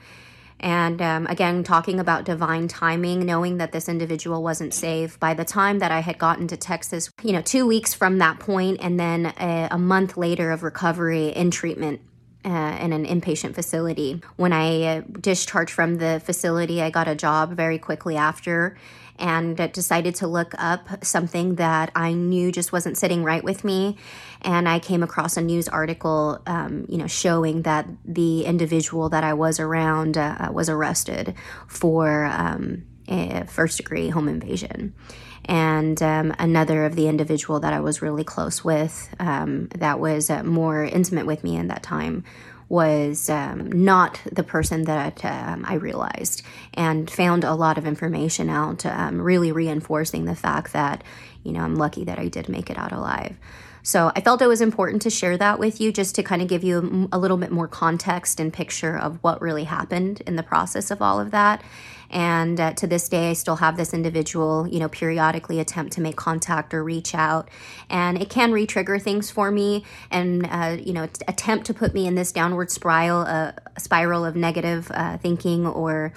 And 0.60 1.02
um, 1.02 1.28
again, 1.28 1.64
talking 1.64 2.00
about 2.00 2.24
divine 2.24 2.68
timing, 2.68 3.26
knowing 3.26 3.58
that 3.58 3.72
this 3.72 3.90
individual 3.90 4.42
wasn't 4.42 4.74
safe. 4.74 5.20
By 5.20 5.34
the 5.34 5.44
time 5.44 5.80
that 5.80 5.92
I 5.92 6.00
had 6.00 6.18
gotten 6.18 6.48
to 6.48 6.58
Texas, 6.58 7.10
you 7.22 7.34
know, 7.34 7.42
two 7.42 7.68
weeks 7.68 7.94
from 7.94 8.20
that 8.20 8.40
point, 8.40 8.80
and 8.82 9.00
then 9.00 9.34
a, 9.40 9.68
a 9.72 9.78
month 9.78 10.16
later 10.16 10.52
of 10.52 10.64
recovery 10.64 11.28
in 11.28 11.52
treatment, 11.52 12.02
uh, 12.46 12.78
in 12.80 12.94
an 12.94 13.06
inpatient 13.06 13.56
facility. 13.56 14.22
When 14.36 14.54
I 14.54 14.84
uh, 14.84 15.02
discharged 15.20 15.72
from 15.72 15.96
the 15.96 16.22
facility, 16.24 16.82
I 16.82 16.92
got 16.92 17.08
a 17.08 17.16
job 17.16 17.56
very 17.56 17.80
quickly 17.80 18.16
after 18.16 18.78
and 19.18 19.56
decided 19.72 20.14
to 20.16 20.28
look 20.28 20.54
up 20.58 21.04
something 21.04 21.56
that 21.56 21.90
I 21.96 22.14
knew 22.14 22.52
just 22.52 22.72
wasn't 22.72 22.98
sitting 22.98 23.24
right 23.24 23.44
with 23.44 23.64
me. 23.64 23.98
And 24.42 24.68
I 24.68 24.80
came 24.80 25.02
across 25.02 25.38
a 25.38 25.42
news 25.42 25.68
article, 25.70 26.42
um, 26.46 26.86
you 26.90 26.98
know, 26.98 27.08
showing 27.08 27.62
that 27.64 27.88
the 28.04 28.46
individual 28.46 29.10
that 29.10 29.24
I 29.24 29.34
was 29.34 29.60
around 29.60 30.18
uh, 30.18 30.50
was 30.52 30.70
arrested 30.70 31.34
for 31.68 32.26
um, 32.26 32.84
first 33.48 33.78
degree 33.78 34.10
home 34.10 34.28
invasion 34.28 34.94
and 35.46 36.02
um, 36.02 36.34
another 36.40 36.86
of 36.86 36.96
the 36.96 37.08
individual 37.08 37.60
that 37.62 37.74
I 37.74 37.80
was 37.80 38.02
really 38.02 38.24
close 38.24 38.64
with, 38.64 39.14
um, 39.20 39.68
that 39.76 40.00
was 40.00 40.30
uh, 40.30 40.44
more 40.44 40.84
intimate 40.84 41.26
with 41.26 41.44
me 41.44 41.56
in 41.56 41.68
that 41.68 41.84
time, 41.84 42.24
was 42.68 43.30
um, 43.30 43.72
not 43.72 44.20
the 44.32 44.44
person 44.44 44.86
that 44.86 45.24
um, 45.24 45.66
I 45.68 45.76
realized, 45.76 46.42
and 46.74 47.10
found 47.10 47.44
a 47.44 47.54
lot 47.54 47.78
of 47.78 47.86
information 47.86 48.50
out, 48.50 48.86
um, 48.86 49.22
really 49.22 49.52
reinforcing 49.52 50.26
the 50.26 50.36
fact 50.36 50.74
that, 50.74 51.04
you 51.44 51.52
know, 51.52 51.62
I'm 51.62 51.76
lucky 51.76 52.06
that 52.06 52.18
I 52.18 52.28
did 52.28 52.50
make 52.50 52.72
it 52.72 52.78
out 52.78 52.92
alive. 52.92 53.38
So 53.84 54.12
I 54.16 54.22
felt 54.22 54.42
it 54.42 54.48
was 54.48 54.62
important 54.62 55.04
to 55.04 55.12
share 55.12 55.38
that 55.38 55.60
with 55.60 55.80
you 55.80 55.92
just 55.92 56.16
to 56.16 56.24
kind 56.24 56.42
of 56.42 56.48
give 56.48 56.64
you 56.64 57.08
a, 57.14 57.18
a 57.18 57.20
little 57.20 57.38
bit 57.38 57.52
more 57.52 57.68
context 57.68 58.40
and 58.40 58.52
picture 58.52 58.98
of 58.98 59.20
what 59.24 59.44
really 59.44 59.66
happened 59.66 60.22
in 60.26 60.38
the 60.38 60.42
process 60.42 60.90
of 60.90 61.04
all 61.04 61.20
of 61.20 61.30
that. 61.30 61.62
And 62.10 62.60
uh, 62.60 62.74
to 62.74 62.88
this 62.88 63.10
day, 63.10 63.32
I 63.32 63.34
still 63.34 63.58
have 63.58 63.78
this 63.78 63.94
individual, 63.94 64.68
you 64.68 64.80
know, 64.80 64.90
periodically 64.90 65.60
attempt 65.60 65.94
to 65.94 66.02
make 66.02 66.16
contact 66.16 66.74
or 66.74 66.84
reach 66.84 67.16
out. 67.16 67.50
And 67.90 68.22
it 68.22 68.30
can 68.30 68.52
re-trigger 68.52 69.00
things 69.00 69.32
for 69.32 69.52
me 69.52 69.84
and, 70.12 70.48
uh, 70.50 70.78
you 70.82 70.94
know, 70.94 71.04
attempt 71.28 71.66
to 71.68 71.74
put 71.74 71.94
me 71.94 72.08
in 72.08 72.16
this 72.16 72.32
downward 72.32 72.72
spiral, 72.72 73.22
uh, 73.22 73.54
spiral 73.78 74.26
of 74.26 74.36
negative 74.36 74.92
uh, 74.94 75.18
thinking 75.18 75.66
or 75.66 76.14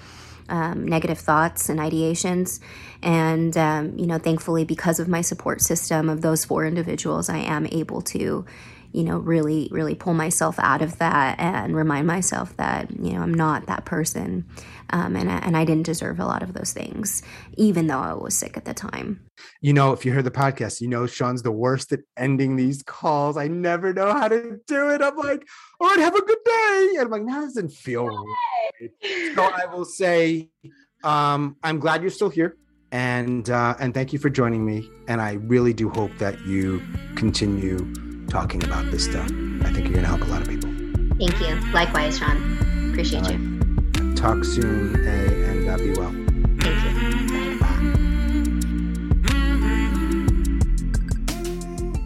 um, 0.49 0.87
negative 0.87 1.19
thoughts 1.19 1.69
and 1.69 1.79
ideations. 1.79 2.61
And, 3.03 3.57
um, 3.57 3.99
you 3.99 4.07
know, 4.07 4.19
thankfully, 4.19 4.65
because 4.65 4.99
of 4.99 5.09
my 5.09 5.21
support 5.21 5.61
system 5.61 6.09
of 6.09 6.23
those 6.23 6.45
four 6.45 6.67
individuals, 6.67 7.29
I 7.29 7.39
am 7.39 7.67
able 7.67 8.01
to, 8.03 8.45
you 8.93 9.05
know, 9.05 9.19
really, 9.19 9.69
really 9.71 9.95
pull 9.95 10.15
myself 10.15 10.59
out 10.59 10.83
of 10.83 10.99
that 10.99 11.39
and 11.39 11.77
remind 11.77 12.07
myself 12.07 12.57
that, 12.57 12.91
you 12.91 13.13
know, 13.13 13.21
I'm 13.21 13.35
not 13.35 13.67
that 13.67 13.85
person. 13.85 14.47
Um, 14.91 15.17
and, 15.17 15.31
I, 15.31 15.39
and 15.39 15.57
I 15.57 15.65
didn't 15.65 15.85
deserve 15.85 16.19
a 16.19 16.25
lot 16.25 16.43
of 16.43 16.55
those 16.55 16.73
things, 16.73 17.23
even 17.57 17.87
though 17.87 17.99
I 17.99 18.15
was 18.15 18.35
sick 18.35 18.57
at 18.57 18.65
the 18.65 18.73
time. 18.73 19.21
You 19.61 19.75
know, 19.75 19.93
if 19.93 20.07
you 20.07 20.13
heard 20.13 20.25
the 20.25 20.31
podcast, 20.31 20.81
you 20.81 20.89
know 20.89 21.07
Sean's 21.07 21.43
the 21.43 21.53
worst 21.53 21.93
at 21.93 22.01
ending 22.17 22.57
these 22.57 22.83
calls. 22.83 23.37
I 23.37 23.49
never 23.49 23.93
know 23.93 24.13
how 24.13 24.29
to 24.29 24.59
do 24.67 24.91
it. 24.91 25.03
I'm 25.03 25.17
like, 25.17 25.47
all 25.81 25.89
right, 25.89 25.99
have 25.99 26.15
a 26.15 26.23
good 26.23 26.39
day. 26.45 26.89
And 26.95 27.01
I'm 27.01 27.11
like, 27.11 27.27
that 27.27 27.41
doesn't 27.41 27.73
feel 27.73 28.07
right. 28.07 28.91
So 29.35 29.43
I 29.43 29.67
will 29.67 29.85
say, 29.85 30.49
um, 31.05 31.57
I'm 31.63 31.79
glad 31.79 32.01
you're 32.01 32.11
still 32.11 32.31
here 32.31 32.57
and 32.91 33.51
uh, 33.51 33.75
and 33.79 33.93
thank 33.93 34.13
you 34.13 34.19
for 34.19 34.31
joining 34.31 34.65
me. 34.65 34.91
And 35.09 35.21
I 35.21 35.35
really 35.35 35.73
do 35.73 35.91
hope 35.91 36.17
that 36.19 36.41
you 36.47 36.83
continue 37.17 37.77
talking 38.29 38.63
about 38.65 38.91
this 38.91 39.05
stuff. 39.05 39.27
I 39.27 39.73
think 39.73 39.87
you're 39.87 39.95
going 39.95 40.03
to 40.03 40.07
help 40.07 40.23
a 40.23 40.27
lot 40.27 40.43
of 40.43 40.49
people. 40.49 40.71
Thank 41.19 41.41
you. 41.41 41.57
Likewise, 41.73 42.19
Sean. 42.19 42.91
Appreciate 42.91 43.23
right. 43.23 43.39
you. 43.39 44.15
Talk 44.15 44.45
soon, 44.45 44.95
A, 44.95 45.51
and 45.51 45.69
uh, 45.69 45.77
be 45.79 45.93
well. 45.93 46.13
Thank 46.61 46.85
you. 46.85 47.59
Bye. 47.61 47.79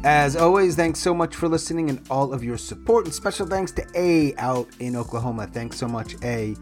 As 0.04 0.34
always, 0.34 0.74
thanks 0.74 0.98
so 0.98 1.14
much 1.14 1.36
for 1.36 1.48
listening 1.48 1.88
and 1.88 2.00
all 2.10 2.32
of 2.32 2.42
your 2.42 2.58
support. 2.58 3.04
And 3.04 3.14
special 3.14 3.46
thanks 3.46 3.70
to 3.72 3.86
A 3.94 4.34
out 4.36 4.68
in 4.80 4.96
Oklahoma. 4.96 5.46
Thanks 5.46 5.76
so 5.78 5.86
much, 5.86 6.16
A. 6.24 6.56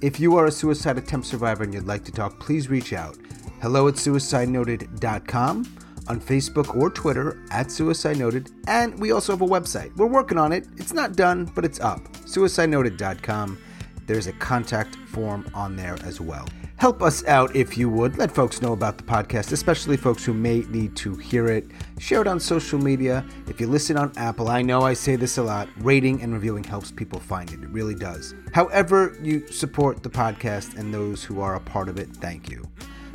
If 0.00 0.20
you 0.20 0.36
are 0.36 0.46
a 0.46 0.52
suicide 0.52 0.98
attempt 0.98 1.26
survivor 1.26 1.64
and 1.64 1.72
you'd 1.72 1.86
like 1.86 2.04
to 2.04 2.12
talk, 2.12 2.38
please 2.38 2.68
reach 2.68 2.92
out. 2.92 3.16
hello 3.62 3.88
at 3.88 3.94
suicidenoted.com, 3.94 5.64
on 6.08 6.20
Facebook 6.20 6.76
or 6.76 6.90
Twitter 6.90 7.42
at 7.50 7.70
Suicide 7.70 8.18
Noted, 8.18 8.50
and 8.66 8.98
we 8.98 9.12
also 9.12 9.32
have 9.32 9.42
a 9.42 9.46
website. 9.46 9.94
We're 9.96 10.06
working 10.06 10.38
on 10.38 10.52
it. 10.52 10.66
It's 10.76 10.92
not 10.92 11.16
done, 11.16 11.50
but 11.54 11.64
it's 11.64 11.80
up. 11.80 12.00
suicidenoted.com. 12.24 13.58
There's 14.06 14.26
a 14.26 14.32
contact 14.34 14.96
form 14.96 15.50
on 15.54 15.76
there 15.76 15.96
as 16.04 16.20
well. 16.20 16.46
Help 16.76 17.02
us 17.02 17.24
out 17.26 17.54
if 17.54 17.78
you 17.78 17.88
would. 17.88 18.18
Let 18.18 18.30
folks 18.30 18.60
know 18.60 18.72
about 18.72 18.98
the 18.98 19.04
podcast, 19.04 19.52
especially 19.52 19.96
folks 19.96 20.24
who 20.24 20.34
may 20.34 20.60
need 20.68 20.96
to 20.96 21.14
hear 21.14 21.46
it. 21.46 21.66
Share 21.98 22.20
it 22.20 22.26
on 22.26 22.40
social 22.40 22.78
media. 22.78 23.24
If 23.46 23.60
you 23.60 23.68
listen 23.68 23.96
on 23.96 24.12
Apple, 24.16 24.48
I 24.48 24.60
know 24.60 24.82
I 24.82 24.92
say 24.92 25.16
this 25.16 25.38
a 25.38 25.42
lot 25.42 25.68
rating 25.78 26.20
and 26.20 26.34
reviewing 26.34 26.64
helps 26.64 26.90
people 26.90 27.20
find 27.20 27.50
it. 27.50 27.62
It 27.62 27.70
really 27.70 27.94
does. 27.94 28.34
However, 28.52 29.16
you 29.22 29.46
support 29.46 30.02
the 30.02 30.10
podcast 30.10 30.76
and 30.76 30.92
those 30.92 31.22
who 31.22 31.40
are 31.40 31.54
a 31.54 31.60
part 31.60 31.88
of 31.88 31.96
it, 31.96 32.08
thank 32.16 32.50
you. 32.50 32.68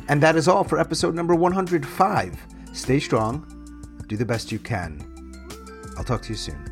And 0.07 0.23
that 0.23 0.35
is 0.35 0.47
all 0.47 0.63
for 0.63 0.79
episode 0.79 1.13
number 1.13 1.35
105. 1.35 2.47
Stay 2.79 2.97
strong, 2.97 3.45
do 4.07 4.15
the 4.15 4.25
best 4.25 4.53
you 4.53 4.57
can. 4.57 5.05
I'll 5.97 6.03
talk 6.05 6.21
to 6.23 6.29
you 6.29 6.35
soon. 6.35 6.68